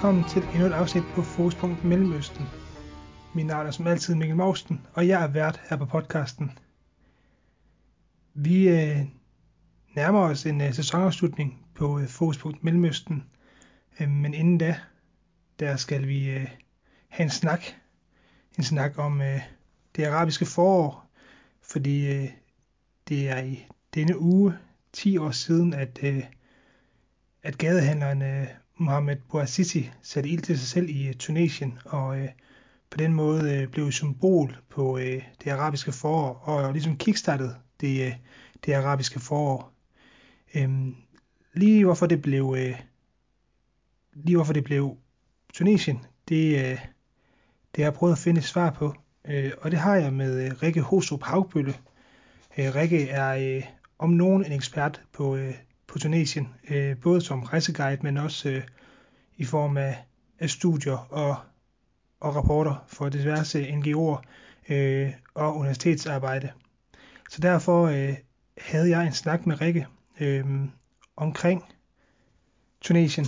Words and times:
Velkommen 0.00 0.24
til 0.24 0.42
endnu 0.42 0.66
et 0.66 0.72
afsnit 0.72 1.04
på 1.14 1.22
Fokuspunkt 1.22 1.84
Mellemøsten. 1.84 2.46
Mit 3.34 3.46
navn 3.46 3.66
er 3.66 3.70
som 3.70 3.86
altid 3.86 4.14
Mikkel 4.14 4.36
Mausten, 4.36 4.86
og 4.94 5.08
jeg 5.08 5.22
er 5.22 5.26
vært 5.26 5.60
her 5.70 5.76
på 5.76 5.84
podcasten. 5.84 6.58
Vi 8.34 8.68
øh, 8.68 8.98
nærmer 9.94 10.20
os 10.20 10.46
en 10.46 10.60
øh, 10.60 10.74
sæsonafslutning 10.74 11.66
på 11.74 11.98
øh, 11.98 12.08
Fokuspunkt 12.08 12.64
Mellemøsten, 12.64 13.24
øh, 14.00 14.08
men 14.08 14.34
inden 14.34 14.58
da, 14.58 14.76
der 15.58 15.76
skal 15.76 16.08
vi 16.08 16.30
øh, 16.30 16.48
have 17.08 17.24
en 17.24 17.30
snak. 17.30 17.62
En 18.58 18.64
snak 18.64 18.98
om 18.98 19.20
øh, 19.22 19.40
det 19.96 20.04
arabiske 20.04 20.46
forår, 20.46 21.10
fordi 21.62 22.06
øh, 22.06 22.28
det 23.08 23.28
er 23.28 23.42
i 23.42 23.66
denne 23.94 24.18
uge 24.18 24.54
10 24.92 25.18
år 25.18 25.30
siden, 25.30 25.74
at, 25.74 25.98
øh, 26.02 26.22
at 27.42 27.58
gadehandleren 27.58 28.22
øh, 28.22 28.46
Mohamed 28.80 29.16
Bouazizi 29.16 29.90
satte 30.02 30.28
ild 30.28 30.42
til 30.42 30.58
sig 30.58 30.68
selv 30.68 30.88
i 30.88 31.08
øh, 31.08 31.14
Tunesien, 31.14 31.78
og 31.84 32.18
øh, 32.18 32.28
på 32.90 32.96
den 32.96 33.14
måde 33.14 33.54
øh, 33.54 33.68
blev 33.68 33.86
et 33.86 33.94
symbol 33.94 34.56
på 34.68 34.98
øh, 34.98 35.22
det 35.44 35.50
arabiske 35.50 35.92
forår, 35.92 36.32
og 36.32 36.72
ligesom 36.72 36.96
kickstartede 36.96 37.56
det, 37.80 38.06
øh, 38.06 38.12
det 38.66 38.72
arabiske 38.72 39.20
forår. 39.20 39.72
Øhm, 40.54 40.96
lige 41.54 41.84
hvorfor 41.84 42.06
det 42.06 42.22
blev 42.22 42.56
øh, 42.58 42.80
lige 44.12 44.36
hvorfor 44.36 44.52
det 44.52 44.64
blev 44.64 44.96
Tunesien, 45.54 45.98
det, 46.28 46.58
øh, 46.58 46.80
det 47.74 47.76
har 47.76 47.84
jeg 47.84 47.94
prøvet 47.94 48.12
at 48.12 48.18
finde 48.18 48.38
et 48.38 48.44
svar 48.44 48.70
på, 48.70 48.94
øh, 49.24 49.52
og 49.60 49.70
det 49.70 49.78
har 49.78 49.96
jeg 49.96 50.12
med 50.12 50.44
øh, 50.46 50.62
Rikke 50.62 50.80
Hostrup 50.80 51.22
Havbølle. 51.22 51.74
Øh, 52.58 52.74
Rikke 52.74 53.08
er 53.08 53.56
øh, 53.56 53.64
om 53.98 54.10
nogen 54.10 54.44
en 54.44 54.52
ekspert 54.52 55.02
på, 55.12 55.36
øh, 55.36 55.54
på 55.90 55.98
Tunesien, 55.98 56.48
øh, 56.70 56.96
både 56.96 57.20
som 57.20 57.42
rejseguide, 57.42 58.02
men 58.02 58.16
også 58.16 58.48
øh, 58.48 58.62
i 59.36 59.44
form 59.44 59.76
af, 59.76 60.04
af 60.38 60.50
studier 60.50 61.06
og, 61.10 61.36
og 62.20 62.36
rapporter 62.36 62.84
for 62.88 63.08
diverse 63.08 63.68
NGO'er 63.68 64.22
øh, 64.72 65.10
og 65.34 65.56
universitetsarbejde. 65.56 66.50
Så 67.30 67.40
derfor 67.40 67.86
øh, 67.86 68.14
havde 68.58 68.90
jeg 68.90 69.06
en 69.06 69.12
snak 69.12 69.46
med 69.46 69.60
Rikke 69.60 69.86
øh, 70.20 70.44
omkring 71.16 71.64
Tunesien. 72.80 73.26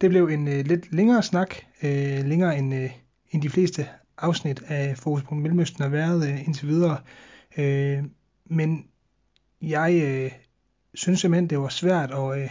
Det 0.00 0.10
blev 0.10 0.28
en 0.28 0.48
øh, 0.48 0.66
lidt 0.66 0.92
længere 0.92 1.22
snak, 1.22 1.54
øh, 1.82 2.24
længere 2.24 2.58
end, 2.58 2.74
øh, 2.74 2.90
end 3.30 3.42
de 3.42 3.50
fleste 3.50 3.88
afsnit 4.18 4.62
af 4.66 4.98
Fokus 4.98 5.22
på 5.22 5.34
Mellemøsten 5.34 5.82
har 5.82 5.90
været 5.90 6.28
øh, 6.28 6.46
indtil 6.46 6.68
videre. 6.68 6.98
Øh, 7.56 8.04
men 8.44 8.86
jeg 9.62 10.00
øh, 10.04 10.43
synes 10.94 11.20
simpelthen, 11.20 11.50
det 11.50 11.58
var 11.58 11.68
svært 11.68 12.10
at, 12.10 12.42
øh, 12.42 12.50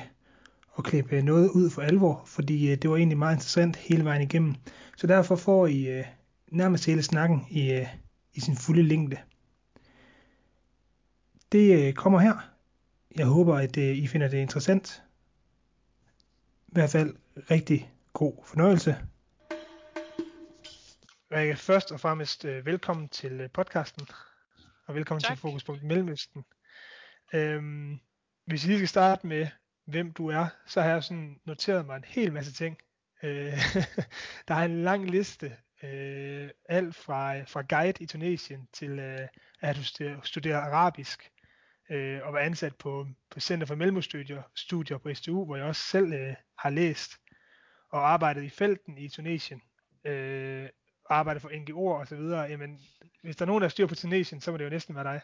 at 0.77 0.83
klippe 0.83 1.21
noget 1.21 1.49
ud 1.49 1.69
for 1.69 1.81
alvor, 1.81 2.23
fordi 2.25 2.71
øh, 2.71 2.77
det 2.77 2.89
var 2.89 2.97
egentlig 2.97 3.17
meget 3.17 3.35
interessant 3.35 3.75
hele 3.75 4.03
vejen 4.03 4.21
igennem. 4.21 4.55
Så 4.97 5.07
derfor 5.07 5.35
får 5.35 5.67
I 5.67 5.87
øh, 5.87 6.05
nærmest 6.47 6.85
hele 6.85 7.03
snakken 7.03 7.47
i, 7.49 7.71
øh, 7.71 7.87
i 8.33 8.39
sin 8.39 8.57
fulde 8.57 8.83
længde. 8.83 9.17
Det 11.51 11.87
øh, 11.87 11.93
kommer 11.93 12.19
her. 12.19 12.49
Jeg 13.17 13.25
håber, 13.25 13.55
at 13.55 13.77
øh, 13.77 13.97
I 13.97 14.07
finder 14.07 14.27
det 14.27 14.37
interessant. 14.37 15.03
I 16.67 16.71
hvert 16.71 16.89
fald 16.89 17.15
rigtig 17.51 17.91
god 18.13 18.33
fornøjelse. 18.45 18.97
Rikke, 21.31 21.55
først 21.55 21.91
og 21.91 21.99
fremmest 21.99 22.45
øh, 22.45 22.65
velkommen 22.65 23.09
til 23.09 23.31
øh, 23.31 23.49
podcasten, 23.49 24.07
og 24.85 24.95
velkommen 24.95 25.21
Tak. 25.21 25.31
til 25.31 25.41
Fokuspunkt 25.41 25.83
Mellemøsten. 25.83 26.43
Øhm, 27.33 27.99
hvis 28.45 28.63
vi 28.63 28.67
lige 28.67 28.79
skal 28.79 28.87
starte 28.87 29.27
med, 29.27 29.47
hvem 29.85 30.11
du 30.11 30.27
er, 30.27 30.47
så 30.65 30.81
har 30.81 30.89
jeg 30.89 31.03
sådan 31.03 31.39
noteret 31.45 31.85
mig 31.85 31.97
en 31.97 32.05
hel 32.07 32.33
masse 32.33 32.53
ting. 32.53 32.77
Øh, 33.23 33.53
der 34.47 34.55
er 34.55 34.65
en 34.65 34.83
lang 34.83 35.09
liste, 35.09 35.57
øh, 35.83 36.49
alt 36.69 36.95
fra, 36.95 37.41
fra 37.41 37.63
guide 37.69 38.03
i 38.03 38.05
Tunesien 38.05 38.67
til 38.73 38.99
øh, 38.99 39.27
at 39.61 39.75
du 39.75 39.83
studerer, 40.23 40.57
arabisk, 40.57 41.31
øh, 41.89 42.19
og 42.23 42.33
være 42.33 42.43
ansat 42.43 42.75
på, 42.75 43.07
på 43.29 43.39
Center 43.39 43.67
for 43.67 43.75
Mellemstudier 43.75 44.41
studier 44.55 44.97
på 44.97 45.13
STU, 45.13 45.45
hvor 45.45 45.55
jeg 45.55 45.65
også 45.65 45.81
selv 45.81 46.13
øh, 46.13 46.35
har 46.57 46.69
læst 46.69 47.11
og 47.89 48.11
arbejdet 48.11 48.43
i 48.43 48.49
felten 48.49 48.97
i 48.97 49.09
Tunesien. 49.09 49.61
Øh, 50.05 50.69
arbejdet 51.09 51.41
for 51.41 51.49
NGO'er 51.49 51.99
og 51.99 52.07
så 52.07 52.15
videre. 52.15 52.41
Jamen, 52.41 52.79
hvis 53.21 53.35
der 53.35 53.45
er 53.45 53.47
nogen, 53.47 53.61
der 53.61 53.69
styrer 53.69 53.87
på 53.87 53.95
Tunesien, 53.95 54.41
så 54.41 54.51
må 54.51 54.57
det 54.57 54.65
jo 54.65 54.69
næsten 54.69 54.95
være 54.95 55.03
dig. 55.03 55.21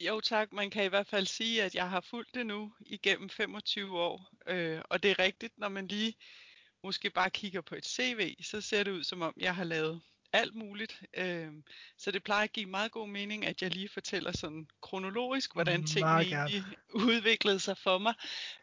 Jo 0.00 0.20
tak, 0.20 0.52
man 0.52 0.70
kan 0.70 0.84
i 0.84 0.88
hvert 0.88 1.06
fald 1.06 1.26
sige, 1.26 1.62
at 1.62 1.74
jeg 1.74 1.90
har 1.90 2.00
fulgt 2.00 2.34
det 2.34 2.46
nu 2.46 2.72
igennem 2.80 3.30
25 3.30 3.98
år. 3.98 4.30
Øh, 4.46 4.80
og 4.84 5.02
det 5.02 5.10
er 5.10 5.18
rigtigt, 5.18 5.58
når 5.58 5.68
man 5.68 5.86
lige 5.86 6.14
måske 6.82 7.10
bare 7.10 7.30
kigger 7.30 7.60
på 7.60 7.74
et 7.74 7.86
CV, 7.86 8.34
så 8.42 8.60
ser 8.60 8.82
det 8.82 8.90
ud 8.90 9.04
som 9.04 9.22
om, 9.22 9.34
jeg 9.36 9.54
har 9.54 9.64
lavet 9.64 10.00
alt 10.32 10.54
muligt. 10.54 11.02
Øh, 11.14 11.52
så 11.96 12.10
det 12.10 12.22
plejer 12.22 12.44
at 12.44 12.52
give 12.52 12.66
meget 12.66 12.92
god 12.92 13.08
mening, 13.08 13.46
at 13.46 13.62
jeg 13.62 13.70
lige 13.70 13.88
fortæller 13.88 14.32
sådan 14.32 14.68
kronologisk, 14.82 15.52
hvordan 15.52 15.86
tingene 15.86 16.12
Meget 16.12 16.28
gerne. 16.28 16.50
egentlig 16.50 16.78
udviklede 17.08 17.60
sig 17.60 17.78
for 17.78 17.98
mig. 17.98 18.14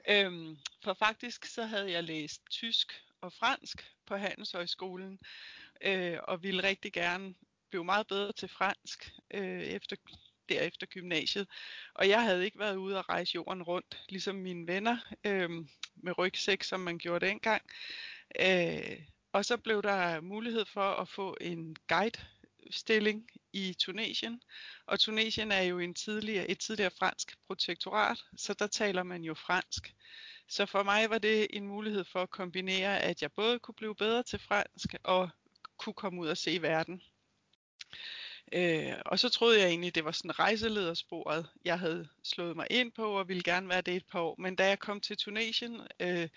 Øh, 0.09 0.57
for 0.83 0.93
faktisk 0.93 1.45
så 1.45 1.65
havde 1.65 1.91
jeg 1.91 2.03
læst 2.03 2.41
tysk 2.49 3.01
og 3.21 3.33
fransk 3.33 3.91
på 4.05 4.15
Handelshøjskolen, 4.15 5.19
øh, 5.81 6.17
og 6.23 6.43
ville 6.43 6.63
rigtig 6.63 6.93
gerne 6.93 7.33
blive 7.69 7.85
meget 7.85 8.07
bedre 8.07 8.31
til 8.31 8.49
fransk 8.49 9.13
øh, 9.31 9.61
efter 9.61 9.95
derefter 10.49 10.85
gymnasiet. 10.85 11.47
Og 11.93 12.09
jeg 12.09 12.23
havde 12.23 12.45
ikke 12.45 12.59
været 12.59 12.75
ude 12.75 12.97
og 12.97 13.09
rejse 13.09 13.35
jorden 13.35 13.63
rundt, 13.63 14.03
ligesom 14.09 14.35
mine 14.35 14.67
venner, 14.67 14.97
øh, 15.23 15.49
med 15.95 16.17
rygsæk, 16.17 16.63
som 16.63 16.79
man 16.79 16.97
gjorde 16.97 17.25
dengang. 17.25 17.61
Øh, 18.39 18.99
og 19.31 19.45
så 19.45 19.57
blev 19.57 19.83
der 19.83 20.21
mulighed 20.21 20.65
for 20.65 20.81
at 21.01 21.09
få 21.09 21.37
en 21.41 21.75
guide-stilling 21.87 23.29
i 23.53 23.75
Tunesien. 23.79 24.41
Og 24.85 24.99
Tunesien 24.99 25.51
er 25.51 25.61
jo 25.61 25.79
en 25.79 25.93
tidligere, 25.93 26.49
et 26.49 26.59
tidligere 26.59 26.91
fransk 26.99 27.37
protektorat, 27.47 28.17
så 28.37 28.53
der 28.53 28.67
taler 28.67 29.03
man 29.03 29.23
jo 29.23 29.33
fransk. 29.33 29.93
Så 30.47 30.65
for 30.65 30.83
mig 30.83 31.09
var 31.09 31.17
det 31.17 31.47
en 31.49 31.67
mulighed 31.67 32.03
for 32.03 32.21
at 32.21 32.29
kombinere, 32.29 32.99
at 32.99 33.21
jeg 33.21 33.31
både 33.31 33.59
kunne 33.59 33.75
blive 33.75 33.95
bedre 33.95 34.23
til 34.23 34.39
fransk 34.39 34.95
og 35.03 35.29
kunne 35.77 35.93
komme 35.93 36.21
ud 36.21 36.27
og 36.27 36.37
se 36.37 36.61
verden. 36.61 37.01
Øh, 38.53 38.93
og 39.05 39.19
så 39.19 39.29
troede 39.29 39.59
jeg 39.59 39.67
egentlig, 39.67 39.95
det 39.95 40.05
var 40.05 40.11
sådan 40.11 40.39
rejseledersporet, 40.39 41.49
jeg 41.65 41.79
havde 41.79 42.07
slået 42.23 42.55
mig 42.55 42.67
ind 42.69 42.91
på 42.91 43.19
og 43.19 43.27
ville 43.27 43.43
gerne 43.43 43.69
være 43.69 43.81
det 43.81 43.95
et 43.95 44.05
par 44.11 44.19
år. 44.19 44.35
Men 44.39 44.55
da 44.55 44.67
jeg 44.67 44.79
kom 44.79 45.01
til 45.01 45.17
Tunesien, 45.17 45.81
øh, 45.99 46.29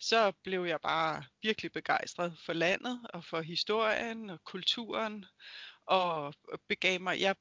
så 0.00 0.32
blev 0.44 0.64
jeg 0.64 0.80
bare 0.80 1.24
virkelig 1.42 1.72
begejstret 1.72 2.38
for 2.46 2.52
landet 2.52 3.00
og 3.14 3.24
for 3.24 3.40
historien 3.40 4.30
og 4.30 4.44
kulturen. 4.44 5.24
Og 5.86 6.34
begav 6.68 7.00
mig, 7.00 7.20
jeg 7.20 7.36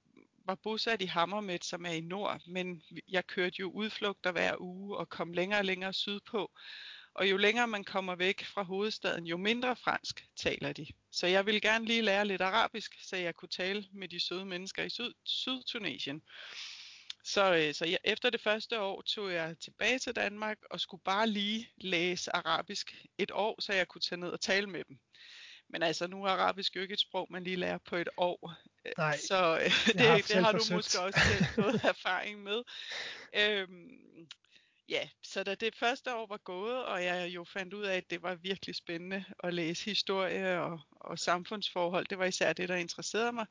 var 0.46 0.56
bosat 0.56 1.02
i 1.02 1.06
Hammermet, 1.06 1.66
som 1.66 1.86
er 1.86 1.92
i 1.92 2.02
nord, 2.02 2.42
men 2.48 2.84
jeg 3.09 3.28
kørte 3.28 3.56
jo 3.59 3.72
udflugter 3.72 4.32
hver 4.32 4.56
uge 4.59 4.98
og 4.98 5.09
kom 5.09 5.34
længere 5.34 5.59
og 5.59 5.66
længere 5.66 5.94
sydpå. 5.94 6.52
Og 7.16 7.29
jo 7.29 7.38
længere 7.38 7.67
man 7.67 7.83
kommer 7.83 8.16
væk 8.16 8.45
fra 8.45 8.63
hovedstaden, 8.63 9.25
jo 9.25 9.38
mindre 9.38 9.75
fransk 9.75 10.25
taler 10.35 10.73
de. 10.73 10.88
Så 11.11 11.27
jeg 11.27 11.45
ville 11.45 11.61
gerne 11.61 11.85
lige 11.85 12.01
lære 12.01 12.25
lidt 12.27 12.41
arabisk, 12.41 12.95
så 13.03 13.16
jeg 13.16 13.35
kunne 13.35 13.49
tale 13.49 13.85
med 13.94 14.07
de 14.07 14.19
søde 14.19 14.45
mennesker 14.45 14.83
i 14.83 14.89
Syd- 14.89 15.13
Sydtunesien. 15.25 16.22
Så, 17.23 17.55
øh, 17.55 17.73
så 17.73 17.85
jeg, 17.85 17.97
efter 18.03 18.29
det 18.29 18.41
første 18.41 18.79
år 18.79 19.02
tog 19.02 19.34
jeg 19.34 19.55
tilbage 19.59 19.99
til 19.99 20.16
Danmark 20.16 20.58
og 20.69 20.79
skulle 20.81 21.03
bare 21.05 21.28
lige 21.28 21.69
læse 21.78 22.35
arabisk 22.35 22.96
et 23.17 23.31
år, 23.34 23.61
så 23.61 23.73
jeg 23.73 23.87
kunne 23.87 24.02
tage 24.02 24.19
ned 24.19 24.29
og 24.29 24.41
tale 24.41 24.67
med 24.67 24.84
dem. 24.90 24.99
Men 25.69 25.84
altså, 25.84 26.07
nu 26.07 26.23
er 26.23 26.29
arabisk 26.29 26.75
jo 26.75 26.81
ikke 26.81 26.93
et 26.93 26.99
sprog, 26.99 27.28
man 27.29 27.43
lige 27.43 27.55
lærer 27.55 27.78
på 27.78 27.96
et 27.96 28.09
år. 28.17 28.53
Øh, 28.85 28.91
Nej, 28.97 29.17
så 29.17 29.35
øh, 29.35 29.72
har 29.72 29.93
det, 29.93 30.02
haft 30.02 30.28
det 30.28 30.35
har 30.46 30.52
du 30.52 30.57
forsøgt. 30.57 30.75
måske 30.75 30.99
også 31.02 31.19
selv 31.28 31.46
fået 31.64 31.81
erfaring 31.84 32.43
med. 32.43 32.64
Øhm, 33.35 34.28
ja, 34.91 35.09
så 35.23 35.43
da 35.43 35.55
det 35.55 35.76
første 35.76 36.16
år 36.16 36.28
var 36.28 36.38
gået, 36.38 36.85
og 36.85 37.03
jeg 37.03 37.29
jo 37.29 37.43
fandt 37.43 37.73
ud 37.73 37.84
af, 37.84 37.97
at 37.97 38.09
det 38.09 38.22
var 38.22 38.35
virkelig 38.35 38.76
spændende 38.76 39.26
at 39.43 39.53
læse 39.53 39.85
historie 39.85 40.61
og, 40.61 40.79
og 40.91 41.20
samfundsforhold, 41.20 42.05
det 42.05 42.17
var 42.17 42.26
især 42.26 42.53
det, 42.53 42.70
der 42.70 42.76
interesserede 42.76 43.32
mig, 43.32 43.46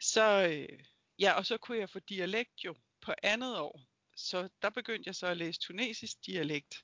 så, 0.00 0.48
øh, 0.52 0.78
ja, 1.18 1.32
og 1.32 1.46
så 1.46 1.58
kunne 1.58 1.78
jeg 1.78 1.90
få 1.90 1.98
dialekt 1.98 2.64
jo 2.64 2.74
på 3.00 3.12
andet 3.22 3.58
år. 3.58 3.80
Så 4.16 4.48
der 4.62 4.70
begyndte 4.70 5.08
jeg 5.08 5.14
så 5.14 5.26
at 5.26 5.36
læse 5.36 5.60
tunesisk 5.60 6.16
dialekt. 6.26 6.74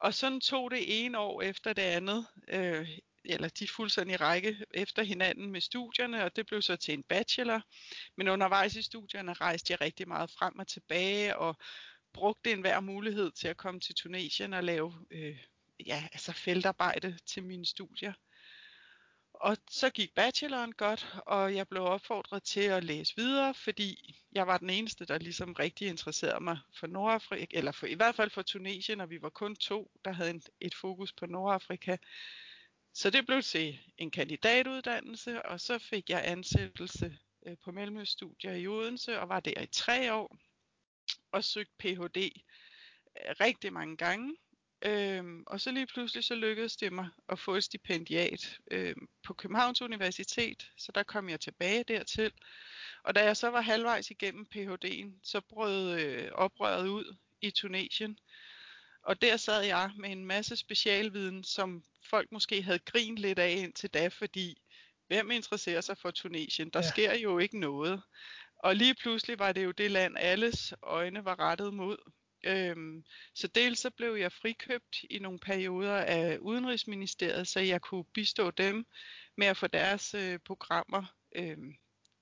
Og 0.00 0.14
sådan 0.14 0.40
tog 0.40 0.70
det 0.70 1.04
ene 1.04 1.18
år 1.18 1.42
efter 1.42 1.72
det 1.72 1.82
andet, 1.82 2.26
øh, 2.48 2.88
eller 3.24 3.48
de 3.48 3.68
fuldstændig 3.68 4.18
sådan 4.18 4.28
i 4.28 4.30
række 4.30 4.64
efter 4.74 5.02
hinanden 5.02 5.50
med 5.52 5.60
studierne, 5.60 6.24
og 6.24 6.36
det 6.36 6.46
blev 6.46 6.62
så 6.62 6.76
til 6.76 6.94
en 6.94 7.02
bachelor. 7.02 7.62
Men 8.16 8.28
undervejs 8.28 8.76
i 8.76 8.82
studierne 8.82 9.32
rejste 9.32 9.72
jeg 9.72 9.80
rigtig 9.80 10.08
meget 10.08 10.30
frem 10.30 10.58
og 10.58 10.68
tilbage, 10.68 11.36
og 11.36 11.56
brugte 12.16 12.52
enhver 12.52 12.80
mulighed 12.80 13.30
til 13.30 13.48
at 13.48 13.56
komme 13.56 13.80
til 13.80 13.94
Tunesien 13.94 14.52
og 14.52 14.64
lave 14.64 14.94
øh, 15.10 15.38
ja, 15.86 16.08
altså 16.12 16.32
feltarbejde 16.32 17.18
til 17.26 17.44
mine 17.44 17.66
studier. 17.66 18.12
Og 19.34 19.56
så 19.70 19.90
gik 19.90 20.14
bacheloren 20.14 20.72
godt, 20.72 21.16
og 21.26 21.54
jeg 21.54 21.68
blev 21.68 21.82
opfordret 21.82 22.42
til 22.42 22.60
at 22.60 22.84
læse 22.84 23.16
videre, 23.16 23.54
fordi 23.54 24.16
jeg 24.32 24.46
var 24.46 24.58
den 24.58 24.70
eneste, 24.70 25.04
der 25.04 25.18
ligesom 25.18 25.52
rigtig 25.52 25.88
interesserede 25.88 26.44
mig 26.44 26.58
for 26.78 26.86
Nordafrika, 26.86 27.58
eller 27.58 27.72
for, 27.72 27.86
i 27.86 27.94
hvert 27.94 28.14
fald 28.14 28.30
for 28.30 28.42
Tunesien, 28.42 29.00
og 29.00 29.10
vi 29.10 29.22
var 29.22 29.28
kun 29.28 29.56
to, 29.56 29.90
der 30.04 30.12
havde 30.12 30.30
en, 30.30 30.42
et 30.60 30.74
fokus 30.74 31.12
på 31.12 31.26
Nordafrika. 31.26 31.96
Så 32.94 33.10
det 33.10 33.26
blev 33.26 33.42
til 33.42 33.78
en 33.98 34.10
kandidatuddannelse, 34.10 35.46
og 35.46 35.60
så 35.60 35.78
fik 35.78 36.10
jeg 36.10 36.22
ansættelse 36.24 37.18
øh, 37.46 37.56
på 37.64 37.72
Mellemøststudier 37.72 38.52
i 38.52 38.66
Odense, 38.66 39.20
og 39.20 39.28
var 39.28 39.40
der 39.40 39.60
i 39.60 39.66
tre 39.66 40.14
år, 40.14 40.36
og 41.32 41.44
søgte 41.44 41.74
Ph.D. 41.78 42.16
Øh, 42.16 43.34
rigtig 43.40 43.72
mange 43.72 43.96
gange. 43.96 44.36
Øhm, 44.82 45.42
og 45.46 45.60
så 45.60 45.70
lige 45.70 45.86
pludselig 45.86 46.24
så 46.24 46.34
lykkedes 46.34 46.76
det 46.76 46.92
mig 46.92 47.08
at 47.28 47.38
få 47.38 47.54
et 47.54 47.64
stipendiat 47.64 48.58
øhm, 48.70 49.08
på 49.22 49.34
Københavns 49.34 49.82
Universitet, 49.82 50.70
så 50.76 50.92
der 50.92 51.02
kom 51.02 51.28
jeg 51.28 51.40
tilbage 51.40 51.84
dertil. 51.84 52.32
Og 53.04 53.14
da 53.14 53.24
jeg 53.24 53.36
så 53.36 53.48
var 53.48 53.60
halvvejs 53.60 54.10
igennem 54.10 54.46
Ph.D.'en, 54.46 55.20
så 55.22 55.40
brød 55.40 56.00
øh, 56.00 56.28
oprøret 56.32 56.88
ud 56.88 57.16
i 57.40 57.50
Tunesien. 57.50 58.18
Og 59.02 59.22
der 59.22 59.36
sad 59.36 59.62
jeg 59.62 59.90
med 59.98 60.10
en 60.10 60.26
masse 60.26 60.56
specialviden, 60.56 61.44
som 61.44 61.84
folk 62.10 62.32
måske 62.32 62.62
havde 62.62 62.78
grint 62.78 63.18
lidt 63.18 63.38
af 63.38 63.50
indtil 63.50 63.90
da, 63.90 64.08
fordi 64.08 64.62
hvem 65.06 65.30
interesserer 65.30 65.80
sig 65.80 65.98
for 65.98 66.10
Tunesien? 66.10 66.70
Der 66.70 66.78
ja. 66.78 66.88
sker 66.88 67.14
jo 67.14 67.38
ikke 67.38 67.60
noget. 67.60 68.02
Og 68.58 68.76
lige 68.76 68.94
pludselig 68.94 69.38
var 69.38 69.52
det 69.52 69.64
jo 69.64 69.70
det 69.70 69.90
land, 69.90 70.16
alles 70.18 70.74
øjne 70.82 71.24
var 71.24 71.38
rettet 71.40 71.74
mod. 71.74 71.96
Øhm, 72.44 73.04
så 73.34 73.46
dels 73.46 73.80
så 73.80 73.90
blev 73.90 74.14
jeg 74.14 74.32
frikøbt 74.32 75.04
i 75.10 75.18
nogle 75.18 75.38
perioder 75.38 75.96
af 75.96 76.38
Udenrigsministeriet, 76.38 77.48
så 77.48 77.60
jeg 77.60 77.80
kunne 77.80 78.04
bistå 78.04 78.50
dem 78.50 78.86
med 79.36 79.46
at 79.46 79.56
få 79.56 79.66
deres 79.66 80.14
øh, 80.14 80.38
programmer 80.38 81.04
øh, 81.36 81.56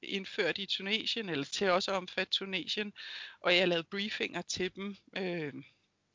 indført 0.02 0.58
i 0.58 0.66
Tunesien, 0.66 1.28
eller 1.28 1.44
til 1.44 1.70
også 1.70 1.90
at 1.90 1.96
omfatte 1.96 2.32
Tunesien, 2.32 2.92
og 3.40 3.56
jeg 3.56 3.69
lavede 3.69 3.86
briefinger 3.90 4.42
til 4.42 4.75
dem. 4.75 4.96
Øh, 5.16 5.54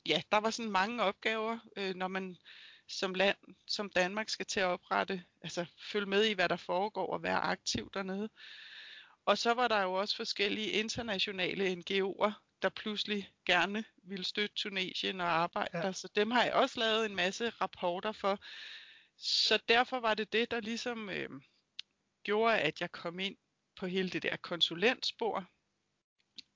ja, 0.05 0.21
der 0.31 0.37
var 0.37 0.49
sådan 0.49 0.71
mange 0.71 1.03
opgaver, 1.03 1.59
øh, 1.77 1.95
når 1.95 2.07
man 2.07 2.37
som 2.87 3.13
land, 3.13 3.37
som 3.67 3.89
Danmark 3.89 4.29
skal 4.29 4.45
til 4.45 4.59
at 4.59 4.65
oprette, 4.65 5.23
altså 5.41 5.65
følge 5.91 6.05
med 6.05 6.25
i, 6.25 6.33
hvad 6.33 6.49
der 6.49 6.55
foregår 6.55 7.13
og 7.13 7.23
være 7.23 7.39
aktiv 7.39 7.91
dernede. 7.93 8.29
Og 9.29 9.37
så 9.37 9.53
var 9.53 9.67
der 9.67 9.81
jo 9.81 9.93
også 9.93 10.15
forskellige 10.15 10.71
internationale 10.71 11.73
NGO'er, 11.73 12.31
der 12.61 12.69
pludselig 12.69 13.29
gerne 13.45 13.83
ville 14.03 14.25
støtte 14.25 14.55
Tunesien 14.55 15.21
og 15.21 15.27
arbejde 15.27 15.77
ja. 15.77 15.91
Så 15.91 16.07
dem 16.15 16.31
har 16.31 16.43
jeg 16.43 16.53
også 16.53 16.79
lavet 16.79 17.05
en 17.05 17.15
masse 17.15 17.49
rapporter 17.49 18.11
for. 18.11 18.39
Så 19.17 19.59
derfor 19.69 19.99
var 19.99 20.13
det 20.13 20.33
det, 20.33 20.51
der 20.51 20.59
ligesom 20.61 21.09
øh, 21.09 21.29
gjorde, 22.23 22.59
at 22.59 22.81
jeg 22.81 22.91
kom 22.91 23.19
ind 23.19 23.37
på 23.75 23.85
hele 23.85 24.09
det 24.09 24.23
der 24.23 24.37
konsulentspor. 24.37 25.45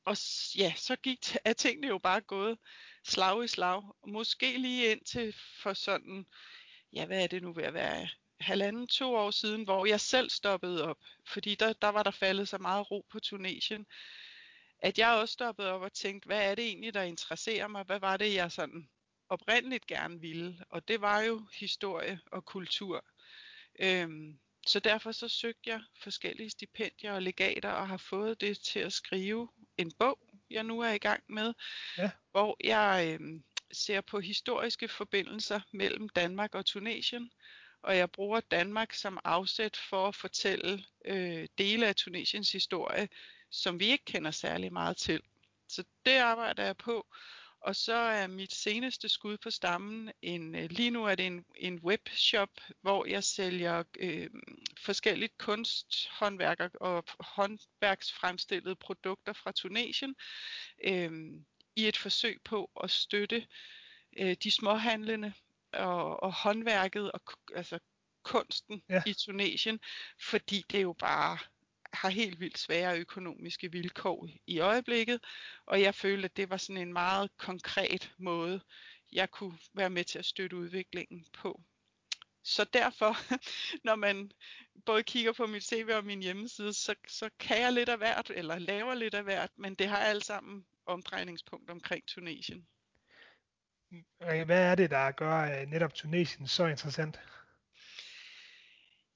Og 0.05 0.17
ja, 0.57 0.73
så 0.77 0.95
gik 0.95 1.35
at 1.45 1.57
tingene 1.57 1.87
jo 1.87 1.97
bare 1.97 2.21
gået 2.21 2.57
slag 3.03 3.43
i 3.43 3.47
slag. 3.47 3.83
Måske 4.07 4.57
lige 4.57 4.91
ind 4.91 5.05
til 5.05 5.35
for 5.63 5.73
sådan, 5.73 6.25
ja 6.93 7.05
hvad 7.05 7.23
er 7.23 7.27
det 7.27 7.43
nu 7.43 7.53
ved 7.53 7.63
at 7.63 7.73
være, 7.73 8.07
halvanden, 8.43 8.87
to 8.87 9.15
år 9.15 9.31
siden, 9.31 9.63
hvor 9.63 9.85
jeg 9.85 9.99
selv 9.99 10.29
stoppede 10.29 10.83
op. 10.83 10.97
Fordi 11.27 11.55
der, 11.55 11.73
der 11.73 11.89
var 11.89 12.03
der 12.03 12.11
faldet 12.11 12.49
så 12.49 12.57
meget 12.57 12.91
ro 12.91 13.05
på 13.11 13.19
Tunesien 13.19 13.85
at 14.83 14.97
jeg 14.97 15.09
også 15.09 15.33
stoppede 15.33 15.71
op 15.71 15.81
og 15.81 15.93
tænkte, 15.93 16.25
hvad 16.25 16.51
er 16.51 16.55
det 16.55 16.65
egentlig, 16.65 16.93
der 16.93 17.01
interesserer 17.01 17.67
mig? 17.67 17.83
Hvad 17.83 17.99
var 17.99 18.17
det, 18.17 18.33
jeg 18.33 18.51
sådan 18.51 18.89
oprindeligt 19.29 19.87
gerne 19.87 20.21
ville? 20.21 20.65
Og 20.69 20.87
det 20.87 21.01
var 21.01 21.21
jo 21.21 21.47
historie 21.53 22.19
og 22.31 22.45
kultur. 22.45 23.05
Øhm, 23.79 24.39
så 24.67 24.79
derfor 24.79 25.11
så 25.11 25.27
søgte 25.27 25.69
jeg 25.69 25.81
forskellige 26.03 26.49
stipendier 26.49 27.13
og 27.13 27.21
legater 27.21 27.69
og 27.69 27.87
har 27.87 27.97
fået 27.97 28.41
det 28.41 28.59
til 28.59 28.79
at 28.79 28.93
skrive 28.93 29.49
en 29.77 29.91
bog, 29.99 30.19
jeg 30.49 30.63
nu 30.63 30.79
er 30.79 30.91
i 30.91 30.97
gang 30.97 31.23
med, 31.29 31.53
ja. 31.97 32.11
hvor 32.31 32.57
jeg 32.63 33.17
øhm, 33.19 33.43
ser 33.71 34.01
på 34.01 34.19
historiske 34.19 34.87
forbindelser 34.87 35.61
mellem 35.71 36.09
Danmark 36.09 36.55
og 36.55 36.65
Tunesien, 36.65 37.31
og 37.83 37.97
jeg 37.97 38.11
bruger 38.11 38.39
Danmark 38.39 38.93
som 38.93 39.19
afsæt 39.23 39.77
for 39.89 40.07
at 40.07 40.15
fortælle 40.15 40.83
øh, 41.05 41.47
dele 41.57 41.87
af 41.87 41.95
Tunesiens 41.95 42.51
historie, 42.51 43.09
som 43.49 43.79
vi 43.79 43.85
ikke 43.85 44.05
kender 44.05 44.31
særlig 44.31 44.73
meget 44.73 44.97
til. 44.97 45.21
Så 45.69 45.83
det 46.05 46.17
arbejder 46.17 46.63
jeg 46.63 46.77
på. 46.77 47.07
Og 47.61 47.75
så 47.75 47.93
er 47.93 48.27
mit 48.27 48.53
seneste 48.53 49.09
skud 49.09 49.37
på 49.37 49.49
stammen, 49.49 50.11
en, 50.21 50.55
øh, 50.55 50.69
lige 50.69 50.91
nu 50.91 51.05
er 51.05 51.15
det 51.15 51.25
en, 51.25 51.45
en 51.55 51.79
webshop, 51.79 52.49
hvor 52.81 53.05
jeg 53.05 53.23
sælger 53.23 53.83
øh, 53.99 54.29
forskellige 54.79 55.29
kunsthåndværk 55.37 56.59
og 56.75 57.03
håndværksfremstillede 57.19 58.75
produkter 58.75 59.33
fra 59.33 59.51
Tunesien 59.51 60.15
øh, 60.83 61.11
i 61.75 61.87
et 61.87 61.97
forsøg 61.97 62.39
på 62.45 62.71
at 62.83 62.91
støtte 62.91 63.47
øh, 64.17 64.35
de 64.43 64.51
småhandlende 64.51 65.33
og, 65.73 66.23
og 66.23 66.33
håndværket 66.33 67.11
og 67.11 67.21
altså 67.55 67.79
kunsten 68.23 68.83
ja. 68.89 69.03
i 69.05 69.13
Tunesien, 69.13 69.79
fordi 70.29 70.65
det 70.71 70.81
jo 70.81 70.93
bare 70.93 71.37
har 71.93 72.09
helt 72.09 72.39
vildt 72.39 72.57
svære 72.57 72.99
økonomiske 72.99 73.71
vilkår 73.71 74.29
i 74.47 74.59
øjeblikket, 74.59 75.19
og 75.65 75.81
jeg 75.81 75.95
følte, 75.95 76.25
at 76.25 76.37
det 76.37 76.49
var 76.49 76.57
sådan 76.57 76.81
en 76.81 76.93
meget 76.93 77.37
konkret 77.37 78.11
måde, 78.17 78.61
jeg 79.11 79.31
kunne 79.31 79.57
være 79.73 79.89
med 79.89 80.03
til 80.03 80.19
at 80.19 80.25
støtte 80.25 80.57
udviklingen 80.57 81.25
på. 81.33 81.61
Så 82.43 82.63
derfor, 82.63 83.17
når 83.87 83.95
man 83.95 84.31
både 84.85 85.03
kigger 85.03 85.33
på 85.33 85.45
mit 85.45 85.63
CV 85.63 85.89
og 85.93 86.05
min 86.05 86.21
hjemmeside, 86.21 86.73
så, 86.73 86.95
så 87.07 87.29
kan 87.39 87.61
jeg 87.61 87.73
lidt 87.73 87.89
af 87.89 87.97
hvert, 87.97 88.31
eller 88.35 88.59
laver 88.59 88.95
lidt 88.95 89.13
af 89.13 89.23
hvert, 89.23 89.51
men 89.55 89.75
det 89.75 89.87
har 89.87 89.97
alt 89.97 90.25
sammen 90.25 90.65
omdrejningspunkt 90.85 91.69
omkring 91.69 92.07
Tunesien. 92.07 92.67
Hvad 94.45 94.71
er 94.71 94.75
det, 94.75 94.89
der 94.89 95.11
gør 95.11 95.61
øh, 95.61 95.67
netop 95.67 95.93
Tunesien 95.93 96.47
så 96.47 96.65
interessant? 96.65 97.19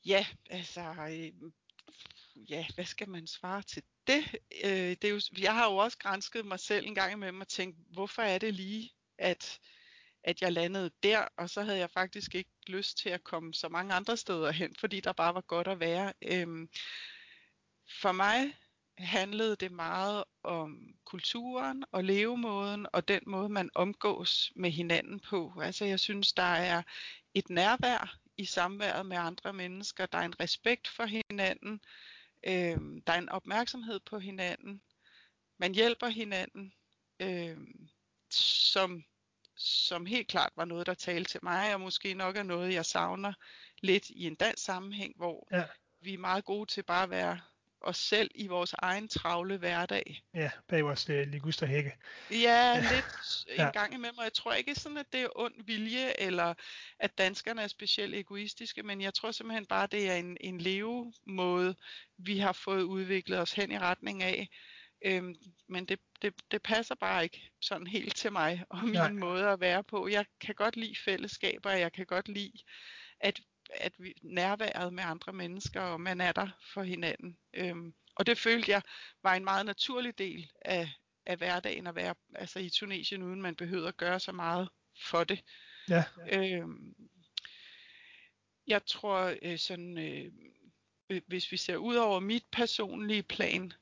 Ja, 0.06 0.26
altså, 0.50 0.82
øh, 0.82 1.52
ja, 2.50 2.66
hvad 2.76 2.86
skal 2.86 3.10
man 3.10 3.28
svare 3.28 3.62
til 3.62 3.84
det? 4.08 4.36
Øh, 4.64 4.72
det 4.72 5.04
er 5.04 5.10
jo, 5.10 5.22
jeg 5.38 5.54
har 5.54 5.72
jo 5.72 5.78
også 5.78 5.98
grænsket 5.98 6.46
mig 6.46 6.60
selv 6.60 6.86
en 6.86 6.96
gang 6.96 7.12
imellem 7.12 7.42
og 7.42 7.48
tænkt, 7.48 7.78
hvorfor 7.94 8.22
er 8.22 8.38
det 8.38 8.54
lige, 8.54 8.92
at, 9.18 9.60
at 10.24 10.42
jeg 10.42 10.54
landede 10.54 10.92
der, 11.04 11.28
og 11.38 11.50
så 11.50 11.64
havde 11.64 11.78
jeg 11.78 11.90
faktisk 11.90 12.36
ikke 12.36 12.52
lyst 12.68 12.98
til 12.98 13.10
at 13.10 13.24
komme 13.24 13.54
så 13.54 13.70
mange 13.70 13.94
andre 13.94 14.18
steder 14.18 14.52
hen, 14.52 14.76
fordi 14.80 15.00
der 15.00 15.14
bare 15.14 15.34
var 15.34 15.42
godt 15.42 15.68
at 15.68 15.80
være. 15.80 16.14
Øh, 16.22 16.68
for 18.02 18.12
mig 18.12 18.54
handlede 18.98 19.56
det 19.56 19.72
meget 19.72 20.24
om 20.44 20.96
kulturen 21.06 21.84
og 21.92 22.04
levemåden 22.04 22.88
og 22.94 23.08
den 23.08 23.22
måde, 23.28 23.50
man 23.50 23.70
omgås 23.76 24.52
med 24.56 24.72
hinanden 24.72 25.20
på. 25.20 25.54
Altså 25.62 25.86
jeg 25.86 26.00
synes, 26.00 26.34
der 26.34 26.44
er 26.44 26.82
et 27.34 27.50
nærvær 27.50 28.18
i 28.38 28.46
samværet 28.46 29.06
med 29.06 29.18
andre 29.18 29.54
mennesker. 29.54 30.06
Der 30.06 30.18
er 30.18 30.26
en 30.26 30.40
respekt 30.40 30.88
for 30.88 31.06
hinanden. 31.06 31.82
Øh, 32.44 32.78
der 33.08 33.14
er 33.14 33.18
en 33.18 33.30
opmærksomhed 33.30 34.00
på 34.00 34.20
hinanden. 34.20 34.82
Man 35.58 35.76
hjælper 35.76 36.08
hinanden, 36.08 36.74
øh, 37.20 37.58
som, 38.72 39.04
som 39.56 40.06
helt 40.06 40.28
klart 40.28 40.54
var 40.56 40.66
noget, 40.66 40.88
der 40.88 40.94
talte 40.94 41.32
til 41.32 41.40
mig, 41.44 41.74
og 41.74 41.82
måske 41.82 42.14
nok 42.14 42.38
er 42.38 42.44
noget, 42.44 42.74
jeg 42.74 42.86
savner 42.86 43.34
lidt 43.82 44.10
i 44.10 44.24
en 44.28 44.36
dansk 44.36 44.64
sammenhæng, 44.64 45.14
hvor 45.18 45.48
ja. 45.52 45.66
vi 46.02 46.14
er 46.14 46.18
meget 46.18 46.46
gode 46.46 46.70
til 46.70 46.84
bare 46.84 47.04
at 47.04 47.10
være 47.10 47.40
os 47.88 47.98
selv 47.98 48.32
i 48.36 48.48
vores 48.48 48.74
egen 48.78 49.08
travle 49.08 49.58
hverdag. 49.58 50.22
Ja, 50.34 50.52
bag 50.68 50.86
vores 50.86 51.10
uh, 51.10 51.16
ligusterhække. 51.16 51.92
Ja, 52.32 52.80
lidt 52.80 53.46
en 53.48 53.56
ja. 53.58 53.70
gang 53.70 53.94
imellem, 53.94 54.18
og 54.18 54.24
jeg 54.24 54.34
tror 54.34 54.54
ikke 54.54 54.76
sådan, 54.76 54.98
at 54.98 55.06
det 55.14 55.22
er 55.22 55.28
ond 55.36 55.54
vilje, 55.66 56.20
eller 56.20 56.54
at 57.00 57.18
danskerne 57.18 57.62
er 57.62 57.68
specielt 57.68 58.16
egoistiske, 58.16 58.84
men 58.84 59.02
jeg 59.02 59.14
tror 59.14 59.32
simpelthen 59.32 59.66
bare, 59.66 59.88
det 59.92 60.10
er 60.10 60.16
en, 60.16 60.38
en 60.42 60.62
levemåde, 60.62 61.76
vi 62.18 62.38
har 62.38 62.54
fået 62.54 62.82
udviklet 62.82 63.40
os 63.40 63.52
hen 63.52 63.72
i 63.72 63.78
retning 63.78 64.24
af. 64.24 64.50
Øhm, 65.06 65.36
men 65.70 65.86
det, 65.86 66.00
det, 66.22 66.34
det 66.52 66.62
passer 66.62 66.96
bare 66.96 67.24
ikke 67.24 67.52
sådan 67.62 67.88
helt 67.88 68.16
til 68.16 68.32
mig 68.32 68.64
og 68.70 68.84
min 68.84 68.94
Nej. 68.94 69.12
måde 69.12 69.50
at 69.50 69.60
være 69.60 69.84
på. 69.84 70.08
Jeg 70.08 70.26
kan 70.42 70.56
godt 70.56 70.78
lide 70.78 70.96
fællesskaber, 71.06 71.72
og 71.72 71.80
jeg 71.80 71.94
kan 71.94 72.06
godt 72.06 72.28
lide, 72.28 72.60
at 73.20 73.40
at 73.74 73.94
vi, 73.98 74.14
nærværet 74.22 74.94
med 74.94 75.04
andre 75.04 75.34
mennesker, 75.34 75.82
og 75.82 76.02
man 76.02 76.22
er 76.22 76.32
der 76.32 76.48
for 76.74 76.84
hinanden. 76.84 77.38
Øhm, 77.54 77.94
og 78.16 78.26
det 78.26 78.38
følte 78.38 78.72
jeg 78.72 78.82
var 79.24 79.36
en 79.36 79.44
meget 79.44 79.66
naturlig 79.66 80.18
del 80.18 80.52
af, 80.62 80.90
af 81.26 81.38
hverdagen 81.38 81.88
at 81.88 81.96
være 81.96 82.16
altså 82.36 82.60
i 82.60 82.70
Tunesien, 82.70 83.24
uden 83.24 83.42
man 83.42 83.56
behøvede 83.56 83.88
at 83.88 83.98
gøre 83.98 84.20
så 84.20 84.32
meget 84.32 84.70
for 85.02 85.24
det. 85.24 85.44
Ja. 85.90 86.04
Øhm, 86.32 86.96
jeg 88.68 88.86
tror 88.86 89.36
øh, 89.42 89.58
sådan, 89.58 89.98
øh, 89.98 90.32
hvis 91.28 91.52
vi 91.52 91.58
ser 91.58 91.78
ud 91.78 91.96
over 91.96 92.20
mit 92.20 92.46
personlige 92.52 93.24
plan, 93.24 93.74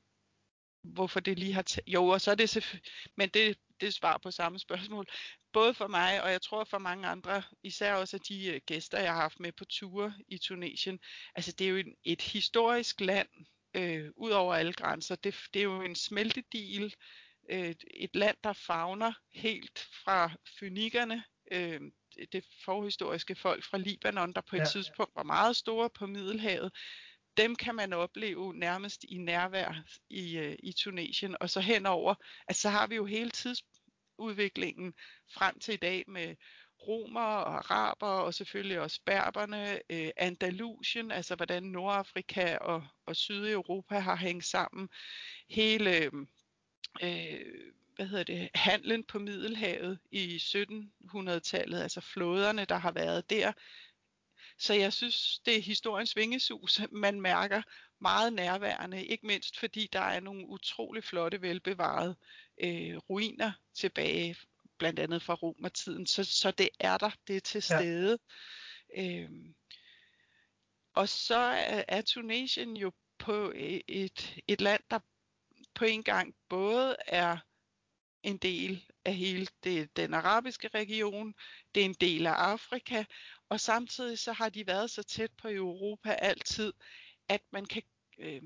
hvorfor 0.82 1.20
det 1.20 1.38
lige 1.38 1.52
har 1.52 1.62
taget, 1.62 1.88
jo, 1.88 2.06
og 2.06 2.20
så 2.20 2.30
er 2.30 2.34
det 2.34 2.50
selvfølgelig, 2.50 2.92
men 3.16 3.28
det, 3.28 3.58
det 3.80 3.94
svar 3.94 4.18
på 4.18 4.30
samme 4.30 4.58
spørgsmål. 4.58 5.06
Både 5.56 5.74
for 5.74 5.86
mig, 5.86 6.22
og 6.22 6.30
jeg 6.30 6.42
tror 6.42 6.64
for 6.64 6.78
mange 6.78 7.08
andre, 7.08 7.42
især 7.62 7.94
også 7.94 8.18
de 8.18 8.46
øh, 8.46 8.60
gæster, 8.66 8.98
jeg 8.98 9.12
har 9.12 9.20
haft 9.20 9.40
med 9.40 9.52
på 9.52 9.64
ture 9.64 10.14
i 10.28 10.38
Tunesien. 10.38 11.00
Altså 11.34 11.52
det 11.52 11.64
er 11.64 11.68
jo 11.68 11.76
et, 11.76 11.94
et 12.04 12.22
historisk 12.22 13.00
land, 13.00 13.28
øh, 13.74 14.10
ud 14.16 14.30
over 14.30 14.54
alle 14.54 14.72
grænser. 14.72 15.14
Det, 15.14 15.34
det 15.54 15.60
er 15.60 15.64
jo 15.64 15.80
en 15.82 15.94
smeltedil, 15.94 16.94
øh, 17.50 17.74
et 17.94 18.16
land, 18.16 18.36
der 18.44 18.52
fagner 18.52 19.12
helt 19.34 19.88
fra 20.04 20.30
fynikerne, 20.58 21.24
øh, 21.52 21.80
det 22.32 22.44
forhistoriske 22.64 23.34
folk 23.34 23.64
fra 23.64 23.78
Libanon, 23.78 24.32
der 24.32 24.40
på 24.40 24.56
et 24.56 24.60
ja. 24.60 24.64
tidspunkt 24.64 25.12
var 25.16 25.22
meget 25.22 25.56
store 25.56 25.90
på 25.90 26.06
Middelhavet, 26.06 26.72
dem 27.36 27.56
kan 27.56 27.74
man 27.74 27.92
opleve 27.92 28.54
nærmest 28.54 29.04
i 29.08 29.18
nærvær 29.18 29.82
i, 30.10 30.36
øh, 30.38 30.56
i 30.58 30.72
Tunesien. 30.72 31.36
Og 31.40 31.50
så 31.50 31.60
henover, 31.60 32.14
at 32.48 32.56
så 32.56 32.68
har 32.68 32.86
vi 32.86 32.94
jo 32.94 33.04
hele 33.04 33.30
udviklingen 34.18 34.94
frem 35.34 35.58
til 35.58 35.74
i 35.74 35.76
dag 35.76 36.04
med 36.06 36.36
romer 36.88 37.20
og 37.20 37.54
araber 37.56 38.06
og 38.06 38.34
selvfølgelig 38.34 38.80
også 38.80 39.00
berberne, 39.06 39.80
øh, 39.90 40.10
Andalusien, 40.16 41.10
altså 41.10 41.34
hvordan 41.34 41.62
Nordafrika 41.62 42.56
og, 42.56 42.86
og 43.06 43.16
Sydeuropa 43.16 43.98
har 43.98 44.16
hængt 44.16 44.44
sammen, 44.44 44.88
hele 45.48 45.96
øh, 45.96 46.12
øh 47.02 47.72
hvad 47.96 48.06
hedder 48.06 48.24
det, 48.24 48.48
handlen 48.54 49.04
på 49.04 49.18
Middelhavet 49.18 49.98
i 50.10 50.36
1700-tallet, 50.36 51.82
altså 51.82 52.00
flåderne, 52.00 52.64
der 52.64 52.76
har 52.76 52.92
været 52.92 53.30
der. 53.30 53.52
Så 54.58 54.74
jeg 54.74 54.92
synes, 54.92 55.38
det 55.38 55.56
er 55.56 55.62
historiens 55.62 56.16
vingesus, 56.16 56.80
man 56.92 57.20
mærker 57.20 57.62
meget 58.00 58.32
nærværende, 58.32 59.06
ikke 59.06 59.26
mindst 59.26 59.58
fordi 59.58 59.88
der 59.92 60.00
er 60.00 60.20
nogle 60.20 60.46
utrolig 60.46 61.04
flotte, 61.04 61.42
velbevarede 61.42 62.16
øh, 62.62 62.96
ruiner 62.96 63.52
tilbage 63.74 64.36
blandt 64.78 64.98
andet 64.98 65.22
fra 65.22 65.34
romertiden. 65.34 66.06
Så, 66.06 66.24
så 66.24 66.50
det 66.50 66.68
er 66.80 66.98
der, 66.98 67.10
det 67.26 67.36
er 67.36 67.40
til 67.40 67.62
stede. 67.62 68.18
Ja. 68.96 69.22
Øhm, 69.22 69.54
og 70.94 71.08
så 71.08 71.36
er, 71.36 71.84
er 71.88 72.02
Tunesien 72.02 72.76
jo 72.76 72.92
på 73.18 73.52
et, 73.54 74.42
et 74.48 74.60
land, 74.60 74.82
der 74.90 74.98
på 75.74 75.84
en 75.84 76.02
gang 76.02 76.34
både 76.48 76.96
er 77.06 77.38
en 78.22 78.36
del 78.36 78.84
af 79.04 79.14
hele 79.14 79.46
det, 79.64 79.96
den 79.96 80.14
arabiske 80.14 80.68
region, 80.68 81.34
det 81.74 81.80
er 81.80 81.84
en 81.84 81.96
del 82.00 82.26
af 82.26 82.32
Afrika, 82.32 83.04
og 83.48 83.60
samtidig 83.60 84.18
så 84.18 84.32
har 84.32 84.48
de 84.48 84.66
været 84.66 84.90
så 84.90 85.02
tæt 85.02 85.30
på 85.42 85.48
Europa 85.48 86.10
altid, 86.10 86.72
at 87.28 87.40
man 87.52 87.64
kan 87.64 87.82
øh, 88.18 88.42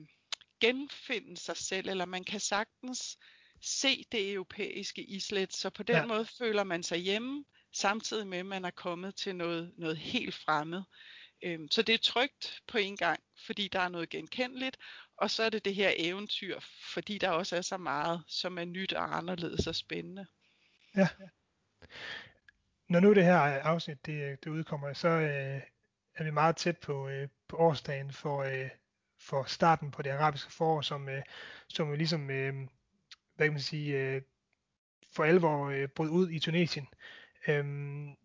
genfinde 0.60 1.36
sig 1.36 1.56
selv, 1.56 1.88
eller 1.88 2.04
man 2.04 2.24
kan 2.24 2.40
sagtens 2.40 3.18
se 3.62 4.04
det 4.12 4.32
europæiske 4.32 5.04
islet, 5.04 5.54
så 5.54 5.70
på 5.70 5.82
den 5.82 5.96
ja. 5.96 6.06
måde 6.06 6.26
føler 6.38 6.64
man 6.64 6.82
sig 6.82 6.98
hjemme, 6.98 7.44
samtidig 7.72 8.26
med 8.26 8.38
at 8.38 8.46
man 8.46 8.64
er 8.64 8.70
kommet 8.70 9.16
til 9.16 9.36
noget, 9.36 9.72
noget 9.76 9.96
helt 9.96 10.34
fremmed. 10.34 10.82
Øhm, 11.42 11.70
så 11.70 11.82
det 11.82 11.94
er 11.94 11.98
trygt 11.98 12.62
på 12.66 12.78
en 12.78 12.96
gang, 12.96 13.20
fordi 13.46 13.68
der 13.68 13.80
er 13.80 13.88
noget 13.88 14.08
genkendeligt, 14.08 14.76
og 15.16 15.30
så 15.30 15.42
er 15.42 15.50
det 15.50 15.64
det 15.64 15.74
her 15.74 15.92
eventyr, 15.96 16.60
fordi 16.92 17.18
der 17.18 17.30
også 17.30 17.56
er 17.56 17.62
så 17.62 17.76
meget, 17.76 18.22
som 18.28 18.58
er 18.58 18.64
nyt 18.64 18.92
og 18.92 19.16
anderledes 19.16 19.66
og 19.66 19.74
spændende. 19.74 20.26
Ja. 20.96 21.08
Når 22.90 23.00
nu 23.00 23.14
det 23.14 23.24
her 23.24 23.42
øh, 23.42 23.64
afsnit 23.64 24.06
det, 24.06 24.12
øh, 24.12 24.36
det 24.44 24.46
udkommer, 24.46 24.92
så 24.92 25.08
øh, 25.08 25.60
er 26.14 26.24
vi 26.24 26.30
meget 26.30 26.56
tæt 26.56 26.78
på, 26.78 27.08
øh, 27.08 27.28
på 27.48 27.56
årsdagen 27.56 28.12
for, 28.12 28.42
øh, 28.42 28.68
for 29.18 29.44
starten 29.44 29.90
på 29.90 30.02
det 30.02 30.10
arabiske 30.10 30.52
forår, 30.52 30.80
som, 30.80 31.08
øh, 31.08 31.22
som 31.68 31.88
jo 31.88 31.96
ligesom 31.96 32.30
øh, 32.30 32.54
hvad 33.34 33.46
kan 33.46 33.52
man 33.52 33.60
sige, 33.60 33.98
øh, 33.98 34.22
for 35.12 35.24
alvor 35.24 35.68
øh, 35.68 35.88
brød 35.88 36.08
ud 36.08 36.30
i 36.30 36.38
Tunesien. 36.38 36.88
Øhm, 37.48 38.16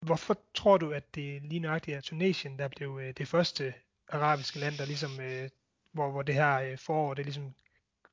hvorfor 0.00 0.38
tror 0.54 0.78
du, 0.78 0.92
at 0.92 1.14
det 1.14 1.42
lige 1.42 1.60
nøjagtigt 1.60 1.96
er 1.96 2.00
Tunesien, 2.00 2.58
der 2.58 2.68
blev 2.68 2.98
øh, 3.02 3.14
det 3.16 3.28
første 3.28 3.74
arabiske 4.08 4.58
land, 4.58 4.74
der 4.78 4.86
ligesom, 4.86 5.20
øh, 5.20 5.50
hvor, 5.92 6.10
hvor 6.10 6.22
det 6.22 6.34
her 6.34 6.54
øh, 6.54 6.78
forår, 6.78 7.14
det 7.14 7.24
ligesom 7.24 7.54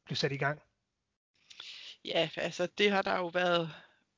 blev 0.06 0.16
sat 0.16 0.32
i 0.32 0.38
gang? 0.38 0.62
Ja, 2.06 2.30
altså 2.36 2.68
det 2.78 2.92
har 2.92 3.02
der 3.02 3.18
jo 3.18 3.28
været 3.28 3.72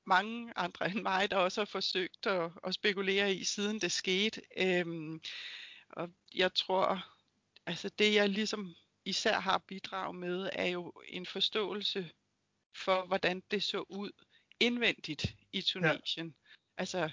mange 0.05 0.53
andre 0.55 0.91
end 0.91 1.01
mig, 1.01 1.31
der 1.31 1.38
også 1.38 1.62
har 1.62 1.65
forsøgt 1.65 2.25
at, 2.25 2.51
at 2.63 2.74
spekulere 2.74 3.33
i, 3.33 3.43
siden 3.43 3.81
det 3.81 3.91
skete. 3.91 4.41
Øhm, 4.57 5.22
og 5.89 6.10
jeg 6.36 6.53
tror, 6.53 7.05
altså 7.65 7.89
det 7.89 8.13
jeg 8.13 8.29
ligesom 8.29 8.75
især 9.05 9.39
har 9.39 9.57
bidrag 9.57 10.15
med, 10.15 10.50
er 10.53 10.67
jo 10.67 10.93
en 11.07 11.25
forståelse 11.25 12.12
for, 12.75 13.05
hvordan 13.05 13.43
det 13.51 13.63
så 13.63 13.86
ud 13.89 14.12
indvendigt 14.60 15.36
i 15.51 15.62
Tunesien. 15.62 16.27
Ja. 16.27 16.33
Altså, 16.77 17.10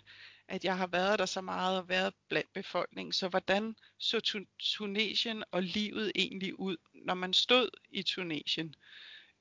at 0.48 0.64
jeg 0.64 0.76
har 0.76 0.86
været 0.86 1.18
der 1.18 1.26
så 1.26 1.40
meget 1.40 1.78
og 1.78 1.88
været 1.88 2.14
blandt 2.28 2.52
befolkningen. 2.52 3.12
Så 3.12 3.28
hvordan 3.28 3.76
så 3.98 4.44
Tunesien 4.58 5.44
og 5.50 5.62
livet 5.62 6.12
egentlig 6.14 6.58
ud, 6.60 6.76
når 6.94 7.14
man 7.14 7.32
stod 7.32 7.68
i 7.90 8.02
Tunesien? 8.02 8.74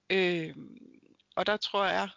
Øh, 0.09 0.55
og 1.35 1.45
der 1.45 1.57
tror 1.57 1.85
jeg, 1.85 2.09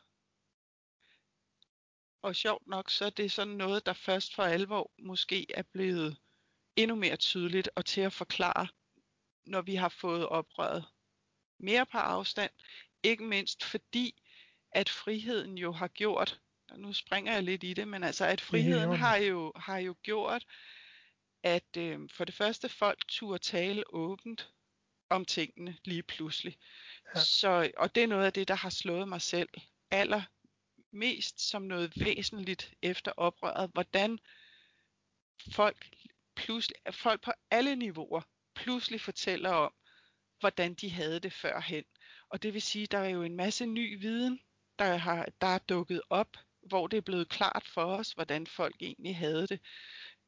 og 2.23 2.37
sjovt 2.37 2.67
nok, 2.67 2.91
så 2.91 3.05
er 3.05 3.11
det 3.11 3.33
sådan 3.33 3.53
noget, 3.53 3.87
der 3.87 3.93
først 3.93 4.35
for 4.35 4.43
alvor 4.43 4.91
måske 4.99 5.47
er 5.55 5.63
blevet 5.63 6.17
endnu 6.77 6.97
mere 6.97 7.17
tydeligt 7.17 7.69
og 7.75 7.85
til 7.85 8.01
at 8.01 8.13
forklare 8.13 8.67
når 9.47 9.63
vi 9.63 9.75
har 9.75 9.89
fået 9.89 10.29
oprøret 10.29 10.85
mere 11.59 11.87
på 11.87 11.99
afstand. 11.99 12.51
Ikke 13.03 13.25
mindst 13.25 13.65
fordi, 13.65 14.23
at 14.73 14.89
friheden 14.89 15.59
jo 15.59 15.73
har 15.73 15.89
gjort, 15.89 16.41
og 16.71 16.81
nu 16.81 16.93
springer 16.93 17.33
jeg 17.33 17.43
lidt 17.43 17.65
i 17.65 17.75
det, 17.75 17.89
men 17.89 18.05
altså 18.05 18.25
at 18.25 18.41
friheden 18.41 18.97
har 18.97 19.17
jo, 19.17 19.53
har 19.57 19.79
jo 19.79 19.95
gjort, 20.03 20.47
at 21.43 21.77
øh, 21.77 22.09
for 22.11 22.25
det 22.25 22.35
første 22.35 22.69
folk 22.69 23.09
turde 23.09 23.39
tale 23.39 23.85
åbent 23.95 24.51
om 25.11 25.25
tingene 25.25 25.77
lige 25.85 26.03
pludselig. 26.03 26.59
Ja. 27.15 27.21
Så, 27.21 27.71
og 27.77 27.95
det 27.95 28.03
er 28.03 28.07
noget 28.07 28.27
af 28.27 28.33
det, 28.33 28.49
der 28.49 28.55
har 28.55 28.71
slået 28.71 29.09
mig 29.09 29.23
selv 29.23 29.49
aller 29.91 30.23
mest 30.93 31.41
som 31.41 31.63
noget 31.63 31.93
væsentligt 31.97 32.75
efter 32.83 33.13
oprøret, 33.17 33.71
hvordan 33.73 34.19
folk 35.53 35.89
pludselig, 36.35 36.77
folk 36.91 37.23
på 37.23 37.33
alle 37.51 37.77
niveauer 37.77 38.23
pludselig 38.55 39.01
fortæller 39.01 39.51
om, 39.51 39.73
hvordan 40.41 40.75
de 40.75 40.91
havde 40.91 41.21
det 41.21 41.33
førhen. 41.33 41.85
Og 42.29 42.43
det 42.43 42.55
vil 42.55 42.63
sige, 42.63 42.87
der 42.87 42.99
er 42.99 43.09
jo 43.09 43.23
en 43.23 43.37
masse 43.37 43.67
ny 43.67 44.01
viden, 44.01 44.41
der, 44.79 44.97
har, 44.97 45.29
der 45.41 45.47
er 45.47 45.59
dukket 45.59 46.03
op, 46.11 46.37
hvor 46.63 46.87
det 46.87 46.97
er 46.97 47.01
blevet 47.01 47.29
klart 47.29 47.69
for 47.75 47.85
os, 47.85 48.13
hvordan 48.13 48.47
folk 48.47 48.77
egentlig 48.81 49.17
havde 49.17 49.47
det. 49.47 49.61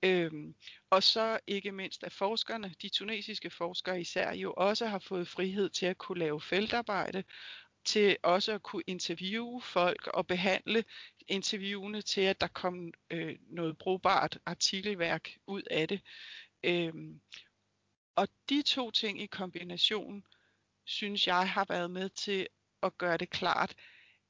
Øhm, 0.02 0.54
og 0.90 1.02
så 1.02 1.40
ikke 1.47 1.73
mindst 1.73 2.04
at 2.04 2.12
forskerne, 2.12 2.75
de 2.83 2.88
tunesiske 2.88 3.50
forskere 3.50 4.00
især, 4.00 4.33
jo 4.33 4.54
også 4.56 4.87
har 4.87 4.99
fået 4.99 5.28
frihed 5.28 5.71
til 5.71 5.87
at 5.87 5.99
kunne 5.99 6.18
lave 6.18 6.40
feltarbejde, 6.40 7.25
til 7.85 8.17
også 8.23 8.53
at 8.53 8.62
kunne 8.62 8.83
interviewe 8.87 9.62
folk 9.62 10.07
og 10.07 10.26
behandle 10.26 10.85
interviewene 11.29 12.03
til, 12.03 12.21
at 12.21 12.41
der 12.41 12.47
kom 12.47 12.93
øh, 13.11 13.37
noget 13.41 13.79
brugbart 13.79 14.38
artikelværk 14.47 15.38
ud 15.47 15.62
af 15.71 15.88
det. 15.88 16.00
Øhm, 16.64 17.21
og 18.17 18.29
de 18.49 18.62
to 18.62 18.91
ting 18.91 19.23
i 19.23 19.26
kombination, 19.26 20.26
synes 20.85 21.26
jeg 21.26 21.50
har 21.50 21.67
været 21.69 21.91
med 21.91 22.09
til 22.09 22.47
at 22.83 22.99
gøre 22.99 23.17
det 23.17 23.31
klart, 23.31 23.75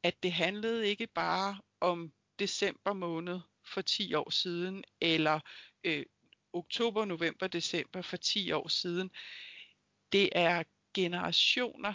at 0.03 0.23
det 0.23 0.33
handlede 0.33 0.89
ikke 0.89 1.07
bare 1.07 1.61
om 1.81 2.13
december 2.39 2.93
måned 2.93 3.41
for 3.65 3.83
10 3.83 4.15
år 4.15 4.31
siden, 4.31 4.85
eller 5.01 5.41
øh, 5.85 6.07
oktober, 6.53 7.05
november, 7.05 7.47
december 7.47 8.03
for 8.03 8.17
10 8.17 8.53
år 8.53 8.69
siden. 8.69 9.11
Det 10.13 10.29
er 10.33 10.63
generationer 10.95 11.95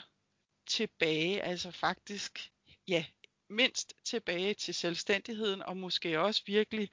tilbage, 0.70 1.42
altså 1.42 1.72
faktisk, 1.72 2.52
ja, 2.88 3.06
mindst 3.50 3.94
tilbage 4.06 4.54
til 4.54 4.74
selvstændigheden, 4.74 5.62
og 5.62 5.78
måske 5.78 6.20
også 6.20 6.44
virkelig, 6.46 6.90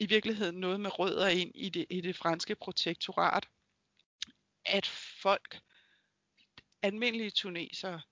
i 0.00 0.06
virkeligheden 0.06 0.60
noget 0.60 0.80
med 0.80 0.98
rødder 0.98 1.28
ind 1.28 1.52
i 1.54 1.68
det, 1.68 1.86
i 1.90 2.00
det 2.00 2.16
franske 2.16 2.54
protektorat. 2.54 3.48
At 4.64 4.86
folk, 5.22 5.60
almindelige 6.82 7.30
tunesere, 7.30 8.02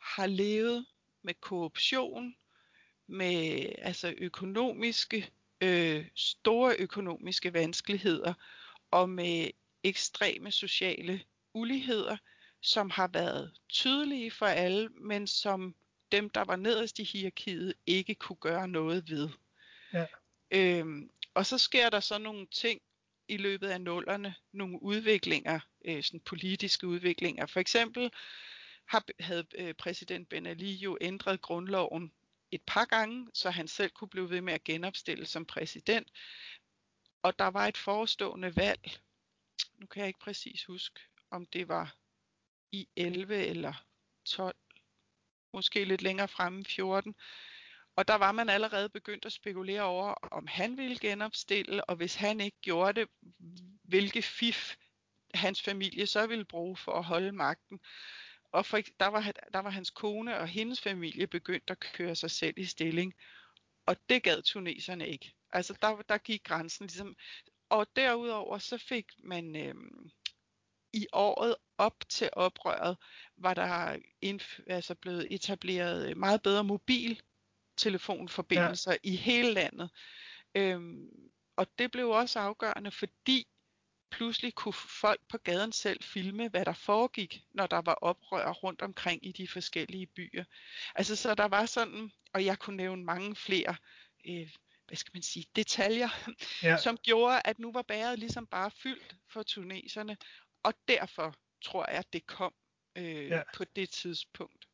har 0.00 0.26
levet 0.26 0.86
med 1.22 1.34
korruption, 1.34 2.34
med 3.06 3.66
altså 3.78 4.14
økonomiske, 4.18 5.30
øh, 5.60 6.06
store 6.14 6.76
økonomiske 6.78 7.52
vanskeligheder 7.52 8.34
og 8.90 9.08
med 9.08 9.50
ekstreme 9.82 10.50
sociale 10.50 11.24
uligheder, 11.54 12.16
som 12.64 12.90
har 12.90 13.08
været 13.08 13.52
tydelige 13.68 14.30
for 14.30 14.46
alle, 14.46 14.88
men 14.88 15.26
som 15.26 15.74
dem, 16.12 16.30
der 16.30 16.44
var 16.44 16.56
nederst 16.56 16.98
i 16.98 17.04
hierarkiet, 17.04 17.74
ikke 17.86 18.14
kunne 18.14 18.36
gøre 18.36 18.68
noget 18.68 19.10
ved. 19.10 19.28
Ja. 19.92 20.06
Øhm, 20.50 21.10
og 21.34 21.46
så 21.46 21.58
sker 21.58 21.90
der 21.90 22.00
så 22.00 22.18
nogle 22.18 22.46
ting 22.46 22.82
i 23.28 23.36
løbet 23.36 23.68
af 23.68 23.80
nullerne 23.80 24.34
nogle 24.52 24.82
udviklinger, 24.82 25.60
øh, 25.84 26.02
sådan 26.02 26.20
politiske 26.20 26.86
udviklinger. 26.86 27.46
For 27.46 27.60
eksempel 27.60 28.10
har, 28.84 29.04
havde 29.20 29.46
øh, 29.54 29.74
præsident 29.74 30.28
Ben 30.28 30.46
Ali 30.46 30.72
jo 30.72 30.98
ændret 31.00 31.40
grundloven 31.40 32.12
et 32.50 32.62
par 32.66 32.84
gange, 32.84 33.28
så 33.34 33.50
han 33.50 33.68
selv 33.68 33.90
kunne 33.90 34.08
blive 34.08 34.30
ved 34.30 34.40
med 34.40 34.54
at 34.54 34.64
genopstille 34.64 35.26
som 35.26 35.46
præsident. 35.46 36.08
Og 37.22 37.38
der 37.38 37.46
var 37.46 37.66
et 37.66 37.76
forestående 37.76 38.56
valg. 38.56 38.98
Nu 39.78 39.86
kan 39.86 40.00
jeg 40.00 40.08
ikke 40.08 40.20
præcis 40.20 40.64
huske, 40.64 41.00
om 41.30 41.46
det 41.46 41.68
var 41.68 41.96
i 42.74 42.88
11 42.96 43.46
eller 43.46 43.84
12, 44.24 44.56
måske 45.52 45.84
lidt 45.84 46.02
længere 46.02 46.28
fremme 46.28 46.64
14. 46.64 47.14
Og 47.96 48.08
der 48.08 48.14
var 48.14 48.32
man 48.32 48.48
allerede 48.48 48.88
begyndt 48.88 49.24
at 49.24 49.32
spekulere 49.32 49.82
over, 49.82 50.12
om 50.12 50.46
han 50.46 50.76
ville 50.76 50.98
genopstille, 50.98 51.84
og 51.84 51.96
hvis 51.96 52.14
han 52.14 52.40
ikke 52.40 52.60
gjorde 52.60 53.00
det, 53.00 53.08
hvilke 53.82 54.22
fif 54.22 54.76
hans 55.34 55.62
familie 55.62 56.06
så 56.06 56.26
ville 56.26 56.44
bruge 56.44 56.76
for 56.76 56.92
at 56.92 57.04
holde 57.04 57.32
magten. 57.32 57.80
Og 58.52 58.66
for, 58.66 58.78
der, 59.00 59.06
var, 59.06 59.32
der 59.52 59.58
var 59.58 59.70
hans 59.70 59.90
kone 59.90 60.38
og 60.38 60.48
hendes 60.48 60.80
familie 60.80 61.26
begyndt 61.26 61.70
at 61.70 61.80
køre 61.80 62.16
sig 62.16 62.30
selv 62.30 62.54
i 62.56 62.64
stilling. 62.64 63.14
Og 63.86 63.96
det 64.08 64.22
gad 64.22 64.42
tuneserne 64.42 65.08
ikke. 65.08 65.34
Altså 65.52 65.78
der, 65.82 66.02
der 66.08 66.18
gik 66.18 66.44
grænsen 66.44 66.86
ligesom. 66.86 67.16
Og 67.68 67.86
derudover 67.96 68.58
så 68.58 68.78
fik 68.78 69.06
man 69.18 69.56
øh, 69.56 69.74
i 70.94 71.06
året 71.12 71.56
op 71.78 72.04
til 72.08 72.30
oprøret, 72.32 72.96
var 73.36 73.54
der 73.54 73.96
indf- 74.24 74.62
altså 74.66 74.94
blevet 74.94 75.26
etableret 75.30 76.16
meget 76.16 76.42
bedre 76.42 76.64
mobiltelefonforbindelser 76.64 78.92
ja. 78.92 78.96
i 79.02 79.16
hele 79.16 79.52
landet. 79.52 79.90
Øhm, 80.54 81.08
og 81.56 81.66
det 81.78 81.90
blev 81.90 82.10
også 82.10 82.38
afgørende, 82.38 82.90
fordi 82.90 83.46
pludselig 84.10 84.54
kunne 84.54 84.72
folk 84.72 85.20
på 85.28 85.38
gaden 85.38 85.72
selv 85.72 86.02
filme, 86.02 86.48
hvad 86.48 86.64
der 86.64 86.72
foregik, 86.72 87.42
når 87.52 87.66
der 87.66 87.82
var 87.82 87.94
oprør 87.94 88.50
rundt 88.50 88.82
omkring 88.82 89.26
i 89.26 89.32
de 89.32 89.48
forskellige 89.48 90.06
byer. 90.06 90.44
Altså 90.94 91.16
så 91.16 91.34
der 91.34 91.44
var 91.44 91.66
sådan, 91.66 92.12
og 92.32 92.44
jeg 92.44 92.58
kunne 92.58 92.76
nævne 92.76 93.04
mange 93.04 93.36
flere, 93.36 93.76
øh, 94.28 94.50
hvad 94.86 94.96
skal 94.96 95.10
man 95.14 95.22
sige, 95.22 95.46
detaljer, 95.56 96.08
ja. 96.62 96.76
som 96.76 96.96
gjorde, 96.96 97.40
at 97.44 97.58
nu 97.58 97.72
var 97.72 97.82
bæret 97.82 98.18
ligesom 98.18 98.46
bare 98.46 98.70
fyldt 98.70 99.16
for 99.28 99.42
tuneserne, 99.42 100.16
og 100.64 100.74
derfor 100.88 101.34
tror 101.62 101.90
jeg, 101.90 101.98
at 101.98 102.12
det 102.12 102.26
kom 102.26 102.52
øh, 102.96 103.28
ja. 103.28 103.42
på 103.56 103.64
det 103.76 103.90
tidspunkt. 103.90 104.68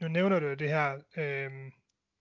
Nu 0.00 0.08
nævner 0.08 0.40
du 0.40 0.54
det 0.54 0.68
her 0.68 0.94
øh, 1.16 1.52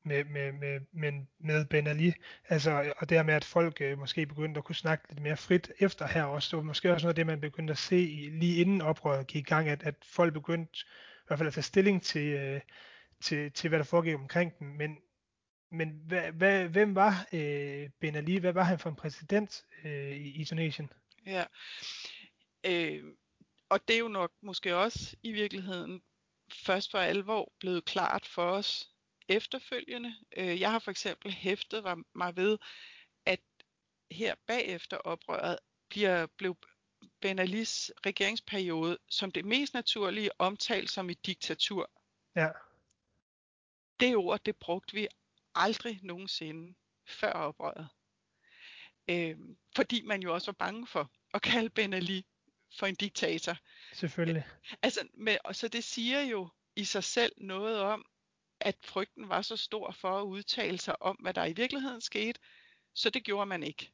med, 0.05 0.23
med, 0.23 0.51
med, 0.51 0.79
med, 0.91 1.25
med 1.39 1.65
Ben 1.65 1.87
Ali, 1.87 2.13
altså, 2.49 2.93
og 2.97 3.09
det 3.09 3.17
her 3.17 3.23
med, 3.23 3.33
at 3.33 3.43
folk 3.43 3.81
øh, 3.81 3.97
måske 3.99 4.25
begyndte 4.25 4.57
at 4.57 4.63
kunne 4.63 4.75
snakke 4.75 5.09
lidt 5.09 5.21
mere 5.21 5.37
frit 5.37 5.71
efter 5.79 6.07
her 6.07 6.23
også. 6.23 6.49
Det 6.51 6.57
var 6.57 6.63
måske 6.63 6.93
også 6.93 7.05
noget 7.05 7.11
af 7.11 7.15
det, 7.15 7.25
man 7.25 7.41
begyndte 7.41 7.71
at 7.71 7.77
se 7.77 7.97
i, 7.97 8.29
lige 8.29 8.61
inden 8.61 8.81
oprøret 8.81 9.27
gik 9.27 9.41
i 9.41 9.49
gang, 9.49 9.69
at, 9.69 9.83
at 9.83 9.95
folk 10.03 10.33
begyndte 10.33 10.79
i 10.83 11.25
hvert 11.27 11.39
fald 11.39 11.47
at 11.47 11.53
tage 11.53 11.63
stilling 11.63 12.03
til, 12.03 12.27
øh, 12.27 12.61
til, 13.21 13.51
til 13.51 13.67
hvad 13.69 13.79
der 13.79 13.85
foregik 13.85 14.15
omkring 14.15 14.59
dem. 14.59 14.67
Men, 14.67 14.97
men 15.71 15.89
hvad, 16.07 16.31
hvad, 16.31 16.67
hvem 16.67 16.95
var 16.95 17.27
øh, 17.33 17.89
Ben 17.99 18.15
Ali? 18.15 18.37
Hvad 18.37 18.53
var 18.53 18.63
han 18.63 18.79
for 18.79 18.89
en 18.89 18.95
præsident 18.95 19.65
øh, 19.83 20.11
i, 20.11 20.41
i 20.41 20.45
Tunesien? 20.45 20.91
Ja, 21.25 21.43
øh, 22.65 23.03
og 23.69 23.87
det 23.87 23.93
er 23.93 23.99
jo 23.99 24.07
nok 24.07 24.31
måske 24.41 24.75
også 24.75 25.15
i 25.23 25.31
virkeligheden 25.31 26.03
først 26.53 26.91
for 26.91 26.97
alvor 26.97 27.53
blevet 27.59 27.85
klart 27.85 28.25
for 28.25 28.43
os 28.51 28.89
efterfølgende. 29.27 30.15
Øh, 30.37 30.61
jeg 30.61 30.71
har 30.71 30.79
for 30.79 30.91
eksempel 30.91 31.31
hæftet 31.31 31.83
mig 32.15 32.35
ved, 32.35 32.57
at 33.25 33.41
her 34.11 34.35
bagefter 34.47 34.97
oprøret 34.97 35.59
bliver, 35.89 36.25
blev 36.37 36.57
Ben 37.21 37.39
Alis 37.39 37.91
regeringsperiode 38.05 38.97
som 39.09 39.31
det 39.31 39.45
mest 39.45 39.73
naturlige 39.73 40.41
omtalt 40.41 40.89
som 40.89 41.09
et 41.09 41.25
diktatur. 41.25 41.91
Ja. 42.35 42.49
Det 43.99 44.15
ord, 44.15 44.39
det 44.39 44.55
brugte 44.55 44.93
vi 44.93 45.07
aldrig 45.55 45.99
nogensinde 46.03 46.75
før 47.07 47.31
oprøret. 47.31 47.89
Øh, 49.07 49.37
fordi 49.75 50.01
man 50.01 50.21
jo 50.21 50.33
også 50.33 50.51
var 50.51 50.65
bange 50.65 50.87
for 50.87 51.11
at 51.33 51.41
kalde 51.41 51.69
Ben 51.69 51.93
Ali 51.93 52.25
for 52.77 52.87
en 52.87 52.95
diktator. 52.95 53.57
Selvfølgelig. 53.93 54.47
Altså, 54.81 55.07
med, 55.13 55.37
og 55.43 55.55
så 55.55 55.67
det 55.67 55.83
siger 55.83 56.21
jo 56.21 56.49
i 56.75 56.83
sig 56.83 57.03
selv 57.03 57.33
noget 57.37 57.79
om, 57.79 58.05
at 58.59 58.77
frygten 58.83 59.29
var 59.29 59.41
så 59.41 59.57
stor 59.57 59.91
for 59.91 60.19
at 60.19 60.23
udtale 60.23 60.77
sig 60.77 61.01
om, 61.01 61.15
hvad 61.15 61.33
der 61.33 61.45
i 61.45 61.53
virkeligheden 61.53 62.01
skete, 62.01 62.39
så 62.93 63.09
det 63.09 63.23
gjorde 63.23 63.45
man 63.45 63.63
ikke. 63.63 63.91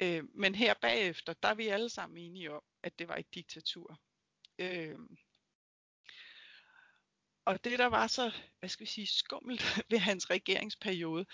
Øh, 0.00 0.24
men 0.34 0.54
her 0.54 0.74
bagefter, 0.74 1.32
der 1.32 1.48
er 1.48 1.54
vi 1.54 1.68
alle 1.68 1.88
sammen 1.88 2.18
enige 2.18 2.52
om, 2.52 2.62
at 2.82 2.98
det 2.98 3.08
var 3.08 3.16
et 3.16 3.34
diktatur. 3.34 4.00
Øh, 4.58 4.98
og 7.44 7.64
det, 7.64 7.78
der 7.78 7.86
var 7.86 8.06
så, 8.06 8.32
hvad 8.58 8.68
skal 8.68 8.86
vi 8.86 8.90
sige, 8.90 9.06
skummelt 9.06 9.62
ved 9.90 9.98
hans 9.98 10.30
regeringsperiode, 10.30 11.26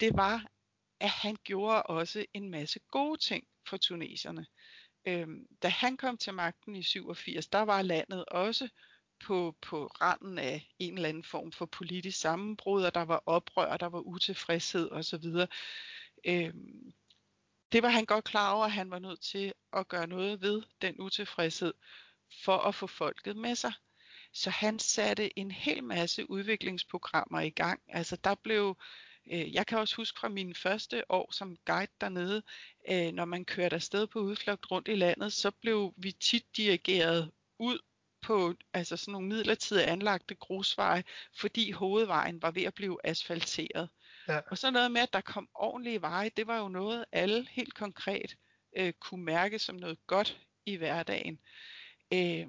det 0.00 0.16
var, 0.16 0.46
at 1.00 1.10
han 1.10 1.36
gjorde 1.44 1.82
også 1.82 2.26
en 2.34 2.50
masse 2.50 2.80
gode 2.90 3.20
ting 3.20 3.48
for 3.68 3.76
tuneserne. 3.76 4.46
Øhm, 5.06 5.46
da 5.62 5.68
han 5.68 5.96
kom 5.96 6.16
til 6.16 6.34
magten 6.34 6.76
i 6.76 6.82
87, 6.82 7.46
der 7.46 7.60
var 7.60 7.82
landet 7.82 8.24
også 8.24 8.68
på, 9.20 9.56
på 9.62 9.86
randen 9.86 10.38
af 10.38 10.68
en 10.78 10.94
eller 10.94 11.08
anden 11.08 11.24
form 11.24 11.52
for 11.52 11.66
politisk 11.66 12.20
sammenbrud, 12.20 12.82
og 12.84 12.94
der 12.94 13.02
var 13.02 13.22
oprør, 13.26 13.76
der 13.76 13.86
var 13.86 14.00
utilfredshed 14.00 14.90
osv. 14.90 15.24
Øhm, 16.24 16.92
det 17.72 17.82
var 17.82 17.88
han 17.88 18.04
godt 18.04 18.24
klar 18.24 18.52
over, 18.52 18.64
at 18.64 18.72
han 18.72 18.90
var 18.90 18.98
nødt 18.98 19.20
til 19.20 19.52
at 19.72 19.88
gøre 19.88 20.06
noget 20.06 20.40
ved 20.40 20.62
den 20.82 21.00
utilfredshed, 21.00 21.74
for 22.44 22.58
at 22.58 22.74
få 22.74 22.86
folket 22.86 23.36
med 23.36 23.54
sig. 23.54 23.72
Så 24.32 24.50
han 24.50 24.78
satte 24.78 25.38
en 25.38 25.50
hel 25.50 25.84
masse 25.84 26.30
udviklingsprogrammer 26.30 27.40
i 27.40 27.50
gang. 27.50 27.82
Altså 27.88 28.16
der 28.16 28.34
blev 28.34 28.76
Øh, 29.32 29.54
jeg 29.54 29.66
kan 29.66 29.78
også 29.78 29.96
huske 29.96 30.20
fra 30.20 30.28
mine 30.28 30.54
første 30.54 31.10
år 31.10 31.32
som 31.32 31.56
guide 31.66 31.92
dernede, 32.00 32.42
øh, 32.90 33.12
når 33.12 33.24
man 33.24 33.44
kørte 33.44 33.76
afsted 33.76 34.06
på 34.06 34.18
udflugt 34.18 34.70
rundt 34.70 34.88
i 34.88 34.94
landet, 34.94 35.32
så 35.32 35.50
blev 35.50 35.94
vi 35.96 36.12
tit 36.12 36.56
dirigeret 36.56 37.30
ud 37.58 37.78
på 38.22 38.54
altså 38.72 38.96
sådan 38.96 39.12
nogle 39.12 39.28
midlertidigt 39.28 39.86
anlagte 39.86 40.34
grusveje, 40.34 41.04
fordi 41.34 41.70
hovedvejen 41.70 42.42
var 42.42 42.50
ved 42.50 42.62
at 42.62 42.74
blive 42.74 42.98
asfalteret. 43.04 43.88
Ja. 44.28 44.40
Og 44.50 44.58
så 44.58 44.70
noget 44.70 44.90
med, 44.90 45.00
at 45.00 45.12
der 45.12 45.20
kom 45.20 45.48
ordentlige 45.54 46.00
veje, 46.00 46.30
det 46.36 46.46
var 46.46 46.58
jo 46.58 46.68
noget, 46.68 47.04
alle 47.12 47.48
helt 47.50 47.74
konkret 47.74 48.36
øh, 48.76 48.92
kunne 48.92 49.24
mærke 49.24 49.58
som 49.58 49.76
noget 49.76 50.06
godt 50.06 50.40
i 50.66 50.76
hverdagen. 50.76 51.40
Øh, 52.12 52.46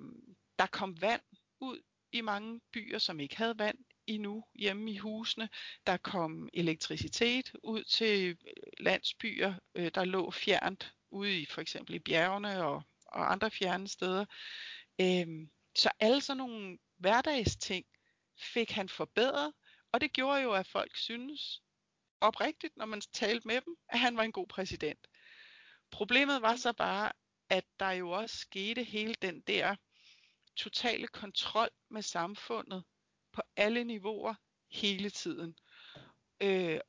der 0.59 0.65
kom 0.71 1.01
vand 1.01 1.21
ud 1.59 1.81
i 2.12 2.21
mange 2.21 2.62
byer, 2.73 2.97
som 2.97 3.19
ikke 3.19 3.38
havde 3.38 3.57
vand 3.57 3.77
endnu 4.07 4.45
hjemme 4.55 4.91
i 4.91 4.97
husene. 4.97 5.49
Der 5.87 5.97
kom 5.97 6.49
elektricitet 6.53 7.51
ud 7.63 7.83
til 7.83 8.29
øh, 8.29 8.35
landsbyer, 8.79 9.53
øh, 9.75 9.91
der 9.95 10.05
lå 10.05 10.31
fjernt 10.31 10.93
ude 11.11 11.41
i 11.41 11.45
for 11.45 11.61
eksempel 11.61 11.95
i 11.95 11.99
bjergene 11.99 12.65
og, 12.65 12.83
og 13.05 13.31
andre 13.31 13.51
fjerne 13.51 13.87
steder. 13.87 14.25
Øh, 15.01 15.47
så 15.75 15.89
alle 15.99 16.21
sådan 16.21 16.37
nogle 16.37 16.77
hverdagsting 16.97 17.85
fik 18.39 18.71
han 18.71 18.89
forbedret, 18.89 19.53
og 19.91 20.01
det 20.01 20.13
gjorde 20.13 20.41
jo, 20.41 20.51
at 20.51 20.67
folk 20.67 20.95
synes 20.95 21.61
oprigtigt, 22.21 22.77
når 22.77 22.85
man 22.85 23.01
talte 23.01 23.47
med 23.47 23.61
dem, 23.61 23.75
at 23.89 23.99
han 23.99 24.17
var 24.17 24.23
en 24.23 24.31
god 24.31 24.47
præsident. 24.47 25.07
Problemet 25.91 26.41
var 26.41 26.55
så 26.55 26.73
bare, 26.73 27.11
at 27.49 27.65
der 27.79 27.91
jo 27.91 28.09
også 28.09 28.37
skete 28.37 28.83
hele 28.83 29.15
den 29.21 29.41
der 29.41 29.75
totale 30.55 31.07
kontrol 31.07 31.69
med 31.89 32.01
samfundet, 32.01 32.83
på 33.33 33.41
alle 33.55 33.83
niveauer 33.83 34.33
hele 34.71 35.09
tiden. 35.09 35.55
Øh, 36.41 36.79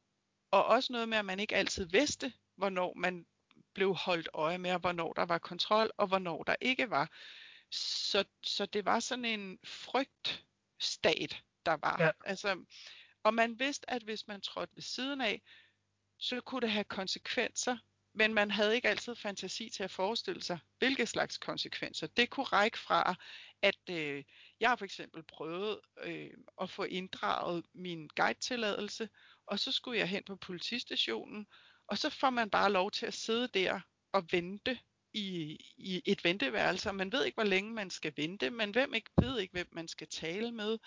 og 0.50 0.64
også 0.64 0.92
noget 0.92 1.08
med, 1.08 1.18
at 1.18 1.24
man 1.24 1.40
ikke 1.40 1.56
altid 1.56 1.86
vidste, 1.86 2.32
hvornår 2.56 2.94
man 2.96 3.26
blev 3.74 3.94
holdt 3.94 4.28
øje 4.34 4.58
med, 4.58 4.72
og 4.72 4.80
hvornår 4.80 5.12
der 5.12 5.22
var 5.22 5.38
kontrol, 5.38 5.90
og 5.96 6.06
hvornår 6.06 6.42
der 6.42 6.56
ikke 6.60 6.90
var. 6.90 7.10
Så, 7.70 8.24
så 8.42 8.66
det 8.66 8.84
var 8.84 9.00
sådan 9.00 9.24
en 9.24 9.58
frygtstat, 9.64 11.42
der 11.66 11.76
var. 11.76 12.02
Ja. 12.02 12.10
Altså, 12.24 12.64
og 13.22 13.34
man 13.34 13.58
vidste, 13.58 13.90
at 13.90 14.02
hvis 14.02 14.26
man 14.26 14.40
trådte 14.40 14.76
ved 14.76 14.82
siden 14.82 15.20
af, 15.20 15.42
så 16.18 16.40
kunne 16.40 16.60
det 16.60 16.70
have 16.70 16.84
konsekvenser, 16.84 17.76
men 18.14 18.34
man 18.34 18.50
havde 18.50 18.74
ikke 18.74 18.88
altid 18.88 19.16
fantasi 19.16 19.70
til 19.70 19.82
at 19.82 19.90
forestille 19.90 20.42
sig, 20.42 20.58
hvilke 20.78 21.06
slags 21.06 21.38
konsekvenser. 21.38 22.06
Det 22.06 22.30
kunne 22.30 22.44
række 22.44 22.78
fra, 22.78 23.14
at 23.62 23.90
øh, 23.90 24.24
jeg 24.64 24.70
har 24.70 24.76
for 24.76 24.84
eksempel 24.84 25.22
prøvet 25.22 25.80
øh, 26.02 26.30
at 26.60 26.70
få 26.70 26.82
inddraget 26.82 27.64
min 27.74 28.08
guide-tilladelse, 28.16 29.08
og 29.46 29.58
så 29.58 29.72
skulle 29.72 29.98
jeg 29.98 30.08
hen 30.08 30.22
på 30.24 30.36
politistationen, 30.36 31.46
og 31.86 31.98
så 31.98 32.10
får 32.10 32.30
man 32.30 32.50
bare 32.50 32.72
lov 32.72 32.90
til 32.90 33.06
at 33.06 33.14
sidde 33.14 33.48
der 33.48 33.80
og 34.12 34.32
vente 34.32 34.78
i, 35.12 35.58
i 35.76 36.02
et 36.04 36.24
venteværelse, 36.24 36.92
man 36.92 37.12
ved 37.12 37.24
ikke, 37.24 37.36
hvor 37.36 37.44
længe 37.44 37.72
man 37.72 37.90
skal 37.90 38.12
vente, 38.16 38.50
man 38.50 38.70
hvem 38.70 38.94
ikke, 38.94 39.10
ved 39.20 39.38
ikke, 39.38 39.52
hvem 39.52 39.68
man 39.72 39.88
skal 39.88 40.08
tale 40.08 40.52
med. 40.52 40.78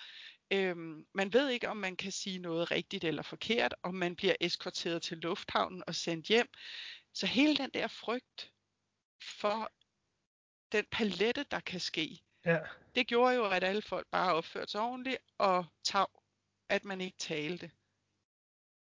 Øhm, 0.51 1.05
man 1.13 1.33
ved 1.33 1.49
ikke, 1.49 1.69
om 1.69 1.77
man 1.77 1.95
kan 1.95 2.11
sige 2.11 2.39
noget 2.39 2.71
rigtigt 2.71 3.03
eller 3.03 3.21
forkert, 3.21 3.75
om 3.83 3.95
man 3.95 4.15
bliver 4.15 4.35
eskorteret 4.41 5.01
til 5.01 5.17
lufthavnen 5.17 5.83
og 5.87 5.95
sendt 5.95 6.25
hjem. 6.25 6.47
Så 7.13 7.25
hele 7.27 7.57
den 7.57 7.69
der 7.73 7.87
frygt 7.87 8.53
for 9.39 9.71
den 10.71 10.85
palette, 10.91 11.45
der 11.51 11.59
kan 11.59 11.79
ske, 11.79 12.21
ja. 12.51 12.60
det 12.95 13.07
gjorde 13.07 13.36
jo, 13.36 13.45
at 13.45 13.63
alle 13.63 13.81
folk 13.81 14.07
bare 14.12 14.33
opførte 14.33 14.71
sig 14.71 14.81
ordentligt 14.81 15.17
og 15.38 15.65
tav, 15.83 16.10
at 16.69 16.86
man 16.86 17.01
ikke 17.01 17.17
talte. 17.17 17.71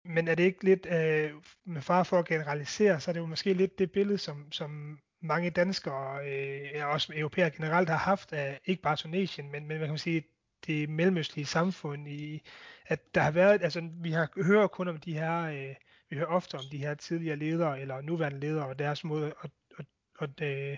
Men 0.05 0.27
er 0.27 0.35
det 0.35 0.43
ikke 0.43 0.63
lidt, 0.63 0.85
øh, 0.85 1.33
med 1.65 1.81
far 1.81 2.03
for 2.03 2.19
at 2.19 2.27
generalisere, 2.27 2.99
så 2.99 3.11
er 3.11 3.13
det 3.13 3.19
jo 3.19 3.25
måske 3.25 3.53
lidt 3.53 3.79
det 3.79 3.91
billede, 3.91 4.17
som, 4.17 4.51
som 4.51 4.99
mange 5.21 5.49
danskere, 5.49 6.29
øh, 6.29 6.85
og 6.85 6.91
også 6.91 7.13
europæere 7.15 7.51
generelt, 7.51 7.89
har 7.89 7.97
haft 7.97 8.33
af 8.33 8.59
ikke 8.65 8.81
bare 8.81 8.95
Tunesien, 8.95 9.51
men, 9.51 9.67
men 9.67 9.79
man 9.79 9.89
kan 9.89 9.97
sige, 9.97 10.23
det 10.67 10.89
mellemøstlige 10.89 11.45
samfund, 11.45 12.07
i, 12.07 12.41
at 12.85 13.15
der 13.15 13.21
har 13.21 13.31
været, 13.31 13.63
altså 13.63 13.89
vi 13.93 14.11
har 14.11 14.43
hører 14.43 14.67
kun 14.67 14.87
om 14.87 14.97
de 14.97 15.13
her, 15.13 15.41
øh, 15.41 15.75
vi 16.09 16.15
hører 16.15 16.27
ofte 16.27 16.55
om 16.55 16.63
de 16.71 16.77
her 16.77 16.93
tidligere 16.93 17.35
ledere, 17.35 17.81
eller 17.81 18.01
nuværende 18.01 18.39
ledere, 18.39 18.65
og 18.65 18.79
deres 18.79 19.03
måde 19.03 19.33
at, 19.43 19.51
at, 19.79 19.85
at, 20.19 20.29
at, 20.39 20.71
øh, 20.71 20.77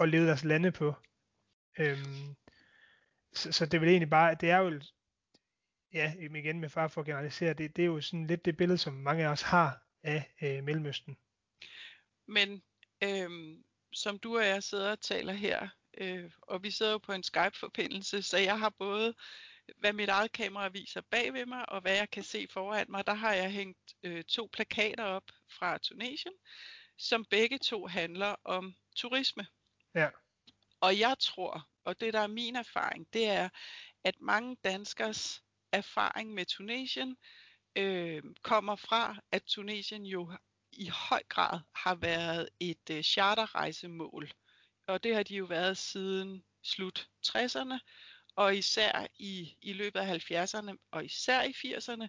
at 0.00 0.08
lede 0.08 0.26
deres 0.26 0.44
lande 0.44 0.72
på. 0.72 0.94
Øhm, 1.78 2.36
så, 3.32 3.52
så 3.52 3.66
det 3.66 3.74
er 3.74 3.78
vel 3.78 3.88
egentlig 3.88 4.10
bare, 4.10 4.34
det 4.34 4.50
er 4.50 4.58
jo, 4.58 4.80
ja, 5.92 6.14
igen 6.20 6.60
med 6.60 6.68
far 6.68 6.88
for 6.88 7.00
at 7.00 7.06
generalisere, 7.06 7.54
det, 7.54 7.76
det 7.76 7.82
er 7.82 7.86
jo 7.86 8.00
sådan 8.00 8.26
lidt 8.26 8.44
det 8.44 8.56
billede, 8.56 8.78
som 8.78 8.92
mange 8.92 9.24
af 9.24 9.28
os 9.28 9.42
har 9.42 9.82
af 10.02 10.34
øh, 10.42 10.64
Mellemøsten. 10.64 11.16
Men 12.26 12.62
øhm, 13.02 13.64
som 13.92 14.18
du 14.18 14.38
og 14.38 14.46
jeg 14.46 14.62
sidder 14.62 14.90
og 14.90 15.00
taler 15.00 15.32
her, 15.32 15.68
øh, 15.98 16.30
og 16.42 16.62
vi 16.62 16.70
sidder 16.70 16.92
jo 16.92 16.98
på 16.98 17.12
en 17.12 17.22
Skype-forbindelse, 17.22 18.22
så 18.22 18.38
jeg 18.38 18.58
har 18.58 18.70
både, 18.78 19.14
hvad 19.76 19.92
mit 19.92 20.08
eget 20.08 20.32
kamera 20.32 20.68
viser 20.68 21.00
bag 21.00 21.32
ved 21.32 21.46
mig, 21.46 21.68
og 21.68 21.80
hvad 21.80 21.96
jeg 21.96 22.10
kan 22.10 22.22
se 22.22 22.46
foran 22.50 22.86
mig, 22.88 23.06
der 23.06 23.14
har 23.14 23.32
jeg 23.32 23.52
hængt 23.52 23.94
øh, 24.02 24.24
to 24.24 24.48
plakater 24.52 25.04
op 25.04 25.30
fra 25.58 25.78
Tunesien, 25.78 26.34
som 26.96 27.24
begge 27.24 27.58
to 27.58 27.86
handler 27.86 28.34
om 28.44 28.74
turisme. 28.96 29.46
Ja. 29.94 30.08
Og 30.80 30.98
jeg 30.98 31.16
tror, 31.20 31.68
og 31.84 32.00
det 32.00 32.12
der 32.12 32.20
er 32.20 32.26
min 32.26 32.56
erfaring, 32.56 33.06
det 33.12 33.26
er, 33.26 33.48
at 34.04 34.20
mange 34.20 34.56
danskers 34.64 35.42
erfaring 35.72 36.34
med 36.34 36.46
Tunesien 36.46 37.16
øh, 37.76 38.22
kommer 38.42 38.76
fra, 38.76 39.16
at 39.32 39.42
Tunesien 39.42 40.06
jo 40.06 40.32
i 40.72 40.88
høj 40.88 41.22
grad 41.28 41.60
har 41.74 41.94
været 41.94 42.48
et 42.60 42.90
øh, 42.90 43.02
charterrejsemål. 43.02 44.30
Og 44.86 45.02
det 45.02 45.14
har 45.14 45.22
de 45.22 45.36
jo 45.36 45.44
været 45.44 45.78
siden 45.78 46.44
slut 46.62 47.08
60'erne, 47.26 47.78
og 48.36 48.56
især 48.56 49.06
i, 49.18 49.56
i 49.62 49.72
løbet 49.72 50.00
af 50.00 50.30
70'erne, 50.30 50.76
og 50.90 51.04
især 51.04 51.42
i 51.42 51.50
80'erne, 51.50 52.08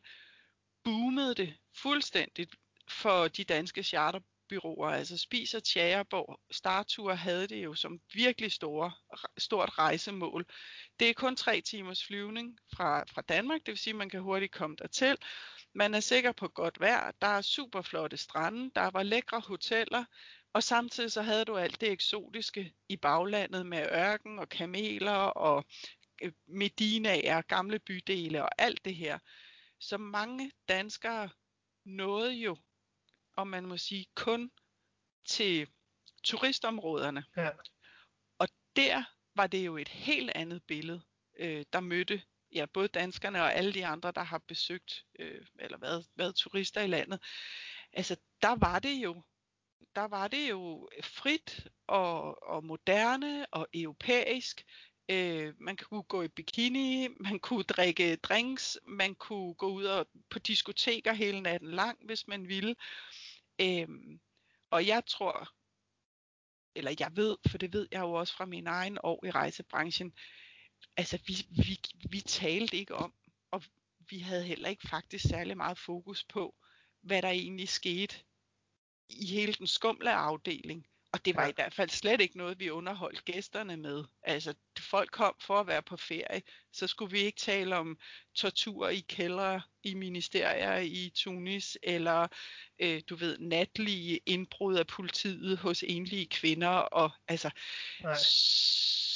boomede 0.84 1.36
det 1.36 1.58
fuldstændigt 1.76 2.56
for 2.88 3.28
de 3.28 3.44
danske 3.44 3.84
charter 3.84 4.20
byråer, 4.52 4.90
altså 4.90 5.18
Spis 5.18 5.54
og 5.54 5.64
Tjæreborg, 5.64 6.40
Startur 6.52 7.14
havde 7.14 7.48
det 7.48 7.64
jo 7.64 7.74
som 7.74 8.02
virkelig 8.14 8.52
store, 8.52 8.92
stort 9.38 9.78
rejsemål. 9.78 10.46
Det 11.00 11.10
er 11.10 11.14
kun 11.14 11.36
tre 11.36 11.62
timers 11.62 12.06
flyvning 12.06 12.58
fra, 12.76 13.04
fra 13.04 13.22
Danmark, 13.22 13.60
det 13.60 13.68
vil 13.68 13.78
sige, 13.78 13.92
at 13.92 13.98
man 13.98 14.10
kan 14.10 14.22
hurtigt 14.22 14.52
komme 14.52 14.76
dertil. 14.76 15.18
Man 15.74 15.94
er 15.94 16.00
sikker 16.00 16.32
på 16.32 16.48
godt 16.48 16.80
vejr, 16.80 17.12
der 17.22 17.28
er 17.28 17.42
super 17.42 17.82
flotte 17.82 18.18
strande, 18.18 18.72
der 18.76 18.90
var 18.92 19.04
lækre 19.04 19.40
hoteller, 19.40 20.06
og 20.54 20.64
samtidig 20.64 21.12
så 21.12 21.22
havde 21.22 21.46
du 21.46 21.58
alt 21.58 21.82
det 21.82 21.92
eksotiske 21.92 22.74
i 22.90 22.98
baglandet 22.98 23.66
med 23.66 23.88
ørken 23.92 24.40
og 24.40 24.50
kameler 24.50 25.22
og 25.22 25.66
øh, 26.22 26.32
medinaer, 26.48 27.42
gamle 27.42 27.80
bydele 27.80 28.44
og 28.44 28.50
alt 28.58 28.86
det 28.86 28.96
her. 28.96 29.20
Så 29.80 29.98
mange 29.98 30.52
danskere 30.68 31.30
nåede 31.86 32.34
jo 32.34 32.58
om 33.36 33.48
man 33.48 33.66
må 33.66 33.78
sige, 33.78 34.06
kun 34.16 34.52
til 35.26 35.68
turistområderne. 36.24 37.24
Ja. 37.38 37.50
Og 38.40 38.48
der 38.76 39.04
var 39.36 39.48
det 39.48 39.66
jo 39.66 39.78
et 39.78 39.88
helt 39.88 40.32
andet 40.36 40.64
billede, 40.64 41.02
øh, 41.40 41.66
der 41.74 41.80
mødte 41.80 42.22
ja, 42.54 42.66
både 42.66 42.88
danskerne 42.88 43.42
og 43.42 43.54
alle 43.54 43.74
de 43.74 43.86
andre, 43.86 44.12
der 44.12 44.24
har 44.24 44.38
besøgt 44.38 45.06
øh, 45.20 45.46
eller 45.60 45.78
været, 45.78 46.08
været 46.16 46.36
turister 46.36 46.82
i 46.82 46.88
landet. 46.88 47.20
Altså, 47.94 48.18
der 48.42 48.56
var 48.56 48.80
det 48.80 48.96
jo 48.96 49.24
der 49.96 50.08
var 50.08 50.28
det 50.28 50.50
jo 50.50 50.90
frit 51.04 51.68
og, 51.88 52.44
og 52.44 52.64
moderne 52.66 53.46
og 53.52 53.68
europæisk. 53.74 54.66
Øh, 55.12 55.54
man 55.60 55.78
kunne 55.78 56.04
gå 56.04 56.22
i 56.22 56.28
bikini, 56.28 57.08
man 57.20 57.40
kunne 57.40 57.64
drikke 57.64 58.16
drinks, 58.16 58.80
man 58.88 59.16
kunne 59.16 59.54
gå 59.54 59.68
ud 59.68 59.84
og 59.84 60.08
på 60.30 60.40
diskoteker 60.40 61.14
hele 61.14 61.42
natten 61.42 61.72
lang, 61.72 62.06
hvis 62.06 62.28
man 62.28 62.48
ville. 62.48 62.76
Øh, 63.62 63.88
og 64.70 64.88
jeg 64.88 65.04
tror, 65.06 65.54
eller 66.76 66.96
jeg 67.00 67.12
ved, 67.16 67.38
for 67.48 67.58
det 67.58 67.74
ved 67.74 67.88
jeg 67.92 68.00
jo 68.00 68.12
også 68.12 68.34
fra 68.34 68.46
min 68.46 68.68
egen 68.68 68.98
år 69.04 69.26
i 69.26 69.32
rejsebranchen, 69.32 70.14
altså 70.98 71.20
vi, 71.28 71.34
vi, 71.50 71.80
vi 72.10 72.22
talte 72.22 72.78
ikke 72.78 72.96
om, 72.96 73.14
og 73.52 73.64
vi 74.10 74.20
havde 74.20 74.44
heller 74.44 74.70
ikke 74.70 74.88
faktisk 74.88 75.26
særlig 75.28 75.58
meget 75.58 75.78
fokus 75.78 76.24
på, 76.24 76.56
hvad 77.02 77.22
der 77.22 77.30
egentlig 77.30 77.70
skete 77.70 78.16
i 79.10 79.26
hele 79.26 79.54
den 79.54 79.68
skumle 79.68 80.14
afdeling. 80.14 80.88
Og 81.14 81.26
det 81.26 81.36
var 81.36 81.44
ja. 81.44 81.50
i 81.50 81.54
hvert 81.56 81.74
fald 81.74 81.90
slet 81.90 82.22
ikke 82.22 82.38
noget, 82.38 82.60
vi 82.60 82.70
underholdt 82.70 83.26
gæsterne 83.26 83.78
med. 83.78 84.04
Altså, 84.24 84.54
folk 84.80 85.12
kom 85.12 85.36
for 85.40 85.60
at 85.60 85.68
være 85.68 85.82
på 85.82 85.98
ferie, 85.98 86.42
så 86.72 86.88
skulle 86.88 87.12
vi 87.12 87.20
ikke 87.20 87.40
tale 87.40 87.76
om 87.76 87.98
tortur 88.34 88.90
i 88.90 89.00
kældre 89.00 89.62
i 89.84 89.94
ministerier 89.94 90.78
i 90.78 91.12
Tunis, 91.16 91.78
eller 91.84 92.28
øh, 92.80 93.02
du 93.10 93.16
ved, 93.16 93.38
natlige 93.38 94.20
indbrud 94.26 94.76
af 94.76 94.88
politiet 94.88 95.58
hos 95.58 95.84
enlige 95.84 96.28
kvinder. 96.28 96.70
Og, 96.70 97.12
altså, 97.28 97.50
Nej. 98.02 98.16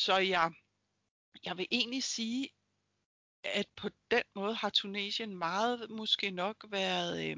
så 0.05 0.17
jeg, 0.17 0.51
jeg 1.45 1.57
vil 1.57 1.67
egentlig 1.71 2.03
sige, 2.03 2.49
at 3.43 3.67
på 3.75 3.89
den 4.11 4.23
måde 4.35 4.55
har 4.55 4.69
Tunesien 4.69 5.37
meget 5.37 5.89
måske 5.89 6.31
nok 6.31 6.65
været... 6.69 7.29
Øh, 7.29 7.37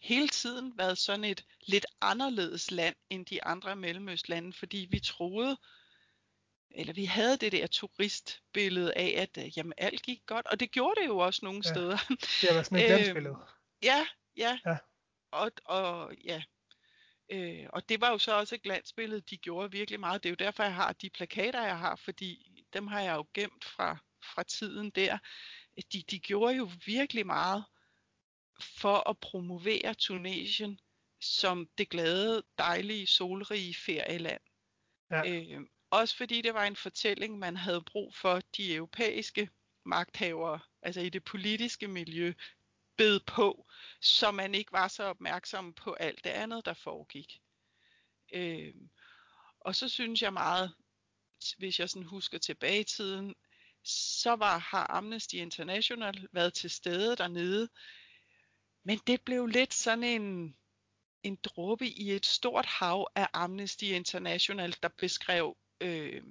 hele 0.00 0.28
tiden 0.28 0.78
været 0.78 0.98
sådan 0.98 1.24
et 1.24 1.44
lidt 1.60 1.86
anderledes 2.00 2.70
land 2.70 2.96
end 3.10 3.26
de 3.26 3.44
andre 3.44 3.76
mellemøstlande, 3.76 4.52
fordi 4.52 4.88
vi 4.90 5.00
troede, 5.00 5.56
eller 6.70 6.92
vi 6.92 7.04
havde 7.04 7.36
det 7.36 7.52
der 7.52 7.66
turistbillede 7.66 8.92
af, 8.96 9.14
at 9.16 9.44
øh, 9.44 9.58
jamen, 9.58 9.72
alt 9.76 10.02
gik 10.02 10.22
godt, 10.26 10.46
og 10.46 10.60
det 10.60 10.70
gjorde 10.70 11.00
det 11.00 11.06
jo 11.06 11.18
også 11.18 11.40
nogle 11.42 11.62
ja, 11.64 11.70
steder. 11.70 11.98
Det 12.40 12.54
var 12.56 12.62
sådan 12.62 12.78
et 12.78 12.86
glansbillede. 12.86 13.34
Øhm, 13.38 13.46
ja, 13.82 14.06
ja, 14.36 14.58
ja. 14.66 14.76
Og, 15.32 15.50
og 15.64 16.14
ja, 16.24 16.42
Øh, 17.32 17.66
og 17.72 17.88
det 17.88 18.00
var 18.00 18.10
jo 18.10 18.18
så 18.18 18.38
også 18.38 18.54
et 18.54 18.62
glansbillede, 18.62 19.20
de 19.20 19.36
gjorde 19.38 19.70
virkelig 19.70 20.00
meget. 20.00 20.22
Det 20.22 20.28
er 20.28 20.30
jo 20.30 20.44
derfor, 20.44 20.62
jeg 20.62 20.74
har 20.74 20.92
de 20.92 21.10
plakater, 21.10 21.62
jeg 21.62 21.78
har, 21.78 21.96
fordi 21.96 22.62
dem 22.72 22.86
har 22.86 23.00
jeg 23.00 23.14
jo 23.14 23.26
gemt 23.34 23.64
fra, 23.64 23.98
fra 24.34 24.42
tiden 24.42 24.90
der. 24.90 25.18
De, 25.92 26.02
de 26.10 26.18
gjorde 26.18 26.56
jo 26.56 26.70
virkelig 26.86 27.26
meget 27.26 27.64
for 28.60 29.10
at 29.10 29.18
promovere 29.18 29.94
Tunesien 29.94 30.80
som 31.20 31.68
det 31.78 31.88
glade, 31.88 32.42
dejlige, 32.58 33.06
solrige 33.06 33.74
ferieland. 33.74 34.40
Ja. 35.10 35.30
Øh, 35.30 35.60
også 35.90 36.16
fordi 36.16 36.40
det 36.40 36.54
var 36.54 36.64
en 36.64 36.76
fortælling, 36.76 37.38
man 37.38 37.56
havde 37.56 37.80
brug 37.80 38.14
for 38.14 38.40
de 38.56 38.74
europæiske 38.74 39.48
magthavere, 39.84 40.60
altså 40.82 41.00
i 41.00 41.08
det 41.08 41.24
politiske 41.24 41.88
miljø, 41.88 42.32
bed 42.96 43.20
på, 43.20 43.66
så 44.00 44.30
man 44.30 44.54
ikke 44.54 44.72
var 44.72 44.88
så 44.88 45.02
opmærksom 45.02 45.72
på 45.72 45.92
alt 45.92 46.24
det 46.24 46.30
andet, 46.30 46.64
der 46.64 46.74
foregik. 46.74 47.40
Øh, 48.32 48.74
og 49.60 49.76
så 49.76 49.88
synes 49.88 50.22
jeg 50.22 50.32
meget, 50.32 50.74
hvis 51.58 51.80
jeg 51.80 51.90
sådan 51.90 52.06
husker 52.06 52.38
tilbage 52.38 52.80
i 52.80 52.84
tiden, 52.84 53.34
så 53.84 54.36
var, 54.36 54.58
har 54.58 54.86
Amnesty 54.90 55.34
International 55.34 56.28
været 56.32 56.54
til 56.54 56.70
stede 56.70 57.16
dernede 57.16 57.68
men 58.90 59.00
det 59.06 59.20
blev 59.20 59.46
lidt 59.46 59.74
sådan 59.74 60.04
en, 60.04 60.56
en 61.22 61.36
dråbe 61.36 61.86
i 61.86 62.12
et 62.12 62.26
stort 62.26 62.66
hav 62.66 63.10
af 63.14 63.28
Amnesty 63.32 63.84
International, 63.84 64.76
der 64.82 64.88
beskrev, 64.88 65.56
øh, 65.80 66.22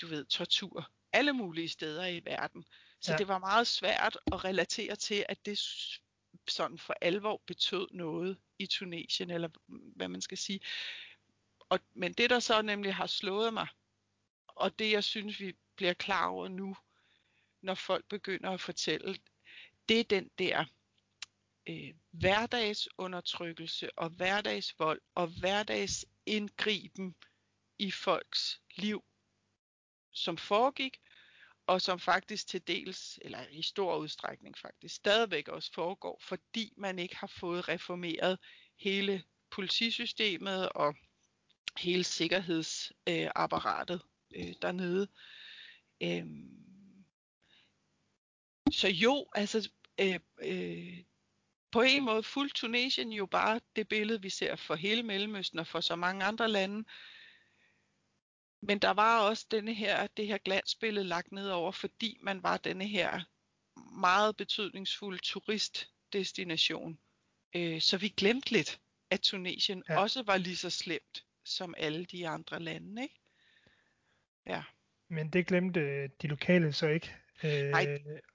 du 0.00 0.06
ved, 0.06 0.24
tortur 0.24 0.90
alle 1.12 1.32
mulige 1.32 1.68
steder 1.68 2.06
i 2.06 2.24
verden. 2.24 2.64
Så 3.00 3.12
ja. 3.12 3.18
det 3.18 3.28
var 3.28 3.38
meget 3.38 3.66
svært 3.66 4.18
at 4.32 4.44
relatere 4.44 4.96
til, 4.96 5.26
at 5.28 5.46
det 5.46 5.58
sådan 6.48 6.78
for 6.78 6.94
alvor 7.00 7.42
betød 7.46 7.88
noget 7.90 8.38
i 8.58 8.66
Tunesien, 8.66 9.30
eller 9.30 9.48
hvad 9.96 10.08
man 10.08 10.20
skal 10.20 10.38
sige. 10.38 10.60
Og, 11.68 11.80
men 11.94 12.12
det, 12.12 12.30
der 12.30 12.40
så 12.40 12.62
nemlig 12.62 12.94
har 12.94 13.06
slået 13.06 13.54
mig, 13.54 13.66
og 14.46 14.78
det 14.78 14.90
jeg 14.90 15.04
synes, 15.04 15.40
vi 15.40 15.54
bliver 15.76 15.94
klar 15.94 16.28
over 16.28 16.48
nu, 16.48 16.76
når 17.62 17.74
folk 17.74 18.04
begynder 18.08 18.50
at 18.50 18.60
fortælle, 18.60 19.16
det 19.88 20.00
er 20.00 20.04
den 20.04 20.30
der 20.38 20.64
øh, 21.68 21.94
hverdagsundertrykkelse 22.10 23.98
og 23.98 24.10
hverdagsvold 24.10 25.00
og 25.14 25.26
hverdagsindgriben 25.26 27.14
i 27.78 27.90
folks 27.90 28.60
liv, 28.76 29.04
som 30.12 30.36
foregik, 30.36 31.00
og 31.66 31.82
som 31.82 32.00
faktisk 32.00 32.46
til 32.46 32.66
dels, 32.66 33.18
eller 33.22 33.46
i 33.50 33.62
stor 33.62 33.96
udstrækning 33.96 34.58
faktisk, 34.58 34.94
stadigvæk 34.94 35.48
også 35.48 35.72
foregår, 35.72 36.20
fordi 36.22 36.72
man 36.76 36.98
ikke 36.98 37.16
har 37.16 37.26
fået 37.26 37.68
reformeret 37.68 38.38
hele 38.76 39.24
politisystemet 39.50 40.68
og 40.68 40.94
hele 41.78 42.04
sikkerhedsapparatet 42.04 44.02
øh, 44.34 44.48
øh, 44.48 44.54
dernede. 44.62 45.08
Øhm, 46.02 47.04
så 48.72 48.88
jo, 48.88 49.26
altså 49.34 49.70
øh, 50.00 50.20
øh, 50.42 51.04
på 51.74 51.82
en 51.82 52.04
måde 52.04 52.22
fuldt 52.22 52.54
Tunesien 52.54 53.12
jo 53.12 53.26
bare 53.26 53.60
det 53.76 53.88
billede, 53.88 54.22
vi 54.22 54.30
ser 54.30 54.56
for 54.56 54.74
hele 54.74 55.02
Mellemøsten 55.02 55.58
og 55.58 55.66
for 55.66 55.80
så 55.80 55.96
mange 55.96 56.24
andre 56.24 56.48
lande. 56.48 56.84
Men 58.62 58.78
der 58.78 58.90
var 58.90 59.20
også 59.20 59.46
denne 59.50 59.74
her, 59.74 60.06
det 60.06 60.26
her 60.26 60.38
glansbillede 60.38 61.06
lagt 61.06 61.32
ned 61.32 61.50
over, 61.50 61.72
fordi 61.72 62.18
man 62.22 62.42
var 62.42 62.56
denne 62.56 62.86
her 62.86 63.20
meget 64.00 64.36
betydningsfuld 64.36 65.20
turistdestination. 65.20 66.98
Øh, 67.56 67.80
så 67.80 67.96
vi 67.96 68.08
glemte 68.08 68.50
lidt, 68.50 68.80
at 69.10 69.20
Tunesien 69.20 69.82
ja. 69.88 70.00
også 70.00 70.22
var 70.22 70.36
lige 70.36 70.56
så 70.56 70.70
slemt 70.70 71.24
som 71.44 71.74
alle 71.78 72.04
de 72.04 72.28
andre 72.28 72.60
lande, 72.60 73.02
ikke? 73.02 73.20
Ja. 74.46 74.62
Men 75.08 75.30
det 75.30 75.46
glemte 75.46 76.06
de 76.06 76.26
lokale 76.26 76.72
så 76.72 76.86
ikke. 76.86 77.14
Øh, 77.42 77.70
Nej, 77.70 77.84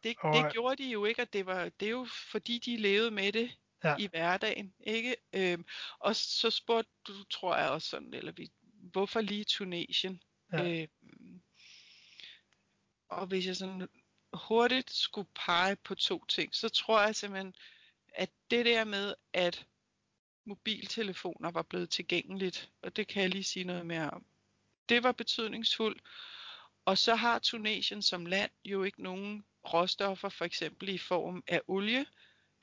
det, 0.04 0.16
og... 0.20 0.34
det 0.34 0.54
gjorde 0.54 0.84
de 0.84 0.90
jo 0.90 1.06
ikke, 1.06 1.22
og 1.22 1.34
det, 1.34 1.46
var, 1.46 1.70
det 1.70 1.86
er 1.86 1.90
jo 1.90 2.08
fordi, 2.32 2.58
de 2.58 2.78
levede 2.78 3.12
med 3.12 3.32
det 3.32 3.52
ja. 3.84 3.96
i 4.00 4.08
hverdagen. 4.08 4.74
ikke. 4.80 5.16
Øhm, 5.34 5.66
og 6.00 6.16
så 6.16 6.50
spurgte 6.50 6.92
du, 7.08 7.24
tror 7.24 7.58
jeg 7.58 7.70
også 7.70 7.90
sådan, 7.90 8.14
eller 8.14 8.32
vi, 8.32 8.52
hvorfor 8.64 9.22
lige 9.22 9.44
Tunesien? 9.44 10.22
Ja. 10.54 10.82
Øhm, 10.82 11.42
og 13.10 13.28
hvis 13.28 13.46
jeg 13.46 13.56
sådan 13.56 13.88
hurtigt 14.34 14.92
skulle 14.92 15.30
pege 15.46 15.76
på 15.76 15.96
to 15.96 16.26
ting, 16.26 16.56
så 16.56 16.70
tror 16.70 17.02
jeg 17.02 17.16
simpelthen, 17.16 17.56
at 18.14 18.30
det 18.52 18.66
der 18.66 18.84
med, 18.84 19.16
at 19.34 19.66
mobiltelefoner 20.46 21.52
var 21.52 21.62
blevet 21.62 21.90
tilgængeligt, 21.90 22.72
og 22.82 22.96
det 22.96 23.08
kan 23.08 23.22
jeg 23.22 23.30
lige 23.30 23.44
sige 23.44 23.66
noget 23.66 23.86
mere 23.86 24.10
om. 24.10 24.26
Det 24.90 25.04
var 25.04 25.12
betydningsfuldt. 25.12 26.02
Og 26.90 26.98
så 26.98 27.16
har 27.16 27.40
Tunesien 27.40 28.02
som 28.02 28.26
land 28.26 28.52
jo 28.66 28.84
ikke 28.84 29.04
nogen 29.04 29.46
råstoffer, 29.74 30.30
for 30.30 30.46
eksempel 30.46 30.90
i 30.90 30.98
form 30.98 31.44
af 31.48 31.62
olie. 31.68 32.06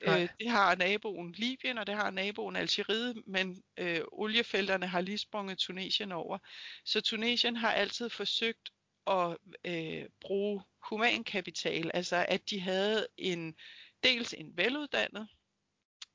Øh, 0.00 0.28
det 0.40 0.50
har 0.50 0.74
naboen 0.74 1.32
Libyen, 1.32 1.78
og 1.78 1.86
det 1.86 1.94
har 1.94 2.10
naboen 2.10 2.56
Algeriet, 2.56 3.22
men 3.26 3.62
øh, 3.76 4.00
oliefelterne 4.12 4.86
har 4.86 5.00
lige 5.00 5.18
sprunget 5.18 5.58
Tunesien 5.58 6.12
over. 6.12 6.38
Så 6.84 7.00
Tunesien 7.00 7.56
har 7.56 7.72
altid 7.72 8.10
forsøgt 8.10 8.70
at 9.06 9.36
øh, 9.64 10.04
bruge 10.20 10.62
humankapital, 10.88 11.90
altså 11.94 12.26
at 12.28 12.50
de 12.50 12.60
havde 12.60 13.06
en 13.16 13.56
dels 14.02 14.32
en 14.32 14.56
veluddannet 14.56 15.28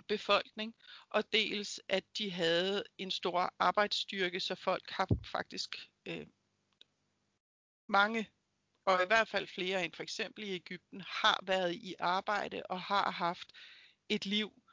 befolkning, 0.07 0.75
og 1.09 1.23
dels 1.33 1.81
at 1.89 2.03
de 2.17 2.31
havde 2.31 2.83
en 2.97 3.11
stor 3.11 3.53
arbejdsstyrke, 3.59 4.39
så 4.39 4.55
folk 4.55 4.89
har 4.89 5.07
faktisk 5.31 5.75
øh, 6.05 6.25
mange, 7.87 8.29
og 8.85 9.03
i 9.03 9.05
hvert 9.07 9.27
fald 9.27 9.47
flere 9.47 9.85
end 9.85 9.93
for 9.93 10.03
eksempel 10.03 10.43
i 10.43 10.55
Ægypten, 10.55 11.01
har 11.07 11.39
været 11.43 11.75
i 11.75 11.95
arbejde 11.99 12.63
og 12.63 12.81
har 12.81 13.11
haft 13.11 13.47
et 14.09 14.25
liv, 14.25 14.63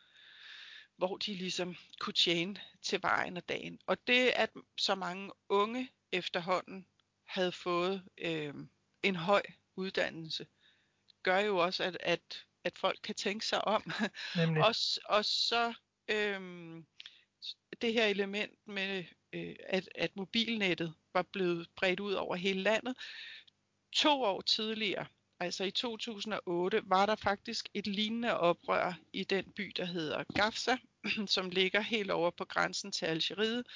hvor 0.96 1.16
de 1.16 1.34
ligesom 1.34 1.76
kunne 2.00 2.14
tjene 2.14 2.60
til 2.82 3.02
vejen 3.02 3.36
og 3.36 3.48
dagen. 3.48 3.80
Og 3.86 4.06
det, 4.06 4.28
at 4.28 4.50
så 4.78 4.94
mange 4.94 5.32
unge 5.48 5.90
efterhånden 6.12 6.86
havde 7.24 7.52
fået 7.52 8.04
øh, 8.18 8.54
en 9.02 9.16
høj 9.16 9.42
uddannelse, 9.76 10.46
gør 11.22 11.38
jo 11.38 11.58
også, 11.58 11.84
at, 11.84 11.96
at, 12.00 12.46
at 12.64 12.78
folk 12.78 12.98
kan 13.02 13.14
tænke 13.14 13.46
sig 13.46 13.64
om. 13.64 13.92
og, 14.66 14.74
og 15.04 15.24
så 15.24 15.74
øh, 16.08 16.40
det 17.82 17.92
her 17.92 18.06
element 18.06 18.58
med, 18.66 19.04
øh, 19.32 19.56
at, 19.66 19.88
at 19.94 20.16
mobilnettet 20.16 20.94
var 21.14 21.22
blevet 21.22 21.66
bredt 21.76 22.00
ud 22.00 22.12
over 22.12 22.36
hele 22.36 22.62
landet. 22.62 22.96
To 23.92 24.22
år 24.22 24.40
tidligere, 24.40 25.06
altså 25.40 25.64
i 25.64 25.70
2008, 25.70 26.82
var 26.84 27.06
der 27.06 27.16
faktisk 27.16 27.68
et 27.74 27.86
lignende 27.86 28.38
oprør 28.38 28.92
i 29.12 29.24
den 29.24 29.52
by, 29.52 29.72
der 29.76 29.84
hedder 29.84 30.24
Gafsa, 30.34 30.76
som 31.26 31.50
ligger 31.50 31.80
helt 31.80 32.10
over 32.10 32.30
på 32.30 32.44
grænsen 32.44 32.92
til 32.92 33.06
Algeriet. 33.06 33.66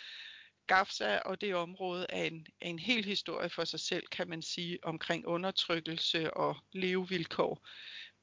Gafsa 0.67 1.19
og 1.19 1.41
det 1.41 1.55
område 1.55 2.07
er 2.09 2.25
en, 2.25 2.47
er 2.61 2.69
en 2.69 2.79
hel 2.79 3.05
historie 3.05 3.51
for 3.51 3.65
sig 3.65 3.81
selv, 3.81 4.07
kan 4.07 4.29
man 4.29 4.43
sige, 4.43 4.79
omkring 4.83 5.27
undertrykkelse 5.27 6.35
og 6.35 6.57
levevilkår. 6.73 7.69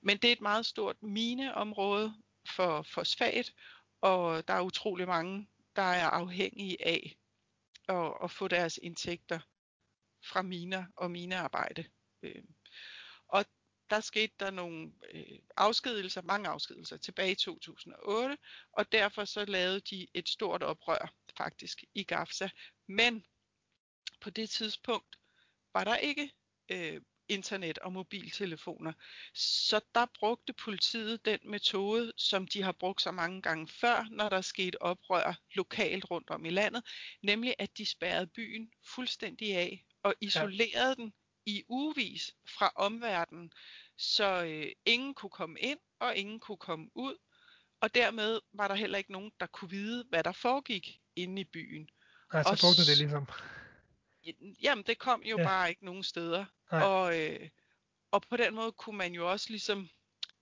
Men 0.01 0.17
det 0.17 0.27
er 0.27 0.31
et 0.31 0.41
meget 0.41 0.65
stort 0.65 1.03
mineområde 1.03 2.13
for 2.55 2.81
fosfat, 2.81 3.53
og 4.01 4.47
der 4.47 4.53
er 4.53 4.61
utrolig 4.61 5.07
mange, 5.07 5.47
der 5.75 5.81
er 5.81 6.05
afhængige 6.05 6.87
af 6.87 7.18
at, 7.89 8.13
at 8.23 8.31
få 8.31 8.47
deres 8.47 8.79
indtægter 8.83 9.39
fra 10.25 10.41
miner 10.41 10.85
og 10.95 11.11
minearbejde. 11.11 11.85
Øh, 12.21 12.43
og 13.27 13.45
der 13.89 13.99
skete 13.99 14.33
der 14.39 14.51
nogle 14.51 14.91
øh, 15.11 15.39
afskedelser, 15.57 16.21
mange 16.21 16.49
afskedelser 16.49 16.97
tilbage 16.97 17.31
i 17.31 17.35
2008, 17.35 18.37
og 18.71 18.91
derfor 18.91 19.25
så 19.25 19.45
lavede 19.45 19.79
de 19.79 20.07
et 20.13 20.29
stort 20.29 20.63
oprør 20.63 21.13
faktisk 21.37 21.83
i 21.93 22.03
Gafsa. 22.03 22.49
Men 22.87 23.25
på 24.21 24.29
det 24.29 24.49
tidspunkt 24.49 25.15
var 25.73 25.83
der 25.83 25.95
ikke 25.95 26.31
øh, 26.71 27.01
internet 27.29 27.77
og 27.77 27.93
mobiltelefoner. 27.93 28.93
Så 29.33 29.81
der 29.95 30.05
brugte 30.19 30.53
politiet 30.53 31.25
den 31.25 31.39
metode, 31.43 32.13
som 32.17 32.47
de 32.47 32.63
har 32.63 32.71
brugt 32.71 33.01
så 33.01 33.11
mange 33.11 33.41
gange 33.41 33.67
før, 33.67 34.07
når 34.11 34.29
der 34.29 34.41
skete 34.41 34.81
oprør 34.81 35.39
lokalt 35.53 36.11
rundt 36.11 36.29
om 36.29 36.45
i 36.45 36.49
landet, 36.49 36.83
nemlig 37.21 37.55
at 37.59 37.77
de 37.77 37.85
spærrede 37.85 38.27
byen 38.27 38.71
fuldstændig 38.85 39.55
af 39.55 39.85
og 40.03 40.13
isolerede 40.21 40.95
ja. 40.97 41.03
den 41.03 41.13
i 41.45 41.63
uvis 41.69 42.35
fra 42.57 42.71
omverdenen, 42.75 43.51
så 43.97 44.43
øh, 44.43 44.71
ingen 44.85 45.13
kunne 45.13 45.29
komme 45.29 45.59
ind 45.59 45.79
og 45.99 46.15
ingen 46.15 46.39
kunne 46.39 46.57
komme 46.57 46.89
ud, 46.95 47.15
og 47.81 47.95
dermed 47.95 48.39
var 48.53 48.67
der 48.67 48.75
heller 48.75 48.97
ikke 48.97 49.11
nogen, 49.11 49.31
der 49.39 49.45
kunne 49.45 49.69
vide, 49.69 50.05
hvad 50.09 50.23
der 50.23 50.31
foregik 50.31 50.99
inde 51.15 51.41
i 51.41 51.43
byen. 51.43 51.89
Nej, 52.33 52.43
så 52.43 52.57
brugte 52.61 52.85
det 52.85 52.97
ligesom. 52.97 53.27
Jamen, 54.61 54.83
det 54.83 54.97
kom 54.97 55.21
jo 55.23 55.37
ja. 55.37 55.43
bare 55.43 55.69
ikke 55.69 55.85
nogen 55.85 56.03
steder. 56.03 56.45
Og, 56.69 57.19
øh, 57.19 57.49
og 58.11 58.21
på 58.21 58.37
den 58.37 58.55
måde 58.55 58.71
kunne 58.71 58.97
man 58.97 59.13
jo 59.13 59.31
også 59.31 59.49
ligesom, 59.49 59.89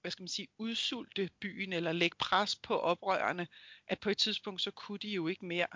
hvad 0.02 0.12
skal 0.12 0.24
man 0.24 0.28
sige, 0.28 0.48
udsulte 0.58 1.30
byen 1.42 1.74
eller 1.74 1.92
lægge 1.92 2.18
pres 2.18 2.56
på 2.56 2.80
oprørerne, 2.80 3.48
at 3.88 4.00
på 4.00 4.10
et 4.10 4.18
tidspunkt 4.18 4.62
så 4.62 4.72
kunne 4.72 5.00
de 5.00 5.10
jo 5.10 5.28
ikke 5.28 5.46
mere. 5.46 5.68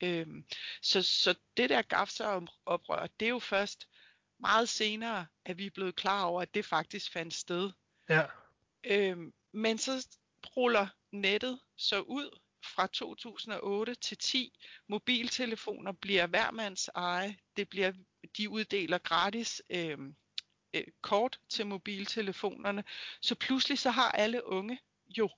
Øhm, 0.00 0.44
så, 0.82 1.02
så 1.02 1.34
det 1.56 1.70
der 1.70 1.82
Gafsa-oprør, 1.82 3.06
det 3.20 3.26
er 3.26 3.30
jo 3.30 3.38
først 3.38 3.88
meget 4.40 4.68
senere, 4.68 5.26
at 5.44 5.58
vi 5.58 5.66
er 5.66 5.70
blevet 5.70 5.96
klar 5.96 6.24
over, 6.24 6.42
at 6.42 6.54
det 6.54 6.64
faktisk 6.64 7.12
fandt 7.12 7.34
sted. 7.34 7.70
Ja. 8.08 8.26
Øhm, 8.84 9.32
men 9.52 9.78
så 9.78 10.06
ruller 10.56 10.86
nettet 11.12 11.60
så 11.76 12.00
ud 12.00 12.38
fra 12.68 12.86
2008 12.86 13.94
til 13.94 14.18
10. 14.18 14.58
Mobiltelefoner 14.88 15.92
bliver 15.92 16.26
hvermands 16.26 16.88
eje. 16.88 17.36
Det 17.56 17.68
bliver, 17.68 17.92
de 18.36 18.48
uddeler 18.48 18.98
gratis 18.98 19.62
øh, 19.70 19.98
øh, 20.74 20.84
kort 21.02 21.40
til 21.48 21.66
mobiltelefonerne. 21.66 22.84
Så 23.22 23.34
pludselig 23.34 23.78
så 23.78 23.90
har 23.90 24.12
alle 24.12 24.46
unge 24.46 24.78
jo 25.18 25.30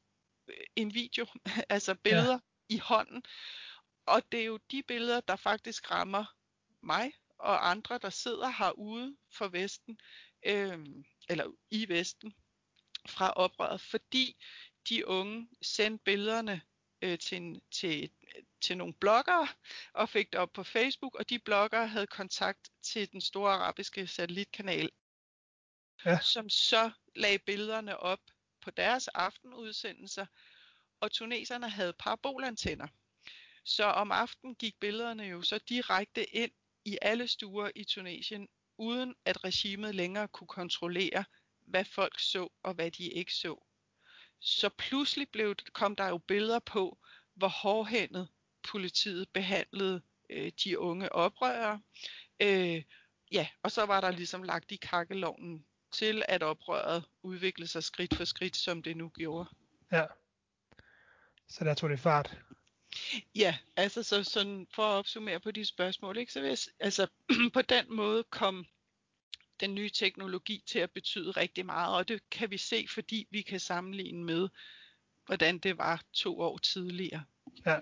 øh, 0.48 0.56
en 0.76 0.94
video, 0.94 1.26
altså 1.68 1.94
billeder 1.94 2.38
ja. 2.70 2.74
i 2.74 2.78
hånden. 2.78 3.22
Og 4.06 4.22
det 4.32 4.40
er 4.40 4.44
jo 4.44 4.58
de 4.70 4.82
billeder, 4.82 5.20
der 5.20 5.36
faktisk 5.36 5.90
rammer 5.90 6.24
mig 6.82 7.12
og 7.38 7.70
andre, 7.70 7.98
der 7.98 8.10
sidder 8.10 8.48
herude 8.48 9.16
for 9.32 9.48
Vesten, 9.48 9.98
øh, 10.46 10.78
eller 11.28 11.56
i 11.70 11.88
Vesten, 11.88 12.34
fra 13.08 13.30
oprøret, 13.30 13.80
fordi 13.80 14.36
de 14.88 15.06
unge 15.06 15.48
sendte 15.62 16.04
billederne 16.04 16.62
øh, 17.02 17.18
til, 17.18 17.36
en, 17.36 17.60
til, 17.70 18.10
til 18.60 18.76
nogle 18.76 18.94
bloggere 18.94 19.48
og 19.92 20.08
fik 20.08 20.32
det 20.32 20.40
op 20.40 20.52
på 20.52 20.62
Facebook, 20.62 21.14
og 21.14 21.30
de 21.30 21.38
bloggere 21.38 21.86
havde 21.86 22.06
kontakt 22.06 22.70
til 22.82 23.12
den 23.12 23.20
store 23.20 23.52
arabiske 23.52 24.06
satellitkanal, 24.06 24.90
ja. 26.04 26.18
som 26.20 26.48
så 26.48 26.90
lagde 27.14 27.38
billederne 27.38 27.96
op 27.96 28.20
på 28.60 28.70
deres 28.70 29.08
aftenudsendelser, 29.08 30.26
og 31.00 31.12
tuneserne 31.12 31.68
havde 31.68 31.92
parabolantenner. 31.92 32.88
Så 33.64 33.84
om 33.84 34.12
aftenen 34.12 34.54
gik 34.54 34.80
billederne 34.80 35.22
jo 35.22 35.42
så 35.42 35.58
direkte 35.58 36.24
ind 36.24 36.52
i 36.84 36.98
alle 37.02 37.28
stuer 37.28 37.70
i 37.74 37.84
Tunesien, 37.84 38.48
uden 38.78 39.14
at 39.24 39.44
regimet 39.44 39.94
længere 39.94 40.28
kunne 40.28 40.48
kontrollere, 40.48 41.24
hvad 41.60 41.84
folk 41.84 42.20
så 42.20 42.48
og 42.62 42.74
hvad 42.74 42.90
de 42.90 43.04
ikke 43.04 43.34
så. 43.34 43.69
Så 44.40 44.68
pludselig 44.68 45.28
blev, 45.28 45.54
kom 45.72 45.96
der 45.96 46.08
jo 46.08 46.18
billeder 46.18 46.58
på, 46.58 46.98
hvor 47.34 47.48
hårdhændet 47.48 48.28
politiet 48.70 49.28
behandlede 49.28 50.02
øh, 50.30 50.52
de 50.64 50.78
unge 50.78 51.12
oprørere. 51.12 51.80
Øh, 52.40 52.82
ja, 53.32 53.48
og 53.62 53.72
så 53.72 53.86
var 53.86 54.00
der 54.00 54.10
ligesom 54.10 54.42
lagt 54.42 54.72
i 54.72 54.76
kakkeloven 54.76 55.64
til, 55.92 56.22
at 56.28 56.42
oprøret 56.42 57.04
udviklede 57.22 57.70
sig 57.70 57.84
skridt 57.84 58.16
for 58.16 58.24
skridt, 58.24 58.56
som 58.56 58.82
det 58.82 58.96
nu 58.96 59.08
gjorde. 59.08 59.48
Ja. 59.92 60.06
Så 61.48 61.64
der 61.64 61.74
tog 61.74 61.90
det 61.90 62.00
fart. 62.00 62.38
Ja, 63.34 63.58
altså 63.76 64.02
så 64.02 64.24
sådan 64.24 64.66
for 64.74 64.82
at 64.82 64.98
opsummere 64.98 65.40
på 65.40 65.50
de 65.50 65.64
spørgsmål, 65.64 66.16
ikke, 66.16 66.32
så 66.32 66.40
vil 66.40 66.48
jeg, 66.48 66.58
altså 66.80 67.06
på 67.54 67.62
den 67.62 67.84
måde 67.94 68.24
kom 68.24 68.66
den 69.60 69.74
nye 69.74 69.90
teknologi 69.90 70.62
til 70.66 70.78
at 70.78 70.90
betyde 70.90 71.30
rigtig 71.30 71.66
meget, 71.66 71.96
og 71.96 72.08
det 72.08 72.30
kan 72.30 72.50
vi 72.50 72.58
se, 72.58 72.86
fordi 72.88 73.26
vi 73.30 73.42
kan 73.42 73.60
sammenligne 73.60 74.24
med, 74.24 74.48
hvordan 75.26 75.58
det 75.58 75.78
var 75.78 76.02
to 76.12 76.40
år 76.40 76.58
tidligere. 76.58 77.24
Ja. 77.66 77.78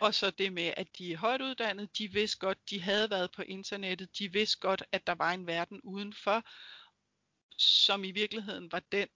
Og 0.00 0.14
så 0.14 0.30
det 0.30 0.52
med, 0.52 0.74
at 0.76 0.98
de 0.98 1.12
er 1.12 1.16
højt 1.16 1.40
uddannede, 1.40 1.88
de 1.98 2.12
vidste 2.12 2.38
godt, 2.38 2.70
de 2.70 2.80
havde 2.80 3.10
været 3.10 3.32
på 3.32 3.42
internettet, 3.42 4.18
de 4.18 4.32
vidste 4.32 4.58
godt, 4.58 4.82
at 4.92 5.06
der 5.06 5.14
var 5.14 5.32
en 5.32 5.46
verden 5.46 5.80
udenfor, 5.80 6.44
som 7.58 8.04
i 8.04 8.10
virkeligheden 8.10 8.72
var 8.72 8.82
den, 8.92 9.08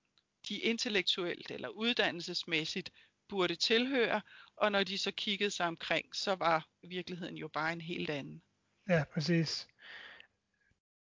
de 0.49 0.59
intellektuelt 0.59 1.51
eller 1.51 1.69
uddannelsesmæssigt 1.69 2.91
burde 3.29 3.57
tilhøre, 3.57 4.21
og 4.57 4.73
når 4.73 4.85
de 4.85 4.99
så 4.99 5.11
kiggede 5.11 5.51
sig 5.51 5.67
omkring, 5.67 6.17
så 6.17 6.35
var 6.35 6.69
virkeligheden 6.83 7.37
jo 7.37 7.49
bare 7.49 7.73
en 7.73 7.81
helt 7.81 8.11
anden. 8.11 8.43
Ja, 8.89 9.05
præcis. 9.15 9.69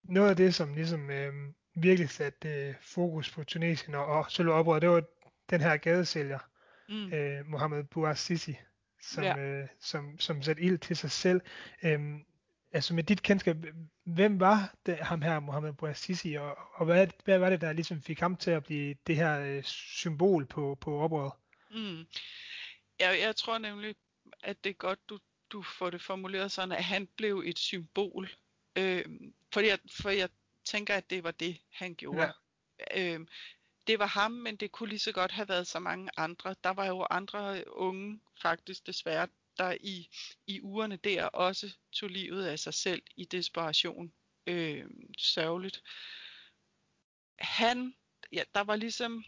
Noget 0.09 0.31
af 0.31 0.37
det, 0.37 0.55
som 0.55 0.75
ligesom 0.75 1.11
øh, 1.11 1.33
virkelig 1.75 2.11
satte 2.11 2.49
øh, 2.49 2.75
fokus 2.81 3.31
på 3.31 3.45
Tunesien 3.45 3.95
og, 3.95 4.07
og 4.07 4.31
selve 4.31 4.53
oprøret, 4.53 4.83
det 4.83 4.90
var 4.90 5.03
den 5.51 5.61
her 5.61 5.77
gadesælger, 5.77 6.38
mm. 6.88 7.12
øh, 7.12 7.47
Mohammed 7.47 7.85
Bouazizi, 7.85 8.57
som, 9.03 9.25
ja. 9.25 9.38
øh, 9.38 9.69
som, 9.81 10.19
som 10.19 10.42
satte 10.42 10.62
ild 10.62 10.79
til 10.79 10.97
sig 10.97 11.11
selv. 11.11 11.40
Øhm, 11.83 12.25
altså 12.73 12.95
med 12.95 13.03
dit 13.03 13.23
kendskab, 13.23 13.57
hvem 14.05 14.40
var 14.40 14.75
det, 14.87 14.97
ham 14.97 15.23
her, 15.23 15.40
Mohammed 15.40 15.73
Bouazizi, 15.73 16.35
og, 16.35 16.59
og 16.75 16.85
hvad, 16.85 17.07
hvad 17.25 17.38
var 17.38 17.51
det, 17.51 17.61
der 17.61 17.73
ligesom 17.73 18.03
fik 18.03 18.21
ham 18.21 18.37
til 18.37 18.51
at 18.51 18.64
blive 18.64 18.95
det 19.07 19.16
her 19.16 19.40
øh, 19.40 19.62
symbol 19.62 20.47
på, 20.47 20.79
på 20.81 21.01
oprøret? 21.01 21.33
Mm. 21.71 22.07
Jeg, 23.01 23.19
jeg 23.21 23.37
tror 23.37 23.59
nemlig, 23.59 23.95
at 24.42 24.64
det 24.64 24.71
er 24.71 24.75
godt, 24.75 24.99
du, 25.09 25.19
du 25.53 25.62
får 25.62 25.90
det 25.90 26.03
formuleret 26.03 26.53
sådan, 26.53 26.73
at 26.73 26.85
han 26.85 27.09
blev 27.16 27.42
et 27.47 27.59
symbol. 27.59 28.29
Øh, 28.79 29.05
fordi 29.57 29.69
jeg, 29.69 29.79
for 29.90 30.11
jeg 30.11 30.29
tænker, 30.64 30.95
at 30.95 31.11
det 31.11 31.25
var 31.25 31.31
det, 31.31 31.59
han 31.71 31.95
gjorde. 31.95 32.33
Ja. 32.97 33.14
Øh, 33.14 33.27
det 33.87 33.99
var 33.99 34.07
ham, 34.07 34.33
men 34.33 34.57
det 34.57 34.73
kunne 34.73 34.88
lige 34.88 34.99
så 34.99 35.12
godt 35.12 35.33
have 35.33 35.49
været 35.49 35.66
så 35.66 35.79
mange 35.79 36.11
andre. 36.16 36.55
Der 36.64 36.71
var 36.71 36.87
jo 36.87 37.07
andre 37.11 37.64
unge, 37.77 38.21
faktisk 38.42 38.87
desværre, 38.87 39.29
der 39.59 39.77
i, 39.81 40.09
i 40.47 40.61
ugerne 40.61 40.97
der 40.97 41.25
også 41.25 41.73
tog 41.92 42.11
livet 42.11 42.47
af 42.47 42.59
sig 42.59 42.75
selv 42.75 43.03
i 43.16 43.25
desperation. 43.25 44.12
Øh, 44.47 44.85
sørgeligt. 45.19 45.83
Han, 47.38 47.95
ja, 48.33 48.42
der 48.55 48.61
var 48.61 48.77
ligesom 48.77 49.25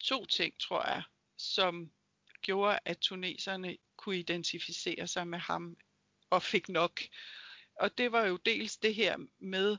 to 0.00 0.26
ting, 0.26 0.58
tror 0.60 0.86
jeg, 0.86 1.02
som 1.36 1.92
gjorde, 2.42 2.78
at 2.84 2.98
tuneserne 2.98 3.76
kunne 3.96 4.18
identificere 4.18 5.06
sig 5.06 5.28
med 5.28 5.38
ham 5.38 5.76
og 6.30 6.42
fik 6.42 6.68
nok. 6.68 7.00
Og 7.80 7.98
det 7.98 8.12
var 8.12 8.24
jo 8.26 8.36
dels 8.36 8.76
det 8.76 8.94
her 8.94 9.16
med, 9.38 9.76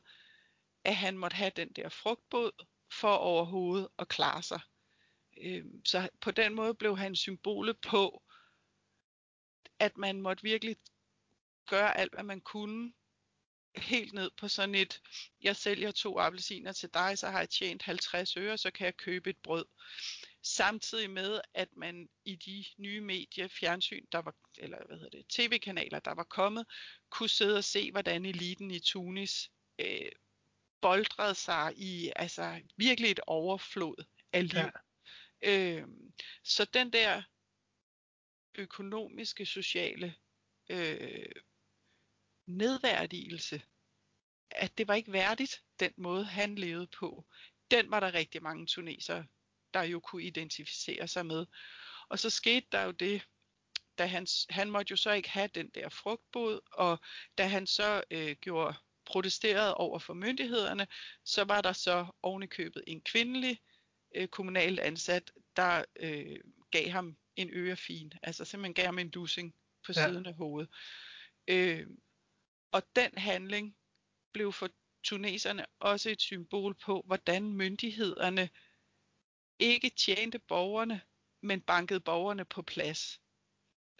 at 0.83 0.95
han 0.95 1.17
måtte 1.17 1.35
have 1.35 1.51
den 1.55 1.69
der 1.69 1.89
frugtbåd 1.89 2.65
for 2.91 3.13
overhovedet 3.13 3.87
at 3.99 4.07
klare 4.07 4.43
sig. 4.43 4.59
Øhm, 5.41 5.85
så 5.85 6.09
på 6.21 6.31
den 6.31 6.55
måde 6.55 6.73
blev 6.73 6.97
han 6.97 7.15
symbolet 7.15 7.77
på, 7.81 8.23
at 9.79 9.97
man 9.97 10.21
måtte 10.21 10.43
virkelig 10.43 10.75
gøre 11.65 11.97
alt, 11.97 12.13
hvad 12.13 12.23
man 12.23 12.41
kunne, 12.41 12.93
helt 13.77 14.13
ned 14.13 14.31
på 14.37 14.47
sådan 14.47 14.75
et, 14.75 15.01
jeg 15.41 15.55
sælger 15.55 15.91
to 15.91 16.19
appelsiner 16.19 16.71
til 16.71 16.89
dig, 16.93 17.17
så 17.17 17.27
har 17.27 17.39
jeg 17.39 17.49
tjent 17.49 17.83
50 17.83 18.37
øre, 18.37 18.57
så 18.57 18.71
kan 18.71 18.85
jeg 18.85 18.97
købe 18.97 19.29
et 19.29 19.37
brød. 19.37 19.65
Samtidig 20.47 21.09
med, 21.09 21.41
at 21.53 21.69
man 21.77 22.09
i 22.25 22.35
de 22.35 22.65
nye 22.77 23.01
medier, 23.01 23.47
fjernsyn, 23.47 24.05
der 24.11 24.17
var, 24.17 24.35
eller 24.57 24.85
hvad 24.85 24.97
hedder 24.97 25.17
det, 25.17 25.27
tv-kanaler, 25.27 25.99
der 25.99 26.11
var 26.11 26.23
kommet, 26.23 26.65
kunne 27.09 27.29
sidde 27.29 27.57
og 27.57 27.63
se, 27.63 27.91
hvordan 27.91 28.25
eliten 28.25 28.71
i 28.71 28.79
Tunis 28.79 29.51
øh, 29.79 30.11
boldrede 30.81 31.35
sig 31.35 31.73
i 31.77 32.11
altså 32.15 32.61
virkelig 32.77 33.11
et 33.11 33.19
overflod 33.27 34.05
af 34.33 34.49
liv. 34.49 34.69
Ja. 35.41 35.79
Øh, 35.81 35.87
så 36.43 36.65
den 36.65 36.93
der 36.93 37.23
økonomiske, 38.55 39.45
sociale 39.45 40.15
øh, 40.69 41.31
nedværdigelse, 42.45 43.61
at 44.51 44.77
det 44.77 44.87
var 44.87 44.93
ikke 44.93 45.11
værdigt, 45.11 45.63
den 45.79 45.93
måde 45.97 46.25
han 46.25 46.55
levede 46.55 46.87
på, 46.87 47.25
den 47.71 47.91
var 47.91 47.99
der 47.99 48.13
rigtig 48.13 48.43
mange 48.43 48.65
tunesere, 48.65 49.25
der 49.75 49.83
jo 49.83 49.99
kunne 49.99 50.23
identificere 50.23 51.07
sig 51.07 51.25
med. 51.25 51.45
Og 52.09 52.19
så 52.19 52.29
skete 52.29 52.67
der 52.71 52.83
jo 52.83 52.91
det, 52.91 53.21
da 53.97 54.05
han, 54.05 54.27
han 54.49 54.71
måtte 54.71 54.91
jo 54.91 54.95
så 54.95 55.11
ikke 55.11 55.29
have 55.29 55.49
den 55.55 55.69
der 55.69 55.89
frugtbod, 55.89 56.59
og 56.71 56.99
da 57.37 57.47
han 57.47 57.67
så 57.67 58.03
øh, 58.11 58.35
gjorde 58.41 58.75
protesteret 59.05 59.73
over 59.73 59.99
for 59.99 60.13
myndighederne, 60.13 60.87
så 61.23 61.43
var 61.43 61.61
der 61.61 61.73
så 61.73 62.05
ovenikøbet 62.21 62.83
en 62.87 63.01
kvindelig 63.01 63.59
øh, 64.15 64.27
kommunalt 64.27 64.79
ansat, 64.79 65.31
der 65.55 65.83
øh, 65.95 66.39
gav 66.71 66.89
ham 66.89 67.17
en 67.35 67.49
ørefin, 67.53 68.13
altså 68.23 68.45
simpelthen 68.45 68.73
gav 68.73 68.85
ham 68.85 68.99
en 68.99 69.11
lussing 69.13 69.55
på 69.85 69.93
ja. 69.95 70.07
siden 70.07 70.25
af 70.25 70.33
hovedet. 70.33 70.69
Øh, 71.47 71.87
og 72.71 72.83
den 72.95 73.11
handling 73.17 73.75
blev 74.33 74.53
for 74.53 74.69
tuneserne 75.03 75.65
også 75.79 76.09
et 76.09 76.21
symbol 76.21 76.73
på, 76.73 77.03
hvordan 77.05 77.53
myndighederne 77.53 78.49
ikke 79.59 79.89
tjente 79.89 80.39
borgerne, 80.39 81.01
men 81.41 81.61
bankede 81.61 81.99
borgerne 81.99 82.45
på 82.45 82.61
plads. 82.61 83.21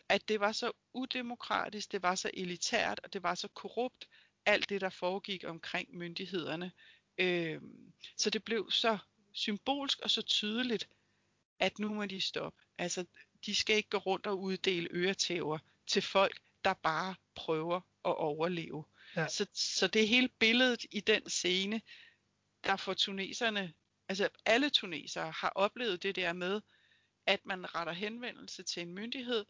At 0.10 0.28
det 0.28 0.40
var 0.40 0.52
så 0.52 0.72
udemokratisk, 0.94 1.92
det 1.92 2.02
var 2.02 2.16
så 2.16 2.32
elitært, 2.34 3.00
og 3.04 3.14
det 3.14 3.24
var 3.24 3.36
så 3.36 3.48
korrupt, 3.48 4.08
alt 4.46 4.70
det, 4.70 4.82
der 4.82 4.90
foregik 4.90 5.44
omkring 5.44 5.98
myndighederne. 5.98 6.72
Øh, 7.18 7.62
så 8.18 8.30
det 8.30 8.44
blev 8.44 8.72
så 8.72 8.98
symbolsk 9.34 10.00
og 10.00 10.10
så 10.10 10.22
tydeligt, 10.22 10.90
at 11.60 11.80
nu 11.80 11.94
må 11.94 12.06
de 12.06 12.22
stoppe. 12.22 12.64
Altså, 12.78 13.06
de 13.46 13.56
skal 13.56 13.76
ikke 13.76 13.90
gå 13.90 13.98
rundt 13.98 14.28
og 14.28 14.42
uddele 14.42 14.88
øretæver 14.92 15.58
til 15.88 16.02
folk, 16.02 16.42
der 16.66 16.74
bare 16.74 17.16
prøver 17.36 17.76
at 18.06 18.16
overleve. 18.18 18.86
Ja. 19.16 19.28
Så, 19.28 19.46
så 19.54 19.88
det 19.88 20.08
hele 20.08 20.30
billedet 20.40 20.86
i 20.92 21.00
den 21.00 21.30
scene, 21.30 21.82
der 22.64 22.76
for 22.76 22.94
tuneserne, 22.94 23.74
altså 24.10 24.30
alle 24.46 24.70
tunesere 24.70 25.32
har 25.32 25.50
oplevet 25.50 26.04
det 26.04 26.16
der 26.16 26.34
med, 26.34 26.62
at 27.26 27.46
man 27.46 27.76
retter 27.76 27.94
henvendelse 27.94 28.64
til 28.64 28.82
en 28.82 28.94
myndighed, 28.94 29.46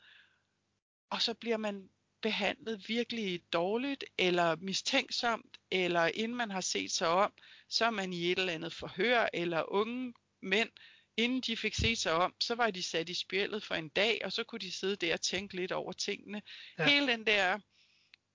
og 1.10 1.22
så 1.22 1.34
bliver 1.34 1.58
man 1.58 1.90
behandlet 2.22 2.90
virkelig 2.90 3.54
dårligt 3.54 4.04
eller 4.18 4.56
mistænksomt, 4.56 5.58
eller 5.72 6.06
inden 6.14 6.38
man 6.38 6.52
har 6.52 6.62
set 6.62 6.92
sig 6.92 7.08
om, 7.08 7.34
så 7.70 7.86
er 7.86 7.90
man 7.90 8.14
i 8.14 8.32
et 8.32 8.40
eller 8.40 8.54
andet 8.54 8.74
forhør, 8.74 9.28
eller 9.34 9.72
unge 9.72 10.14
mænd, 10.42 10.70
inden 11.18 11.42
de 11.42 11.58
fik 11.58 11.76
set 11.76 11.98
sig 11.98 12.14
om, 12.14 12.36
så 12.40 12.56
var 12.56 12.72
de 12.72 12.84
sat 12.84 13.10
i 13.10 13.14
spjældet 13.14 13.64
for 13.64 13.76
en 13.76 13.90
dag, 13.90 14.22
og 14.24 14.34
så 14.34 14.44
kunne 14.44 14.60
de 14.60 14.72
sidde 14.72 14.96
der 14.96 15.14
og 15.14 15.22
tænke 15.22 15.56
lidt 15.56 15.72
over 15.72 15.92
tingene. 15.92 16.42
Ja. 16.80 16.90
Hele 16.90 17.08
den 17.08 17.28
der 17.28 17.60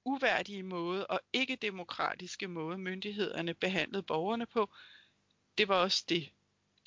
uværdige 0.04 0.62
måde 0.62 1.06
og 1.06 1.20
ikke 1.32 1.56
demokratiske 1.56 2.48
måde, 2.48 2.78
myndighederne 2.78 3.54
behandlede 3.54 4.02
borgerne 4.02 4.46
på, 4.46 4.74
det 5.60 5.68
var 5.68 5.74
også 5.74 6.04
det, 6.08 6.30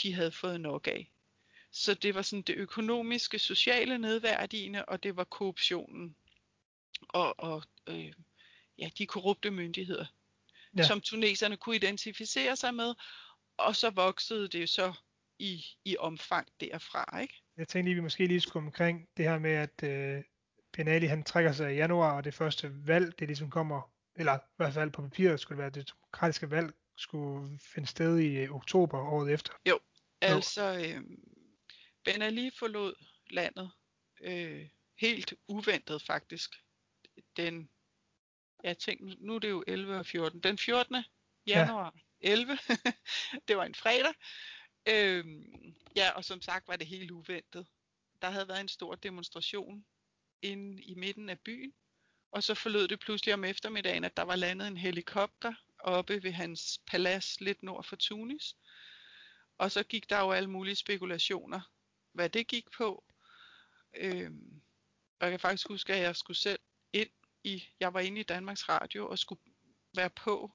de 0.04 0.14
havde 0.14 0.32
fået 0.32 0.62
nok 0.62 0.88
af. 0.88 1.12
Så 1.72 1.94
det 1.94 2.16
var 2.16 2.22
sådan 2.22 2.42
det 2.42 2.56
økonomiske, 2.56 3.40
sociale 3.40 3.98
nedværdigende, 3.98 4.86
og 4.86 5.04
det 5.04 5.16
var 5.16 5.24
korruptionen 5.24 6.16
og, 7.10 7.40
og 7.40 7.64
øh, 7.88 8.14
ja, 8.78 8.90
de 8.98 9.06
korrupte 9.06 9.52
myndigheder, 9.52 10.06
ja. 10.78 10.84
som 10.84 11.02
tuneserne 11.02 11.58
kunne 11.58 11.76
identificere 11.76 12.56
sig 12.56 12.74
med, 12.74 12.94
og 13.58 13.76
så 13.76 13.90
voksede 13.90 14.48
det 14.48 14.70
så 14.70 14.94
i, 15.40 15.66
i 15.86 15.98
omfang 15.98 16.48
derfra. 16.60 17.20
Ikke? 17.20 17.44
Jeg 17.58 17.68
tænkte 17.68 17.90
lige, 17.90 17.96
vi 17.96 18.02
måske 18.02 18.28
lige 18.28 18.42
skulle 18.42 18.66
omkring 18.66 19.08
det 19.18 19.26
her 19.26 19.40
med, 19.40 19.52
at 19.52 19.84
øh, 19.84 20.24
Ben 20.72 20.88
Ali 20.88 21.06
han 21.06 21.24
trækker 21.24 21.52
sig 21.52 21.74
i 21.74 21.76
januar, 21.76 22.18
og 22.18 22.24
det 22.24 22.34
første 22.34 22.88
valg, 22.88 23.20
det 23.20 23.28
ligesom 23.28 23.50
kommer, 23.50 23.94
eller 24.16 24.36
i 24.36 24.56
hvert 24.56 24.74
fald 24.74 24.92
på 24.92 25.02
papiret 25.02 25.40
skulle 25.40 25.58
det 25.58 25.62
være, 25.62 25.84
det 25.84 25.90
demokratiske 25.90 26.52
valg 26.52 26.74
skulle 26.98 27.60
finde 27.74 27.88
sted 27.88 28.20
i 28.20 28.38
øh, 28.38 28.52
oktober 28.52 29.00
året 29.00 29.34
efter. 29.34 29.54
Jo, 29.70 29.80
altså 30.22 30.64
øh, 30.64 31.02
Ben 32.04 32.22
Ali 32.22 32.52
forlod 32.60 32.94
landet 33.30 33.72
øh, 34.22 34.70
helt 35.00 35.34
uventet 35.48 36.02
faktisk 36.02 36.56
den, 37.38 37.70
jeg 38.64 38.78
tænkte, 38.78 39.26
nu 39.26 39.36
er 39.36 39.40
det 39.40 39.50
jo 39.50 39.64
11 39.68 40.00
og 40.00 40.06
14, 40.06 40.40
den 40.40 40.58
14. 40.58 41.04
januar 41.48 41.94
ja. 42.22 42.32
11, 42.32 42.58
det 43.48 43.58
var 43.58 43.66
en 43.66 43.76
fredag, 43.76 44.14
øhm, 44.88 45.76
ja, 45.96 46.12
og 46.12 46.26
som 46.26 46.42
sagt 46.42 46.68
var 46.68 46.76
det 46.76 46.88
helt 46.88 47.12
uventet. 47.12 47.68
Der 48.22 48.30
havde 48.30 48.48
været 48.48 48.62
en 48.62 48.68
stor 48.68 48.96
demonstration 48.96 49.86
inde 50.42 50.84
i 50.84 50.96
midten 50.96 51.30
af 51.30 51.40
byen, 51.40 51.74
og 52.32 52.44
så 52.44 52.56
forlod 52.56 52.88
det 52.88 53.00
pludselig 53.00 53.34
om 53.34 53.44
eftermiddagen, 53.44 54.04
at 54.04 54.18
der 54.18 54.24
var 54.24 54.36
landet 54.36 54.68
en 54.68 54.78
helikopter 54.78 55.54
oppe 55.84 56.24
ved 56.24 56.32
hans 56.32 56.82
palads 56.88 57.42
lidt 57.42 57.64
nord 57.64 57.84
for 57.84 57.96
Tunis. 57.96 58.56
Og 59.58 59.72
så 59.72 59.84
gik 59.84 60.10
der 60.10 60.20
jo 60.20 60.32
alle 60.32 60.50
mulige 60.50 60.76
spekulationer, 60.76 61.62
hvad 62.12 62.30
det 62.30 62.48
gik 62.48 62.72
på. 62.72 63.04
Øhm, 63.94 64.62
og 65.20 65.26
jeg 65.26 65.32
kan 65.32 65.40
faktisk 65.40 65.68
huske, 65.68 65.94
at 65.94 66.02
jeg 66.02 66.16
skulle 66.16 66.38
selv 66.38 66.60
ind 66.94 67.10
i, 67.44 67.64
jeg 67.80 67.94
var 67.94 68.00
inde 68.00 68.20
i 68.20 68.24
Danmarks 68.24 68.70
Radio 68.70 69.10
og 69.10 69.20
skulle 69.20 69.42
være 69.96 70.10
på 70.10 70.52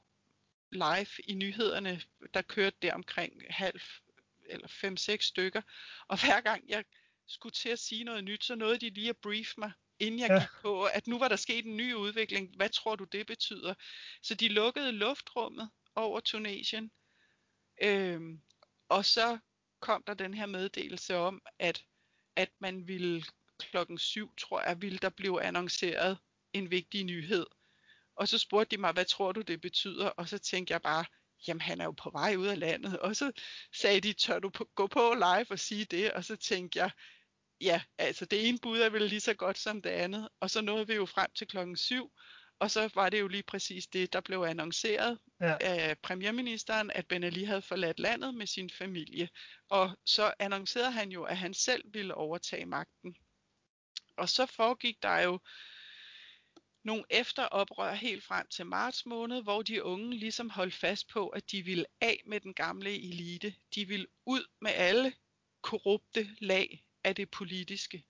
live 0.73 1.23
i 1.25 1.35
nyhederne, 1.35 2.03
der 2.35 2.43
kørte 2.43 2.77
der 2.83 2.95
omkring 2.95 3.43
halv 3.51 3.81
eller 4.49 4.69
fem-seks 4.69 5.27
stykker. 5.27 5.63
Og 6.09 6.25
hver 6.25 6.41
gang 6.41 6.69
jeg 6.69 6.85
skulle 7.27 7.53
til 7.53 7.69
at 7.69 7.79
sige 7.79 8.05
noget 8.05 8.25
nyt, 8.25 8.45
så 8.45 8.55
nåede 8.55 8.79
de 8.79 8.91
lige 8.91 9.09
at 9.09 9.17
brief 9.17 9.55
mig, 9.59 9.73
inden 10.01 10.21
jeg 10.21 10.29
ja. 10.31 10.41
gik 10.41 10.49
på, 10.63 10.85
at 10.85 11.07
nu 11.07 11.19
var 11.19 11.29
der 11.29 11.37
sket 11.37 11.67
en 11.67 11.77
ny 11.77 11.95
udvikling. 11.95 12.57
Hvad 12.57 12.69
tror 12.69 12.97
du, 12.97 13.05
det 13.05 13.27
betyder? 13.27 13.75
Så 14.23 14.35
de 14.35 14.49
lukkede 14.49 14.93
luftrummet 14.93 15.71
over 15.95 16.21
Tunesien. 16.21 16.91
Øhm, 17.83 18.41
og 18.89 19.05
så 19.05 19.39
kom 19.81 20.03
der 20.07 20.15
den 20.15 20.35
her 20.35 20.47
meddelelse 20.47 21.17
om, 21.17 21.43
at, 21.59 21.85
at 22.37 22.51
man 22.61 22.89
ville 22.89 23.25
klokken 23.59 23.99
syv, 23.99 24.37
tror 24.37 24.63
jeg, 24.63 24.83
ville 24.83 24.99
der 24.99 25.09
blive 25.09 25.43
annonceret 25.43 26.19
en 26.53 26.71
vigtig 26.71 27.05
nyhed. 27.05 27.47
Og 28.17 28.29
så 28.29 28.39
spurgte 28.39 28.77
de 28.77 28.81
mig, 28.81 28.93
hvad 28.93 29.05
tror 29.05 29.33
du 29.33 29.41
det 29.41 29.61
betyder? 29.61 30.09
Og 30.09 30.29
så 30.29 30.39
tænkte 30.39 30.73
jeg 30.73 30.83
bare, 30.83 31.05
jamen 31.49 31.61
han 31.61 31.81
er 31.81 31.85
jo 31.85 31.91
på 31.93 32.11
vej 32.11 32.37
ud 32.37 32.47
af 32.47 32.59
landet. 32.59 32.99
Og 32.99 33.17
så 33.17 33.33
sagde 33.73 34.01
de, 34.01 34.13
tør 34.13 34.39
du 34.39 34.51
gå 34.75 34.87
på 34.87 35.15
live 35.15 35.47
og 35.51 35.59
sige 35.59 35.85
det? 35.85 36.13
Og 36.13 36.25
så 36.25 36.37
tænkte 36.37 36.79
jeg, 36.79 36.91
ja, 37.61 37.83
altså 37.99 38.25
det 38.25 38.49
ene 38.49 38.59
bud 38.59 38.79
er 38.79 38.91
vel 38.91 39.03
lige 39.03 39.21
så 39.21 39.35
godt 39.35 39.59
som 39.59 39.83
det 39.83 39.91
andet. 39.91 40.29
Og 40.41 40.51
så 40.51 40.61
nåede 40.61 40.87
vi 40.87 40.95
jo 40.95 41.07
frem 41.07 41.31
til 41.35 41.47
klokken 41.47 41.77
syv, 41.77 42.13
og 42.61 42.71
så 42.71 42.91
var 42.95 43.09
det 43.09 43.21
jo 43.21 43.29
lige 43.29 43.43
præcis 43.43 43.87
det, 43.87 44.13
der 44.13 44.21
blev 44.21 44.41
annonceret 44.41 45.19
ja. 45.41 45.57
af 45.61 45.99
premierministeren, 45.99 46.91
at 46.91 47.07
Ben 47.09 47.25
Ali 47.25 47.45
havde 47.45 47.63
forladt 47.63 48.01
landet 48.01 48.35
med 48.35 48.47
sin 48.47 48.71
familie. 48.71 49.29
Og 49.69 49.99
så 50.07 50.33
annoncerede 50.39 50.91
han 50.91 51.13
jo, 51.13 51.25
at 51.25 51.37
han 51.37 51.55
selv 51.55 51.85
ville 51.95 52.15
overtage 52.15 52.67
magten. 52.67 53.17
Og 54.17 54.29
så 54.29 54.47
foregik 54.47 55.03
der 55.03 55.21
jo 55.21 55.41
nogle 56.85 57.05
efteroprør 57.11 57.95
helt 57.95 58.25
frem 58.25 58.47
til 58.49 58.67
marts 58.67 59.07
måned, 59.07 59.43
hvor 59.43 59.63
de 59.63 59.85
unge 59.85 60.17
ligesom 60.17 60.51
holdt 60.51 60.75
fast 60.75 61.09
på, 61.09 61.29
at 61.29 61.51
de 61.51 61.63
ville 61.63 61.87
af 62.01 62.23
med 62.27 62.41
den 62.41 62.55
gamle 62.55 62.91
elite. 62.91 63.55
De 63.75 63.89
ville 63.89 64.07
ud 64.27 64.45
med 64.61 64.71
alle 64.75 65.13
korrupte 65.63 66.29
lag 66.41 66.88
af 67.05 67.15
det 67.15 67.31
politiske. 67.31 68.05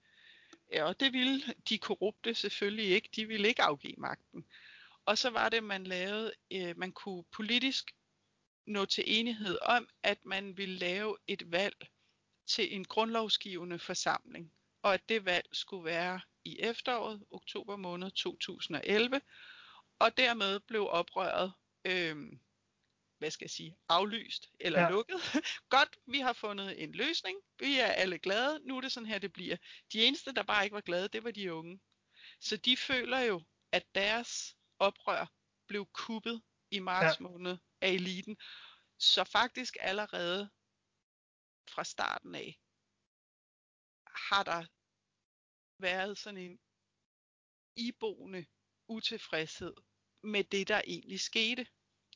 Ja, 0.73 0.85
og 0.85 1.01
det 1.01 1.13
ville 1.13 1.43
de 1.69 1.79
korrupte 1.79 2.35
selvfølgelig 2.35 2.87
ikke. 2.87 3.09
De 3.17 3.27
ville 3.27 3.49
ikke 3.49 3.63
afgive 3.63 3.95
magten. 3.99 4.47
Og 5.05 5.19
så 5.19 5.31
var 5.31 5.49
det, 5.49 5.65
man 5.65 5.85
lavede, 5.85 6.33
øh, 6.53 6.79
man 6.79 6.93
kunne 6.93 7.25
politisk 7.33 7.91
nå 8.67 8.85
til 8.85 9.05
enighed 9.07 9.59
om, 9.63 9.89
at 10.03 10.25
man 10.25 10.57
ville 10.57 10.75
lave 10.75 11.17
et 11.27 11.53
valg 11.53 11.89
til 12.47 12.75
en 12.75 12.85
grundlovsgivende 12.85 13.79
forsamling, 13.79 14.53
og 14.83 14.95
at 14.95 15.09
det 15.09 15.25
valg 15.25 15.47
skulle 15.53 15.85
være 15.85 16.21
i 16.45 16.57
efteråret, 16.61 17.25
oktober 17.31 17.77
måned 17.77 18.11
2011, 18.11 19.21
og 19.99 20.17
dermed 20.17 20.61
blev 20.61 20.89
oprøret 20.91 21.53
øh, 21.85 22.17
hvad 23.19 23.31
skal 23.31 23.45
jeg 23.45 23.51
sige, 23.51 23.77
aflyst 23.89 24.51
eller 24.61 24.81
ja. 24.81 24.91
lukket. 24.91 25.21
Godt, 25.77 25.97
vi 26.07 26.19
har 26.19 26.33
fundet 26.33 26.83
en 26.83 26.93
løsning. 26.93 27.39
Vi 27.59 27.79
er 27.79 27.87
alle 27.87 28.19
glade. 28.19 28.61
Nu 28.65 28.77
er 28.77 28.81
det 28.81 28.93
sådan 28.93 29.07
her, 29.07 29.19
det 29.19 29.33
bliver. 29.33 29.57
De 29.93 30.05
eneste, 30.05 30.33
der 30.33 30.43
bare 30.43 30.65
ikke 30.65 30.75
var 30.75 30.81
glade, 30.81 31.09
det 31.09 31.25
var 31.25 31.31
de 31.31 31.55
unge. 31.55 31.81
Så 32.41 32.57
de 32.57 32.77
føler 32.77 33.21
jo, 33.21 33.45
at 33.73 33.95
deres 33.95 34.57
oprør 34.79 35.33
blev 35.67 35.87
kuppet 35.87 36.43
i 36.71 36.79
marts 36.79 37.21
ja. 37.21 37.23
måned 37.23 37.57
af 37.81 37.89
eliten. 37.89 38.37
Så 38.99 39.25
faktisk 39.25 39.77
allerede 39.81 40.51
fra 41.69 41.85
starten 41.85 42.35
af 42.35 42.61
har 44.07 44.43
der 44.43 44.67
været 45.83 46.19
sådan 46.19 46.41
en 46.41 46.59
iboende 47.77 48.47
utilfredshed 48.89 49.75
med 50.23 50.45
det, 50.45 50.69
der 50.69 50.83
egentlig 50.87 51.21
skete 51.21 51.67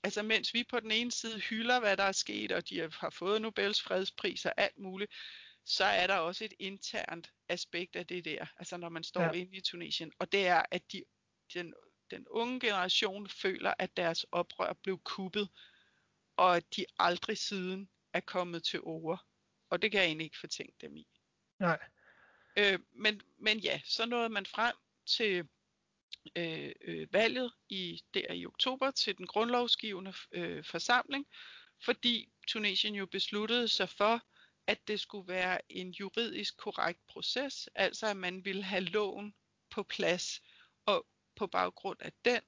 altså 0.03 0.23
mens 0.23 0.55
vi 0.55 0.65
på 0.65 0.81
den 0.81 0.91
ene 0.91 1.13
side 1.13 1.41
hylder, 1.41 1.81
hvad 1.81 1.97
der 1.97 2.03
er 2.03 2.13
sket, 2.13 2.53
og 2.53 2.69
de 2.69 2.91
har 2.93 3.11
fået 3.11 3.43
Nobels 3.43 3.83
fredspris 3.83 4.47
og 4.47 4.53
alt 4.57 4.79
muligt, 4.79 5.13
så 5.65 5.85
er 5.85 6.07
der 6.07 6.15
også 6.15 6.45
et 6.45 6.53
internt 6.59 7.33
aspekt 7.49 7.97
af 7.97 8.07
det 8.07 8.25
der, 8.25 8.47
altså 8.57 8.77
når 8.77 8.89
man 8.89 9.05
står 9.05 9.23
ja. 9.23 9.33
inde 9.33 9.57
i 9.57 9.61
Tunesien, 9.61 10.13
og 10.19 10.33
det 10.33 10.47
er, 10.47 10.63
at 10.71 10.93
de, 10.93 11.05
den, 11.55 11.75
den 12.11 12.29
unge 12.29 12.61
generation 12.61 13.29
føler, 13.29 13.75
at 13.79 13.97
deres 13.97 14.27
oprør 14.33 14.73
blev 14.73 14.99
kuppet, 15.05 15.49
og 16.37 16.57
at 16.57 16.77
de 16.77 16.87
aldrig 16.99 17.39
siden 17.39 17.89
er 18.13 18.21
kommet 18.21 18.65
til 18.65 18.81
ord. 18.83 19.25
Og 19.71 19.83
det 19.83 19.91
kan 19.91 20.01
jeg 20.01 20.07
egentlig 20.07 20.25
ikke 20.25 20.39
fortænke 20.41 20.75
dem 20.81 20.97
i. 20.97 21.07
Nej. 21.59 21.79
Øh, 22.59 22.79
men, 22.93 23.21
men 23.39 23.59
ja, 23.59 23.81
så 23.85 24.07
nåede 24.07 24.29
man 24.29 24.47
frem 24.47 24.77
til 25.07 25.49
øh, 26.37 26.73
øh, 26.81 27.09
valget 27.12 27.53
i 27.68 28.01
der 28.14 28.33
i 28.33 28.47
oktober 28.47 28.91
til 28.91 29.18
den 29.18 29.27
grundlovsgivende 29.27 30.14
øh, 30.33 30.64
forsamling, 30.64 31.27
fordi 31.85 32.33
Tunesien 32.49 32.95
jo 32.95 33.07
besluttede 33.07 33.68
sig 33.68 33.89
for, 33.89 34.20
at 34.66 34.89
det 34.89 35.01
skulle 35.01 35.29
være 35.29 35.73
en 35.73 35.91
juridisk 35.91 36.57
korrekt 36.57 37.01
proces, 37.09 37.68
altså 37.75 38.07
at 38.07 38.16
man 38.16 38.45
ville 38.45 38.62
have 38.62 38.85
loven 38.85 39.35
på 39.70 39.83
plads, 39.83 40.43
og 40.87 41.07
på 41.37 41.47
baggrund 41.47 41.99
af 42.01 42.12
den 42.25 42.41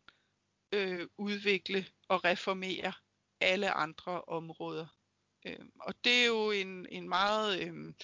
øh, 0.72 1.08
udvikle 1.18 1.86
og 2.08 2.24
reformere 2.24 2.92
alle 3.40 3.70
andre 3.70 4.22
områder. 4.22 4.86
Øh, 5.46 5.66
og 5.80 5.94
det 6.04 6.22
er 6.22 6.26
jo 6.26 6.50
en, 6.50 6.86
en 6.90 7.08
meget 7.08 7.60
øh, 7.60 7.68
øh, 7.68 7.94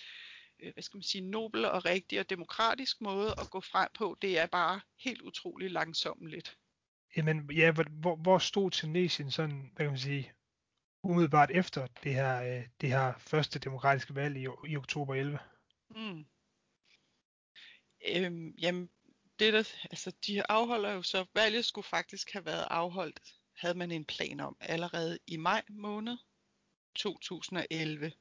hvad 0.73 0.83
skal 0.83 0.97
man 0.97 1.03
sige, 1.03 1.31
nobel 1.31 1.65
og 1.65 1.85
rigtig 1.85 2.21
og 2.21 2.31
demokratisk 2.31 3.01
måde 3.01 3.31
at 3.31 3.51
gå 3.51 3.61
frem 3.61 3.89
på. 3.95 4.17
Det 4.23 4.39
er 4.39 4.47
bare 4.47 4.81
helt 4.99 5.23
utrolig 5.23 5.71
langsomt. 5.71 6.57
Jamen, 7.17 7.51
ja, 7.53 7.73
hvor, 7.73 8.17
hvor 8.17 8.39
stod 8.39 8.71
Tunesien 8.71 9.31
sådan, 9.31 9.71
hvad 9.75 9.87
kan 9.87 9.93
man 9.93 9.99
sige, 9.99 10.33
umiddelbart 11.03 11.51
efter 11.51 11.87
det 12.05 12.15
her, 12.15 12.43
øh, 12.43 12.67
det 12.81 12.89
her 12.89 13.13
første 13.19 13.59
demokratiske 13.59 14.15
valg 14.15 14.37
i, 14.37 14.47
i 14.69 14.77
oktober 14.77 15.15
11? 15.15 15.39
Mm. 15.91 16.25
Øhm, 18.09 18.55
jamen, 18.59 18.91
det 19.39 19.53
der, 19.53 19.73
altså, 19.85 20.13
de 20.27 20.51
afholder 20.51 20.91
jo 20.91 21.03
så, 21.03 21.27
valget 21.35 21.65
skulle 21.65 21.87
faktisk 21.87 22.33
have 22.33 22.45
været 22.45 22.67
afholdt, 22.71 23.21
havde 23.57 23.79
man 23.79 23.91
en 23.91 24.05
plan 24.05 24.41
om, 24.41 24.57
allerede 24.61 25.19
i 25.27 25.37
maj 25.37 25.63
måned 25.69 26.17
2011 26.95 28.13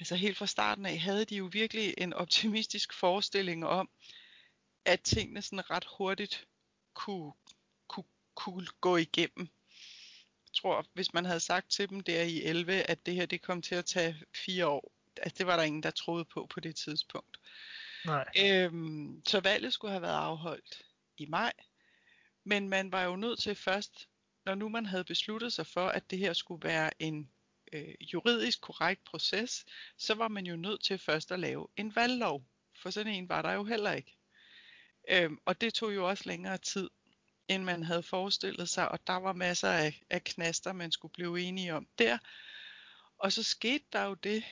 altså 0.00 0.16
helt 0.16 0.36
fra 0.36 0.46
starten 0.46 0.86
af, 0.86 0.98
havde 0.98 1.24
de 1.24 1.36
jo 1.36 1.48
virkelig 1.52 1.94
en 1.98 2.12
optimistisk 2.12 2.92
forestilling 2.92 3.66
om, 3.66 3.90
at 4.84 5.00
tingene 5.00 5.42
sådan 5.42 5.70
ret 5.70 5.84
hurtigt 5.98 6.46
kunne, 6.94 7.32
kunne, 7.88 8.04
kunne 8.34 8.66
gå 8.80 8.96
igennem. 8.96 9.48
Jeg 10.44 10.54
tror, 10.54 10.86
hvis 10.92 11.14
man 11.14 11.24
havde 11.24 11.40
sagt 11.40 11.70
til 11.70 11.88
dem 11.88 12.00
der 12.00 12.22
i 12.22 12.42
11, 12.42 12.72
at 12.72 13.06
det 13.06 13.14
her 13.14 13.26
det 13.26 13.42
kom 13.42 13.62
til 13.62 13.74
at 13.74 13.84
tage 13.84 14.16
fire 14.34 14.66
år, 14.66 14.92
at 15.16 15.38
det 15.38 15.46
var 15.46 15.56
der 15.56 15.62
ingen, 15.62 15.82
der 15.82 15.90
troede 15.90 16.24
på 16.24 16.46
på 16.46 16.60
det 16.60 16.76
tidspunkt. 16.76 17.40
Nej. 18.04 18.28
Øhm, 18.38 19.22
så 19.26 19.40
valget 19.40 19.72
skulle 19.72 19.92
have 19.92 20.02
været 20.02 20.16
afholdt 20.16 20.82
i 21.16 21.26
maj, 21.26 21.52
men 22.44 22.68
man 22.68 22.92
var 22.92 23.02
jo 23.02 23.16
nødt 23.16 23.40
til 23.40 23.54
først, 23.54 24.08
når 24.44 24.54
nu 24.54 24.68
man 24.68 24.86
havde 24.86 25.04
besluttet 25.04 25.52
sig 25.52 25.66
for, 25.66 25.88
at 25.88 26.10
det 26.10 26.18
her 26.18 26.32
skulle 26.32 26.68
være 26.68 26.90
en 27.02 27.30
øh, 27.72 27.94
juridisk 28.00 28.60
korrekt 28.60 29.04
proces, 29.04 29.64
så 29.96 30.14
var 30.14 30.28
man 30.28 30.46
jo 30.46 30.56
nødt 30.56 30.84
til 30.84 30.98
først 30.98 31.32
at 31.32 31.40
lave 31.40 31.68
en 31.76 31.96
valglov. 31.96 32.44
For 32.82 32.90
sådan 32.90 33.14
en 33.14 33.28
var 33.28 33.42
der 33.42 33.52
jo 33.52 33.64
heller 33.64 33.92
ikke. 33.92 34.16
Øhm, 35.08 35.38
og 35.44 35.60
det 35.60 35.74
tog 35.74 35.94
jo 35.94 36.08
også 36.08 36.24
længere 36.26 36.58
tid, 36.58 36.90
end 37.48 37.64
man 37.64 37.82
havde 37.82 38.02
forestillet 38.02 38.68
sig, 38.68 38.88
og 38.88 39.06
der 39.06 39.16
var 39.16 39.32
masser 39.32 39.68
af, 39.68 40.02
af 40.10 40.24
knaster, 40.24 40.72
man 40.72 40.92
skulle 40.92 41.12
blive 41.12 41.40
enige 41.40 41.74
om 41.74 41.88
der. 41.98 42.18
Og 43.18 43.32
så 43.32 43.42
skete 43.42 43.84
der 43.92 44.04
jo 44.04 44.14
det, 44.14 44.44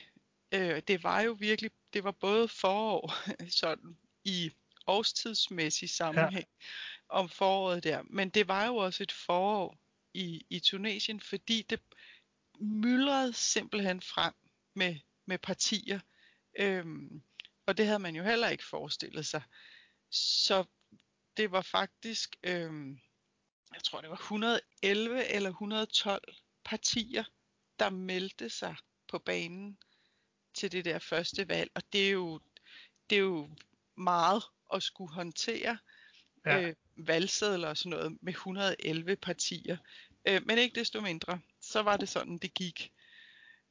øh, 0.51 0.81
det 0.87 1.03
var 1.03 1.21
jo 1.21 1.31
virkelig, 1.39 1.71
det 1.93 2.03
var 2.03 2.11
både 2.11 2.47
forår, 2.47 3.13
sådan 3.61 3.97
i 4.23 4.51
årstidsmæssig 4.87 5.89
sammenhæng 5.89 6.47
ja. 6.61 6.65
om 7.09 7.29
foråret 7.29 7.83
der, 7.83 8.01
men 8.03 8.29
det 8.29 8.47
var 8.47 8.65
jo 8.65 8.75
også 8.75 9.03
et 9.03 9.11
forår 9.11 9.77
i, 10.13 10.45
i 10.49 10.59
Tunesien, 10.59 11.19
fordi 11.19 11.65
det, 11.69 11.79
myldrede 12.59 13.33
simpelthen 13.33 14.01
frem 14.01 14.33
med, 14.73 14.95
med 15.25 15.37
partier. 15.37 15.99
Øhm, 16.59 17.21
og 17.65 17.77
det 17.77 17.85
havde 17.85 17.99
man 17.99 18.15
jo 18.15 18.23
heller 18.23 18.49
ikke 18.49 18.65
forestillet 18.65 19.25
sig. 19.25 19.41
Så 20.11 20.63
det 21.37 21.51
var 21.51 21.61
faktisk, 21.61 22.35
øhm, 22.43 22.99
jeg 23.73 23.83
tror 23.83 24.01
det 24.01 24.09
var 24.09 24.15
111 24.15 25.25
eller 25.25 25.49
112 25.49 26.35
partier, 26.63 27.23
der 27.79 27.89
meldte 27.89 28.49
sig 28.49 28.75
på 29.07 29.19
banen 29.19 29.77
til 30.53 30.71
det 30.71 30.85
der 30.85 30.99
første 30.99 31.47
valg. 31.47 31.71
Og 31.75 31.83
det 31.93 32.07
er 32.07 32.11
jo, 32.11 32.39
det 33.09 33.15
er 33.15 33.19
jo 33.19 33.49
meget 33.95 34.43
at 34.73 34.83
skulle 34.83 35.13
håndtere 35.13 35.77
ja. 36.45 36.61
øh, 36.61 36.75
valgsedler 36.97 37.67
og 37.67 37.77
sådan 37.77 37.89
noget 37.89 38.17
med 38.21 38.33
111 38.33 39.15
partier. 39.15 39.77
Øh, 40.27 40.41
men 40.45 40.57
ikke 40.57 40.79
desto 40.79 41.01
mindre, 41.01 41.39
så 41.69 41.81
var 41.81 41.97
det 41.97 42.09
sådan, 42.09 42.37
det 42.37 42.53
gik. 42.53 42.91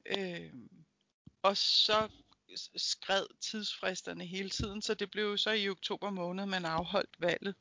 Øh, 0.07 0.53
og 1.43 1.57
så 1.57 2.09
skred 2.77 3.27
tidsfristerne 3.41 4.27
hele 4.27 4.51
tiden, 4.51 4.83
så 4.83 4.95
det 4.95 5.11
blev 5.11 5.39
så 5.39 5.51
i 5.51 5.69
oktober 5.69 6.11
måned, 6.11 6.47
man 6.47 6.65
afholdt 6.65 7.21
valget. 7.21 7.55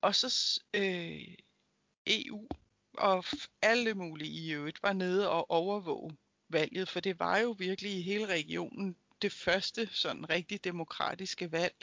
Og 0.00 0.14
så 0.14 0.60
øh, 0.74 1.34
EU 2.06 2.48
og 2.98 3.24
alle 3.62 3.94
mulige 3.94 4.30
i 4.30 4.52
øvrigt 4.52 4.82
var 4.82 4.92
nede 4.92 5.30
og 5.30 5.50
overvåge 5.50 6.16
valget, 6.48 6.88
for 6.88 7.00
det 7.00 7.18
var 7.18 7.38
jo 7.38 7.50
virkelig 7.58 7.92
i 7.98 8.02
hele 8.02 8.26
regionen 8.26 8.96
det 9.22 9.32
første 9.32 9.88
sådan 9.92 10.30
rigtig 10.30 10.64
demokratiske 10.64 11.52
valg. 11.52 11.74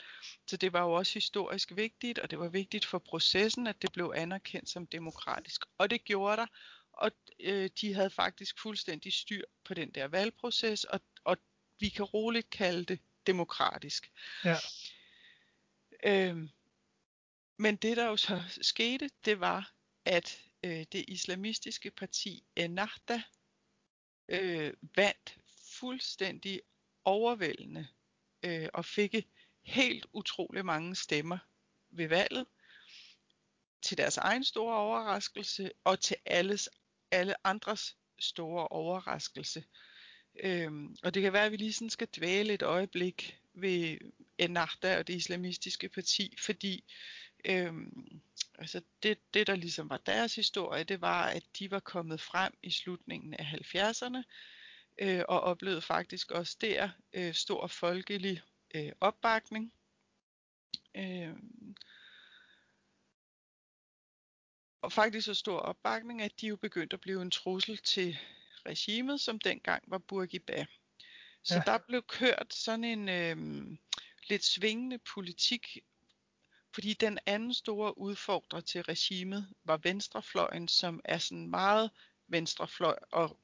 Så 0.46 0.56
det 0.56 0.72
var 0.72 0.82
jo 0.82 0.92
også 0.92 1.14
historisk 1.14 1.76
vigtigt, 1.76 2.18
og 2.18 2.30
det 2.30 2.38
var 2.38 2.48
vigtigt 2.48 2.84
for 2.84 2.98
processen, 2.98 3.66
at 3.66 3.82
det 3.82 3.92
blev 3.92 4.12
anerkendt 4.16 4.68
som 4.68 4.86
demokratisk. 4.86 5.64
Og 5.78 5.90
det 5.90 6.04
gjorde 6.04 6.36
der, 6.36 6.46
og 6.92 7.10
øh, 7.40 7.70
de 7.80 7.94
havde 7.94 8.10
faktisk 8.10 8.60
fuldstændig 8.60 9.12
styr 9.12 9.42
på 9.64 9.74
den 9.74 9.90
der 9.90 10.08
valgproces, 10.08 10.84
og, 10.84 11.00
og 11.24 11.36
vi 11.80 11.88
kan 11.88 12.04
roligt 12.04 12.50
kalde 12.50 12.84
det 12.84 13.00
demokratisk. 13.26 14.12
Ja. 14.44 14.56
Øhm, 16.04 16.50
men 17.56 17.76
det 17.76 17.96
der 17.96 18.06
jo 18.06 18.16
så 18.16 18.42
skete, 18.62 19.10
det 19.24 19.40
var, 19.40 19.72
at 20.04 20.42
øh, 20.64 20.84
det 20.92 21.04
islamistiske 21.08 21.90
parti 21.90 22.44
Ennahda 22.56 23.22
øh, 24.28 24.72
vandt 24.96 25.38
fuldstændig 25.80 26.60
overvældende 27.04 27.86
øh, 28.42 28.68
og 28.74 28.84
fik 28.84 29.14
helt 29.62 30.06
utrolig 30.12 30.64
mange 30.64 30.96
stemmer 30.96 31.38
ved 31.90 32.08
valget 32.08 32.46
til 33.82 33.98
deres 33.98 34.16
egen 34.16 34.44
store 34.44 34.76
overraskelse 34.76 35.70
og 35.84 36.00
til 36.00 36.16
alles, 36.26 36.68
alle 37.10 37.46
andres 37.46 37.96
store 38.18 38.68
overraskelse. 38.68 39.64
Øhm, 40.40 40.96
og 41.02 41.14
det 41.14 41.22
kan 41.22 41.32
være, 41.32 41.44
at 41.44 41.52
vi 41.52 41.56
lige 41.56 41.72
sådan 41.72 41.90
skal 41.90 42.08
dvæle 42.16 42.54
et 42.54 42.62
øjeblik 42.62 43.40
ved 43.54 43.98
Ennahda 44.38 44.98
og 44.98 45.06
det 45.06 45.14
islamistiske 45.14 45.88
parti, 45.88 46.36
fordi 46.40 46.84
øhm, 47.44 48.20
altså 48.58 48.80
det, 49.02 49.18
det, 49.34 49.46
der 49.46 49.56
ligesom 49.56 49.90
var 49.90 49.96
deres 49.96 50.34
historie, 50.34 50.84
det 50.84 51.00
var, 51.00 51.26
at 51.26 51.44
de 51.58 51.70
var 51.70 51.80
kommet 51.80 52.20
frem 52.20 52.52
i 52.62 52.70
slutningen 52.70 53.34
af 53.34 53.44
70'erne 53.44 54.22
øh, 54.98 55.22
og 55.28 55.40
oplevede 55.40 55.82
faktisk 55.82 56.30
også 56.30 56.56
der 56.60 56.88
øh, 57.12 57.34
stor 57.34 57.66
folkelig 57.66 58.42
øh, 58.74 58.92
opbakning. 59.00 59.72
Øh, 60.94 61.34
og 64.82 64.92
faktisk 64.92 65.24
så 65.24 65.34
stor 65.34 65.58
opbakning, 65.58 66.22
at 66.22 66.40
de 66.40 66.46
jo 66.46 66.56
begyndte 66.56 66.94
at 66.94 67.00
blive 67.00 67.22
en 67.22 67.30
trussel 67.30 67.78
til 67.78 68.18
regimet, 68.66 69.20
som 69.20 69.38
dengang 69.38 69.84
var 69.86 69.98
Bourguiba. 69.98 70.66
Så 71.42 71.54
ja. 71.54 71.62
der 71.66 71.78
blev 71.78 72.02
kørt 72.02 72.54
sådan 72.54 72.84
en 72.84 73.08
øh, 73.08 73.36
lidt 74.28 74.44
svingende 74.44 74.98
politik, 74.98 75.78
fordi 76.74 76.94
den 76.94 77.18
anden 77.26 77.54
store 77.54 77.98
udfordrer 77.98 78.60
til 78.60 78.82
regimet 78.82 79.54
var 79.64 79.76
venstrefløjen, 79.76 80.68
som 80.68 81.00
er 81.04 81.18
sådan 81.18 81.48
meget 81.48 81.90
venstrefløj 82.26 82.98
og 83.12 83.38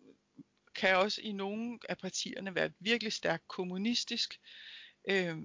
kan 0.75 0.97
også 0.97 1.21
i 1.21 1.33
nogle 1.33 1.79
af 1.89 1.99
partierne 1.99 2.55
være 2.55 2.73
virkelig 2.79 3.13
stærkt 3.13 3.49
kommunistisk. 3.49 4.41
Øh, 5.09 5.39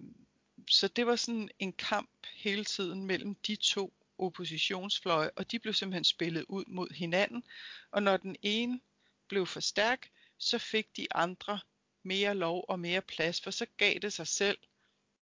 så 0.69 0.87
det 0.87 1.07
var 1.07 1.15
sådan 1.15 1.49
en 1.59 1.73
kamp 1.73 2.27
hele 2.33 2.63
tiden 2.63 3.05
mellem 3.05 3.35
de 3.35 3.55
to 3.55 3.93
oppositionsfløje, 4.17 5.29
og 5.35 5.51
de 5.51 5.59
blev 5.59 5.73
simpelthen 5.73 6.03
spillet 6.03 6.45
ud 6.49 6.63
mod 6.67 6.93
hinanden. 6.93 7.43
Og 7.91 8.03
når 8.03 8.17
den 8.17 8.35
ene 8.41 8.79
blev 9.27 9.45
for 9.45 9.59
stærk, 9.59 10.09
så 10.37 10.57
fik 10.57 10.97
de 10.97 11.07
andre 11.15 11.59
mere 12.03 12.35
lov 12.35 12.65
og 12.67 12.79
mere 12.79 13.01
plads, 13.01 13.41
for 13.41 13.51
så 13.51 13.65
gav 13.77 13.99
det 14.01 14.13
sig 14.13 14.27
selv, 14.27 14.57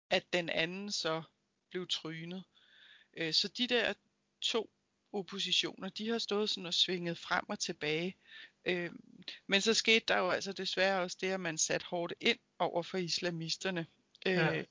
at 0.09 0.33
den 0.33 0.49
anden 0.49 0.91
så 0.91 1.23
blev 1.69 1.87
trynet. 1.87 2.43
Øh, 3.17 3.33
så 3.33 3.47
de 3.47 3.67
der 3.67 3.93
to 4.41 4.69
oppositioner, 5.13 5.89
de 5.89 6.09
har 6.09 6.17
stået 6.17 6.49
sådan 6.49 6.65
og 6.65 6.73
svinget 6.73 7.17
frem 7.17 7.45
og 7.49 7.59
tilbage. 7.59 8.15
Øh, 8.65 8.91
men 9.47 9.61
så 9.61 9.73
skete 9.73 10.05
der 10.07 10.17
jo 10.17 10.29
altså 10.29 10.53
desværre 10.53 11.01
også 11.01 11.17
det, 11.21 11.27
at 11.27 11.39
man 11.39 11.57
satte 11.57 11.85
hårdt 11.85 12.13
ind 12.21 12.39
over 12.59 12.83
for 12.83 12.97
islamisterne. 12.97 13.85
Øh, 14.25 14.33
ja. 14.33 14.63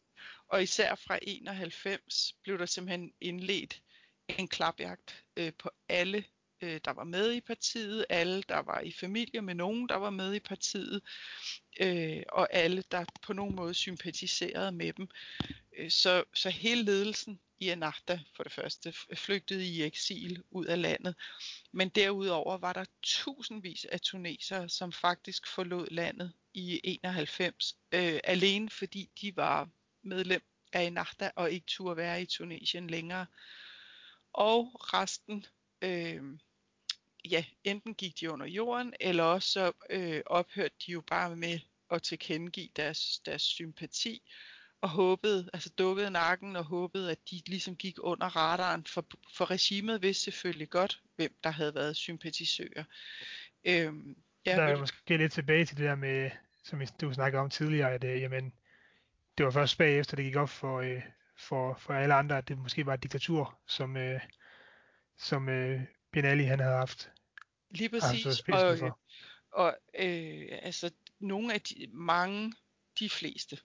Og 0.49 0.62
især 0.62 0.95
fra 0.95 1.18
91 1.22 2.34
blev 2.43 2.59
der 2.59 2.66
simpelthen 2.66 3.12
indledt 3.20 3.82
en 4.28 4.49
klapjagt 4.49 5.24
øh, 5.36 5.53
på 5.59 5.70
alle, 5.88 6.24
øh, 6.61 6.80
der 6.84 6.90
var 6.93 7.05
med 7.05 7.32
i 7.32 7.40
partiet, 7.40 8.07
alle, 8.09 8.43
der 8.43 8.59
var 8.59 8.80
i 8.80 8.93
familie 8.93 9.43
med 9.43 9.55
nogen, 9.55 9.88
der 9.88 9.97
var 9.97 10.11
med 10.11 10.34
i 10.34 10.40
partiet, 10.40 11.03
øh, 11.80 12.22
og 12.28 12.55
alle, 12.55 12.84
der 12.90 13.05
på 13.22 13.32
nogen 13.32 13.57
måde 13.57 13.74
sympatiserede 13.74 14.72
med 14.72 14.93
dem. 14.93 15.09
Øh, 15.78 15.90
så, 15.90 16.24
så 16.34 16.51
hele 16.51 16.82
ledelsen 16.82 17.40
i 17.62 17.76
for 18.36 18.42
det 18.42 18.52
første 18.52 18.92
flygtede 19.14 19.66
i 19.66 19.82
eksil 19.82 20.42
ud 20.50 20.66
af 20.66 20.82
landet. 20.82 21.14
Men 21.72 21.88
derudover 21.88 22.58
var 22.58 22.72
der 22.72 22.84
tusindvis 23.02 23.84
af 23.84 24.00
tunesere, 24.00 24.68
som 24.68 24.92
faktisk 24.92 25.46
forlod 25.46 25.86
landet 25.90 26.32
i 26.54 26.80
91, 26.84 27.76
øh, 27.92 28.20
alene 28.24 28.70
fordi 28.70 29.10
de 29.20 29.36
var 29.36 29.68
medlem 30.02 30.42
af 30.72 30.82
Ennahda 30.82 31.30
og 31.36 31.50
ikke 31.50 31.66
turde 31.66 31.96
være 31.96 32.22
i 32.22 32.26
Tunesien 32.26 32.90
længere. 32.90 33.26
Og 34.32 34.92
resten, 34.94 35.46
øh, 35.82 36.22
ja, 37.24 37.44
enten 37.64 37.94
gik 37.94 38.20
de 38.20 38.30
under 38.30 38.46
jorden, 38.46 38.94
eller 39.00 39.24
også 39.24 39.48
så 39.48 39.72
øh, 39.90 40.22
ophørte 40.26 40.74
de 40.86 40.92
jo 40.92 41.00
bare 41.00 41.36
med 41.36 41.60
at 41.90 42.02
tilkendegive 42.02 42.68
deres, 42.76 43.20
deres 43.26 43.42
sympati 43.42 44.22
og 44.83 44.89
håbede, 44.89 45.51
altså 45.53 45.70
dukkede 45.78 46.11
nakken 46.11 46.57
og 46.57 46.64
håbede, 46.64 47.11
at 47.11 47.18
de 47.30 47.43
ligesom 47.47 47.76
gik 47.76 47.97
under 47.99 48.26
radaren, 48.26 48.87
for, 48.87 49.07
for 49.35 49.51
regimet 49.51 50.03
vidste 50.03 50.24
selvfølgelig 50.24 50.70
godt, 50.70 51.03
hvem 51.16 51.35
der 51.45 51.51
havde 51.51 51.74
været 51.74 51.97
sympatisører. 51.97 52.85
Øhm, 53.64 54.16
ja, 54.47 54.57
der 54.57 54.62
er 54.62 54.78
måske 54.78 55.16
lidt 55.16 55.33
tilbage 55.33 55.64
til 55.64 55.76
det 55.76 55.85
der 55.85 55.95
med, 55.95 56.30
som 56.64 56.80
du 57.01 57.12
snakkede 57.12 57.41
om 57.41 57.51
tidligere, 57.51 57.93
at 57.93 58.05
øh, 58.05 58.20
jamen, 58.20 58.53
det 59.39 59.47
var 59.47 59.53
først 59.53 59.78
bagefter, 59.78 60.16
det 60.16 60.24
gik 60.24 60.37
op 60.37 60.49
for, 60.49 60.80
øh, 60.80 61.03
for, 61.37 61.74
for 61.74 61.95
alle 61.95 62.14
andre, 62.14 62.39
at 62.39 62.49
det 62.49 62.59
måske 62.59 62.87
var 62.87 62.95
et 62.95 63.03
diktatur, 63.03 63.59
som, 63.66 63.97
øh, 63.97 64.20
som 65.18 65.49
øh, 65.49 65.80
Ben 66.12 66.24
Ali 66.24 66.45
han 66.45 66.61
havde 66.61 66.76
haft. 66.76 67.11
Lige 67.70 67.89
præcis, 67.89 68.43
og, 68.49 68.99
og 69.53 69.76
øh, 69.99 70.49
altså 70.62 70.91
nogle 71.18 71.55
af 71.55 71.61
de 71.61 71.87
mange 71.93 72.53
de 72.99 73.11
fleste 73.11 73.59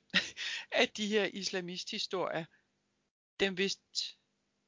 af 0.78 0.90
de 0.90 1.08
her 1.08 1.26
islamisthistorier, 1.26 2.46
dem 3.40 3.58
vidste 3.58 4.16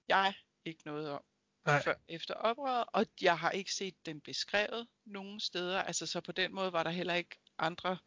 jeg 0.07 0.34
ikke 0.66 0.82
noget 0.86 1.10
om 1.10 1.24
Nej. 1.66 1.84
før 1.84 1.95
efter 2.07 2.34
oprøret, 2.34 2.86
og 2.93 3.05
jeg 3.22 3.39
har 3.39 3.51
ikke 3.51 3.74
set 3.74 4.05
dem 4.05 4.22
beskrevet 4.22 4.88
nogen 5.05 5.39
steder. 5.39 5.82
Altså 5.82 6.05
så 6.05 6.22
på 6.22 6.32
den 6.32 6.55
måde 6.55 6.74
var 6.74 6.84
der 6.84 6.89
heller 6.89 7.14
ikke 7.14 7.39
andre 7.57 7.97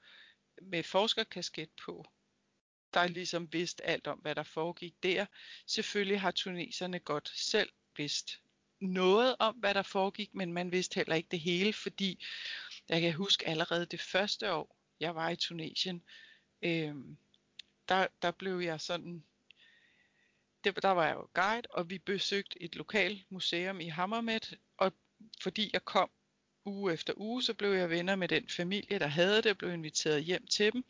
med 0.63 0.83
forskerkasket 0.83 1.71
på, 1.85 2.07
der 2.95 3.07
ligesom 3.07 3.53
vidste 3.53 3.85
alt 3.85 4.07
om, 4.07 4.19
hvad 4.19 4.35
der 4.35 4.43
foregik 4.43 5.03
der. 5.03 5.27
Selvfølgelig 5.67 6.21
har 6.21 6.31
tuneserne 6.31 6.99
godt 6.99 7.29
selv 7.29 7.71
vidst 7.97 8.41
noget 8.81 9.37
om, 9.39 9.55
hvad 9.55 9.75
der 9.75 9.83
foregik, 9.83 10.35
men 10.35 10.53
man 10.53 10.73
vidste 10.73 10.95
heller 10.95 11.15
ikke 11.15 11.29
det 11.31 11.41
hele, 11.41 11.73
fordi 11.73 12.25
jeg 12.89 13.01
kan 13.01 13.13
huske 13.13 13.49
allerede 13.49 13.87
det 13.87 14.01
første 14.01 14.53
år, 14.53 14.77
jeg 15.01 15.15
var 15.15 15.29
i 15.29 15.37
Tunesien, 15.37 16.03
øh, 16.63 16.95
der, 17.93 18.07
der 18.23 18.31
blev 18.31 18.61
jeg 18.61 18.81
sådan, 18.81 19.25
det, 20.65 20.83
der 20.83 20.89
var 20.89 21.07
jeg 21.07 21.15
jo 21.15 21.29
guide, 21.35 21.69
og 21.71 21.91
vi 21.91 21.99
besøgte 21.99 22.63
et 22.63 22.77
lokalt 22.77 23.31
museum 23.31 23.81
i 23.81 23.89
Hammermet, 23.89 24.59
og 24.77 24.93
fordi 25.43 25.71
jeg 25.73 25.85
kom 25.85 26.11
uge 26.65 26.93
efter 26.93 27.13
uge, 27.17 27.43
så 27.43 27.55
blev 27.55 27.73
jeg 27.73 27.91
venner 27.91 28.17
med 28.17 28.29
den 28.29 28.49
familie, 28.49 28.99
der 28.99 29.07
havde 29.07 29.43
det, 29.43 29.59
blev 29.59 29.73
inviteret 29.73 30.25
hjem 30.25 30.47
til 30.47 30.73
dem. 30.73 30.85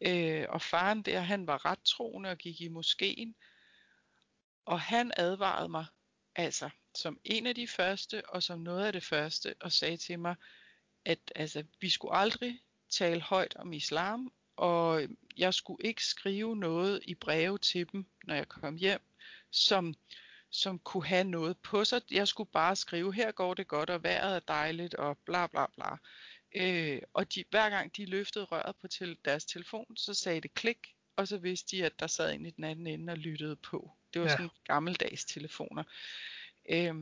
Øh, 0.00 0.46
og 0.48 0.62
faren 0.62 1.02
der, 1.02 1.20
han 1.20 1.46
var 1.46 1.64
ret 1.64 1.82
troende 1.84 2.30
og 2.30 2.38
gik 2.38 2.60
i 2.60 2.68
moskeen, 2.68 3.34
og 4.64 4.80
han 4.80 5.12
advarede 5.16 5.68
mig, 5.68 5.86
altså 6.36 6.70
som 6.94 7.20
en 7.24 7.46
af 7.46 7.54
de 7.54 7.68
første, 7.68 8.30
og 8.30 8.42
som 8.42 8.60
noget 8.60 8.86
af 8.86 8.92
det 8.92 9.04
første, 9.04 9.54
og 9.60 9.72
sagde 9.72 9.96
til 9.96 10.18
mig, 10.18 10.34
at 11.04 11.18
altså, 11.34 11.64
vi 11.80 11.88
skulle 11.90 12.14
aldrig 12.14 12.60
tale 12.90 13.20
højt 13.20 13.56
om 13.56 13.72
islam, 13.72 14.32
og 14.56 15.02
jeg 15.36 15.54
skulle 15.54 15.84
ikke 15.84 16.04
skrive 16.04 16.56
noget 16.56 17.00
i 17.04 17.14
breve 17.14 17.58
til 17.58 17.92
dem, 17.92 18.06
når 18.24 18.34
jeg 18.34 18.48
kom 18.48 18.76
hjem, 18.76 19.00
som, 19.50 19.94
som 20.50 20.78
kunne 20.78 21.06
have 21.06 21.24
noget 21.24 21.56
på 21.58 21.84
sig. 21.84 22.00
Jeg 22.10 22.28
skulle 22.28 22.50
bare 22.50 22.76
skrive, 22.76 23.14
her 23.14 23.32
går 23.32 23.54
det 23.54 23.68
godt, 23.68 23.90
og 23.90 24.02
vejret 24.02 24.36
er 24.36 24.40
dejligt, 24.40 24.94
og 24.94 25.18
bla 25.18 25.46
bla 25.46 25.66
bla. 25.66 25.96
Øh, 26.54 27.02
og 27.12 27.34
de, 27.34 27.44
hver 27.50 27.70
gang 27.70 27.96
de 27.96 28.06
løftede 28.06 28.44
røret 28.44 28.76
på 28.76 28.88
til 28.88 29.18
deres 29.24 29.44
telefon, 29.44 29.96
så 29.96 30.14
sagde 30.14 30.40
det 30.40 30.54
klik, 30.54 30.94
og 31.16 31.28
så 31.28 31.38
vidste 31.38 31.76
de, 31.76 31.84
at 31.84 32.00
der 32.00 32.06
sad 32.06 32.34
en 32.34 32.46
i 32.46 32.50
den 32.50 32.64
anden 32.64 32.86
ende 32.86 33.12
og 33.12 33.18
lyttede 33.18 33.56
på. 33.56 33.90
Det 34.14 34.20
var 34.20 34.26
ja. 34.26 34.32
sådan 34.32 34.50
gammeldags 34.64 35.24
telefoner. 35.24 35.84
Øh, 36.70 36.94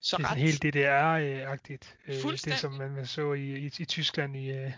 så 0.00 0.16
det 0.16 0.24
er 0.24 0.30
ret... 0.30 0.38
helt 0.38 0.64
DDR-agtigt. 0.64 1.96
Øh, 2.06 2.32
det 2.32 2.58
som 2.58 2.72
man 2.72 3.06
så 3.06 3.32
i, 3.32 3.56
i, 3.56 3.66
i 3.66 3.84
Tyskland 3.84 4.36
i, 4.36 4.50
øh, 4.50 4.72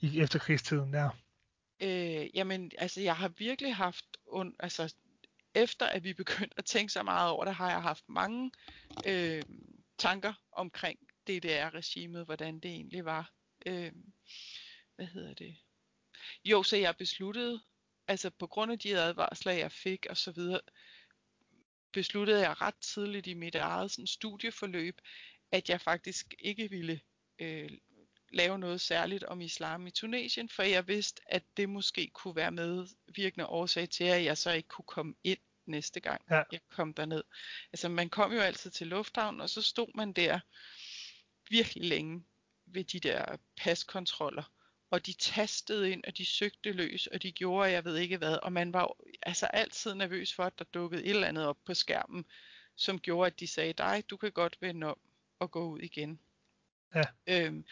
i 0.00 0.20
efterkrigstiden 0.20 0.92
der? 0.92 1.10
Øh, 1.80 2.36
jamen, 2.36 2.70
altså 2.78 3.00
jeg 3.00 3.16
har 3.16 3.28
virkelig 3.28 3.74
haft, 3.74 4.16
und, 4.26 4.54
altså 4.58 4.94
efter 5.54 5.86
at 5.86 6.04
vi 6.04 6.12
begyndte 6.22 6.58
at 6.58 6.64
tænke 6.64 6.92
så 6.92 7.02
meget 7.02 7.30
over 7.30 7.44
det, 7.44 7.54
har 7.54 7.70
jeg 7.70 7.82
haft 7.82 8.08
mange 8.08 8.50
øh, 9.06 9.42
tanker 9.98 10.32
omkring 10.52 10.98
DDR-regimet, 11.28 12.24
hvordan 12.24 12.60
det 12.60 12.70
egentlig 12.70 13.04
var. 13.04 13.32
Øh, 13.66 13.92
hvad 14.96 15.06
hedder 15.06 15.34
det? 15.34 15.56
Jo, 16.44 16.62
så 16.62 16.76
jeg 16.76 16.96
besluttede, 16.96 17.62
altså 18.08 18.30
på 18.30 18.46
grund 18.46 18.72
af 18.72 18.78
de 18.78 18.98
advarsler, 18.98 19.52
jeg 19.52 19.72
fik 19.72 20.06
og 20.10 20.16
så 20.16 20.32
videre, 20.32 20.60
besluttede 21.92 22.40
jeg 22.40 22.60
ret 22.60 22.76
tidligt 22.80 23.26
i 23.26 23.34
mit 23.34 23.54
eget 23.54 23.90
sådan, 23.90 24.06
studieforløb, 24.06 25.00
at 25.52 25.68
jeg 25.68 25.80
faktisk 25.80 26.34
ikke 26.38 26.70
ville 26.70 27.00
øh, 27.38 27.70
lave 28.32 28.58
noget 28.58 28.80
særligt 28.80 29.24
om 29.24 29.40
islam 29.40 29.86
i 29.86 29.90
Tunesien, 29.90 30.48
for 30.48 30.62
jeg 30.62 30.88
vidste, 30.88 31.22
at 31.26 31.42
det 31.56 31.68
måske 31.68 32.10
kunne 32.14 32.36
være 32.36 32.50
medvirkende 32.50 33.46
årsag 33.46 33.90
til, 33.90 34.04
at 34.04 34.24
jeg 34.24 34.38
så 34.38 34.50
ikke 34.50 34.68
kunne 34.68 34.84
komme 34.86 35.14
ind 35.24 35.38
næste 35.66 36.00
gang, 36.00 36.22
ja. 36.30 36.42
jeg 36.52 36.60
kom 36.68 36.94
derned. 36.94 37.24
Altså 37.72 37.88
man 37.88 38.08
kom 38.08 38.32
jo 38.32 38.40
altid 38.40 38.70
til 38.70 38.86
lufthavnen, 38.86 39.40
og 39.40 39.50
så 39.50 39.62
stod 39.62 39.86
man 39.94 40.12
der 40.12 40.40
virkelig 41.50 41.84
længe 41.84 42.24
ved 42.66 42.84
de 42.84 43.00
der 43.00 43.36
paskontroller. 43.56 44.52
Og 44.90 45.06
de 45.06 45.12
tastede 45.12 45.90
ind, 45.90 46.04
og 46.06 46.18
de 46.18 46.24
søgte 46.24 46.72
løs, 46.72 47.06
og 47.06 47.22
de 47.22 47.32
gjorde, 47.32 47.70
jeg 47.70 47.84
ved 47.84 47.96
ikke 47.96 48.16
hvad. 48.16 48.38
Og 48.42 48.52
man 48.52 48.72
var 48.72 48.96
altså 49.22 49.46
altid 49.46 49.94
nervøs 49.94 50.34
for, 50.34 50.44
at 50.44 50.58
der 50.58 50.64
dukkede 50.64 51.04
et 51.04 51.10
eller 51.10 51.28
andet 51.28 51.46
op 51.46 51.58
på 51.64 51.74
skærmen, 51.74 52.24
som 52.76 53.00
gjorde, 53.00 53.26
at 53.26 53.40
de 53.40 53.46
sagde, 53.46 53.72
dig, 53.72 54.04
du 54.10 54.16
kan 54.16 54.32
godt 54.32 54.56
vende 54.60 54.86
om 54.86 54.98
og 55.38 55.50
gå 55.50 55.68
ud 55.68 55.80
igen. 55.80 56.20
Ja. 56.94 57.04
Øhm, 57.26 57.64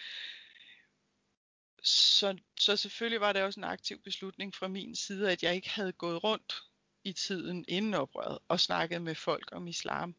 så, 1.84 2.38
så 2.60 2.76
selvfølgelig 2.76 3.20
var 3.20 3.32
det 3.32 3.42
også 3.42 3.60
en 3.60 3.64
aktiv 3.64 3.98
beslutning 4.02 4.54
fra 4.54 4.68
min 4.68 4.94
side, 4.94 5.32
at 5.32 5.42
jeg 5.42 5.54
ikke 5.54 5.70
havde 5.70 5.92
gået 5.92 6.24
rundt 6.24 6.62
i 7.04 7.12
tiden 7.12 7.64
inden 7.68 7.94
oprøret 7.94 8.38
og 8.48 8.60
snakket 8.60 9.02
med 9.02 9.14
folk 9.14 9.48
om 9.52 9.66
islam. 9.66 10.14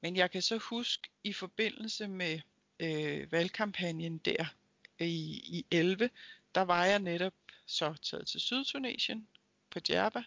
Men 0.00 0.16
jeg 0.16 0.30
kan 0.30 0.42
så 0.42 0.58
huske 0.58 1.10
i 1.24 1.32
forbindelse 1.32 2.08
med 2.08 2.40
øh, 2.80 3.32
valgkampagnen 3.32 4.18
der 4.18 4.44
i, 4.98 5.40
i 5.58 5.66
11, 5.70 6.10
der 6.54 6.62
var 6.62 6.84
jeg 6.84 6.98
netop 6.98 7.34
så 7.66 7.94
taget 8.02 8.26
til 8.26 8.40
Sydtunesien 8.40 9.28
på 9.70 9.80
Djerba 9.80 10.22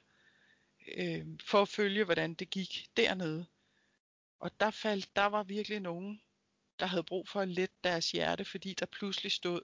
øh, 0.97 1.25
for 1.43 1.61
at 1.61 1.67
følge, 1.69 2.03
hvordan 2.03 2.33
det 2.33 2.49
gik 2.49 2.89
dernede. 2.97 3.45
Og 4.39 4.59
der, 4.59 4.71
faldt, 4.71 5.15
der 5.15 5.25
var 5.25 5.43
virkelig 5.43 5.79
nogen, 5.79 6.21
der 6.79 6.85
havde 6.85 7.03
brug 7.03 7.27
for 7.27 7.41
at 7.41 7.47
lette 7.47 7.75
deres 7.83 8.11
hjerte, 8.11 8.45
fordi 8.45 8.73
der 8.73 8.85
pludselig 8.85 9.31
stod 9.31 9.61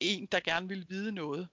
en, 0.00 0.26
der 0.26 0.40
gerne 0.40 0.68
ville 0.68 0.86
vide 0.88 1.12
noget. 1.12 1.48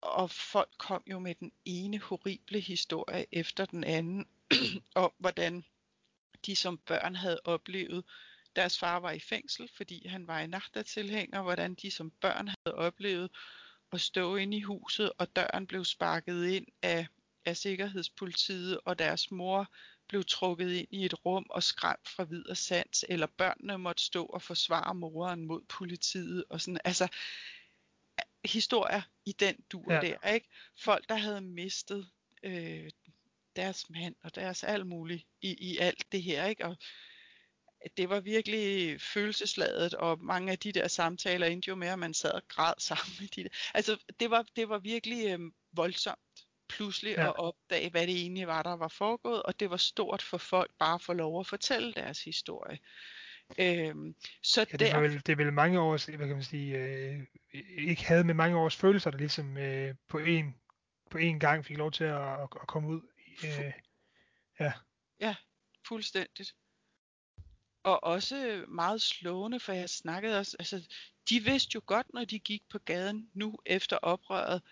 Og 0.00 0.30
folk 0.30 0.70
kom 0.78 1.02
jo 1.06 1.18
med 1.18 1.34
den 1.34 1.52
ene 1.64 1.98
horrible 1.98 2.60
historie 2.60 3.26
efter 3.32 3.64
den 3.64 3.84
anden, 3.84 4.28
om 4.94 5.12
hvordan 5.18 5.64
de 6.46 6.56
som 6.56 6.78
børn 6.78 7.14
havde 7.14 7.40
oplevet, 7.44 8.04
deres 8.56 8.78
far 8.78 9.00
var 9.00 9.10
i 9.10 9.20
fængsel, 9.20 9.70
fordi 9.76 10.08
han 10.08 10.26
var 10.26 10.40
en 10.40 10.54
tilhænger 10.86 11.42
hvordan 11.42 11.74
de 11.74 11.90
som 11.90 12.10
børn 12.10 12.48
havde 12.48 12.76
oplevet 12.76 13.30
at 13.92 14.00
stå 14.00 14.36
inde 14.36 14.56
i 14.56 14.60
huset, 14.60 15.12
og 15.18 15.36
døren 15.36 15.66
blev 15.66 15.84
sparket 15.84 16.46
ind 16.46 16.66
af, 16.82 17.06
af 17.44 17.56
sikkerhedspolitiet, 17.56 18.80
og 18.84 18.98
deres 18.98 19.30
mor 19.30 19.72
blev 20.10 20.24
trukket 20.24 20.72
ind 20.72 20.88
i 20.90 21.04
et 21.04 21.24
rum 21.26 21.46
og 21.50 21.62
skræmt 21.62 22.08
fra 22.08 22.24
vid 22.24 22.46
og 22.46 22.56
sans, 22.56 23.04
eller 23.08 23.26
børnene 23.26 23.78
måtte 23.78 24.04
stå 24.04 24.24
og 24.26 24.42
forsvare 24.42 24.94
moren 24.94 25.44
mod 25.44 25.62
politiet, 25.68 26.44
og 26.50 26.60
sådan, 26.60 26.80
altså, 26.84 27.08
historier 28.44 29.02
i 29.24 29.32
den 29.32 29.56
dur 29.72 29.92
ja. 29.92 30.00
der, 30.00 30.32
ikke? 30.32 30.48
Folk, 30.78 31.08
der 31.08 31.14
havde 31.14 31.40
mistet 31.40 32.08
øh, 32.42 32.90
deres 33.56 33.90
mand 33.90 34.14
og 34.22 34.34
deres 34.34 34.64
alt 34.64 34.86
muligt 34.86 35.26
i, 35.42 35.70
i 35.72 35.78
alt 35.78 36.12
det 36.12 36.22
her, 36.22 36.46
ikke? 36.46 36.64
Og 36.66 36.76
det 37.96 38.08
var 38.08 38.20
virkelig 38.20 39.00
følelsesladet, 39.00 39.94
og 39.94 40.24
mange 40.24 40.52
af 40.52 40.58
de 40.58 40.72
der 40.72 40.88
samtaler 40.88 41.46
endte 41.46 41.68
jo 41.68 41.74
med, 41.74 41.88
at 41.88 41.98
man 41.98 42.14
sad 42.14 42.32
og 42.32 42.48
græd 42.48 42.74
sammen 42.88 43.14
med 43.20 43.28
de 43.28 43.42
der. 43.42 43.48
Altså, 43.74 43.98
det 44.20 44.30
var, 44.30 44.46
det 44.56 44.68
var 44.68 44.78
virkelig 44.78 45.26
øh, 45.26 45.40
voldsomt 45.72 46.20
pludselig 46.70 47.14
ja. 47.16 47.28
at 47.28 47.36
opdage, 47.36 47.90
hvad 47.90 48.06
det 48.06 48.16
egentlig 48.16 48.46
var, 48.46 48.62
der 48.62 48.76
var 48.76 48.88
foregået, 48.88 49.42
og 49.42 49.60
det 49.60 49.70
var 49.70 49.76
stort 49.76 50.22
for 50.22 50.38
folk 50.38 50.70
bare 50.78 50.94
at 50.94 51.02
få 51.02 51.12
lov 51.12 51.40
at 51.40 51.46
fortælle 51.46 51.92
deres 51.92 52.24
historie. 52.24 52.78
Øhm, 53.58 54.14
så 54.42 54.66
ja, 54.72 54.76
det, 54.76 54.90
er 54.90 55.00
vel, 55.00 55.22
det 55.26 55.32
er 55.32 55.36
vel 55.36 55.52
mange 55.52 55.80
års, 55.80 56.04
hvad 56.04 56.26
kan 56.26 56.36
man 56.36 56.42
sige, 56.42 56.78
øh, 56.78 57.20
ikke 57.78 58.04
havde 58.04 58.24
med 58.24 58.34
mange 58.34 58.56
års 58.56 58.76
følelser, 58.76 59.10
der 59.10 59.18
ligesom 59.18 59.56
øh, 59.56 59.94
på 60.08 60.18
en 60.18 60.54
på 61.10 61.18
en 61.18 61.40
gang 61.40 61.64
fik 61.64 61.76
lov 61.76 61.90
til 61.90 62.04
at, 62.04 62.32
at, 62.42 62.48
at 62.60 62.66
komme 62.66 62.88
ud. 62.88 63.00
Øh, 63.44 63.72
ja. 64.60 64.72
ja, 65.20 65.36
fuldstændigt. 65.86 66.54
Og 67.82 68.04
også 68.04 68.64
meget 68.68 69.02
slående, 69.02 69.60
for 69.60 69.72
jeg 69.72 69.90
snakkede 69.90 70.38
også, 70.38 70.56
altså, 70.58 70.94
de 71.30 71.40
vidste 71.40 71.70
jo 71.74 71.82
godt, 71.86 72.06
når 72.14 72.24
de 72.24 72.38
gik 72.38 72.62
på 72.70 72.78
gaden 72.78 73.30
nu 73.34 73.58
efter 73.66 73.96
oprøret, 73.96 74.62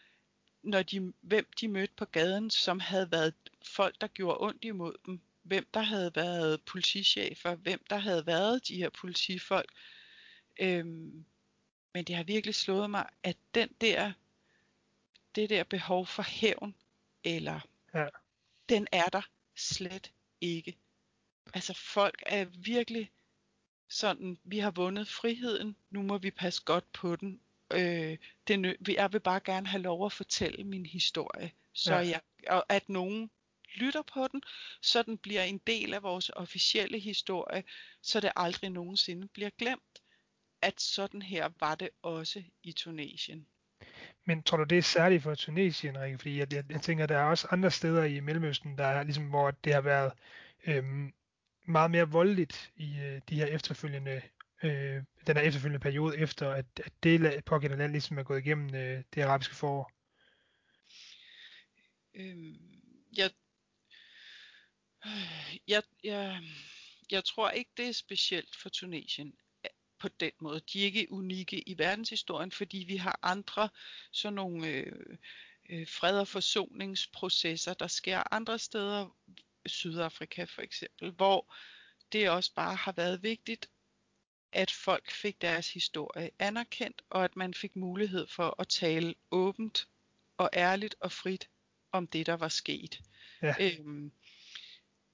når 0.63 0.83
de, 0.83 1.13
hvem 1.21 1.47
de 1.61 1.69
mødte 1.69 1.95
på 1.97 2.05
gaden, 2.05 2.51
som 2.51 2.81
havde 2.81 3.11
været 3.11 3.35
folk, 3.63 4.01
der 4.01 4.07
gjorde 4.07 4.41
ondt 4.41 4.65
imod 4.65 4.95
dem. 5.07 5.21
Hvem 5.43 5.67
der 5.75 5.81
havde 5.81 6.15
været 6.15 6.63
politichefer, 6.63 7.55
hvem 7.55 7.85
der 7.91 7.97
havde 7.97 8.27
været 8.27 8.69
de 8.69 8.77
her 8.77 8.89
politifolk. 8.89 9.73
Øhm, 10.61 11.25
men 11.95 12.05
det 12.05 12.17
har 12.17 12.25
virkelig 12.25 12.55
slået 12.55 12.91
mig, 12.91 13.09
at 13.23 13.37
den 13.55 13.69
der, 13.81 14.13
det 15.35 15.51
der 15.51 15.65
behov 15.65 16.07
for 16.07 16.23
hævn, 16.23 16.75
eller 17.25 17.61
ja. 17.95 18.09
den 18.69 18.87
er 18.93 19.07
der 19.07 19.23
slet 19.57 20.13
ikke. 20.41 20.77
Altså 21.55 21.75
folk 21.75 22.23
er 22.27 22.45
virkelig 22.45 23.11
sådan, 23.89 24.39
vi 24.45 24.59
har 24.59 24.71
vundet 24.71 25.09
friheden, 25.09 25.77
nu 25.91 26.03
må 26.03 26.19
vi 26.19 26.31
passe 26.31 26.63
godt 26.65 26.93
på 26.93 27.17
den, 27.17 27.41
øh, 27.75 28.17
det, 28.49 28.77
jeg 28.89 29.13
vil 29.13 29.21
bare 29.21 29.41
gerne 29.45 29.67
have 29.67 29.83
lov 29.83 30.07
at 30.07 30.13
fortælle 30.13 30.65
min 30.65 30.87
historie, 30.87 31.51
så 31.73 31.95
ja. 31.95 32.09
jeg, 32.09 32.21
og 32.49 32.65
at 32.69 32.89
nogen 32.89 33.31
lytter 33.75 34.03
på 34.03 34.29
den, 34.33 34.43
så 34.83 35.03
den 35.03 35.19
bliver 35.19 35.43
en 35.43 35.61
del 35.67 35.95
af 35.95 36.03
vores 36.03 36.31
officielle 36.31 36.99
historie, 36.99 37.65
så 38.03 38.21
det 38.21 38.33
aldrig 38.37 38.71
nogensinde 38.71 39.29
bliver 39.29 39.51
glemt, 39.59 40.03
at 40.63 40.81
sådan 40.81 41.23
her 41.23 41.49
var 41.61 41.75
det 41.75 41.89
også 42.03 42.43
i 42.63 42.73
Tunesien. 42.73 43.47
Men 44.25 44.43
tror 44.43 44.57
du, 44.57 44.65
det 44.65 44.79
er 44.79 44.83
særligt 44.83 45.23
for 45.23 45.35
Tunesien, 45.35 46.01
Rikke? 46.01 46.19
Fordi 46.19 46.39
jeg, 46.39 46.53
jeg, 46.53 46.65
jeg 46.71 46.83
tænker, 46.83 47.07
der 47.07 47.19
er 47.19 47.25
også 47.25 47.49
andre 47.51 47.71
steder 47.71 48.05
i 48.05 48.21
Mellemøsten, 48.21 48.79
der 48.79 48.85
er 48.85 49.03
ligesom, 49.03 49.25
hvor 49.25 49.51
det 49.51 49.75
har 49.75 49.81
været 49.81 50.13
øhm, 50.67 51.13
meget 51.67 51.91
mere 51.91 52.11
voldeligt 52.11 52.73
i 52.77 52.99
øh, 52.99 53.21
de 53.29 53.35
her 53.35 53.47
efterfølgende 53.47 54.23
øh, 54.63 55.03
den 55.27 55.37
her 55.37 55.43
efterfølgende 55.43 55.81
periode 55.81 56.19
efter, 56.19 56.51
at, 56.51 56.67
at 56.85 56.93
det 57.03 57.45
pågældende 57.45 57.83
land 57.83 57.93
ligesom 57.93 58.19
er 58.19 58.23
gået 58.23 58.39
igennem 58.39 58.75
øh, 58.75 59.03
det 59.15 59.23
arabiske 59.23 59.55
forår? 59.55 59.93
Øhm, 62.15 62.57
jeg, 63.17 63.31
jeg, 65.69 65.83
jeg, 66.05 66.43
jeg 67.11 67.25
tror 67.25 67.51
ikke, 67.51 67.71
det 67.77 67.89
er 67.89 67.93
specielt 67.93 68.57
for 68.57 68.69
Tunesien 68.69 69.35
øh, 69.65 69.71
på 69.99 70.09
den 70.09 70.33
måde. 70.41 70.61
De 70.73 70.81
er 70.81 70.85
ikke 70.85 71.13
unikke 71.13 71.69
i 71.69 71.79
verdenshistorien, 71.79 72.53
fordi 72.53 72.79
vi 72.89 72.97
har 72.97 73.19
andre 73.23 73.69
sådan 74.13 74.35
nogle 74.35 74.69
øh, 74.69 75.17
øh, 75.71 75.89
fred- 75.89 76.21
og 76.21 76.29
forsoningsprocesser, 76.29 77.75
der 77.75 77.87
sker 77.87 78.35
andre 78.35 78.59
steder, 78.59 79.17
Sydafrika 79.67 80.45
for 80.45 80.63
eksempel, 80.63 81.11
hvor 81.11 81.55
det 82.13 82.31
også 82.31 82.55
bare 82.55 82.75
har 82.75 82.93
været 82.93 83.23
vigtigt 83.23 83.71
at 84.53 84.71
folk 84.71 85.11
fik 85.11 85.43
deres 85.43 85.73
historie 85.73 86.31
anerkendt, 86.39 87.03
og 87.11 87.25
at 87.25 87.37
man 87.37 87.55
fik 87.55 87.77
mulighed 87.77 88.27
for 88.27 88.55
at 88.59 88.69
tale 88.69 89.15
åbent 89.31 89.89
og 90.37 90.51
ærligt 90.53 90.95
og 91.01 91.13
frit 91.13 91.49
om 91.93 92.07
det, 92.07 92.27
der 92.27 92.35
var 92.35 92.49
sket. 92.49 93.01
Ja. 93.43 93.55
Øhm, 93.61 94.13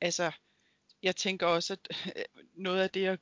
altså, 0.01 0.32
jeg 1.03 1.16
tænker 1.16 1.47
også, 1.47 1.72
at 1.72 1.89
noget 2.55 2.82
af 2.82 2.91
det, 2.91 3.07
at 3.07 3.18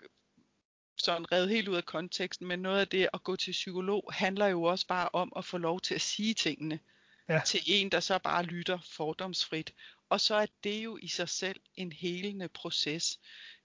sådan 0.96 1.32
redde 1.32 1.48
helt 1.48 1.68
ud 1.68 1.76
af 1.76 1.84
konteksten, 1.84 2.46
men 2.46 2.58
noget 2.58 2.80
af 2.80 2.88
det 2.88 3.08
at 3.12 3.22
gå 3.22 3.36
til 3.36 3.52
psykolog 3.52 4.10
handler 4.12 4.46
jo 4.46 4.62
også 4.62 4.86
bare 4.86 5.08
om 5.12 5.32
at 5.36 5.44
få 5.44 5.58
lov 5.58 5.80
til 5.80 5.94
at 5.94 6.00
sige 6.00 6.34
tingene 6.34 6.78
ja. 7.28 7.40
til 7.46 7.60
en, 7.66 7.88
der 7.88 8.00
så 8.00 8.18
bare 8.18 8.44
lytter 8.44 8.78
fordomsfrit. 8.84 9.74
Og 10.08 10.20
så 10.20 10.34
er 10.34 10.46
det 10.64 10.84
jo 10.84 10.98
i 11.02 11.08
sig 11.08 11.28
selv 11.28 11.60
en 11.74 11.92
helende 11.92 12.48
proces. 12.48 13.20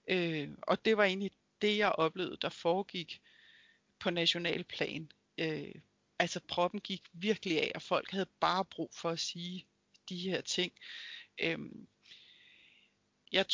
Øh, 0.07 0.49
og 0.61 0.85
det 0.85 0.97
var 0.97 1.03
egentlig 1.03 1.31
det, 1.61 1.77
jeg 1.77 1.91
oplevede, 1.91 2.37
der 2.41 2.49
foregik 2.49 3.21
på 3.99 4.09
national 4.09 4.63
plan. 4.63 5.11
Øh, 5.37 5.75
altså 6.19 6.39
proppen 6.47 6.81
gik 6.81 7.03
virkelig 7.13 7.61
af, 7.61 7.71
og 7.75 7.81
folk 7.81 8.11
havde 8.11 8.29
bare 8.39 8.65
brug 8.65 8.91
for 8.93 9.09
at 9.09 9.19
sige 9.19 9.65
de 10.09 10.17
her 10.17 10.41
ting. 10.41 10.73
Øh, 11.39 11.59
jeg 13.31 13.45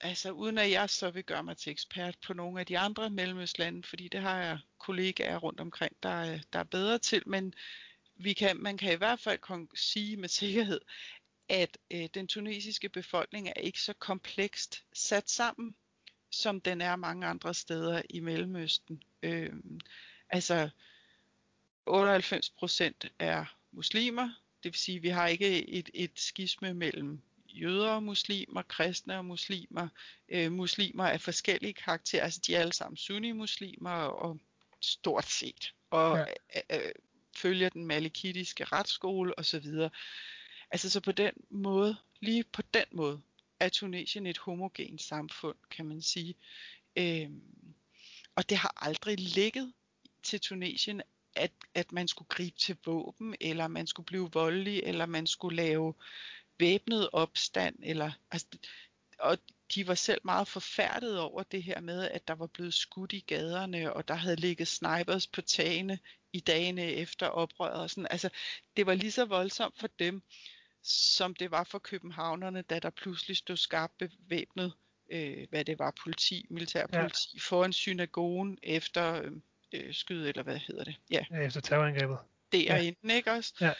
altså 0.00 0.30
uden 0.30 0.58
at 0.58 0.70
jeg 0.70 0.90
så 0.90 1.10
vil 1.10 1.24
gøre 1.24 1.42
mig 1.42 1.56
til 1.56 1.70
ekspert 1.70 2.18
på 2.26 2.34
nogle 2.34 2.60
af 2.60 2.66
de 2.66 2.78
andre 2.78 3.10
mellemøstlande, 3.10 3.82
fordi 3.82 4.08
det 4.08 4.20
har 4.20 4.38
jeg 4.38 4.58
kollegaer 4.78 5.38
rundt 5.38 5.60
omkring, 5.60 5.96
der 6.02 6.08
er, 6.08 6.38
der 6.52 6.58
er 6.58 6.64
bedre 6.64 6.98
til, 6.98 7.22
men 7.26 7.54
vi 8.16 8.32
kan, 8.32 8.56
man 8.56 8.78
kan 8.78 8.92
i 8.92 8.96
hvert 8.96 9.20
fald 9.20 9.38
kon- 9.50 9.76
sige 9.76 10.16
med 10.16 10.28
sikkerhed, 10.28 10.80
at 11.48 11.78
øh, 11.90 12.08
den 12.14 12.28
tunesiske 12.28 12.88
befolkning 12.88 13.48
er 13.48 13.60
ikke 13.60 13.80
så 13.80 13.92
komplekst 13.92 14.84
sat 14.92 15.30
sammen, 15.30 15.74
som 16.36 16.60
den 16.60 16.80
er 16.80 16.96
mange 16.96 17.26
andre 17.26 17.54
steder 17.54 18.02
i 18.10 18.20
Mellemøsten. 18.20 19.02
Øh, 19.22 19.52
Altså 20.28 20.70
98 21.86 22.50
procent 22.50 23.12
er 23.18 23.44
muslimer, 23.72 24.30
det 24.62 24.72
vil 24.72 24.80
sige, 24.80 24.96
at 24.96 25.02
vi 25.02 25.08
har 25.08 25.26
ikke 25.26 25.68
et, 25.68 25.90
et 25.94 26.10
skisme 26.14 26.74
mellem 26.74 27.22
jøder 27.48 27.90
og 27.90 28.02
muslimer, 28.02 28.62
kristne 28.62 29.18
og 29.18 29.24
muslimer, 29.24 29.88
øh, 30.28 30.52
muslimer 30.52 31.04
af 31.04 31.20
forskellige 31.20 31.72
karakterer, 31.72 32.24
altså 32.24 32.40
de 32.46 32.54
er 32.54 32.60
alle 32.60 32.72
sammen 32.72 32.96
sunni-muslimer 32.96 33.90
og 33.90 34.38
stort 34.80 35.26
set, 35.26 35.74
og 35.90 36.16
ja. 36.18 36.24
øh, 36.74 36.86
øh, 36.86 36.92
følger 37.36 37.68
den 37.68 37.86
malikitiske 37.86 38.64
retsskole 38.64 39.38
osv. 39.38 39.66
Altså 40.70 40.90
så 40.90 41.00
på 41.00 41.12
den 41.12 41.32
måde, 41.50 41.96
lige 42.20 42.44
på 42.44 42.62
den 42.62 42.84
måde, 42.92 43.20
er 43.60 43.68
Tunesien 43.68 44.26
et 44.26 44.38
homogent 44.38 45.02
samfund, 45.02 45.56
kan 45.70 45.86
man 45.86 46.02
sige. 46.02 46.34
Øhm, 46.96 47.74
og 48.36 48.48
det 48.48 48.56
har 48.56 48.72
aldrig 48.76 49.18
ligget 49.18 49.72
til 50.22 50.40
Tunesien, 50.40 51.02
at, 51.36 51.52
at 51.74 51.92
man 51.92 52.08
skulle 52.08 52.28
gribe 52.28 52.58
til 52.58 52.76
våben, 52.84 53.34
eller 53.40 53.68
man 53.68 53.86
skulle 53.86 54.06
blive 54.06 54.30
voldelig, 54.32 54.82
eller 54.84 55.06
man 55.06 55.26
skulle 55.26 55.56
lave 55.56 55.94
væbnet 56.58 57.10
opstand, 57.12 57.76
eller, 57.82 58.12
altså, 58.30 58.46
og 59.18 59.38
de 59.74 59.86
var 59.86 59.94
selv 59.94 60.20
meget 60.24 60.48
forfærdet 60.48 61.20
over 61.20 61.42
det 61.42 61.62
her 61.62 61.80
med, 61.80 62.10
at 62.10 62.28
der 62.28 62.34
var 62.34 62.46
blevet 62.46 62.74
skudt 62.74 63.12
i 63.12 63.20
gaderne, 63.20 63.92
og 63.92 64.08
der 64.08 64.14
havde 64.14 64.36
ligget 64.36 64.68
snipers 64.68 65.26
på 65.26 65.42
tagene 65.42 65.98
i 66.32 66.40
dagene 66.40 66.82
efter 66.82 67.26
oprøret. 67.26 67.82
Og 67.82 67.90
sådan. 67.90 68.06
Altså, 68.10 68.30
det 68.76 68.86
var 68.86 68.94
lige 68.94 69.12
så 69.12 69.24
voldsomt 69.24 69.78
for 69.78 69.86
dem, 69.98 70.22
som 70.86 71.34
det 71.34 71.50
var 71.50 71.64
for 71.64 71.78
københavnerne, 71.78 72.62
da 72.62 72.78
der 72.78 72.90
pludselig 72.90 73.36
stod 73.36 73.56
skarpt 73.56 73.98
bevæbnet, 73.98 74.72
øh, 75.10 75.46
hvad 75.50 75.64
det 75.64 75.78
var, 75.78 75.92
politi, 76.02 76.46
militærpoliti, 76.50 77.30
ja. 77.34 77.38
foran 77.40 77.72
synagogen 77.72 78.58
efter 78.62 79.30
øh, 79.72 79.94
skyd, 79.94 80.26
eller 80.26 80.42
hvad 80.42 80.58
hedder 80.58 80.84
det? 80.84 80.96
Ja, 81.10 81.24
ja 81.30 81.36
efter 81.36 81.60
terrorangrebet. 81.60 82.18
Det 82.52 82.70
er 82.70 82.76
ja. 82.76 82.82
inden, 82.82 83.10
ikke 83.10 83.32
også? 83.32 83.54
Ja. 83.60 83.72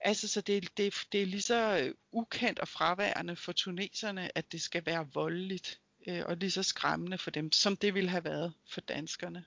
Altså, 0.00 0.28
så 0.28 0.40
det, 0.40 0.76
det, 0.76 0.94
det 1.12 1.22
er 1.22 1.26
lige 1.26 1.42
så 1.42 1.78
øh, 1.82 1.94
ukendt 2.12 2.58
og 2.58 2.68
fraværende 2.68 3.36
for 3.36 3.52
tuneserne, 3.52 4.38
at 4.38 4.52
det 4.52 4.60
skal 4.60 4.86
være 4.86 5.08
voldeligt, 5.14 5.80
øh, 6.08 6.22
og 6.26 6.36
lige 6.36 6.50
så 6.50 6.62
skræmmende 6.62 7.18
for 7.18 7.30
dem, 7.30 7.52
som 7.52 7.76
det 7.76 7.94
ville 7.94 8.10
have 8.10 8.24
været 8.24 8.54
for 8.70 8.80
danskerne. 8.80 9.44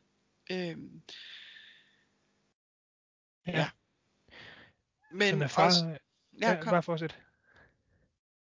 Øhm, 0.51 1.01
ja. 3.47 3.51
ja. 3.51 3.69
Men 5.11 5.49
far, 5.49 5.65
også, 5.65 5.97
ja, 6.41 6.51
ja, 6.51 6.63
bare 6.63 6.83
fortsæt. 6.83 7.19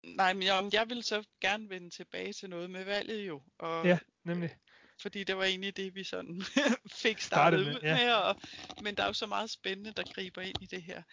Nej, 0.03 0.33
men 0.33 0.43
jeg, 0.43 0.69
jeg 0.73 0.89
vil 0.89 1.03
så 1.03 1.23
gerne 1.41 1.69
vende 1.69 1.89
tilbage 1.89 2.33
til 2.33 2.49
noget 2.49 2.69
med 2.69 2.83
valget 2.83 3.27
jo. 3.27 3.41
Og, 3.57 3.85
ja, 3.85 3.99
nemlig. 4.23 4.55
Fordi 5.01 5.23
det 5.23 5.37
var 5.37 5.43
egentlig 5.43 5.77
det, 5.77 5.95
vi 5.95 6.03
sådan 6.03 6.41
fik 7.03 7.21
startet, 7.21 7.23
startet 7.23 7.65
med, 7.65 7.75
ud 7.75 7.79
ja. 7.83 7.95
med. 7.95 8.13
Og, 8.13 8.35
men 8.81 8.95
der 8.95 9.03
er 9.03 9.07
jo 9.07 9.13
så 9.13 9.25
meget 9.25 9.49
spændende, 9.49 9.91
der 9.91 10.03
griber 10.13 10.41
ind 10.41 10.61
i 10.61 10.65
det 10.65 10.83
her. 10.83 11.03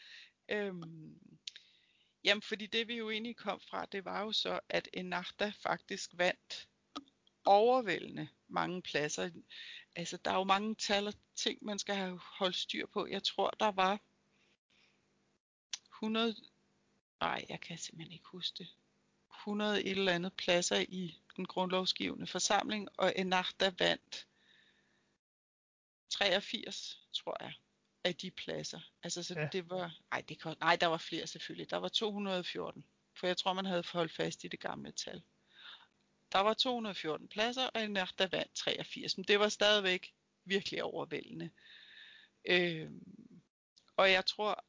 Øhm, 0.48 1.18
jamen, 2.24 2.42
fordi 2.42 2.66
det 2.66 2.88
vi 2.88 2.96
jo 2.96 3.10
egentlig 3.10 3.36
kom 3.36 3.60
fra, 3.70 3.86
det 3.92 4.04
var 4.04 4.20
jo 4.20 4.32
så, 4.32 4.60
at 4.68 4.88
Enachta 4.92 5.52
faktisk 5.62 6.10
vandt 6.14 6.68
overvældende 7.44 8.28
mange 8.48 8.82
pladser. 8.82 9.30
Altså, 9.96 10.16
der 10.16 10.30
er 10.30 10.36
jo 10.36 10.44
mange 10.44 10.74
tal 10.74 11.06
og 11.06 11.14
ting, 11.36 11.64
man 11.64 11.78
skal 11.78 11.94
have 11.94 12.20
holdt 12.38 12.56
styr 12.56 12.86
på. 12.86 13.06
Jeg 13.06 13.22
tror, 13.22 13.50
der 13.60 13.72
var 13.72 14.00
100... 15.94 16.34
Nej, 17.20 17.44
jeg 17.48 17.60
kan 17.60 17.78
simpelthen 17.78 18.12
ikke 18.12 18.26
huske 18.26 18.58
det. 18.58 18.68
100 19.40 19.84
et 19.84 19.90
eller 19.90 20.12
andet 20.12 20.32
pladser 20.32 20.84
i 20.88 21.20
den 21.36 21.46
grundlovsgivende 21.46 22.26
forsamling, 22.26 22.88
og 22.96 23.12
Enachta 23.16 23.72
vandt 23.78 24.26
83, 26.10 27.00
tror 27.12 27.36
jeg 27.40 27.52
af 28.04 28.14
de 28.14 28.30
pladser. 28.30 28.80
Altså, 29.02 29.22
så 29.22 29.34
ja. 29.40 29.48
det 29.52 29.70
var, 29.70 29.98
ej, 30.12 30.20
det 30.28 30.42
kan, 30.42 30.56
nej, 30.60 30.76
der 30.76 30.86
var 30.86 30.96
flere 30.96 31.26
selvfølgelig. 31.26 31.70
Der 31.70 31.76
var 31.76 31.88
214, 31.88 32.84
for 33.14 33.26
jeg 33.26 33.36
tror, 33.36 33.52
man 33.52 33.64
havde 33.64 33.84
holdt 33.92 34.12
fast 34.12 34.44
i 34.44 34.48
det 34.48 34.60
gamle 34.60 34.92
tal. 34.92 35.22
Der 36.32 36.38
var 36.38 36.54
214 36.54 37.28
pladser, 37.28 37.66
og 37.66 37.84
en 37.84 37.96
der 37.96 38.26
vandt 38.26 38.54
83, 38.54 39.16
men 39.16 39.24
det 39.24 39.40
var 39.40 39.48
stadigvæk 39.48 40.14
virkelig 40.44 40.82
overvældende. 40.82 41.50
Øh, 42.44 42.90
og 43.96 44.10
jeg 44.10 44.26
tror, 44.26 44.64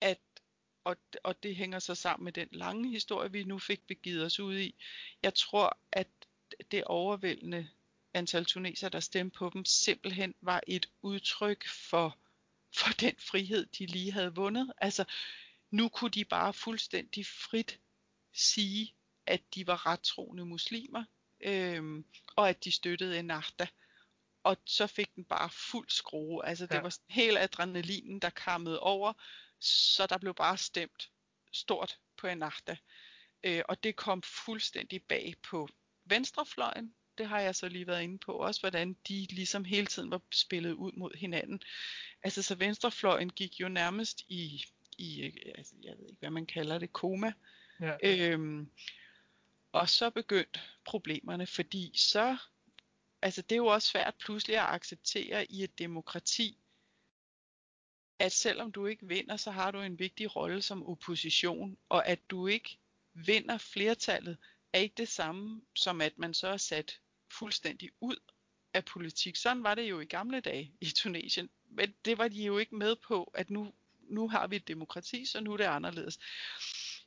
at, 0.00 0.20
og, 0.84 0.96
og 1.24 1.42
det 1.42 1.56
hænger 1.56 1.78
så 1.78 1.94
sammen 1.94 2.24
med 2.24 2.32
den 2.32 2.48
lange 2.52 2.90
historie, 2.90 3.32
vi 3.32 3.44
nu 3.44 3.58
fik 3.58 3.86
begivet 3.86 4.24
os 4.24 4.40
ud 4.40 4.58
i, 4.58 4.74
jeg 5.22 5.34
tror, 5.34 5.78
at 5.92 6.08
det 6.70 6.84
overvældende 6.84 7.68
antal 8.14 8.44
tuneser, 8.44 8.88
der 8.88 9.00
stemte 9.00 9.38
på 9.38 9.50
dem, 9.54 9.64
simpelthen 9.64 10.34
var 10.40 10.60
et 10.66 10.88
udtryk 11.02 11.68
for, 11.68 12.18
for 12.76 12.92
den 13.00 13.14
frihed, 13.18 13.66
de 13.66 13.86
lige 13.86 14.12
havde 14.12 14.34
vundet. 14.34 14.72
Altså, 14.78 15.04
nu 15.70 15.88
kunne 15.88 16.10
de 16.10 16.24
bare 16.24 16.52
fuldstændig 16.52 17.26
frit 17.26 17.78
sige, 18.32 18.94
at 19.26 19.42
de 19.54 19.66
var 19.66 19.86
rettroende 19.86 20.46
muslimer, 20.46 21.04
øhm, 21.40 22.04
og 22.36 22.48
at 22.48 22.64
de 22.64 22.72
støttede 22.72 23.18
Ennahda. 23.18 23.66
Og 24.42 24.56
så 24.64 24.86
fik 24.86 25.14
den 25.14 25.24
bare 25.24 25.50
fuld 25.50 25.88
skrue. 25.88 26.46
Altså, 26.46 26.66
det 26.66 26.74
ja. 26.74 26.80
var 26.80 26.96
helt 27.08 27.38
adrenalinen, 27.38 28.18
der 28.18 28.30
kammede 28.30 28.80
over, 28.80 29.12
så 29.60 30.06
der 30.06 30.18
blev 30.18 30.34
bare 30.34 30.56
stemt 30.56 31.10
stort 31.52 31.98
på 32.16 32.26
Ennahda. 32.26 32.76
Øh, 33.44 33.62
og 33.68 33.82
det 33.82 33.96
kom 33.96 34.22
fuldstændig 34.22 35.02
bag 35.02 35.34
på 35.42 35.68
venstrefløjen, 36.04 36.94
det 37.20 37.28
har 37.28 37.40
jeg 37.40 37.54
så 37.54 37.68
lige 37.68 37.86
været 37.86 38.02
inde 38.02 38.18
på, 38.18 38.32
også 38.32 38.60
hvordan 38.60 38.96
de 39.08 39.26
ligesom 39.30 39.64
hele 39.64 39.86
tiden 39.86 40.10
var 40.10 40.20
spillet 40.30 40.72
ud 40.72 40.92
mod 40.92 41.10
hinanden. 41.16 41.62
Altså 42.22 42.42
så 42.42 42.54
venstrefløjen 42.54 43.30
gik 43.30 43.60
jo 43.60 43.68
nærmest 43.68 44.24
i, 44.28 44.64
i 44.98 45.22
altså, 45.54 45.74
jeg 45.82 45.94
ved 45.98 46.06
ikke 46.08 46.20
hvad 46.20 46.30
man 46.30 46.46
kalder 46.46 46.78
det, 46.78 46.92
koma. 46.92 47.32
Ja. 47.80 47.96
Øhm, 48.02 48.70
og 49.72 49.88
så 49.88 50.10
begyndte 50.10 50.60
problemerne, 50.84 51.46
fordi 51.46 51.92
så, 51.96 52.36
altså 53.22 53.42
det 53.42 53.52
er 53.52 53.56
jo 53.56 53.66
også 53.66 53.88
svært 53.88 54.14
pludselig 54.14 54.56
at 54.56 54.68
acceptere 54.68 55.52
i 55.52 55.64
et 55.64 55.78
demokrati, 55.78 56.58
at 58.20 58.32
selvom 58.32 58.72
du 58.72 58.86
ikke 58.86 59.08
vinder, 59.08 59.36
så 59.36 59.50
har 59.50 59.70
du 59.70 59.80
en 59.80 59.98
vigtig 59.98 60.36
rolle 60.36 60.62
som 60.62 60.86
opposition, 60.86 61.78
og 61.88 62.08
at 62.08 62.30
du 62.30 62.46
ikke 62.46 62.78
vinder 63.14 63.58
flertallet, 63.58 64.36
er 64.72 64.78
ikke 64.78 64.94
det 64.96 65.08
samme 65.08 65.62
som 65.74 66.00
at 66.00 66.18
man 66.18 66.34
så 66.34 66.48
er 66.48 66.56
sat 66.56 67.00
fuldstændig 67.32 67.90
ud 68.00 68.16
af 68.74 68.84
politik. 68.84 69.36
Sådan 69.36 69.62
var 69.62 69.74
det 69.74 69.82
jo 69.90 70.00
i 70.00 70.04
gamle 70.04 70.40
dage 70.40 70.72
i 70.80 70.86
Tunesien. 70.86 71.50
Men 71.64 71.94
det 72.04 72.18
var 72.18 72.28
de 72.28 72.44
jo 72.44 72.58
ikke 72.58 72.74
med 72.74 72.96
på, 72.96 73.30
at 73.34 73.50
nu, 73.50 73.72
nu 74.02 74.28
har 74.28 74.46
vi 74.46 74.56
et 74.56 74.68
demokrati, 74.68 75.26
så 75.26 75.40
nu 75.40 75.52
er 75.52 75.56
det 75.56 75.64
anderledes. 75.64 76.18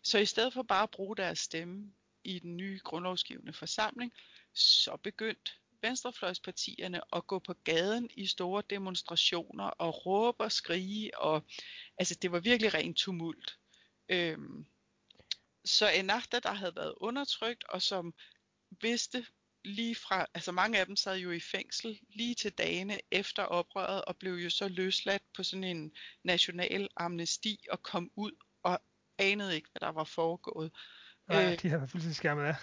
Så 0.03 0.17
i 0.17 0.25
stedet 0.25 0.53
for 0.53 0.63
bare 0.63 0.83
at 0.83 0.91
bruge 0.91 1.17
deres 1.17 1.39
stemme 1.39 1.93
i 2.23 2.39
den 2.39 2.57
nye 2.57 2.79
grundlovsgivende 2.83 3.53
forsamling, 3.53 4.13
så 4.53 4.97
begyndte 4.97 5.51
venstrefløjspartierne 5.83 7.01
at 7.15 7.27
gå 7.27 7.39
på 7.39 7.53
gaden 7.53 8.09
i 8.13 8.27
store 8.27 8.63
demonstrationer 8.69 9.65
og 9.65 10.05
råbe 10.05 10.43
og 10.43 10.51
skrige. 10.51 11.17
Og, 11.17 11.43
altså 11.97 12.15
det 12.15 12.31
var 12.31 12.39
virkelig 12.39 12.73
rent 12.73 12.97
tumult. 12.97 13.57
Øhm, 14.09 14.65
så 15.65 15.91
Ennahda, 15.91 16.39
der 16.39 16.53
havde 16.53 16.75
været 16.75 16.93
undertrykt, 16.97 17.63
og 17.63 17.81
som 17.81 18.13
vidste 18.81 19.25
lige 19.65 19.95
fra, 19.95 20.25
altså 20.33 20.51
mange 20.51 20.79
af 20.79 20.85
dem 20.85 20.95
sad 20.95 21.17
jo 21.17 21.31
i 21.31 21.39
fængsel 21.39 21.99
lige 22.09 22.35
til 22.35 22.51
dagene 22.51 22.99
efter 23.11 23.43
oprøret, 23.43 24.05
og 24.05 24.17
blev 24.17 24.33
jo 24.33 24.49
så 24.49 24.67
løsladt 24.67 25.23
på 25.35 25.43
sådan 25.43 25.63
en 25.63 25.91
national 26.23 26.87
amnesti, 26.97 27.59
og 27.71 27.83
kom 27.83 28.11
ud 28.15 28.31
og 28.63 28.81
anede 29.17 29.55
ikke, 29.55 29.69
hvad 29.71 29.79
der 29.79 29.91
var 29.91 30.03
foregået. 30.03 30.71
Nej, 31.27 31.51
øh, 31.51 31.61
de 31.61 31.69
har 31.69 31.79
fuldstændig 31.79 32.15
skærmet 32.15 32.43
af. 32.43 32.55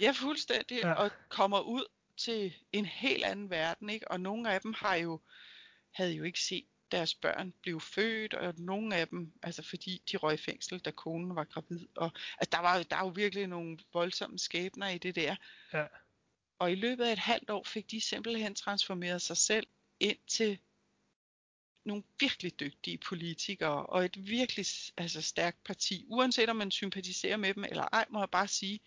Ja, 0.00 0.10
fuldstændig, 0.10 0.78
ja. 0.82 0.92
og 0.92 1.10
kommer 1.28 1.60
ud 1.60 1.84
til 2.16 2.54
en 2.72 2.86
helt 2.86 3.24
anden 3.24 3.50
verden, 3.50 3.90
ikke? 3.90 4.10
og 4.10 4.20
nogle 4.20 4.52
af 4.52 4.60
dem 4.60 4.74
har 4.78 4.94
jo, 4.94 5.20
havde 5.90 6.12
jo 6.12 6.24
ikke 6.24 6.40
set 6.40 6.66
deres 6.90 7.14
børn 7.14 7.54
blive 7.62 7.80
født, 7.80 8.34
og 8.34 8.54
nogle 8.58 8.96
af 8.96 9.08
dem, 9.08 9.32
altså 9.42 9.62
fordi 9.62 10.02
de 10.12 10.16
røg 10.16 10.34
i 10.34 10.36
fængsel, 10.36 10.78
da 10.78 10.90
konen 10.90 11.36
var 11.36 11.44
gravid. 11.44 11.86
Og, 11.96 12.10
altså 12.38 12.50
der 12.52 12.58
var 12.58 12.82
der 12.82 12.96
var 12.96 13.04
jo 13.04 13.08
virkelig 13.08 13.46
nogle 13.46 13.78
voldsomme 13.92 14.38
skæbner 14.38 14.88
i 14.88 14.98
det 14.98 15.14
der. 15.14 15.36
Ja. 15.72 15.86
Og 16.58 16.72
i 16.72 16.74
løbet 16.74 17.04
af 17.04 17.12
et 17.12 17.18
halvt 17.18 17.50
år 17.50 17.64
fik 17.64 17.90
de 17.90 18.00
simpelthen 18.00 18.54
transformeret 18.54 19.22
sig 19.22 19.36
selv 19.36 19.66
ind 20.00 20.18
til 20.26 20.58
nogle 21.84 22.02
virkelig 22.20 22.60
dygtige 22.60 22.98
politikere 22.98 23.86
og 23.86 24.04
et 24.04 24.28
virkelig 24.28 24.66
altså, 24.96 25.22
stærkt 25.22 25.64
parti. 25.64 26.04
Uanset 26.08 26.48
om 26.48 26.56
man 26.56 26.70
sympatiserer 26.70 27.36
med 27.36 27.54
dem 27.54 27.64
eller 27.64 27.88
ej, 27.92 28.06
må 28.10 28.18
jeg 28.18 28.30
bare 28.30 28.48
sige, 28.48 28.80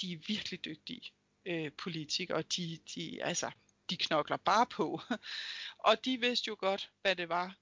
de 0.00 0.12
er 0.12 0.18
virkelig 0.26 0.64
dygtige 0.64 1.12
øh, 1.48 1.72
politikere. 1.72 2.42
De, 2.42 2.78
de, 2.94 3.22
altså, 3.22 3.50
de 3.90 3.96
knokler 3.96 4.36
bare 4.36 4.66
på. 4.66 5.00
og 5.88 6.04
de 6.04 6.20
vidste 6.20 6.48
jo 6.48 6.56
godt, 6.58 6.90
hvad 7.02 7.16
det 7.16 7.28
var, 7.28 7.56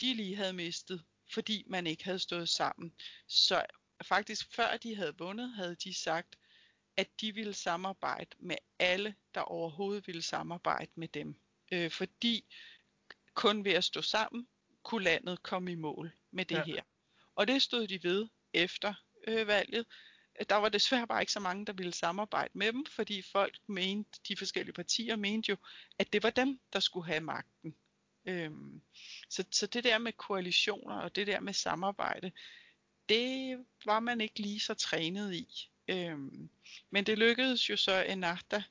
de 0.00 0.14
lige 0.14 0.36
havde 0.36 0.52
mistet, 0.52 1.04
fordi 1.32 1.64
man 1.66 1.86
ikke 1.86 2.04
havde 2.04 2.18
stået 2.18 2.48
sammen. 2.48 2.94
Så 3.26 3.66
faktisk 4.02 4.54
før 4.54 4.76
de 4.76 4.96
havde 4.96 5.18
vundet, 5.18 5.54
havde 5.54 5.74
de 5.74 5.94
sagt, 5.94 6.36
at 6.96 7.20
de 7.20 7.34
ville 7.34 7.54
samarbejde 7.54 8.36
med 8.38 8.56
alle, 8.78 9.14
der 9.34 9.40
overhovedet 9.40 10.06
ville 10.06 10.22
samarbejde 10.22 10.90
med 10.94 11.08
dem. 11.08 11.40
Øh, 11.72 11.90
fordi 11.90 12.44
kun 13.34 13.64
ved 13.64 13.72
at 13.72 13.84
stå 13.84 14.02
sammen, 14.02 14.48
kunne 14.82 15.04
landet 15.04 15.42
komme 15.42 15.72
i 15.72 15.74
mål 15.74 16.12
med 16.30 16.44
det 16.44 16.56
ja. 16.56 16.64
her. 16.64 16.82
Og 17.34 17.46
det 17.46 17.62
stod 17.62 17.86
de 17.86 18.02
ved 18.02 18.28
efter 18.52 18.94
øh, 19.26 19.46
valget. 19.46 19.86
Der 20.48 20.56
var 20.56 20.68
desværre 20.68 21.06
bare 21.06 21.22
ikke 21.22 21.32
så 21.32 21.40
mange, 21.40 21.66
der 21.66 21.72
ville 21.72 21.92
samarbejde 21.92 22.58
med 22.58 22.72
dem, 22.72 22.86
fordi 22.86 23.22
folk 23.22 23.58
mente, 23.66 24.20
de 24.28 24.36
forskellige 24.36 24.74
partier 24.74 25.16
mente 25.16 25.50
jo, 25.50 25.56
at 25.98 26.12
det 26.12 26.22
var 26.22 26.30
dem, 26.30 26.60
der 26.72 26.80
skulle 26.80 27.06
have 27.06 27.20
magten. 27.20 27.76
Øhm, 28.26 28.82
så, 29.28 29.44
så 29.50 29.66
det 29.66 29.84
der 29.84 29.98
med 29.98 30.12
koalitioner 30.12 30.94
og 30.94 31.16
det 31.16 31.26
der 31.26 31.40
med 31.40 31.52
samarbejde, 31.52 32.32
det 33.08 33.64
var 33.84 34.00
man 34.00 34.20
ikke 34.20 34.40
lige 34.40 34.60
så 34.60 34.74
trænet 34.74 35.34
i. 35.34 35.70
Øhm, 35.88 36.50
men 36.90 37.06
det 37.06 37.18
lykkedes 37.18 37.70
jo 37.70 37.76
så 37.76 38.04
Enata 38.08 38.62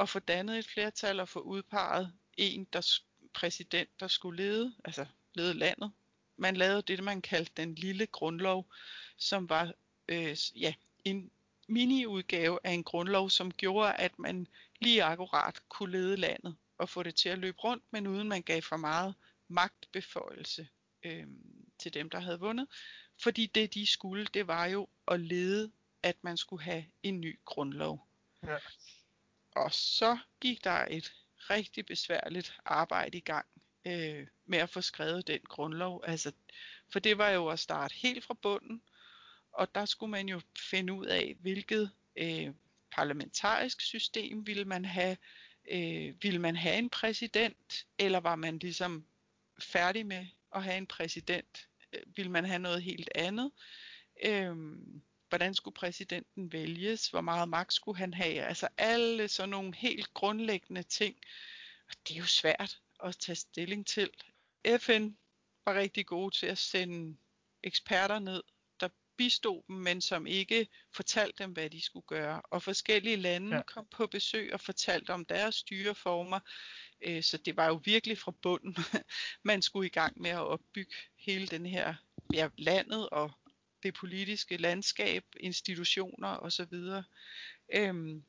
at 0.00 0.08
få 0.08 0.18
dannet 0.18 0.58
et 0.58 0.66
flertal 0.66 1.20
og 1.20 1.28
få 1.28 1.40
udpeget 1.40 2.12
en 2.36 2.64
der 2.64 3.00
præsident, 3.34 4.00
der 4.00 4.08
skulle 4.08 4.42
lede, 4.42 4.74
altså 4.84 5.06
lede 5.34 5.54
landet. 5.54 5.92
Man 6.36 6.56
lavede 6.56 6.82
det, 6.82 7.04
man 7.04 7.22
kaldte 7.22 7.52
den 7.56 7.74
lille 7.74 8.06
grundlov, 8.06 8.72
som 9.16 9.48
var 9.48 9.72
øh, 10.08 10.36
ja, 10.56 10.74
en 11.04 11.30
mini-udgave 11.68 12.58
af 12.64 12.70
en 12.70 12.84
grundlov, 12.84 13.30
som 13.30 13.52
gjorde, 13.52 13.94
at 13.94 14.18
man 14.18 14.46
lige 14.80 15.04
akkurat 15.04 15.68
kunne 15.68 15.92
lede 15.92 16.16
landet 16.16 16.56
og 16.78 16.88
få 16.88 17.02
det 17.02 17.14
til 17.14 17.28
at 17.28 17.38
løbe 17.38 17.58
rundt, 17.58 17.84
men 17.90 18.06
uden 18.06 18.28
man 18.28 18.42
gav 18.42 18.62
for 18.62 18.76
meget 18.76 19.14
magtbeføjelse 19.48 20.68
øh, 21.02 21.26
til 21.78 21.94
dem, 21.94 22.10
der 22.10 22.20
havde 22.20 22.40
vundet. 22.40 22.68
Fordi 23.22 23.46
det, 23.46 23.74
de 23.74 23.86
skulle, 23.86 24.26
det 24.34 24.46
var 24.46 24.66
jo 24.66 24.88
at 25.08 25.20
lede, 25.20 25.72
at 26.02 26.16
man 26.22 26.36
skulle 26.36 26.62
have 26.62 26.84
en 27.02 27.20
ny 27.20 27.38
grundlov. 27.44 28.08
Ja. 28.46 28.56
Og 29.56 29.72
så 29.72 30.18
gik 30.40 30.64
der 30.64 30.86
et 30.90 31.14
rigtig 31.36 31.86
besværligt 31.86 32.54
arbejde 32.64 33.18
i 33.18 33.20
gang 33.20 33.46
øh, 33.84 34.26
med 34.46 34.58
at 34.58 34.70
få 34.70 34.80
skrevet 34.80 35.26
den 35.26 35.40
grundlov. 35.40 36.04
Altså, 36.06 36.32
for 36.88 36.98
det 36.98 37.18
var 37.18 37.30
jo 37.30 37.48
at 37.48 37.58
starte 37.58 37.94
helt 37.94 38.24
fra 38.24 38.34
bunden, 38.34 38.82
og 39.52 39.74
der 39.74 39.84
skulle 39.84 40.10
man 40.10 40.28
jo 40.28 40.40
finde 40.58 40.92
ud 40.92 41.06
af, 41.06 41.36
hvilket 41.40 41.90
øh, 42.16 42.50
parlamentarisk 42.90 43.80
system 43.80 44.46
ville 44.46 44.64
man 44.64 44.84
have. 44.84 45.16
Øh, 45.70 46.22
ville 46.22 46.38
man 46.38 46.56
have 46.56 46.76
en 46.76 46.90
præsident, 46.90 47.86
eller 47.98 48.20
var 48.20 48.36
man 48.36 48.58
ligesom 48.58 49.06
færdig 49.60 50.06
med 50.06 50.26
at 50.54 50.64
have 50.64 50.76
en 50.76 50.86
præsident? 50.86 51.68
Øh, 51.92 52.00
ville 52.16 52.30
man 52.30 52.44
have 52.44 52.58
noget 52.58 52.82
helt 52.82 53.10
andet? 53.14 53.50
Øh, 54.24 54.56
hvordan 55.28 55.54
skulle 55.54 55.74
præsidenten 55.74 56.52
vælges? 56.52 57.08
Hvor 57.08 57.20
meget 57.20 57.48
magt 57.48 57.72
skulle 57.72 57.98
han 57.98 58.14
have? 58.14 58.42
Altså 58.42 58.68
alle 58.78 59.28
sådan 59.28 59.48
nogle 59.48 59.74
helt 59.74 60.14
grundlæggende 60.14 60.82
ting. 60.82 61.16
Og 61.88 61.94
det 62.08 62.14
er 62.14 62.18
jo 62.18 62.26
svært 62.26 62.80
at 63.04 63.16
tage 63.16 63.36
stilling 63.36 63.86
til. 63.86 64.10
FN 64.78 65.08
var 65.64 65.74
rigtig 65.74 66.06
gode 66.06 66.34
til 66.34 66.46
at 66.46 66.58
sende 66.58 67.16
eksperter 67.62 68.18
ned 68.18 68.42
bistod 69.22 69.62
dem, 69.68 69.76
men 69.76 70.00
som 70.00 70.26
ikke 70.26 70.66
fortalte 70.94 71.42
dem, 71.42 71.52
hvad 71.52 71.70
de 71.70 71.80
skulle 71.80 72.06
gøre. 72.06 72.42
Og 72.50 72.62
forskellige 72.62 73.16
lande 73.16 73.56
ja. 73.56 73.62
kom 73.62 73.86
på 73.90 74.06
besøg 74.06 74.52
og 74.52 74.60
fortalte 74.60 75.10
om 75.10 75.24
deres 75.24 75.54
styreformer. 75.54 76.40
Øh, 77.02 77.22
så 77.22 77.36
det 77.36 77.56
var 77.56 77.66
jo 77.66 77.80
virkelig 77.84 78.18
fra 78.18 78.32
bunden, 78.42 78.76
man 79.50 79.62
skulle 79.62 79.86
i 79.86 79.90
gang 79.90 80.20
med 80.20 80.30
at 80.30 80.46
opbygge 80.46 80.94
hele 81.16 81.46
den 81.46 81.66
her 81.66 81.94
ja, 82.32 82.48
landet 82.58 83.08
og 83.08 83.30
det 83.82 83.94
politiske 83.94 84.56
landskab, 84.56 85.24
institutioner 85.40 86.28
osv. 86.28 86.74
Øhm, 87.74 88.24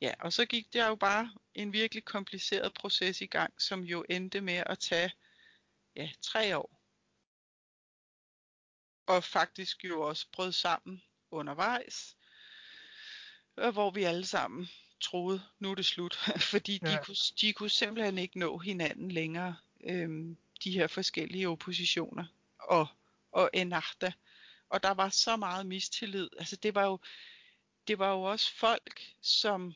ja, 0.00 0.12
og 0.20 0.32
så 0.32 0.46
gik 0.46 0.72
der 0.72 0.88
jo 0.88 0.94
bare 0.94 1.32
en 1.54 1.72
virkelig 1.72 2.04
kompliceret 2.04 2.74
proces 2.74 3.20
i 3.20 3.26
gang, 3.26 3.62
som 3.62 3.80
jo 3.80 4.04
endte 4.10 4.40
med 4.40 4.62
at 4.66 4.78
tage 4.78 5.10
ja, 5.96 6.10
tre 6.22 6.56
år 6.56 6.77
og 9.08 9.24
faktisk 9.24 9.84
jo 9.84 10.00
også 10.00 10.26
brød 10.32 10.52
sammen 10.52 11.02
undervejs, 11.30 12.16
hvor 13.54 13.90
vi 13.90 14.02
alle 14.02 14.26
sammen 14.26 14.68
troede, 15.00 15.42
nu 15.58 15.70
er 15.70 15.74
det 15.74 15.86
slut, 15.86 16.14
fordi 16.52 16.78
ja. 16.82 16.92
de, 16.92 16.98
kunne, 17.04 17.16
de 17.40 17.52
kunne 17.52 17.70
simpelthen 17.70 18.18
ikke 18.18 18.38
nå 18.38 18.58
hinanden 18.58 19.10
længere, 19.10 19.56
øhm, 19.84 20.36
de 20.64 20.70
her 20.70 20.86
forskellige 20.86 21.48
oppositioner 21.48 22.24
og, 22.58 22.86
og 23.32 23.50
Enachta. 23.52 24.12
Og 24.68 24.82
der 24.82 24.90
var 24.90 25.08
så 25.08 25.36
meget 25.36 25.66
mistillid. 25.66 26.28
Altså 26.38 26.56
det 26.56 26.74
var 26.74 26.84
jo, 26.84 26.98
det 27.88 27.98
var 27.98 28.12
jo 28.12 28.22
også 28.22 28.54
folk, 28.54 29.00
som, 29.20 29.74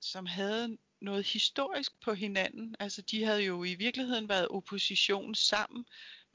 som 0.00 0.26
havde 0.26 0.78
noget 1.00 1.26
historisk 1.26 2.00
på 2.00 2.14
hinanden. 2.14 2.76
Altså 2.80 3.02
de 3.02 3.24
havde 3.24 3.42
jo 3.42 3.64
i 3.64 3.74
virkeligheden 3.74 4.28
været 4.28 4.48
opposition 4.48 5.34
sammen, 5.34 5.86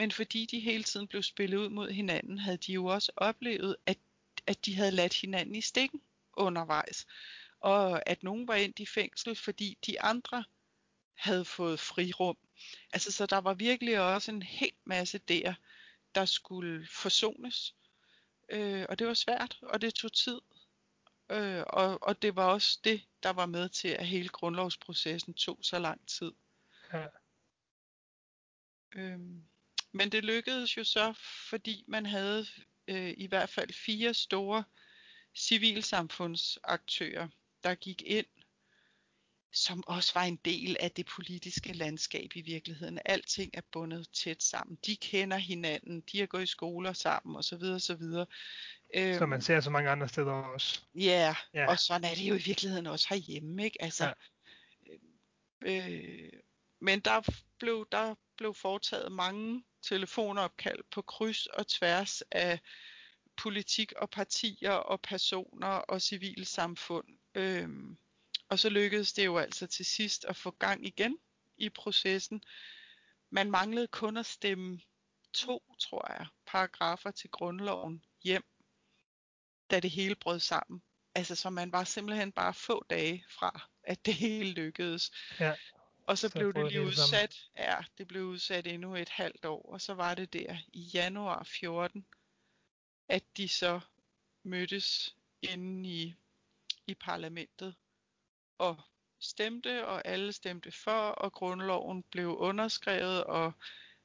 men 0.02 0.12
fordi 0.12 0.46
de 0.46 0.60
hele 0.60 0.84
tiden 0.84 1.08
blev 1.08 1.24
spillet 1.24 1.58
ud 1.58 1.70
mod 1.70 1.92
hinanden, 1.92 2.38
havde 2.38 2.58
de 2.58 2.74
jo 2.74 2.86
også 2.86 3.12
oplevet, 3.16 3.76
at, 3.86 3.98
at 4.48 4.66
de 4.66 4.76
havde 4.76 4.92
ladt 4.92 5.14
hinanden 5.14 5.56
i 5.56 5.62
stikken 5.62 6.02
undervejs. 6.34 7.08
Og 7.60 8.10
at 8.10 8.24
nogen 8.24 8.48
var 8.48 8.56
endt 8.56 8.80
i 8.80 8.86
fængsel, 8.86 9.36
fordi 9.36 9.78
de 9.86 10.02
andre 10.02 10.44
havde 11.14 11.46
fået 11.46 11.80
frirum. 11.80 12.38
Altså 12.94 13.12
så 13.12 13.26
der 13.26 13.38
var 13.38 13.54
virkelig 13.54 14.00
også 14.00 14.32
en 14.32 14.42
hel 14.42 14.74
masse 14.86 15.18
der, 15.18 15.54
der 16.16 16.26
skulle 16.26 16.88
forsones. 16.88 17.76
Øh, 18.50 18.86
og 18.90 19.00
det 19.00 19.08
var 19.08 19.14
svært, 19.14 19.60
og 19.62 19.82
det 19.82 19.94
tog 19.94 20.14
tid. 20.14 20.42
Øh, 21.30 21.64
og, 21.68 22.04
og 22.04 22.22
det 22.22 22.36
var 22.36 22.46
også 22.46 22.80
det, 22.84 23.02
der 23.24 23.30
var 23.30 23.46
med 23.46 23.70
til, 23.70 23.88
at 23.88 24.08
hele 24.08 24.30
grundlovsprocessen 24.30 25.34
tog 25.34 25.60
så 25.62 25.80
lang 25.80 26.08
tid. 26.08 26.32
Ja. 26.94 27.08
Øhm, 28.92 29.51
men 29.92 30.12
det 30.12 30.24
lykkedes 30.24 30.78
jo 30.78 30.84
så, 30.84 31.14
fordi 31.50 31.84
man 31.88 32.06
havde 32.06 32.46
øh, 32.88 33.14
i 33.18 33.28
hvert 33.28 33.50
fald 33.50 33.74
fire 33.74 34.14
store 34.14 34.64
civilsamfundsaktører, 35.36 37.28
der 37.64 37.76
gik 37.76 38.02
ind, 38.06 38.26
som 39.54 39.84
også 39.88 40.12
var 40.16 40.24
en 40.24 40.36
del 40.36 40.78
af 40.80 40.92
det 40.92 41.06
politiske 41.06 41.74
landskab 41.74 42.32
i 42.36 42.42
virkeligheden. 42.42 43.00
Alting 43.06 43.52
er 43.54 43.62
bundet 43.72 44.10
tæt 44.14 44.44
sammen. 44.44 44.78
De 44.86 44.96
kender 44.96 45.38
hinanden, 45.38 46.02
de 46.02 46.20
har 46.20 46.26
gået 46.26 46.44
i 46.44 46.46
skoler 46.46 46.94
sammen 46.94 47.36
osv. 47.36 47.64
osv. 47.64 48.04
Øhm, 48.96 49.18
Som 49.18 49.30
man 49.30 49.42
ser 49.42 49.60
så 49.60 49.70
mange 49.70 49.90
andre 49.90 50.10
steder 50.10 50.32
også. 50.32 50.82
Ja, 50.96 51.36
yeah, 51.56 51.70
og 51.70 51.80
sådan 51.80 52.12
er 52.12 52.16
det 52.16 52.30
jo 52.30 52.36
i 52.36 52.42
virkeligheden 52.46 52.88
også 52.88 53.08
herhjemme. 53.10 53.64
Ikke? 53.64 53.82
Altså, 53.82 54.14
ja. 55.62 55.90
øh, 55.90 56.30
men 56.82 57.00
der 57.00 57.22
blev, 57.60 57.88
der 57.92 58.16
blev 58.42 58.54
foretaget 58.54 59.12
mange 59.12 59.64
telefonopkald 59.82 60.84
på 60.92 61.02
kryds 61.02 61.46
og 61.46 61.68
tværs 61.68 62.22
af 62.22 62.60
politik 63.38 63.92
og 63.92 64.10
partier 64.10 64.72
og 64.72 65.02
personer 65.02 65.68
og 65.68 66.02
civilsamfund. 66.02 67.08
Øhm, 67.36 67.98
og 68.50 68.60
så 68.60 68.70
lykkedes 68.70 69.14
det 69.14 69.26
jo 69.26 69.38
altså 69.38 69.68
til 69.68 69.86
sidst 69.86 70.26
at 70.26 70.36
få 70.36 70.52
gang 70.52 70.86
igen 70.86 71.18
i 71.58 71.70
processen. 71.70 72.44
Man 73.30 73.52
manglede 73.52 73.88
kun 73.88 74.18
at 74.18 74.26
stemme 74.26 74.80
to, 75.34 75.76
tror 75.80 76.14
jeg, 76.14 76.28
paragrafer 76.46 77.12
til 77.12 77.30
grundloven 77.30 78.04
hjem, 78.24 78.44
da 79.72 79.80
det 79.80 79.92
hele 79.92 80.16
brød 80.16 80.40
sammen. 80.40 80.82
Altså, 81.16 81.36
så 81.36 81.50
man 81.50 81.72
var 81.72 81.84
simpelthen 81.84 82.32
bare 82.32 82.54
få 82.54 82.86
dage 82.90 83.26
fra, 83.30 83.70
at 83.84 84.06
det 84.06 84.14
hele 84.14 84.52
lykkedes. 84.52 85.12
Ja. 85.40 85.56
Og 86.06 86.18
så, 86.18 86.30
så 86.30 86.34
blev 86.34 86.54
det 86.54 86.72
lige 86.72 86.86
udsat. 86.86 87.50
Ja, 87.58 87.78
det 87.98 88.08
blev 88.08 88.24
udsat 88.24 88.68
endnu 88.68 88.96
et 88.96 89.10
halvt 89.10 89.46
år. 89.46 89.72
Og 89.72 89.82
så 89.82 89.94
var 89.94 90.16
det 90.16 90.34
der 90.34 90.58
i 90.74 90.82
januar 90.82 91.44
14, 91.44 92.06
at 93.10 93.24
de 93.38 93.48
så 93.48 93.80
mødtes 94.44 95.16
inde 95.42 95.90
i, 95.90 96.16
i 96.88 96.94
parlamentet 96.94 97.76
og 98.58 98.82
stemte, 99.20 99.88
og 99.88 100.08
alle 100.08 100.34
stemte 100.34 100.72
for, 100.72 101.10
og 101.10 101.34
grundloven 101.34 102.04
blev 102.04 102.38
underskrevet, 102.38 103.24
og 103.24 103.52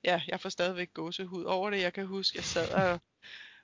ja, 0.05 0.23
jeg 0.29 0.41
får 0.41 0.49
stadigvæk 0.49 0.95
gåsehud 0.95 1.45
over 1.45 1.71
det. 1.71 1.81
Jeg 1.81 1.93
kan 1.93 2.07
huske, 2.07 2.37
jeg 2.37 2.45
sad 2.45 2.71
og, 2.71 3.01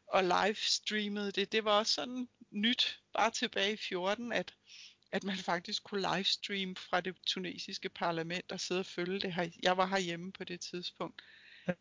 og 0.07 0.25
livestreamede 0.25 1.33
det. 1.33 1.53
Det 1.53 1.65
var 1.65 1.79
også 1.79 1.95
sådan 1.95 2.29
nyt, 2.51 3.01
bare 3.13 3.31
tilbage 3.31 3.73
i 3.73 3.77
14, 3.77 4.33
at 4.33 4.55
at 5.13 5.25
man 5.25 5.37
faktisk 5.37 5.85
kunne 5.85 6.17
livestream 6.17 6.77
fra 6.77 7.01
det 7.01 7.17
tunesiske 7.27 7.89
parlament 7.89 8.53
og 8.53 8.61
sidde 8.61 8.81
og 8.81 8.87
følge 8.87 9.21
det 9.21 9.33
her. 9.33 9.49
Jeg 9.63 9.77
var 9.77 9.87
herhjemme 9.87 10.33
på 10.33 10.45
det 10.45 10.61
tidspunkt. 10.61 11.23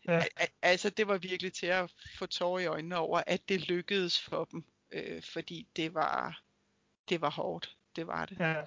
Ja. 0.07 0.23
Altså 0.61 0.89
det 0.89 1.07
var 1.07 1.17
virkelig 1.17 1.53
til 1.53 1.65
at 1.65 1.93
få 2.17 2.25
tårer 2.25 2.59
i 2.59 2.65
øjnene 2.65 2.97
over, 2.97 3.23
at 3.27 3.49
det 3.49 3.67
lykkedes 3.67 4.21
for 4.21 4.45
dem, 4.45 4.65
øh, 4.91 5.23
fordi 5.23 5.67
det 5.75 5.93
var, 5.93 6.41
det 7.09 7.21
var 7.21 7.29
hårdt. 7.29 7.77
Det 7.95 8.07
var 8.07 8.25
det. 8.25 8.39
Ja. 8.39 8.63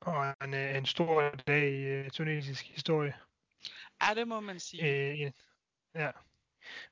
Og 0.00 0.34
en, 0.44 0.54
øh, 0.54 0.76
en 0.76 0.86
stor 0.86 1.30
dag 1.30 1.72
i 1.72 2.00
uh, 2.00 2.08
tunesisk 2.08 2.66
historie. 2.66 3.14
Ja, 4.02 4.14
det 4.14 4.28
må 4.28 4.40
man 4.40 4.60
sige. 4.60 5.12
Øh, 5.12 5.32
ja. 5.94 6.10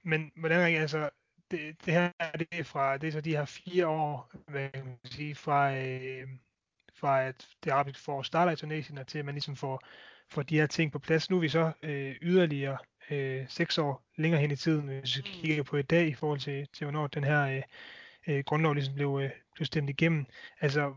Men 0.03 0.33
hvordan 0.37 0.75
altså, 0.77 1.11
det, 1.51 1.85
det 1.85 1.95
her 1.95 2.11
det 2.39 2.49
er 2.53 2.65
fra 2.65 2.99
det 2.99 3.09
er 3.09 3.13
så 3.13 3.21
de 3.21 3.37
her 3.37 3.45
fire 3.45 3.87
år, 3.87 4.31
hvad 4.49 4.69
kan 4.71 4.85
man 4.85 4.99
sige, 5.05 5.35
fra, 5.35 5.77
øh, 5.77 6.29
fra 6.95 7.23
at 7.23 7.49
det 7.65 7.71
arabiske 7.71 8.03
forår 8.03 8.23
starter 8.23 8.53
i 8.53 8.57
Tunesien, 8.57 8.99
og 8.99 9.07
til 9.07 9.19
at 9.19 9.25
man 9.25 9.35
ligesom 9.35 9.57
får, 9.57 9.83
får 10.31 10.43
de 10.43 10.57
her 10.57 10.67
ting 10.67 10.93
på 10.93 10.99
plads. 10.99 11.31
Nu 11.31 11.37
er 11.37 11.41
vi 11.41 11.49
så 11.49 11.73
øh, 11.83 12.17
yderligere 12.23 12.79
øh, 13.11 13.49
seks 13.49 13.79
år 13.79 14.03
længere 14.17 14.41
hen 14.41 14.51
i 14.51 14.57
tiden, 14.57 14.89
hvis 14.89 15.17
vi 15.17 15.23
mm. 15.23 15.33
kigger 15.33 15.63
på 15.63 15.77
i 15.77 15.83
dag, 15.83 16.09
i 16.09 16.15
forhold 16.15 16.41
til, 16.41 16.69
til 16.73 16.85
hvornår 16.85 17.07
den 17.07 17.25
her 17.25 17.43
øh, 17.47 17.63
øh, 18.29 18.45
grundlov 18.45 18.75
ligesom 18.75 18.95
blev, 18.95 19.21
øh, 19.23 19.31
blev 19.55 19.67
stemt 19.67 19.91
igennem. 19.91 20.27
Altså, 20.61 20.95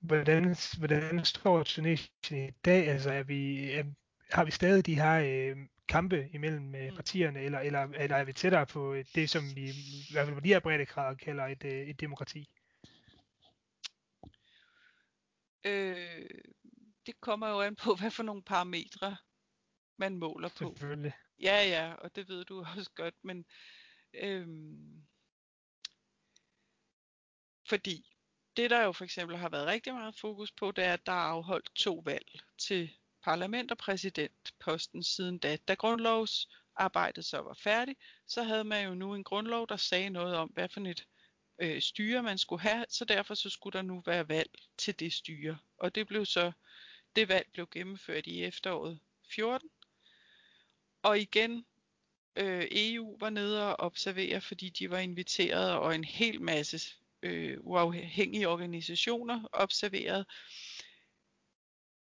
hvordan, 0.00 0.56
hvordan 0.78 1.24
står 1.24 1.62
Tunesien 1.62 2.48
i 2.48 2.50
dag? 2.64 2.88
Altså, 2.88 3.10
er 3.10 3.22
vi, 3.22 3.72
er, 3.72 3.84
har 4.32 4.44
vi 4.44 4.50
stadig 4.50 4.86
de 4.86 5.00
her 5.00 5.14
øh, 5.14 5.56
kampe 5.88 6.28
imellem 6.32 6.74
øh, 6.74 6.88
mm. 6.88 6.96
partierne, 6.96 7.40
eller, 7.40 7.58
eller, 7.58 7.80
eller 7.80 8.16
er 8.16 8.24
vi 8.24 8.32
tættere 8.32 8.66
på 8.66 8.96
det, 9.14 9.30
som 9.30 9.42
vi 9.54 9.70
i 9.70 10.12
hvert 10.12 10.26
fald 10.26 10.36
på 10.36 10.40
de 10.40 10.48
her 10.48 10.60
brede 10.60 10.86
grader 10.86 11.16
kalder 11.16 11.46
et, 11.46 11.64
øh, 11.64 11.88
et 11.88 12.00
demokrati? 12.00 12.48
Øh, 15.64 16.30
det 17.06 17.20
kommer 17.20 17.48
jo 17.48 17.60
an 17.60 17.76
på, 17.76 17.94
hvad 18.00 18.10
for 18.10 18.22
nogle 18.22 18.42
parametre 18.42 19.16
man 19.96 20.16
måler 20.16 20.48
på. 20.48 20.74
Selvfølgelig. 20.76 21.12
Ja, 21.42 21.68
ja, 21.68 21.94
og 21.94 22.16
det 22.16 22.28
ved 22.28 22.44
du 22.44 22.64
også 22.76 22.90
godt, 22.94 23.14
men 23.22 23.44
øhm, 24.14 25.06
fordi 27.68 28.14
det 28.56 28.70
der 28.70 28.84
jo 28.84 28.92
for 28.92 29.04
eksempel 29.04 29.36
har 29.36 29.48
været 29.48 29.66
rigtig 29.66 29.94
meget 29.94 30.18
fokus 30.20 30.52
på, 30.52 30.72
det 30.72 30.84
er, 30.84 30.92
at 30.92 31.06
der 31.06 31.12
er 31.12 31.16
afholdt 31.16 31.70
to 31.74 32.02
valg 32.04 32.40
til 32.58 32.90
parlament 33.28 33.70
og 33.70 33.78
præsidentposten 33.78 35.02
siden 35.02 35.38
da. 35.38 35.56
Da 35.56 35.74
grundlovsarbejdet 35.74 37.24
så 37.24 37.38
var 37.38 37.54
færdigt, 37.54 37.98
så 38.26 38.42
havde 38.42 38.64
man 38.64 38.84
jo 38.84 38.94
nu 38.94 39.14
en 39.14 39.24
grundlov, 39.24 39.68
der 39.68 39.76
sagde 39.76 40.10
noget 40.10 40.36
om, 40.36 40.48
hvad 40.48 40.68
for 40.68 40.80
et 40.80 41.06
øh, 41.58 41.82
styre 41.82 42.22
man 42.22 42.38
skulle 42.38 42.62
have, 42.62 42.84
så 42.88 43.04
derfor 43.04 43.34
så 43.34 43.50
skulle 43.50 43.78
der 43.78 43.82
nu 43.82 44.02
være 44.06 44.28
valg 44.28 44.50
til 44.78 45.00
det 45.00 45.12
styre. 45.12 45.58
Og 45.78 45.94
det 45.94 46.06
blev 46.06 46.26
så, 46.26 46.52
det 47.16 47.28
valg 47.28 47.48
blev 47.52 47.68
gennemført 47.70 48.26
i 48.26 48.44
efteråret 48.44 48.98
14. 49.34 49.70
Og 51.02 51.18
igen, 51.18 51.66
øh, 52.36 52.66
EU 52.70 53.16
var 53.20 53.30
nede 53.30 53.66
og 53.66 53.86
observere, 53.86 54.40
fordi 54.40 54.68
de 54.68 54.90
var 54.90 54.98
inviteret, 54.98 55.72
og 55.72 55.94
en 55.94 56.04
hel 56.04 56.42
masse 56.42 56.80
øh, 57.22 57.58
uafhængige 57.60 58.48
organisationer 58.48 59.48
observerede. 59.52 60.24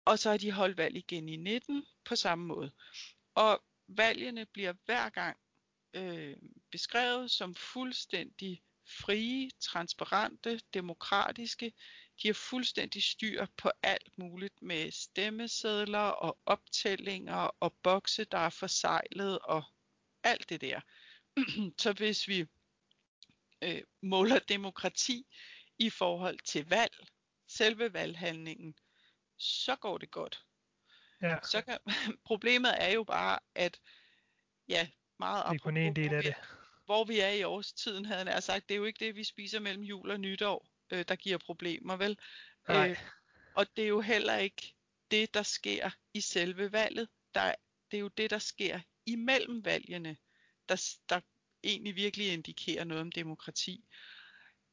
Og 0.05 0.18
så 0.18 0.30
har 0.30 0.36
de 0.36 0.53
holdt 0.53 0.76
valg 0.76 0.96
igen 0.96 1.28
i 1.28 1.36
19 1.36 1.86
på 2.05 2.16
samme 2.16 2.46
måde. 2.46 2.72
Og 3.34 3.64
valgene 3.88 4.46
bliver 4.46 4.74
hver 4.84 5.09
gang 5.09 5.36
øh, 5.94 6.36
beskrevet 6.70 7.30
som 7.30 7.55
fuldstændig 7.55 8.62
frie, 8.88 9.50
transparente, 9.61 10.61
demokratiske. 10.74 11.72
De 12.22 12.28
har 12.28 12.34
fuldstændig 12.34 13.03
styr 13.03 13.46
på 13.57 13.70
alt 13.82 14.18
muligt 14.18 14.62
med 14.62 14.90
stemmesedler 14.90 15.98
og 15.98 16.38
optællinger 16.46 17.50
og 17.61 17.74
bokse, 17.82 18.24
der 18.24 18.38
er 18.38 18.50
forsejlet 18.50 19.38
og 19.38 19.62
alt 20.24 20.48
det 20.48 20.61
der. 20.61 20.80
Så 21.82 21.92
hvis 21.92 22.28
vi 22.28 22.46
øh, 23.62 23.82
måler 24.03 24.38
demokrati 24.38 25.26
i 25.78 25.90
forhold 25.90 26.38
til 26.38 26.68
valg, 26.68 27.07
selve 27.48 27.92
valghandlingen, 27.92 28.74
så 29.43 29.76
går 29.76 29.99
det 29.99 30.11
godt. 30.11 30.45
Ja. 31.22 31.36
Så 31.43 31.62
kan, 31.62 31.78
problemet 32.30 32.82
er 32.82 32.93
jo 32.93 33.05
bare, 33.05 33.38
at 33.55 33.80
ja, 34.68 34.88
meget 35.18 35.45
det 35.51 35.55
er 35.55 35.59
kun 35.59 35.76
en 35.76 35.97
del 35.97 36.14
af 36.14 36.22
det. 36.22 36.34
Hvor 36.84 37.05
vi 37.05 37.20
er 37.20 37.28
i 37.28 37.43
årstiden, 37.43 38.05
havde 38.05 38.30
jeg 38.30 38.43
sagt, 38.43 38.68
det 38.68 38.74
er 38.74 38.78
jo 38.78 38.84
ikke 38.84 39.05
det, 39.05 39.16
vi 39.16 39.24
spiser 39.24 39.61
mellem 39.61 39.82
jul 39.82 40.11
og 40.11 40.20
nytår, 40.20 40.66
øh, 40.90 41.05
der 41.09 41.16
giver 41.16 41.38
problemer, 41.38 41.97
vel? 41.97 42.18
Nej. 42.68 42.90
Øh, 42.90 42.97
og 43.55 43.66
det 43.76 43.84
er 43.84 43.88
jo 43.88 44.01
heller 44.01 44.36
ikke 44.36 44.74
det, 45.11 45.34
der 45.34 45.43
sker 45.43 45.90
i 46.14 46.20
selve 46.20 46.72
valget. 46.72 47.09
Der, 47.34 47.55
det 47.90 47.97
er 47.97 48.01
jo 48.01 48.09
det, 48.09 48.30
der 48.30 48.38
sker 48.38 48.80
imellem 49.07 49.64
valgene, 49.64 50.16
der, 50.68 50.97
der 51.09 51.20
egentlig 51.64 51.97
virkelig 51.97 52.32
indikerer 52.32 52.84
noget 52.84 53.01
om 53.01 53.12
demokrati. 53.12 53.84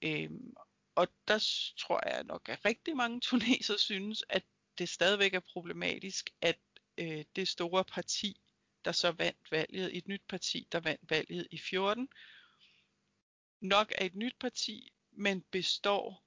Øhm, 0.01 0.53
og 0.95 1.07
der 1.27 1.39
tror 1.77 2.09
jeg 2.09 2.23
nok, 2.23 2.49
at 2.49 2.65
rigtig 2.65 2.95
mange 2.95 3.19
tuneser 3.19 3.77
synes, 3.77 4.23
at 4.29 4.43
det 4.79 4.89
stadigvæk 4.89 5.33
er 5.33 5.39
problematisk, 5.39 6.29
at 6.41 6.59
øh, 6.97 7.25
det 7.35 7.47
store 7.47 7.85
parti, 7.85 8.41
der 8.85 8.91
så 8.91 9.11
vandt 9.11 9.51
valget, 9.51 9.97
et 9.97 10.07
nyt 10.07 10.23
parti, 10.29 10.67
der 10.71 10.79
vandt 10.79 11.09
valget 11.09 11.47
i 11.51 11.57
14, 11.57 12.09
nok 13.61 13.91
er 13.97 14.05
et 14.05 14.15
nyt 14.15 14.35
parti, 14.39 14.93
men 15.11 15.41
består 15.41 16.25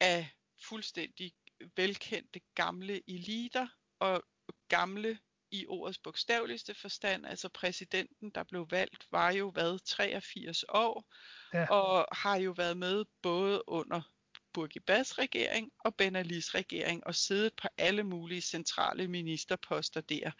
af 0.00 0.30
fuldstændig 0.64 1.32
velkendte 1.76 2.40
gamle 2.54 3.10
eliter 3.10 3.68
og 3.98 4.22
gamle 4.68 5.18
i 5.50 5.66
ordets 5.66 5.98
bogstaveligste 5.98 6.74
forstand, 6.74 7.26
altså 7.26 7.48
præsidenten, 7.48 8.30
der 8.30 8.42
blev 8.42 8.70
valgt, 8.70 9.06
var 9.10 9.30
jo 9.30 9.50
hvad 9.50 9.78
83 9.78 10.64
år, 10.68 11.14
ja. 11.52 11.70
og 11.70 12.08
har 12.12 12.36
jo 12.36 12.50
været 12.50 12.76
med 12.76 13.04
både 13.22 13.68
under 13.68 14.15
Burgibas 14.56 15.18
regering 15.18 15.72
og 15.84 15.94
Ben 15.94 16.16
Alis 16.16 16.54
regering, 16.54 17.06
og 17.06 17.14
siddet 17.14 17.52
på 17.62 17.68
alle 17.78 18.02
mulige 18.02 18.40
centrale 18.40 19.08
ministerposter 19.08 20.00
der. 20.00 20.30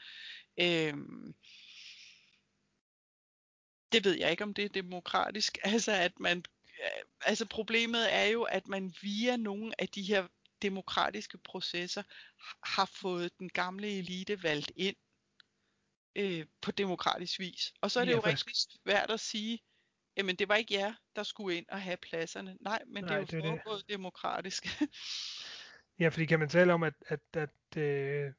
Øhm, 0.60 1.34
det 3.92 4.04
ved 4.04 4.18
jeg 4.18 4.30
ikke, 4.30 4.44
om 4.44 4.54
det 4.54 4.64
er 4.64 4.68
demokratisk. 4.68 5.58
Altså, 5.74 5.92
at 5.92 6.20
man, 6.20 6.44
altså 7.20 7.46
problemet 7.46 8.14
er 8.14 8.24
jo, 8.24 8.42
at 8.42 8.68
man 8.68 8.94
via 9.02 9.36
nogle 9.36 9.80
af 9.80 9.88
de 9.88 10.02
her 10.02 10.28
demokratiske 10.62 11.38
processer 11.38 12.02
har 12.62 12.84
fået 12.84 13.38
den 13.38 13.48
gamle 13.48 13.98
elite 13.98 14.42
valgt 14.42 14.72
ind 14.76 14.96
øh, 16.16 16.46
på 16.60 16.70
demokratisk 16.70 17.38
vis. 17.38 17.72
Og 17.80 17.90
så 17.90 18.00
er 18.00 18.04
det 18.04 18.12
ja, 18.12 18.16
jo 18.16 18.22
faktisk... 18.22 18.46
rigtig 18.46 18.80
svært 18.84 19.10
at 19.10 19.20
sige, 19.20 19.58
jamen 20.16 20.36
det 20.36 20.48
var 20.48 20.54
ikke 20.54 20.74
jer, 20.74 20.94
der 21.16 21.22
skulle 21.22 21.56
ind 21.56 21.66
og 21.68 21.82
have 21.82 21.96
pladserne. 21.96 22.56
Nej, 22.60 22.82
men 22.86 23.04
Nej, 23.04 23.20
det 23.20 23.34
er 23.34 23.38
jo 23.38 23.42
det 23.42 23.42
foregået 23.42 23.80
det. 23.80 23.88
demokratisk. 23.88 24.66
ja, 26.00 26.08
fordi 26.08 26.24
kan 26.24 26.38
man 26.38 26.48
tale 26.48 26.72
om, 26.72 26.82
at, 26.82 26.94
at, 27.08 27.20
at 27.34 27.50
øh, 27.76 28.32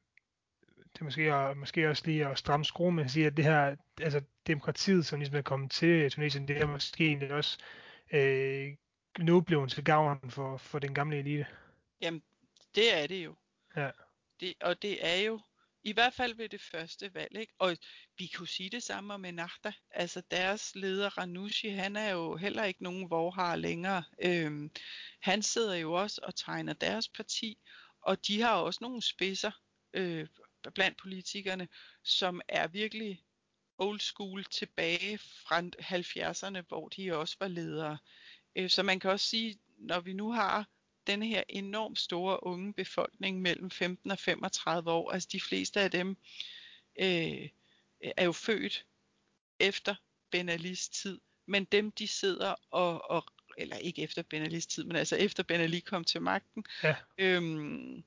det 0.92 1.00
er 1.00 1.04
måske, 1.04 1.28
er, 1.28 1.54
måske 1.54 1.88
også 1.88 2.02
lige 2.06 2.26
at 2.26 2.38
stramme 2.38 2.64
skrue 2.64 2.92
med 2.92 3.04
at 3.04 3.10
sige, 3.10 3.26
at 3.26 3.36
det 3.36 3.44
her, 3.44 3.76
altså 4.00 4.22
demokratiet, 4.46 5.06
som 5.06 5.18
ligesom 5.18 5.36
er 5.36 5.42
kommet 5.42 5.70
til 5.70 6.10
Tunesien, 6.10 6.48
det 6.48 6.58
er 6.58 6.66
måske 6.66 7.06
egentlig 7.06 7.32
også 7.32 7.58
øh, 8.12 8.74
nu 9.18 9.40
blevet 9.40 9.70
til 9.70 9.84
gavn 9.84 10.30
for, 10.30 10.56
for 10.56 10.78
den 10.78 10.94
gamle 10.94 11.18
elite. 11.18 11.46
Jamen, 12.00 12.22
det 12.74 13.02
er 13.02 13.06
det 13.06 13.24
jo. 13.24 13.34
Ja. 13.76 13.90
Det, 14.40 14.54
og 14.60 14.82
det 14.82 15.06
er 15.06 15.22
jo 15.22 15.40
i 15.84 15.92
hvert 15.92 16.14
fald 16.14 16.34
ved 16.34 16.48
det 16.48 16.60
første 16.60 17.14
valg, 17.14 17.36
ikke? 17.36 17.54
Og 17.58 17.76
vi 18.18 18.26
kunne 18.26 18.48
sige 18.48 18.70
det 18.70 18.82
samme 18.82 19.14
om 19.14 19.24
Ennahda. 19.24 19.72
Altså 19.90 20.22
deres 20.30 20.74
leder 20.74 21.18
Ranushi, 21.18 21.68
han 21.68 21.96
er 21.96 22.10
jo 22.10 22.36
heller 22.36 22.64
ikke 22.64 22.82
nogen 22.82 23.10
vorhar 23.10 23.56
længere. 23.56 24.04
Øhm, 24.22 24.70
han 25.20 25.42
sidder 25.42 25.74
jo 25.74 25.92
også 25.92 26.20
og 26.22 26.34
tegner 26.34 26.72
deres 26.72 27.08
parti, 27.08 27.58
og 28.02 28.26
de 28.26 28.40
har 28.40 28.54
også 28.54 28.78
nogle 28.82 29.02
spidser 29.02 29.50
øh, 29.94 30.26
blandt 30.74 30.98
politikerne, 30.98 31.68
som 32.04 32.40
er 32.48 32.68
virkelig 32.68 33.22
old 33.78 34.00
school 34.00 34.44
tilbage 34.44 35.18
fra 35.18 35.60
70'erne, 35.60 36.64
hvor 36.68 36.88
de 36.88 37.16
også 37.16 37.36
var 37.40 37.48
ledere. 37.48 37.98
Øh, 38.56 38.70
så 38.70 38.82
man 38.82 39.00
kan 39.00 39.10
også 39.10 39.26
sige, 39.26 39.58
når 39.78 40.00
vi 40.00 40.12
nu 40.12 40.32
har 40.32 40.68
denne 41.08 41.26
her 41.26 41.42
enormt 41.48 41.98
store 41.98 42.46
unge 42.46 42.72
befolkning 42.72 43.42
mellem 43.42 43.70
15 43.70 44.10
og 44.10 44.18
35 44.18 44.90
år, 44.90 45.10
altså 45.10 45.28
de 45.32 45.40
fleste 45.40 45.80
af 45.80 45.90
dem 45.90 46.16
øh, 47.00 47.48
er 48.16 48.24
jo 48.24 48.32
født 48.32 48.86
efter 49.58 49.94
Ben 50.30 50.48
Alis 50.48 50.88
tid, 50.88 51.20
men 51.46 51.64
dem 51.64 51.90
de 51.90 52.08
sidder 52.08 52.54
og, 52.70 53.10
og 53.10 53.24
eller 53.58 53.76
ikke 53.76 54.02
efter 54.02 54.22
Ben 54.22 54.42
Alis 54.42 54.66
tid, 54.66 54.84
men 54.84 54.96
altså 54.96 55.16
efter 55.16 55.42
Ben 55.42 55.60
Ali 55.60 55.80
kom 55.80 56.04
til 56.04 56.22
magten, 56.22 56.64
ja. 56.82 56.96
øhm, 57.18 58.04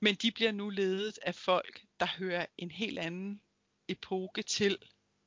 men 0.00 0.14
de 0.14 0.32
bliver 0.32 0.52
nu 0.52 0.68
ledet 0.68 1.18
af 1.22 1.34
folk, 1.34 1.82
der 2.00 2.06
hører 2.06 2.46
en 2.58 2.70
helt 2.70 2.98
anden 2.98 3.40
epoke 3.88 4.42
til, 4.42 4.78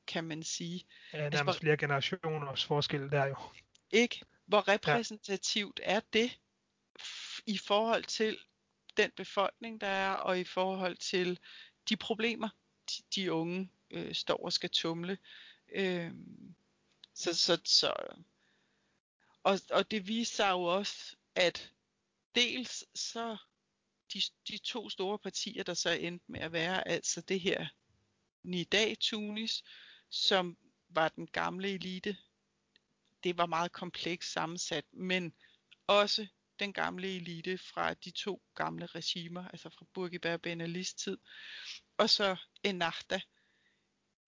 kan 0.06 0.24
man 0.24 0.42
sige. 0.42 0.84
Ja, 1.12 1.18
nærmest 1.18 1.40
altså, 1.40 1.60
flere 1.60 1.76
generationers 1.76 2.64
forskel 2.64 3.10
der 3.10 3.26
jo. 3.26 3.36
Ikke? 3.90 4.20
Hvor 4.46 4.68
repræsentativt 4.68 5.80
ja. 5.84 5.94
er 5.94 6.00
det? 6.12 6.38
I 7.46 7.58
forhold 7.58 8.04
til 8.04 8.38
den 8.96 9.10
befolkning, 9.16 9.80
der 9.80 9.86
er, 9.86 10.12
og 10.12 10.40
i 10.40 10.44
forhold 10.44 10.96
til 10.96 11.38
de 11.88 11.96
problemer, 11.96 12.48
de, 12.90 13.02
de 13.14 13.32
unge 13.32 13.70
øh, 13.90 14.14
står 14.14 14.44
og 14.44 14.52
skal 14.52 14.70
tumle. 14.70 15.18
Øh, 15.74 16.12
så, 17.14 17.34
så, 17.34 17.60
så, 17.64 17.94
og, 19.42 19.58
og 19.70 19.90
det 19.90 20.08
viser 20.08 20.34
sig 20.34 20.50
jo 20.50 20.62
også, 20.62 21.16
at 21.34 21.72
dels 22.34 22.84
så 22.94 23.36
de, 24.12 24.22
de 24.48 24.58
to 24.58 24.90
store 24.90 25.18
partier, 25.18 25.62
der 25.62 25.74
så 25.74 25.90
endte 25.90 26.24
med 26.28 26.40
at 26.40 26.52
være, 26.52 26.88
altså 26.88 27.20
det 27.20 27.40
her 27.40 27.66
Nidal 28.42 28.96
Tunis, 28.96 29.64
som 30.10 30.56
var 30.88 31.08
den 31.08 31.26
gamle 31.26 31.68
elite, 31.68 32.16
det 33.24 33.38
var 33.38 33.46
meget 33.46 33.72
komplekst 33.72 34.32
sammensat, 34.32 34.84
men 34.92 35.34
også 35.86 36.26
den 36.64 36.72
gamle 36.72 37.16
elite 37.16 37.58
fra 37.58 37.94
de 37.94 38.10
to 38.10 38.42
gamle 38.54 38.86
regimer, 38.86 39.48
altså 39.48 39.68
fra 39.70 39.86
Bourguiba 39.94 40.32
og 40.32 40.42
Ben 40.42 40.60
Alis 40.60 40.94
tid, 40.94 41.18
og 41.98 42.10
så 42.10 42.36
Ennahda. 42.62 43.20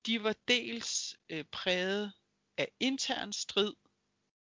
De 0.06 0.22
var 0.22 0.34
dels 0.48 1.16
øh, 1.28 1.44
præget 1.44 2.12
af 2.56 2.68
intern 2.80 3.32
strid, 3.32 3.74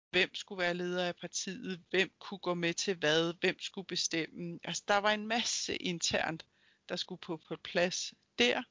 hvem 0.09 0.35
skulle 0.35 0.59
være 0.59 0.73
leder 0.73 1.07
af 1.07 1.15
partiet, 1.15 1.83
hvem 1.89 2.11
kunne 2.19 2.39
gå 2.39 2.53
med 2.53 2.73
til 2.73 2.95
hvad, 2.95 3.33
hvem 3.39 3.59
skulle 3.59 3.87
bestemme. 3.87 4.59
Altså 4.63 4.83
der 4.87 4.97
var 4.97 5.11
en 5.11 5.27
masse 5.27 5.75
internt, 5.75 6.45
der 6.89 6.95
skulle 6.95 7.19
på, 7.19 7.37
på 7.47 7.55
plads 7.63 8.13
der. 8.39 8.63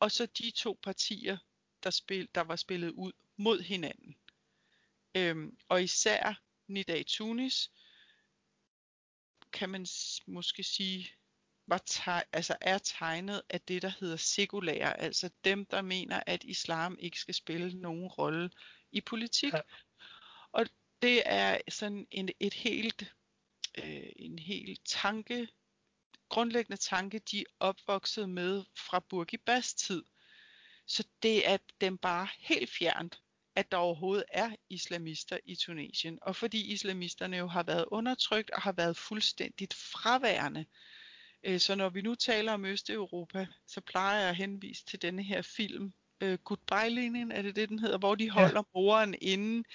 Og 0.00 0.10
så 0.10 0.26
de 0.26 0.50
to 0.50 0.78
partier, 0.82 1.38
der, 1.82 1.90
spil, 1.90 2.28
der 2.34 2.40
var 2.40 2.56
spillet 2.56 2.90
ud 2.90 3.12
mod 3.36 3.60
hinanden. 3.60 4.16
Øhm, 5.14 5.58
og 5.68 5.82
især 5.82 6.42
Nida 6.66 7.02
Tunis, 7.02 7.70
kan 9.54 9.70
man 9.70 9.86
måske 10.26 10.62
sige, 10.62 11.10
var 11.66 11.82
teg- 11.90 12.28
altså 12.32 12.56
er 12.60 12.78
tegnet 12.78 13.42
af 13.50 13.60
det, 13.60 13.82
der 13.82 13.92
hedder 14.00 14.16
sekulære, 14.16 15.00
altså 15.00 15.30
dem, 15.44 15.66
der 15.66 15.82
mener, 15.82 16.22
at 16.26 16.44
islam 16.44 16.96
ikke 17.00 17.18
skal 17.18 17.34
spille 17.34 17.80
nogen 17.80 18.06
rolle 18.06 18.50
i 18.92 19.00
politik. 19.00 19.52
Ja. 19.52 19.60
Og 20.52 20.66
det 21.02 21.22
er 21.26 21.58
sådan 21.68 22.06
en, 22.10 22.28
et 22.40 22.54
helt, 22.54 23.14
øh, 23.78 24.12
en 24.16 24.38
helt 24.38 24.80
tanke, 24.84 25.48
grundlæggende 26.28 26.80
tanke, 26.80 27.18
de 27.18 27.40
er 27.40 27.44
opvokset 27.60 28.28
med 28.28 28.64
fra 28.76 29.00
Burgibas 29.00 29.74
tid. 29.74 30.04
Så 30.86 31.04
det 31.22 31.48
er 31.48 31.56
dem 31.80 31.98
bare 31.98 32.28
helt 32.38 32.70
fjernt, 32.70 33.22
at 33.56 33.72
der 33.72 33.76
overhovedet 33.76 34.24
er 34.32 34.50
islamister 34.70 35.38
i 35.44 35.54
Tunesien. 35.54 36.18
Og 36.22 36.36
fordi 36.36 36.72
islamisterne 36.72 37.36
jo 37.36 37.46
har 37.46 37.62
været 37.62 37.84
undertrykt 37.88 38.50
og 38.50 38.62
har 38.62 38.72
været 38.72 38.96
fuldstændigt 38.96 39.74
fraværende. 39.74 40.64
Øh, 41.44 41.60
så 41.60 41.74
når 41.74 41.88
vi 41.88 42.02
nu 42.02 42.14
taler 42.14 42.52
om 42.52 42.64
Østeuropa, 42.64 43.46
så 43.66 43.80
plejer 43.80 44.20
jeg 44.20 44.28
at 44.28 44.36
henvise 44.36 44.84
til 44.84 45.02
denne 45.02 45.22
her 45.22 45.42
film, 45.42 45.92
øh, 46.20 46.38
Goodbye-linjen, 46.44 47.32
er 47.32 47.42
det 47.42 47.56
det, 47.56 47.68
den 47.68 47.78
hedder, 47.78 47.98
hvor 47.98 48.14
de 48.14 48.30
holder 48.30 48.56
ja. 48.56 48.62
moren 48.74 49.14
inde 49.20 49.68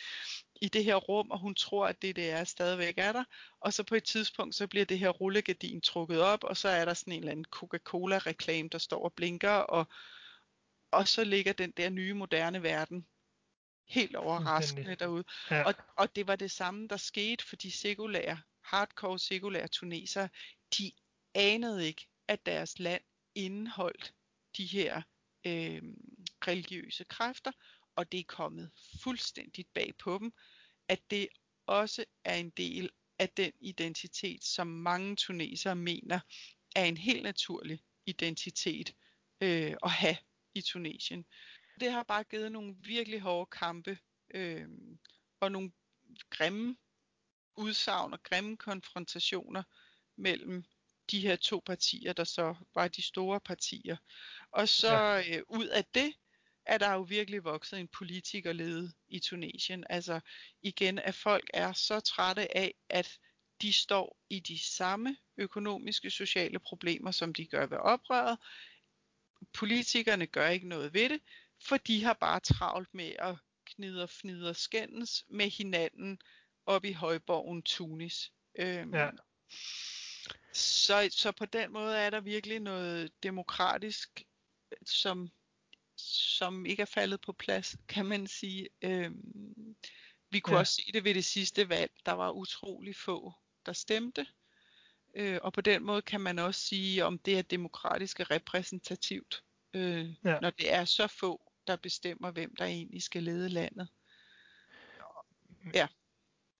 i 0.62 0.68
det 0.68 0.84
her 0.84 0.96
rum, 0.96 1.32
og 1.32 1.40
hun 1.40 1.56
tror, 1.56 1.88
at 1.88 2.02
det 2.02 2.16
der 2.16 2.44
stadigvæk 2.44 2.94
er 2.98 3.12
der. 3.12 3.24
Og 3.60 3.74
så 3.74 3.84
på 3.84 3.96
et 3.96 4.04
tidspunkt, 4.04 4.56
så 4.56 4.68
bliver 4.68 4.86
det 4.86 5.00
her 5.00 5.10
rullegardin 5.10 5.82
trukket 5.82 6.22
op, 6.22 6.44
og 6.44 6.58
så 6.58 6.70
er 6.70 6.86
der 6.86 6.94
sådan 6.94 7.14
en 7.14 7.20
eller 7.20 7.32
anden 7.32 7.46
Coca-Cola-reklame, 7.46 8.70
der 8.70 8.78
står 8.78 9.04
og 9.04 9.14
blinker, 9.14 9.50
og, 9.50 9.88
og 10.92 11.08
så 11.08 11.24
ligger 11.24 11.54
den 11.54 11.72
der 11.72 11.90
nye 11.90 12.14
moderne 12.14 12.64
verden 12.64 13.06
helt 13.90 14.16
overraskende 14.16 14.96
derude. 14.96 15.24
Ja. 15.52 15.64
Og, 15.64 15.74
og 15.98 16.16
det 16.16 16.28
var 16.28 16.36
det 16.36 16.52
samme, 16.52 16.88
der 16.88 16.98
skete 16.98 17.46
for 17.46 17.56
de 17.56 17.72
sekulære, 17.72 18.42
hardcore 18.64 19.20
sekulære 19.20 19.68
tuneser. 19.68 20.28
De 20.78 20.92
anede 21.34 21.88
ikke, 21.88 22.08
at 22.28 22.46
deres 22.46 22.80
land 22.80 23.02
indeholdt 23.36 24.14
de 24.58 24.66
her 24.66 25.02
øh, 25.46 25.82
religiøse 26.48 27.04
kræfter, 27.04 27.52
og 27.96 28.12
det 28.12 28.20
er 28.20 28.24
kommet 28.28 28.72
fuldstændigt 29.04 29.74
bag 29.74 29.94
på 30.00 30.18
dem, 30.22 30.34
at 30.88 31.00
det 31.12 31.28
også 31.68 32.06
er 32.24 32.36
en 32.36 32.50
del 32.50 32.90
af 33.20 33.30
den 33.30 33.52
identitet, 33.60 34.44
som 34.44 34.68
mange 34.68 35.16
tunesere 35.16 35.76
mener 35.76 36.20
er 36.76 36.86
en 36.86 36.98
helt 36.98 37.24
naturlig 37.24 37.80
identitet 38.06 38.94
øh, 39.42 39.76
at 39.84 39.92
have 39.92 40.18
i 40.54 40.62
Tunesien. 40.62 41.26
Det 41.80 41.92
har 41.92 42.04
bare 42.04 42.24
givet 42.24 42.52
nogle 42.52 42.76
virkelig 42.80 43.20
hårde 43.22 43.50
kampe 43.52 43.98
øh, 44.34 44.68
og 45.40 45.52
nogle 45.52 45.72
grimme 46.30 46.78
udsagn 47.56 48.14
og 48.14 48.24
grimme 48.24 48.58
konfrontationer 48.58 49.64
mellem 50.16 50.64
de 51.12 51.20
her 51.20 51.36
to 51.36 51.62
partier, 51.66 52.14
der 52.14 52.24
så 52.24 52.56
var 52.76 52.88
de 52.88 53.02
store 53.02 53.40
partier. 53.40 53.98
Og 54.52 54.70
så 54.70 54.96
ja. 54.96 55.38
øh, 55.38 55.44
ud 55.48 55.68
af 55.68 55.86
det 55.86 56.14
er 56.66 56.78
der 56.78 56.94
jo 56.94 57.02
virkelig 57.02 57.44
vokset 57.44 57.80
en 57.80 57.88
politikerlede 57.88 58.92
i 59.08 59.20
Tunesien. 59.20 59.84
Altså 59.90 60.20
igen, 60.62 61.00
at 61.00 61.16
folk 61.16 61.50
er 61.54 61.74
så 61.74 62.00
trætte 62.00 62.58
af, 62.58 62.74
at 62.90 63.20
de 63.62 63.74
står 63.74 64.18
i 64.30 64.40
de 64.40 64.60
samme 64.60 65.18
økonomiske, 65.38 66.10
sociale 66.10 66.60
problemer, 66.60 67.12
som 67.12 67.34
de 67.34 67.46
gør 67.46 67.66
ved 67.66 67.78
oprøret. 67.78 68.38
Politikerne 69.54 70.28
gør 70.28 70.50
ikke 70.50 70.68
noget 70.68 70.94
ved 70.94 71.10
det, 71.10 71.22
for 71.62 71.78
de 71.78 72.03
har 72.03 72.14
bare 72.14 72.39
travlt 72.39 72.93
med 72.93 73.12
at 73.20 73.36
knide 73.66 74.03
og 74.03 74.10
fnide 74.10 74.49
og 74.49 74.55
skændes 74.55 75.26
med 75.30 75.49
hinanden 75.49 76.20
op 76.66 76.86
i 76.86 76.91
højborgen 76.91 77.64
Tunis. 77.64 78.32
Øhm, 78.55 78.93
ja. 78.93 79.10
så, 80.53 81.10
så 81.12 81.32
på 81.32 81.45
den 81.45 81.74
måde 81.74 81.97
er 81.97 82.10
der 82.10 82.20
virkelig 82.20 82.60
noget 82.60 83.12
demokratisk, 83.24 84.24
som 84.86 85.30
som 86.01 86.66
ikke 86.66 86.82
er 86.82 86.86
faldet 86.86 87.22
på 87.22 87.34
plads, 87.34 87.76
kan 87.88 88.05
man 88.05 88.28
sige. 88.28 88.70
Øhm, 88.82 89.76
vi 90.32 90.39
kunne 90.39 90.55
ja. 90.55 90.60
også 90.60 90.74
se 90.74 90.91
det 90.93 91.03
ved 91.03 91.14
det 91.14 91.26
sidste 91.26 91.70
valg. 91.70 91.91
Der 92.05 92.12
var 92.12 92.32
utrolig 92.32 92.95
få, 92.95 93.34
der 93.66 93.74
stemte. 93.74 94.28
Øh, 95.16 95.39
og 95.41 95.53
på 95.53 95.62
den 95.62 95.84
måde 95.84 96.01
kan 96.01 96.22
man 96.22 96.39
også 96.39 96.62
sige, 96.62 97.05
om 97.05 97.20
det 97.20 97.38
er 97.38 97.41
demokratisk 97.41 98.20
og 98.20 98.32
repræsentativt, 98.32 99.43
øh, 99.74 100.10
ja. 100.26 100.39
når 100.39 100.49
det 100.49 100.74
er 100.74 100.86
så 100.86 101.07
få, 101.07 101.49
der 101.70 101.76
bestemmer, 101.76 102.32
hvem 102.32 102.55
der 102.55 102.65
egentlig 102.65 103.03
skal 103.03 103.24
lede 103.24 103.49
landet. 103.49 103.88
Ja. 105.74 105.88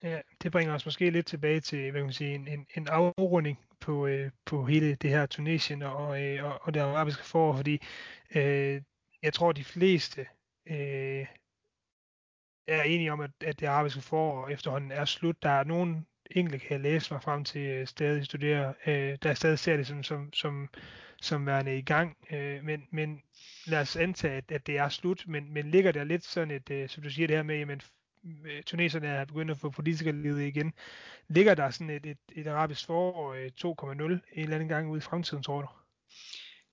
Ja, 0.02 0.20
det 0.42 0.52
bringer 0.52 0.74
os 0.74 0.84
måske 0.84 1.10
lidt 1.10 1.26
tilbage 1.26 1.60
til 1.60 1.90
hvad 1.90 2.00
kan 2.00 2.06
man 2.06 2.12
sige, 2.12 2.34
en, 2.34 2.48
en, 2.48 2.66
en 2.76 2.88
afrunding 2.88 3.58
på, 3.80 4.06
øh, 4.06 4.30
på 4.44 4.64
hele 4.64 4.94
det 4.94 5.10
her 5.10 5.26
Tunesien 5.26 5.82
og, 5.82 6.22
øh, 6.22 6.44
og, 6.44 6.58
og 6.62 6.74
det 6.74 6.80
arabiske 6.80 7.24
forår, 7.24 7.56
fordi 7.56 7.78
øh, 8.34 8.82
jeg 9.22 9.32
tror, 9.34 9.52
de 9.52 9.64
fleste 9.64 10.26
øh, 10.66 11.26
er 12.66 12.82
enige 12.82 13.12
om, 13.12 13.20
at, 13.20 13.30
at 13.40 13.60
det 13.60 13.66
arabiske 13.66 14.00
forår 14.00 14.48
efterhånden 14.48 14.90
er 14.90 15.04
slut. 15.04 15.42
Der 15.42 15.50
er 15.50 15.64
nogen 15.64 16.06
enkelte, 16.30 16.58
kan 16.58 16.70
jeg 16.70 16.80
læse 16.80 17.14
mig 17.14 17.22
frem 17.22 17.44
til, 17.44 17.60
øh, 17.60 17.86
stadig 17.86 18.24
studere, 18.24 18.74
øh, 18.86 19.18
der 19.22 19.34
stadig 19.34 19.58
ser 19.58 19.76
det 19.76 19.86
som, 19.86 20.02
som, 20.02 20.32
som, 20.32 20.68
som 21.22 21.46
værende 21.46 21.78
i 21.78 21.82
gang. 21.82 22.16
Øh, 22.30 22.64
men, 22.64 22.88
men 22.90 23.22
lad 23.66 23.80
os 23.80 23.96
antage, 23.96 24.36
at, 24.36 24.52
at 24.52 24.66
det 24.66 24.78
er 24.78 24.88
slut, 24.88 25.24
men, 25.26 25.52
men 25.52 25.70
ligger 25.70 25.92
der 25.92 26.04
lidt 26.04 26.24
sådan 26.24 26.50
et, 26.50 26.70
øh, 26.70 26.88
som 26.88 27.02
du 27.02 27.10
siger 27.10 27.26
det 27.26 27.36
her 27.36 27.42
med, 27.42 27.58
jamen 27.58 27.80
øh, 28.44 28.62
tuneserne 28.62 29.06
er 29.06 29.24
begyndt 29.24 29.50
at 29.50 29.58
få 29.58 29.70
politikerlivet 29.70 30.42
igen. 30.42 30.74
Ligger 31.28 31.54
der 31.54 31.70
sådan 31.70 31.90
et, 31.90 32.06
et, 32.06 32.18
et 32.32 32.46
arabisk 32.46 32.86
forår 32.86 33.34
øh, 33.34 33.50
2.0 33.64 33.92
en 33.92 34.20
eller 34.34 34.54
anden 34.54 34.68
gang 34.68 34.90
ude 34.90 34.98
i 34.98 35.00
fremtiden, 35.00 35.42
tror 35.42 35.60
du? 35.60 35.68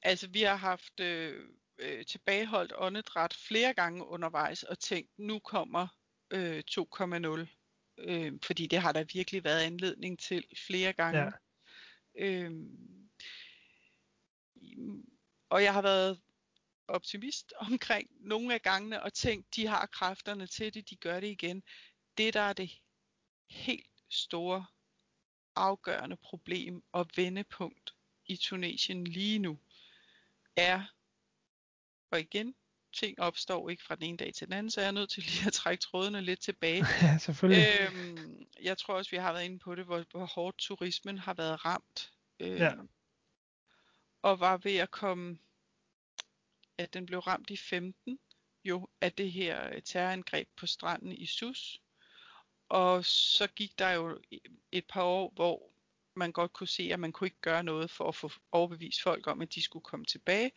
Altså, 0.02 0.27
vi 0.27 0.41
har 0.41 0.56
haft 0.56 0.99
øh, 0.99 1.44
øh, 1.80 2.06
tilbageholdt 2.06 2.73
åndedræt 2.77 3.38
flere 3.48 3.73
gange 3.73 4.07
undervejs 4.07 4.64
og 4.64 4.80
tænkt, 4.80 5.10
nu 5.18 5.40
kommer 5.40 5.88
øh, 6.31 6.64
2,0. 6.72 7.56
Øh, 7.98 8.34
fordi 8.44 8.68
det 8.68 8.80
har 8.80 8.91
der 8.91 9.03
virkelig 9.14 9.44
været 9.44 9.61
anledning 9.61 10.19
til 10.19 10.45
flere 10.68 10.94
gange. 10.94 11.19
Ja. 11.19 11.30
Øh, 12.15 12.52
og 15.49 15.64
jeg 15.64 15.74
har 15.74 15.82
været 15.82 16.22
optimist 16.88 17.53
omkring 17.72 18.10
nogle 18.19 18.53
af 18.53 18.61
gangene 18.61 19.03
og 19.03 19.14
tænkt, 19.14 19.56
de 19.56 19.68
har 19.68 19.86
kræfterne 19.86 20.48
til 20.48 20.74
det, 20.74 20.90
de 20.90 20.95
gør 20.95 21.19
det 21.19 21.28
igen. 21.28 21.64
Det 22.18 22.34
der 22.34 22.41
er 22.41 22.53
det 22.53 22.82
helt 23.49 23.90
store 24.10 24.65
afgørende 25.56 26.18
problem 26.18 26.84
og 26.91 27.10
vendepunkt 27.15 27.95
i 28.26 28.36
Tunesien 28.36 29.03
lige 29.03 29.40
nu, 29.40 29.60
er 30.56 30.84
og 32.11 32.19
igen, 32.19 32.56
ting 32.98 33.19
opstår 33.19 33.69
ikke 33.69 33.84
fra 33.84 33.95
den 33.95 34.03
ene 34.03 34.18
dag 34.18 34.34
til 34.34 34.48
den 34.48 34.53
anden, 34.53 34.72
så 34.72 34.82
jeg 34.82 34.88
er 34.88 34.91
nødt 34.91 35.10
til 35.10 35.24
lige 35.24 35.48
at 35.48 35.53
trække 35.53 35.82
trådene 35.82 36.22
lidt 36.22 36.40
tilbage. 36.40 36.86
ja, 37.02 37.18
selvfølgelig. 37.18 37.65
Øhm, 37.80 38.48
jeg 38.64 38.78
tror 38.78 38.94
også, 38.94 39.11
vi 39.11 39.18
har 39.18 39.34
været 39.34 39.45
inde 39.45 39.60
på 39.60 39.76
det, 39.76 39.86
hvor, 39.86 40.03
hvor 40.11 40.26
hårdt 40.26 40.57
turismen 40.57 41.18
har 41.18 41.34
været 41.34 41.65
ramt. 41.65 42.11
Øhm, 42.40 42.57
ja. 42.57 42.74
Og 44.22 44.40
var 44.40 44.57
ved 44.57 44.76
at 44.76 44.91
komme, 44.91 45.38
at 46.78 46.94
den 46.94 47.06
blev 47.06 47.19
ramt 47.19 47.49
i 47.49 47.57
15, 47.57 48.19
jo, 48.64 48.88
af 49.02 49.14
det 49.14 49.32
her 49.32 49.80
terrorangreb 49.80 50.48
på 50.56 50.68
stranden 50.68 51.11
i 51.11 51.26
Sus. 51.26 51.82
Og 52.69 53.06
så 53.06 53.48
gik 53.48 53.80
der 53.80 53.90
jo 53.90 54.22
et 54.72 54.86
par 54.86 55.03
år, 55.03 55.32
hvor 55.36 55.72
man 56.15 56.32
godt 56.32 56.53
kunne 56.53 56.68
se, 56.68 56.90
at 56.94 56.99
man 56.99 57.11
kunne 57.11 57.28
ikke 57.28 57.41
gøre 57.41 57.64
noget 57.64 57.91
for 57.91 58.07
at 58.07 58.15
få 58.15 58.32
overbevist 58.52 59.02
folk 59.02 59.28
om, 59.28 59.41
at 59.41 59.56
de 59.56 59.61
skulle 59.61 59.84
komme 59.84 60.06
tilbage. 60.06 60.52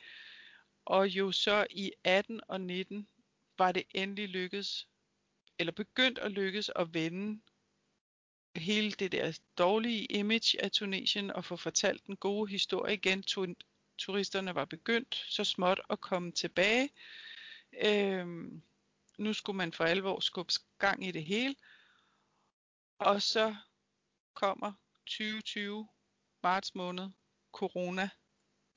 Og 0.85 1.09
jo 1.09 1.33
så 1.33 1.67
i 1.71 1.93
18 2.05 2.41
og 2.49 2.61
19 2.61 3.09
var 3.59 3.73
det 3.73 3.83
endelig 3.95 4.29
lykkedes, 4.29 4.89
eller 5.59 5.73
begyndt 5.73 6.19
at 6.19 6.33
lykkes 6.33 6.71
at 6.77 6.95
vende 6.95 7.41
hele 8.57 8.91
det 8.91 9.13
der 9.13 9.39
dårlige 9.59 10.05
image 10.05 10.63
af 10.63 10.71
Tunesien 10.71 11.31
og 11.31 11.45
få 11.45 11.57
fortalt 11.57 12.07
den 12.07 12.17
gode 12.17 12.51
historie 12.51 12.95
igen. 12.95 13.25
Turisterne 13.99 14.55
var 14.55 14.65
begyndt 14.65 15.25
så 15.29 15.45
småt 15.45 15.81
at 15.91 16.01
komme 16.01 16.33
tilbage. 16.33 16.91
Øhm, 17.85 18.63
nu 19.19 19.33
skulle 19.33 19.57
man 19.57 19.73
for 19.73 19.85
alvor 19.85 20.21
skubbe 20.21 20.53
gang 20.79 21.07
i 21.07 21.11
det 21.11 21.25
hele. 21.25 21.55
Og 22.99 23.23
så 23.23 23.57
kommer 24.35 24.73
2020, 25.07 25.89
marts 26.43 26.75
måned, 26.75 27.11
corona. 27.53 28.11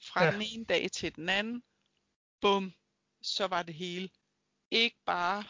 Fra 0.01 0.23
Ja. 0.23 0.31
den 0.31 0.41
ene 0.41 0.65
dag 0.65 0.91
til 0.91 1.15
den 1.15 1.29
anden, 1.29 1.63
bum, 2.43 2.73
så 3.21 3.47
var 3.47 3.63
det 3.63 3.75
hele. 3.75 4.09
Ikke 4.71 4.97
bare, 5.05 5.43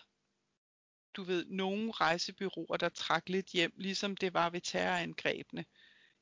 du 1.14 1.24
ved, 1.24 1.46
nogle 1.46 1.92
rejsebyråer, 1.92 2.78
der 2.78 2.90
trak 2.90 3.30
lidt 3.30 3.48
hjem, 3.48 3.74
ligesom 3.78 4.18
det 4.18 4.34
var 4.34 4.50
ved 4.50 4.62
terrorangrebene. 4.62 5.66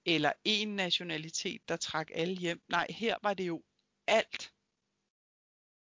Eller 0.06 0.34
en 0.43 0.76
nationalitet, 0.76 1.69
der 1.69 1.77
trak 1.77 2.10
alle 2.14 2.35
hjem. 2.35 2.61
Nej, 2.68 2.88
her 2.89 3.18
var 3.22 3.34
det 3.34 3.48
jo 3.48 3.64
alt, 4.07 4.53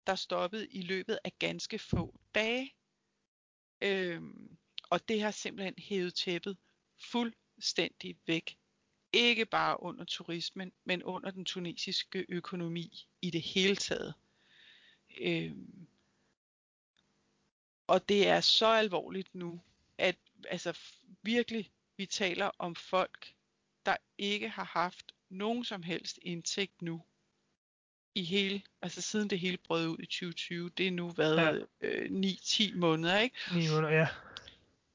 der 0.06 0.14
stoppede 0.14 0.68
i 0.68 0.82
løbet 0.82 1.18
af 1.24 1.32
ganske 1.38 1.78
få 1.78 2.20
dage. 2.34 2.74
Øhm, 3.80 4.58
og 4.90 5.08
det 5.08 5.22
har 5.22 5.30
simpelthen 5.30 5.74
hævet 5.78 6.14
tæppet 6.14 6.56
fuldstændig 7.10 8.18
væk. 8.26 8.58
Ikke 9.12 9.46
bare 9.46 9.82
under 9.82 10.04
turismen, 10.04 10.72
men 10.84 11.02
under 11.02 11.30
den 11.30 11.44
tunesiske 11.44 12.26
økonomi 12.28 13.08
i 13.22 13.30
det 13.30 13.42
hele 13.42 13.76
taget. 13.76 14.14
Øhm, 15.18 15.86
og 17.86 18.08
det 18.08 18.28
er 18.28 18.40
så 18.40 18.66
alvorligt 18.66 19.34
nu, 19.34 19.60
at 19.98 20.16
altså 20.48 20.78
virkelig, 21.22 21.70
vi 21.96 22.06
taler 22.06 22.50
om 22.58 22.74
folk, 22.74 23.34
der 23.86 23.96
ikke 24.18 24.48
har 24.48 24.64
haft 24.64 25.14
nogen 25.28 25.64
som 25.64 25.82
helst 25.82 26.18
indtægt 26.22 26.82
nu. 26.82 27.02
I 28.14 28.24
hele, 28.24 28.62
altså 28.82 29.00
siden 29.00 29.30
det 29.30 29.40
hele 29.40 29.56
brød 29.56 29.88
ud 29.88 29.98
i 29.98 30.06
2020, 30.06 30.70
det 30.70 30.86
er 30.86 30.90
nu 30.90 31.08
været 31.10 31.66
ja. 31.82 31.88
øh, 31.88 32.10
9-10 32.10 32.76
måneder, 32.76 33.18
ikke? 33.18 33.36
9 33.54 33.68
måneder, 33.68 33.92
ja. 33.92 34.08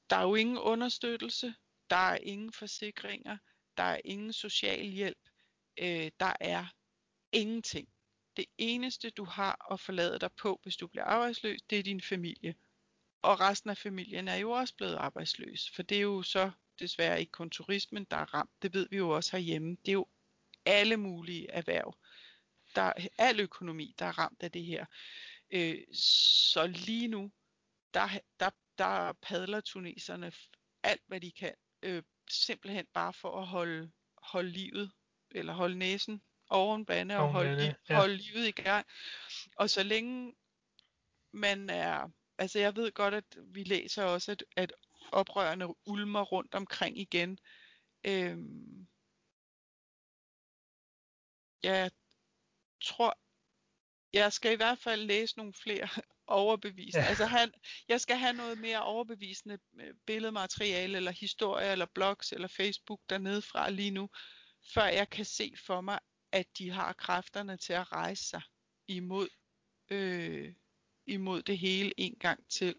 Der 0.10 0.16
er 0.16 0.22
jo 0.22 0.36
ingen 0.36 0.58
understøttelse, 0.58 1.54
der 1.90 1.96
er 1.96 2.18
ingen 2.18 2.54
forsikringer, 2.54 3.38
der 3.78 3.84
er 3.84 4.02
ingen 4.06 4.34
social 4.34 4.86
hjælp, 4.86 5.30
øh, 5.78 6.12
der 6.20 6.34
er 6.40 6.66
ingenting. 7.32 7.88
Det 8.38 8.45
eneste 8.57 9.10
du 9.10 9.26
har 9.26 9.72
at 9.74 9.80
forlade 9.80 10.20
dig 10.20 10.32
på, 10.32 10.60
hvis 10.64 10.78
du 10.78 10.88
bliver 10.88 11.03
arbejdsløs, 11.03 11.62
det 11.70 11.80
er 11.80 11.84
din 11.84 12.02
familie. 12.02 12.56
Og 13.22 13.40
resten 13.40 13.70
af 13.70 13.78
familien 13.78 14.28
er 14.28 14.36
jo 14.36 14.52
også 14.52 14.76
blevet 14.76 14.95
arbejdsløs, 14.95 15.72
for 15.76 15.84
det 15.84 15.98
er 15.98 16.02
jo 16.02 16.22
så 16.22 16.52
desværre 16.80 17.20
ikke 17.20 17.32
kun 17.32 17.49
turismen, 17.49 18.03
der 18.12 18.18
er 18.18 18.34
ramt. 18.34 18.52
Det 18.62 18.74
ved 18.74 18.88
vi 18.90 18.98
jo 18.98 19.10
også 19.10 19.32
herhjemme. 19.38 19.78
Det 19.86 19.88
er 19.88 19.94
jo 19.94 20.07
alle 20.66 20.98
mulige 20.98 21.52
erhverv. 21.52 21.98
Der 22.76 22.82
er 22.82 23.07
al 23.18 23.40
økonomi, 23.40 23.95
der 23.99 24.06
er 24.06 24.20
ramt 24.20 24.44
af 24.44 24.52
det 24.52 24.66
her. 24.66 24.86
Øh, 25.52 25.84
så 25.94 26.68
lige 26.68 27.07
nu, 27.07 27.32
der, 27.94 28.10
der, 28.40 28.49
der 28.78 29.14
padler 29.14 29.62
tuneserne 29.62 30.32
alt, 30.84 31.02
hvad 31.07 31.22
de 31.22 31.32
kan. 31.32 31.56
Øh, 31.84 32.03
simpelthen 32.30 32.86
bare 32.94 33.14
for 33.14 33.41
at 33.41 33.48
holde, 33.48 33.91
holde 34.18 34.49
livet, 34.49 34.91
eller 35.32 35.53
holde 35.53 35.78
næsen 35.78 36.22
oven 36.50 36.86
bande 36.86 37.18
og 37.18 37.32
holde, 37.32 37.70
li- 37.70 37.84
ja. 37.90 37.96
holde 37.96 38.18
livet 38.18 38.48
i 38.48 38.52
gang. 38.52 38.86
Og 39.56 39.70
så 39.70 39.84
længe 39.84 40.36
man 41.34 41.70
er, 41.70 42.10
altså 42.38 42.60
jeg 42.60 42.76
ved 42.76 42.92
godt, 42.92 43.14
at 43.14 43.38
vi 43.48 43.64
læser 43.64 44.04
også, 44.04 44.32
at, 44.32 44.44
at 44.56 44.74
oprørende 45.12 45.76
ulmer 45.86 46.22
rundt 46.22 46.56
omkring 46.56 46.98
igen. 46.98 47.40
Øhm, 48.04 48.88
jeg 51.64 51.92
tror, 52.84 53.20
jeg 54.14 54.34
skal 54.34 54.52
i 54.52 54.56
hvert 54.56 54.80
fald 54.80 55.02
læse 55.02 55.38
nogle 55.38 55.54
flere 55.54 55.90
overbevisende. 56.28 57.00
Ja. 57.00 57.04
Ja. 57.04 57.10
Altså 57.10 57.26
han, 57.26 57.52
jeg 57.88 58.02
skal 58.02 58.18
have 58.18 58.34
noget 58.34 58.58
mere 58.58 58.84
overbevisende 58.84 59.60
øh, 59.80 59.94
billedmateriale, 60.06 60.98
eller 60.98 61.12
historie, 61.12 61.72
eller 61.72 61.86
blogs, 61.86 62.32
eller 62.32 62.48
Facebook 62.48 63.02
dernede 63.10 63.42
fra 63.42 63.70
lige 63.70 63.92
nu, 63.92 64.10
før 64.74 64.86
jeg 64.86 65.10
kan 65.10 65.26
se 65.26 65.54
for 65.66 65.82
mig, 65.82 66.00
at 66.36 66.57
de 66.57 66.72
har 66.72 66.94
kræfterne 66.94 67.57
til 67.57 67.74
at 67.74 67.91
rejse 67.91 68.24
sig 68.24 68.41
imod, 68.88 69.28
øh, 69.90 70.53
imod 71.06 71.41
det 71.41 71.57
hele 71.57 71.94
en 71.98 72.16
gang 72.20 72.48
til. 72.49 72.76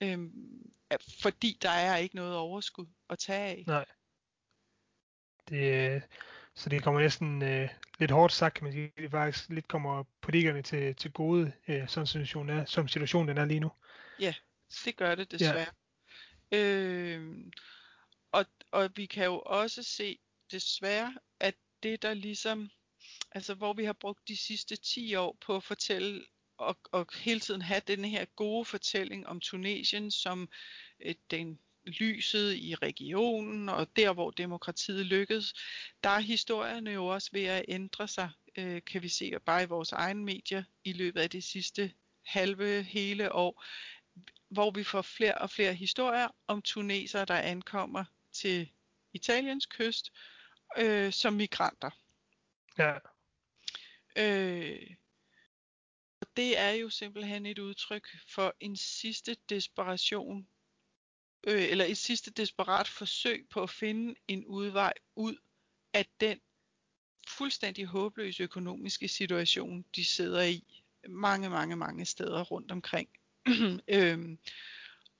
Øhm, 0.00 0.72
fordi 1.22 1.58
der 1.62 1.70
er 1.70 1.96
ikke 1.96 2.16
noget 2.16 2.36
overskud 2.36 2.86
at 3.10 3.18
tage 3.18 3.38
af. 3.38 3.64
Nej. 3.66 3.84
Det, 5.48 5.94
øh, 5.94 6.02
så 6.54 6.68
det 6.68 6.82
kommer 6.82 7.00
næsten 7.00 7.42
øh, 7.42 7.68
lidt 7.98 8.10
hårdt 8.10 8.32
sagt, 8.32 8.54
kan 8.54 8.64
man 8.64 8.72
sige. 8.72 8.92
Det 8.96 9.10
faktisk 9.10 9.48
lidt 9.48 9.68
kommer 9.68 10.04
politikerne 10.20 10.62
til, 10.62 10.96
til 10.96 11.12
gode, 11.12 11.52
øh, 11.68 11.88
sådan 11.88 12.06
situationen 12.06 12.58
er, 12.58 12.64
som 12.64 12.88
situationen 12.88 13.28
den 13.28 13.38
er 13.38 13.44
lige 13.44 13.60
nu. 13.60 13.72
Ja, 14.20 14.34
det 14.84 14.96
gør 14.96 15.14
det 15.14 15.30
desværre. 15.30 15.72
Ja. 16.52 16.58
Øhm, 16.58 17.52
og, 18.32 18.46
og 18.70 18.90
vi 18.96 19.06
kan 19.06 19.24
jo 19.24 19.40
også 19.40 19.82
se 19.82 20.18
desværre, 20.50 21.14
at 21.40 21.54
det 21.82 22.02
der 22.02 22.14
ligesom, 22.14 22.70
altså 23.32 23.54
hvor 23.54 23.72
vi 23.72 23.84
har 23.84 23.92
brugt 23.92 24.28
de 24.28 24.36
sidste 24.36 24.76
10 24.76 25.14
år 25.14 25.38
på 25.40 25.56
at 25.56 25.64
fortælle 25.64 26.24
og, 26.60 26.78
og 26.92 27.06
hele 27.14 27.40
tiden 27.40 27.62
have 27.62 27.80
den 27.86 28.04
her 28.04 28.24
gode 28.24 28.64
fortælling 28.64 29.26
om 29.26 29.40
Tunesien 29.40 30.10
som 30.10 30.48
øh, 31.00 31.14
den 31.30 31.58
lyset 31.84 32.56
i 32.56 32.74
regionen 32.74 33.68
og 33.68 33.96
der 33.96 34.12
hvor 34.12 34.30
demokratiet 34.30 35.06
lykkedes, 35.06 35.54
der 36.04 36.10
er 36.10 36.20
historierne 36.20 36.90
jo 36.90 37.06
også 37.06 37.30
ved 37.32 37.44
at 37.44 37.64
ændre 37.68 38.08
sig, 38.08 38.30
øh, 38.56 38.82
kan 38.86 39.02
vi 39.02 39.08
se 39.08 39.32
bare 39.46 39.62
i 39.62 39.66
vores 39.66 39.92
egen 39.92 40.24
medier 40.24 40.62
i 40.84 40.92
løbet 40.92 41.20
af 41.20 41.30
det 41.30 41.44
sidste 41.44 41.92
halve 42.22 42.82
hele 42.82 43.32
år, 43.32 43.64
hvor 44.48 44.70
vi 44.70 44.84
får 44.84 45.02
flere 45.02 45.34
og 45.34 45.50
flere 45.50 45.74
historier 45.74 46.28
om 46.46 46.62
tunesere, 46.62 47.24
der 47.24 47.34
ankommer 47.34 48.04
til 48.32 48.70
Italiens 49.12 49.66
kyst 49.66 50.12
øh, 50.12 50.39
som 51.12 51.32
migranter. 51.32 51.90
Ja, 52.78 52.98
Øh, 54.16 54.96
det 56.36 56.58
er 56.58 56.70
jo 56.70 56.90
simpelthen 56.90 57.46
et 57.46 57.58
udtryk 57.58 58.08
for 58.28 58.54
en 58.60 58.76
sidste 58.76 59.36
desperation, 59.48 60.48
øh, 61.46 61.62
eller 61.62 61.84
et 61.84 61.98
sidste 61.98 62.30
desperat 62.30 62.88
forsøg 62.88 63.46
på 63.50 63.62
at 63.62 63.70
finde 63.70 64.14
en 64.28 64.46
udvej 64.46 64.92
ud 65.16 65.36
af 65.92 66.06
den 66.20 66.40
fuldstændig 67.28 67.86
håbløse 67.86 68.42
økonomiske 68.42 69.08
situation, 69.08 69.84
de 69.96 70.04
sidder 70.04 70.42
i 70.42 70.84
mange, 71.08 71.50
mange, 71.50 71.76
mange 71.76 72.04
steder 72.04 72.42
rundt 72.42 72.72
omkring. 72.72 73.08
øhm, 73.88 74.38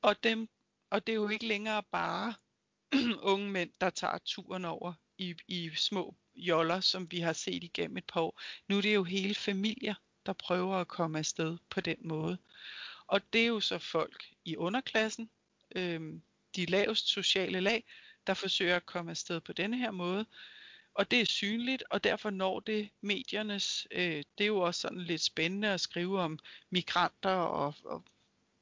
og, 0.02 0.22
dem, 0.22 0.48
og 0.90 1.06
det 1.06 1.12
er 1.12 1.16
jo 1.16 1.28
ikke 1.28 1.46
længere 1.46 1.82
bare 1.82 2.34
unge 3.32 3.50
mænd, 3.50 3.72
der 3.80 3.90
tager 3.90 4.18
turen 4.18 4.64
over 4.64 4.92
i, 5.20 5.34
i 5.48 5.70
små 5.74 6.14
joller, 6.34 6.80
som 6.80 7.12
vi 7.12 7.20
har 7.20 7.32
set 7.32 7.64
igennem 7.64 7.96
et 7.96 8.04
par 8.04 8.20
år. 8.20 8.40
Nu 8.68 8.76
er 8.76 8.82
det 8.82 8.94
jo 8.94 9.04
hele 9.04 9.34
familier, 9.34 9.94
der 10.26 10.32
prøver 10.32 10.76
at 10.76 10.88
komme 10.88 11.18
afsted 11.18 11.58
på 11.70 11.80
den 11.80 11.96
måde. 12.00 12.38
Og 13.06 13.20
det 13.32 13.42
er 13.42 13.46
jo 13.46 13.60
så 13.60 13.78
folk 13.78 14.24
i 14.44 14.56
underklassen, 14.56 15.30
øhm, 15.76 16.22
de 16.56 16.66
lavest 16.66 17.08
sociale 17.08 17.60
lag, 17.60 17.84
der 18.26 18.34
forsøger 18.34 18.76
at 18.76 18.86
komme 18.86 19.10
afsted 19.10 19.40
på 19.40 19.52
denne 19.52 19.78
her 19.78 19.90
måde. 19.90 20.26
Og 20.94 21.10
det 21.10 21.20
er 21.20 21.24
synligt, 21.24 21.82
og 21.90 22.04
derfor 22.04 22.30
når 22.30 22.60
det 22.60 22.88
mediernes, 23.00 23.86
øh, 23.90 24.24
det 24.38 24.44
er 24.44 24.46
jo 24.46 24.60
også 24.60 24.80
sådan 24.80 25.00
lidt 25.00 25.22
spændende 25.22 25.68
at 25.68 25.80
skrive 25.80 26.20
om 26.20 26.38
migranter, 26.70 27.30
og, 27.30 27.74
og 27.84 28.04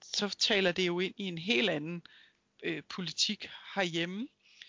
så 0.03 0.29
taler 0.29 0.73
det 0.73 0.87
jo 0.87 1.01
ind 1.01 1.15
i 1.17 1.25
en 1.25 1.39
helt 1.39 1.71
anden 1.71 2.03
øh, 2.63 2.83
politik 2.89 3.51
herhjemme. 3.75 4.29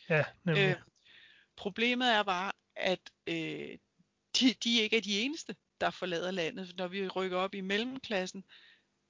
ja, 0.09 0.23
nemlig. 0.43 0.63
Øh, 0.63 0.88
problemet 1.59 2.07
er 2.07 2.23
bare, 2.23 2.51
at 2.75 3.11
øh, 3.27 3.77
de, 4.39 4.53
de 4.63 4.79
ikke 4.79 4.97
er 4.97 5.01
de 5.01 5.19
eneste, 5.19 5.55
der 5.81 5.89
forlader 5.89 6.31
landet. 6.31 6.77
Når 6.77 6.87
vi 6.87 7.07
rykker 7.07 7.37
op 7.37 7.55
i 7.55 7.61
mellemklassen, 7.61 8.43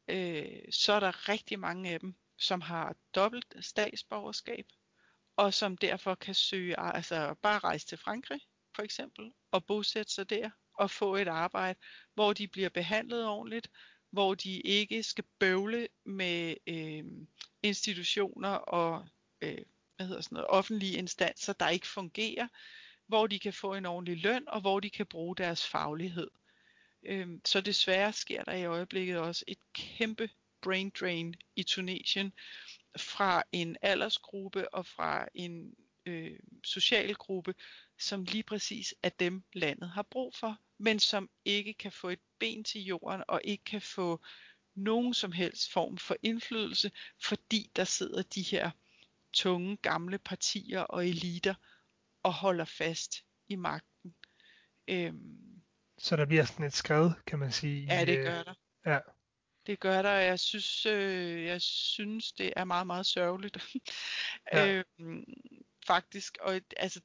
øh, 0.08 0.62
så 0.72 0.94
er 0.94 1.00
der 1.00 1.30
rigtig 1.30 1.60
mange 1.60 1.90
af 1.90 2.00
dem, 2.00 2.16
som 2.38 2.62
har 2.62 2.96
dobbelt 3.16 3.56
statsborgerskab, 3.62 4.66
og 5.36 5.54
som 5.54 5.78
derfor 5.78 6.16
kan 6.16 6.36
søge, 6.36 6.80
altså 6.80 7.36
bare 7.42 7.60
rejse 7.60 7.88
til 7.88 7.98
Frankrig 7.98 8.42
for 8.76 8.82
eksempel, 8.84 9.32
og 9.52 9.66
bosætte 9.66 10.14
sig 10.14 10.30
der, 10.30 10.50
og 10.74 10.92
få 10.92 11.16
et 11.16 11.28
arbejde, 11.28 11.80
hvor 12.14 12.34
de 12.34 12.48
bliver 12.48 12.70
behandlet 12.70 13.26
ordentligt, 13.26 13.72
hvor 14.12 14.36
de 14.36 14.62
ikke 14.62 15.04
skal 15.04 15.24
bøvle 15.40 15.88
med 16.06 16.56
øh, 16.68 17.04
institutioner 17.64 18.50
og 18.50 19.08
øh, 19.42 19.66
hvad 20.00 20.08
hedder 20.08 20.22
sådan 20.22 20.36
noget, 20.36 20.50
offentlige 20.50 20.98
instanser, 20.98 21.54
der 21.54 21.70
ikke 21.70 21.88
fungerer, 21.88 22.48
hvor 23.08 23.28
de 23.28 23.40
kan 23.40 23.54
få 23.54 23.74
en 23.74 23.86
ordentlig 23.86 24.18
løn, 24.18 24.48
og 24.48 24.62
hvor 24.62 24.80
de 24.80 24.90
kan 24.90 25.06
bruge 25.06 25.36
deres 25.36 25.68
faglighed. 25.68 26.28
Øhm, 27.04 27.42
så 27.46 27.62
desværre 27.62 28.14
sker 28.14 28.44
der 28.44 28.54
i 28.54 28.66
øjeblikket 28.66 29.18
også 29.18 29.44
et 29.48 29.58
kæmpe 29.74 30.30
brain 30.62 30.90
drain 31.00 31.36
i 31.56 31.64
Tunesien 31.64 32.34
fra 32.98 33.44
en 33.52 33.78
aldersgruppe 33.82 34.74
og 34.74 34.86
fra 34.86 35.28
en 35.34 35.76
øh, 36.06 36.40
social 36.64 37.14
gruppe, 37.16 37.56
som 37.98 38.24
lige 38.24 38.44
præcis 38.44 38.96
er 39.04 39.10
dem 39.10 39.44
landet 39.54 39.90
har 39.90 40.04
brug 40.04 40.36
for, 40.36 40.58
men 40.78 41.00
som 41.00 41.30
ikke 41.46 41.74
kan 41.74 41.92
få 41.92 42.10
et 42.10 42.20
ben 42.40 42.64
til 42.64 42.82
jorden 42.82 43.24
og 43.28 43.42
ikke 43.44 43.64
kan 43.64 43.82
få 43.82 44.22
nogen 44.76 45.14
som 45.14 45.32
helst 45.32 45.72
form 45.72 45.98
for 45.98 46.16
indflydelse, 46.24 46.92
fordi 47.22 47.72
der 47.76 47.84
sidder 47.84 48.22
de 48.22 48.42
her 48.42 48.72
tunge 49.34 49.78
gamle 49.78 50.20
partier 50.20 50.82
og 50.82 51.08
eliter 51.08 51.56
og 52.24 52.34
holder 52.34 52.66
fast 52.66 53.16
i 53.48 53.56
magten. 53.56 54.16
Øhm, 54.88 55.62
Så 55.98 56.16
der 56.16 56.26
bliver 56.26 56.46
sådan 56.46 56.66
et 56.66 56.74
skred, 56.74 57.12
kan 57.28 57.40
man 57.40 57.52
sige. 57.52 57.86
ja, 57.86 58.06
det 58.06 58.18
øh, 58.18 58.26
gør 58.26 58.44
der. 58.44 58.54
Ja, 58.86 59.00
Det 59.66 59.80
gør 59.80 60.02
der, 60.02 60.12
jeg 60.12 60.40
synes, 60.40 60.86
øh, 60.86 61.44
jeg 61.44 61.62
synes, 61.62 62.32
det 62.32 62.54
er 62.56 62.64
meget, 62.64 62.88
meget 62.88 63.06
sørgeligt. 63.06 63.58
Ja. 64.54 64.68
øhm, 65.00 65.24
faktisk, 65.88 66.38
og 66.42 66.62
altså, 66.78 67.02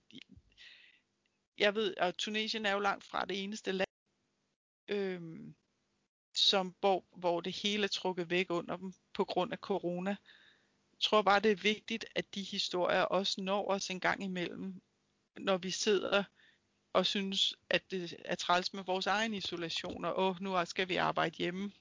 jeg 1.59 1.75
ved, 1.75 1.95
at 1.97 2.15
Tunesien 2.15 2.67
er 2.67 2.73
jo 2.73 2.79
langt 2.79 3.05
fra 3.05 3.25
det 3.25 3.43
eneste 3.45 3.73
land, 3.73 3.91
øhm, 4.89 5.55
som, 6.37 6.75
hvor, 6.81 7.05
hvor 7.17 7.41
det 7.41 7.53
hele 7.53 7.85
er 7.85 7.89
trukket 7.89 8.31
væk 8.31 8.51
under 8.51 8.77
dem 8.77 8.93
på 9.15 9.25
grund 9.25 9.53
af 9.53 9.59
corona. 9.59 10.17
Tror 11.01 11.23
bare, 11.23 11.41
det 11.41 11.51
er 11.51 11.57
vigtigt, 11.57 12.05
at 12.15 12.35
de 12.35 12.43
historier 12.43 13.03
også 13.03 13.41
når 13.41 13.71
os 13.71 13.91
en 13.91 14.01
gang 14.01 14.25
imellem, 14.25 14.83
når 15.37 15.57
vi 15.57 15.71
sidder 15.71 16.25
og 16.93 17.07
synes, 17.07 17.55
at 17.71 17.91
det 17.91 18.16
er 18.25 18.35
træls 18.35 18.75
med 18.75 18.85
vores 18.85 19.07
egen 19.07 19.35
isolation, 19.35 20.05
og 20.05 20.19
åh, 20.19 20.41
nu 20.41 20.65
skal 20.65 20.89
vi 20.89 20.97
arbejde 20.97 21.37
hjemme 21.37 21.73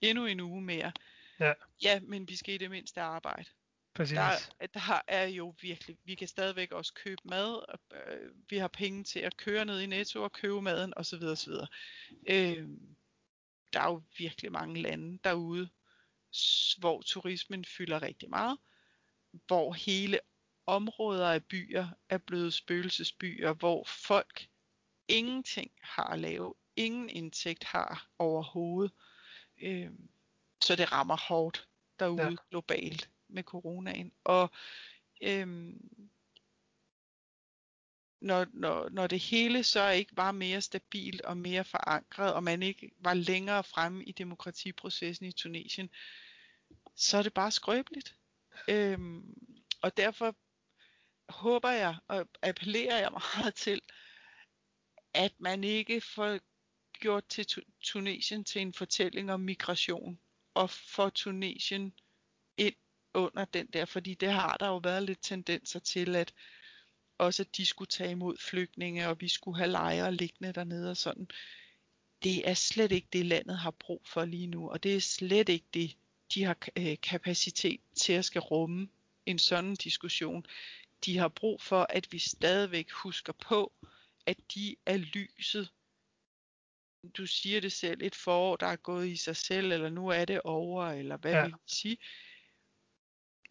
endnu 0.00 0.26
en 0.26 0.40
uge 0.40 0.62
mere. 0.62 0.92
Ja. 1.40 1.52
ja 1.82 2.00
men 2.00 2.28
vi 2.28 2.36
skal 2.36 2.54
i 2.54 2.58
det 2.58 2.70
mindste 2.70 3.00
arbejde. 3.00 3.50
præcis. 3.94 4.16
Der, 4.16 4.66
der 4.74 5.00
er 5.08 5.26
jo 5.26 5.54
virkelig, 5.60 5.98
vi 6.04 6.14
kan 6.14 6.28
stadigvæk 6.28 6.72
også 6.72 6.94
købe 6.94 7.22
mad, 7.24 7.68
og, 7.68 7.78
øh, 7.92 8.30
vi 8.48 8.56
har 8.56 8.68
penge 8.68 9.04
til 9.04 9.20
at 9.20 9.36
køre 9.36 9.64
ned 9.64 9.80
i 9.80 9.86
Netto 9.86 10.22
og 10.22 10.32
købe 10.32 10.62
maden 10.62 10.92
osv. 10.96 11.22
osv. 11.22 11.52
Øh, 12.28 12.68
der 13.72 13.80
er 13.80 13.90
jo 13.90 14.02
virkelig 14.18 14.52
mange 14.52 14.82
lande 14.82 15.18
derude, 15.24 15.68
hvor 16.78 17.02
turismen 17.02 17.64
fylder 17.64 18.02
rigtig 18.02 18.30
meget, 18.30 18.58
hvor 19.46 19.72
hele 19.72 20.20
områder 20.66 21.30
af 21.32 21.44
byer 21.44 21.88
er 22.08 22.18
blevet 22.18 22.54
spøgelsesbyer, 22.54 23.52
hvor 23.52 23.84
folk 23.84 24.48
ingenting 25.08 25.70
har 25.82 26.04
at 26.04 26.18
lave, 26.18 26.54
ingen 26.76 27.10
indtægt 27.10 27.64
har 27.64 28.08
overhovedet. 28.18 28.92
Øh, 29.62 29.90
så 30.60 30.76
det 30.76 30.92
rammer 30.92 31.16
hårdt 31.16 31.68
derude 31.98 32.22
Ja. 32.22 32.36
globalt 32.50 33.10
med 33.28 33.42
coronaen. 33.42 34.12
Og 34.24 34.50
øhm, 35.22 35.90
når, 38.20 38.46
når, 38.52 38.88
når 38.88 39.06
det 39.06 39.20
hele 39.20 39.64
så 39.64 39.90
ikke 39.90 40.16
var 40.16 40.32
mere 40.32 40.60
stabilt 40.60 41.20
og 41.20 41.36
mere 41.36 41.64
forankret, 41.64 42.32
og 42.32 42.44
man 42.44 42.62
ikke 42.62 42.90
var 42.98 43.14
længere 43.14 43.64
fremme 43.64 44.04
i 44.04 44.12
demokratiprocessen 44.12 45.26
i 45.26 45.32
Tunesien, 45.32 45.90
så 46.96 47.16
er 47.18 47.22
det 47.22 47.34
bare 47.34 47.50
skrøbeligt. 47.50 48.16
Øhm, 48.68 49.34
og 49.82 49.96
derfor 49.96 50.36
håber 51.28 51.70
jeg 51.70 51.96
og 52.08 52.28
appellerer 52.42 52.98
jeg 52.98 53.10
meget 53.12 53.54
til, 53.64 53.80
at 55.14 55.32
man 55.38 55.64
ikke 55.64 56.00
får 56.00 56.38
gjort 56.92 57.26
til 57.26 57.46
Tunesien 57.82 58.44
til 58.44 58.62
en 58.62 58.74
fortælling 58.74 59.32
om 59.32 59.40
migration, 59.40 60.20
og 60.54 60.70
får 60.70 61.08
Tunesien 61.08 61.94
ind 62.56 62.74
under 63.14 63.44
den 63.44 63.66
der, 63.66 63.84
fordi 63.84 64.14
det 64.14 64.32
har 64.32 64.56
der 64.56 64.66
jo 64.66 64.76
været 64.76 65.02
lidt 65.02 65.22
tendenser 65.22 65.78
til, 65.78 66.16
at 66.16 66.34
også 67.18 67.42
at 67.42 67.56
de 67.56 67.66
skulle 67.66 67.88
tage 67.88 68.10
imod 68.10 68.36
flygtninge, 68.38 69.08
og 69.08 69.20
vi 69.20 69.28
skulle 69.28 69.58
have 69.58 69.70
lejre 69.70 70.14
liggende 70.14 70.52
dernede 70.52 70.90
og 70.90 70.96
sådan. 70.96 71.28
Det 72.22 72.48
er 72.48 72.54
slet 72.54 72.92
ikke 72.92 73.08
det, 73.12 73.26
landet 73.26 73.58
har 73.58 73.70
brug 73.70 74.02
for 74.06 74.24
lige 74.24 74.46
nu, 74.46 74.70
og 74.70 74.82
det 74.82 74.96
er 74.96 75.00
slet 75.00 75.48
ikke 75.48 75.66
det, 75.74 75.96
de 76.34 76.44
har 76.44 76.56
øh, 76.78 76.96
kapacitet 77.02 77.80
til 77.94 78.12
at 78.12 78.24
skal 78.24 78.40
rumme 78.40 78.88
en 79.26 79.38
sådan 79.38 79.74
diskussion. 79.74 80.46
De 81.04 81.18
har 81.18 81.28
brug 81.28 81.62
for, 81.62 81.86
at 81.90 82.12
vi 82.12 82.18
stadigvæk 82.18 82.90
husker 82.90 83.32
på, 83.32 83.72
at 84.26 84.36
de 84.54 84.76
er 84.86 84.96
lyset. 84.96 85.72
Du 87.16 87.26
siger 87.26 87.60
det 87.60 87.72
selv, 87.72 88.02
et 88.02 88.14
forår, 88.14 88.56
der 88.56 88.66
er 88.66 88.76
gået 88.76 89.08
i 89.08 89.16
sig 89.16 89.36
selv, 89.36 89.72
eller 89.72 89.90
nu 89.90 90.08
er 90.08 90.24
det 90.24 90.40
over, 90.40 90.86
eller 90.86 91.16
hvad 91.16 91.32
Ja. 91.32 91.42
vil 91.44 91.52
vi 91.52 91.58
sige. 91.66 91.98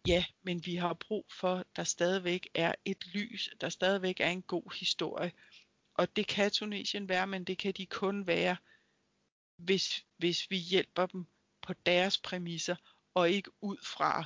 Ja, 0.06 0.24
men 0.42 0.66
vi 0.66 0.74
har 0.74 0.94
brug 0.94 1.26
for, 1.32 1.54
at 1.56 1.66
der 1.76 1.84
stadigvæk 1.84 2.48
er 2.54 2.74
et 2.84 3.06
lys, 3.06 3.50
der 3.60 3.68
stadigvæk 3.68 4.20
er 4.20 4.30
en 4.30 4.42
god 4.42 4.78
historie. 4.78 5.32
Og 5.94 6.16
det 6.16 6.26
kan 6.26 6.50
Tunesien 6.50 7.08
være, 7.08 7.26
men 7.26 7.44
det 7.44 7.58
kan 7.58 7.72
de 7.72 7.86
kun 7.86 8.26
være, 8.26 8.56
hvis, 9.56 10.04
hvis 10.16 10.50
vi 10.50 10.56
hjælper 10.56 11.06
dem 11.06 11.26
på 11.66 11.72
deres 11.86 12.18
præmisser, 12.18 12.76
og 13.14 13.30
ikke 13.30 13.50
ud 13.60 13.76
fra, 13.82 14.24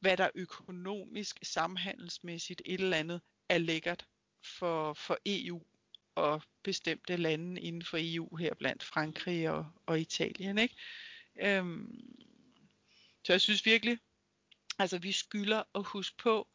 hvad 0.00 0.16
der 0.16 0.30
økonomisk, 0.34 1.38
samhandelsmæssigt 1.42 2.62
et 2.64 2.80
eller 2.80 2.96
andet 2.96 3.20
er 3.48 3.58
lækkert 3.58 4.06
for, 4.44 4.92
for 4.92 5.18
EU 5.26 5.62
og 6.14 6.42
bestemte 6.62 7.16
lande 7.16 7.60
inden 7.60 7.82
for 7.82 7.98
EU, 8.00 8.36
her 8.36 8.54
blandt 8.54 8.84
Frankrig 8.84 9.50
og, 9.50 9.66
og 9.86 10.00
Italien. 10.00 10.58
Ikke? 10.58 10.76
Øhm, 11.40 12.00
så 13.24 13.32
jeg 13.32 13.40
synes 13.40 13.66
virkelig, 13.66 13.98
altså 14.78 14.98
vi 14.98 15.12
skylder 15.12 15.62
at 15.74 15.84
huske 15.84 16.16
på, 16.16 16.48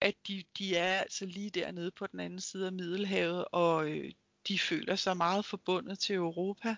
at 0.00 0.14
de, 0.28 0.44
de 0.58 0.76
er 0.76 1.00
altså 1.00 1.26
lige 1.26 1.50
dernede 1.50 1.90
på 1.90 2.06
den 2.06 2.20
anden 2.20 2.40
side 2.40 2.66
af 2.66 2.72
Middelhavet, 2.72 3.44
og 3.52 3.90
øh, 3.90 4.12
de 4.48 4.58
føler 4.58 4.96
sig 4.96 5.16
meget 5.16 5.44
forbundet 5.44 5.98
til 5.98 6.14
Europa. 6.14 6.76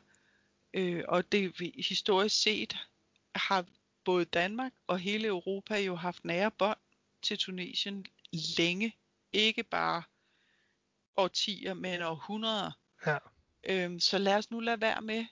Øh, 0.75 1.05
og 1.09 1.33
det 1.33 1.61
vi- 1.61 1.85
historisk 1.89 2.43
set 2.43 2.77
har 3.35 3.65
både 4.05 4.25
Danmark 4.25 4.73
og 4.87 4.99
hele 4.99 5.27
Europa 5.29 5.79
jo 5.81 5.95
haft 5.95 6.25
nære 6.25 6.51
bånd 6.51 6.79
til 7.23 7.39
Tunesien 7.39 8.07
længe. 8.59 8.97
Ikke 9.33 9.63
bare 9.63 10.03
årtier, 11.17 11.75
men 11.75 12.03
århundreder. 12.03 12.71
Ja. 13.07 13.19
Øhm, 13.65 14.01
så 14.01 14.19
lad 14.19 14.35
os 14.37 14.51
nu 14.51 14.61
lade 14.61 14.81
være 14.81 15.01
med 15.03 15.27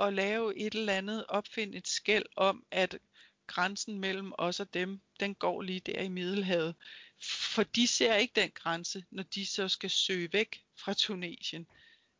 at 0.00 0.12
lave 0.12 0.56
et 0.56 0.74
eller 0.74 0.92
andet, 0.92 1.26
opfinde 1.26 1.78
et 1.78 1.88
skæld 1.88 2.26
om, 2.36 2.66
at 2.70 2.98
grænsen 3.46 3.98
mellem 3.98 4.32
os 4.38 4.60
og 4.60 4.74
dem, 4.74 5.00
den 5.20 5.34
går 5.34 5.62
lige 5.62 5.80
der 5.80 6.00
i 6.02 6.08
Middelhavet. 6.08 6.74
For 7.22 7.62
de 7.62 7.86
ser 7.86 8.14
ikke 8.14 8.40
den 8.40 8.50
grænse, 8.50 9.04
når 9.10 9.22
de 9.22 9.46
så 9.46 9.68
skal 9.68 9.90
søge 9.90 10.32
væk 10.32 10.64
fra 10.76 10.94
Tunesien. 10.94 11.66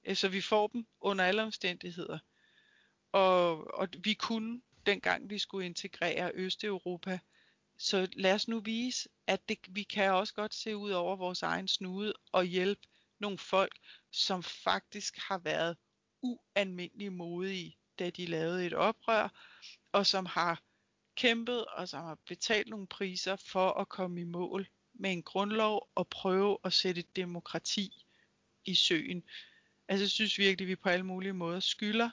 Øh, 0.05 0.17
Så 0.17 0.29
vi 0.29 0.41
får 0.41 0.67
dem 0.69 0.87
under 1.01 1.25
alle 1.25 1.43
omstændigheder. 1.43 2.19
Og, 3.15 3.75
og 3.75 3.89
vi 3.99 4.15
kunne, 4.15 4.63
dengang 4.87 5.31
vi 5.31 5.39
skulle 5.39 5.67
integrere 5.67 6.31
Østeuropa, 6.35 7.19
så 7.79 8.09
lad 8.13 8.35
os 8.35 8.49
nu 8.49 8.61
vise, 8.61 9.09
at 9.27 9.49
det, 9.49 9.59
vi 9.69 9.83
kan 9.83 10.13
også 10.13 10.35
godt 10.35 10.55
se 10.55 10.77
ud 10.77 10.91
over 10.91 11.17
vores 11.17 11.43
egen 11.43 11.69
snude 11.69 12.15
og 12.33 12.45
hjælpe 12.45 12.81
nogle 13.19 13.39
folk, 13.39 13.79
som 14.11 14.43
faktisk 14.43 15.19
har 15.19 15.39
været 15.39 15.77
ualmindelig 16.23 17.13
modige, 17.13 17.77
da 17.99 18.11
de 18.11 18.27
lavede 18.27 18.67
et 18.67 18.73
oprør, 18.73 19.29
og 19.93 20.07
som 20.07 20.27
har 20.27 20.63
kæmpet 21.17 21.65
og 21.65 21.89
som 21.89 22.05
har 22.05 22.19
betalt 22.27 22.69
nogle 22.69 22.87
priser 22.87 23.37
for 23.37 23.71
at 23.71 23.89
komme 23.89 24.21
i 24.21 24.25
mål 24.25 24.67
med 24.95 25.13
en 25.13 25.23
grundlov 25.23 25.91
og 25.95 26.09
prøve 26.09 26.59
at 26.65 26.73
sætte 26.73 27.01
et 27.01 27.17
demokrati 27.17 28.07
i 28.65 28.75
søen. 28.75 29.25
Altså 29.89 30.05
jeg 30.05 30.11
synes 30.11 30.39
virkelig, 30.39 30.65
at 30.65 30.69
vi 30.69 30.77
på 30.77 30.89
alle 30.89 31.07
mulige 31.07 31.33
måder 31.33 31.61
skylder 31.61 32.11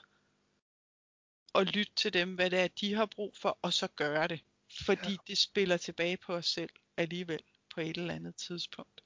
at 1.54 1.74
lytte 1.76 1.92
til 1.94 2.12
dem, 2.12 2.34
hvad 2.34 2.50
det 2.50 2.58
er, 2.60 2.68
de 2.68 2.94
har 2.94 3.06
brug 3.06 3.34
for, 3.42 3.58
og 3.62 3.72
så 3.72 3.86
gøre 3.96 4.28
det. 4.28 4.44
Fordi 4.86 5.02
Ja. 5.04 5.10
ja. 5.10 5.16
det 5.26 5.38
spiller 5.38 5.76
tilbage 5.76 6.16
på 6.16 6.34
os 6.34 6.46
selv 6.46 6.70
alligevel 6.96 7.40
på 7.74 7.80
et 7.80 7.96
eller 7.96 8.14
andet 8.14 8.36
tidspunkt. 8.36 9.00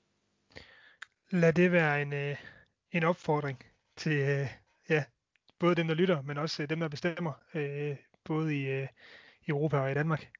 Lad 1.30 1.52
det 1.52 1.72
være 1.72 2.02
en, 2.02 2.12
øh, 2.12 2.36
en 2.92 3.02
opfordring 3.04 3.62
til 3.96 4.12
øh, 4.12 4.48
ja, 4.88 5.04
både 5.58 5.74
dem, 5.74 5.88
der 5.88 5.94
lytter, 5.94 6.22
men 6.22 6.38
også 6.38 6.62
øh, 6.62 6.68
dem, 6.68 6.80
der 6.80 6.88
bestemmer, 6.88 7.32
øh, 7.54 7.96
både 8.24 8.56
i 8.60 8.64
øh, 8.64 8.88
Europa 9.48 9.76
og 9.78 9.90
i 9.90 9.94
Danmark. 9.94 10.30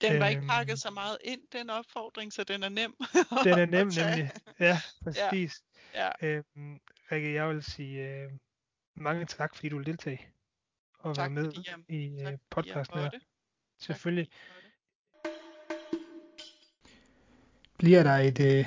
Den 0.00 0.20
var 0.20 0.28
ikke 0.28 0.40
Øhm. 0.40 0.48
pakket 0.48 0.78
så 0.78 0.90
meget 0.90 1.18
ind, 1.24 1.40
den 1.52 1.70
opfordring, 1.70 2.32
så 2.32 2.44
den 2.44 2.62
er 2.62 2.68
nem. 2.68 2.96
Den 3.44 3.52
er 3.58 3.66
nem 3.66 3.86
nemlig. 3.86 4.30
Ja, 4.60 4.78
præcis. 5.02 5.62
Ja. 5.94 6.10
Øhm, 6.22 6.80
Rikke, 7.12 7.32
jeg 7.34 7.48
vil 7.48 7.62
sige 7.62 8.08
øh, 8.08 8.30
mange 8.96 9.26
tak, 9.26 9.54
fordi 9.54 9.68
du 9.68 9.76
vil 9.76 9.86
deltage 9.86 10.28
og 11.02 11.16
Tak 11.16 11.22
være 11.22 11.42
med 11.42 11.52
fordi 11.54 11.70
i 11.88 12.16
tak, 12.24 12.32
øh, 12.32 12.38
podcasten 12.50 12.98
her. 12.98 13.10
Selvfølgelig. 13.80 14.28
Bliver 17.78 18.02
der 18.02 18.16
et 18.16 18.40
øh, 18.40 18.66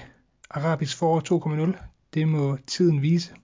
arabisk 0.49 0.97
forår 0.97 1.73
2.0? 1.73 1.77
Det 2.13 2.27
må 2.27 2.57
tiden 2.67 3.01
vise. 3.01 3.35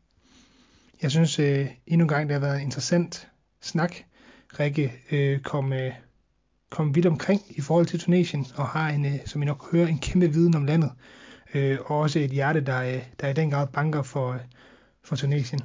Jeg 1.01 1.11
synes 1.11 1.39
øh, 1.39 1.67
endnu 1.87 2.03
en 2.05 2.07
gang, 2.07 2.29
det 2.29 2.33
har 2.33 2.39
været 2.39 2.55
en 2.55 2.63
interessant 2.63 3.29
snak. 3.61 3.95
Rikke 4.59 5.03
øh, 5.11 5.39
kom, 5.39 5.73
øh, 5.73 5.93
kom 6.69 6.95
vidt 6.95 7.05
omkring 7.05 7.41
i 7.49 7.61
forhold 7.61 7.85
til 7.85 7.99
Tunesien, 7.99 8.45
og 8.55 8.67
har, 8.67 8.89
en, 8.89 9.05
øh, 9.05 9.25
som 9.25 9.41
I 9.41 9.45
nok 9.45 9.57
kan 9.57 9.79
høre, 9.79 9.89
en 9.89 9.99
kæmpe 9.99 10.27
viden 10.27 10.55
om 10.55 10.65
landet. 10.65 10.91
Øh, 11.53 11.79
og 11.85 11.99
også 11.99 12.19
et 12.19 12.31
hjerte, 12.31 12.61
der, 12.61 12.81
øh, 12.81 13.03
der 13.19 13.27
i 13.27 13.33
den 13.33 13.51
grad 13.51 13.67
banker 13.67 14.03
for, 14.03 14.31
øh, 14.31 14.39
for 15.03 15.15
Tunesien. 15.15 15.61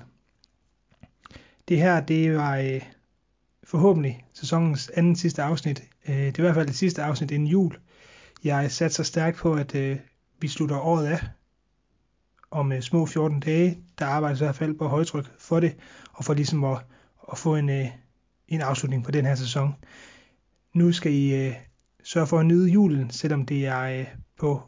Det 1.68 1.78
her, 1.78 2.00
det 2.00 2.36
var 2.36 2.56
øh, 2.56 2.82
forhåbentlig 3.66 4.24
sæsonens 4.32 4.90
anden 4.94 5.16
sidste 5.16 5.42
afsnit. 5.42 5.82
Øh, 6.08 6.16
det 6.16 6.38
er 6.38 6.38
i 6.38 6.42
hvert 6.42 6.54
fald 6.54 6.66
det 6.66 6.76
sidste 6.76 7.02
afsnit 7.02 7.30
inden 7.30 7.48
jul. 7.48 7.78
Jeg 8.44 8.70
sat 8.70 8.94
så 8.94 9.04
stærkt 9.04 9.36
på, 9.36 9.54
at 9.54 9.74
øh, 9.74 9.96
vi 10.40 10.48
slutter 10.48 10.78
året 10.78 11.06
af 11.06 11.20
om 12.50 12.72
øh, 12.72 12.80
små 12.80 13.06
14 13.06 13.40
dage. 13.40 13.78
Der 13.98 14.06
arbejdes 14.06 14.40
i 14.40 14.44
hvert 14.44 14.56
fald 14.56 14.78
på 14.78 14.88
højtryk 14.88 15.26
for 15.38 15.60
det, 15.60 15.76
og 16.12 16.24
for 16.24 16.34
ligesom 16.34 16.64
at, 16.64 16.78
at 17.32 17.38
få 17.38 17.56
en, 17.56 17.70
øh, 17.70 17.86
en 18.48 18.60
afslutning 18.60 19.04
på 19.04 19.10
den 19.10 19.26
her 19.26 19.34
sæson. 19.34 19.74
Nu 20.74 20.92
skal 20.92 21.12
I 21.12 21.46
øh, 21.46 21.54
sørge 22.02 22.26
for 22.26 22.38
at 22.38 22.46
nyde 22.46 22.68
julen, 22.68 23.10
selvom 23.10 23.46
det 23.46 23.66
er 23.66 23.80
øh, 23.82 24.06
på 24.38 24.62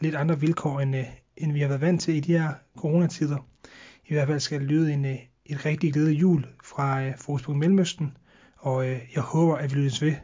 lidt 0.00 0.14
andre 0.14 0.40
vilkår, 0.40 0.80
end, 0.80 0.96
øh, 0.96 1.04
end 1.36 1.52
vi 1.52 1.60
har 1.60 1.68
været 1.68 1.80
vant 1.80 2.00
til 2.00 2.14
i 2.14 2.20
de 2.20 2.38
her 2.38 2.52
coronatider. 2.78 3.46
I 4.06 4.14
hvert 4.14 4.28
fald 4.28 4.40
skal 4.40 4.60
det 4.60 4.68
lyde 4.68 4.92
en, 4.92 5.04
øh, 5.04 5.18
et 5.46 5.64
rigtig 5.66 5.92
glædelig 5.92 6.20
jul 6.20 6.46
fra 6.64 7.02
øh, 7.02 7.18
Fokuspunkt 7.18 7.58
Mellemøsten, 7.58 8.16
og 8.62 8.88
øh, 8.88 9.00
jeg 9.14 9.22
håber, 9.22 9.56
at 9.56 9.74
vi 9.74 9.80
lyttes 9.80 10.02
ved, 10.02 10.14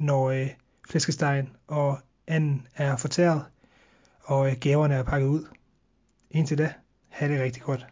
når 0.00 0.30
øh, 0.30 0.48
flæskestegen 0.88 1.50
og 1.66 1.98
anden 2.26 2.66
er 2.74 2.96
fortæret, 2.96 3.44
og 4.22 4.50
øh, 4.50 4.56
gaverne 4.60 4.94
er 4.94 5.02
pakket 5.02 5.26
ud. 5.26 5.44
Indtil 6.30 6.58
da, 6.58 6.74
have 7.08 7.34
det 7.34 7.42
rigtig 7.42 7.62
godt. 7.62 7.86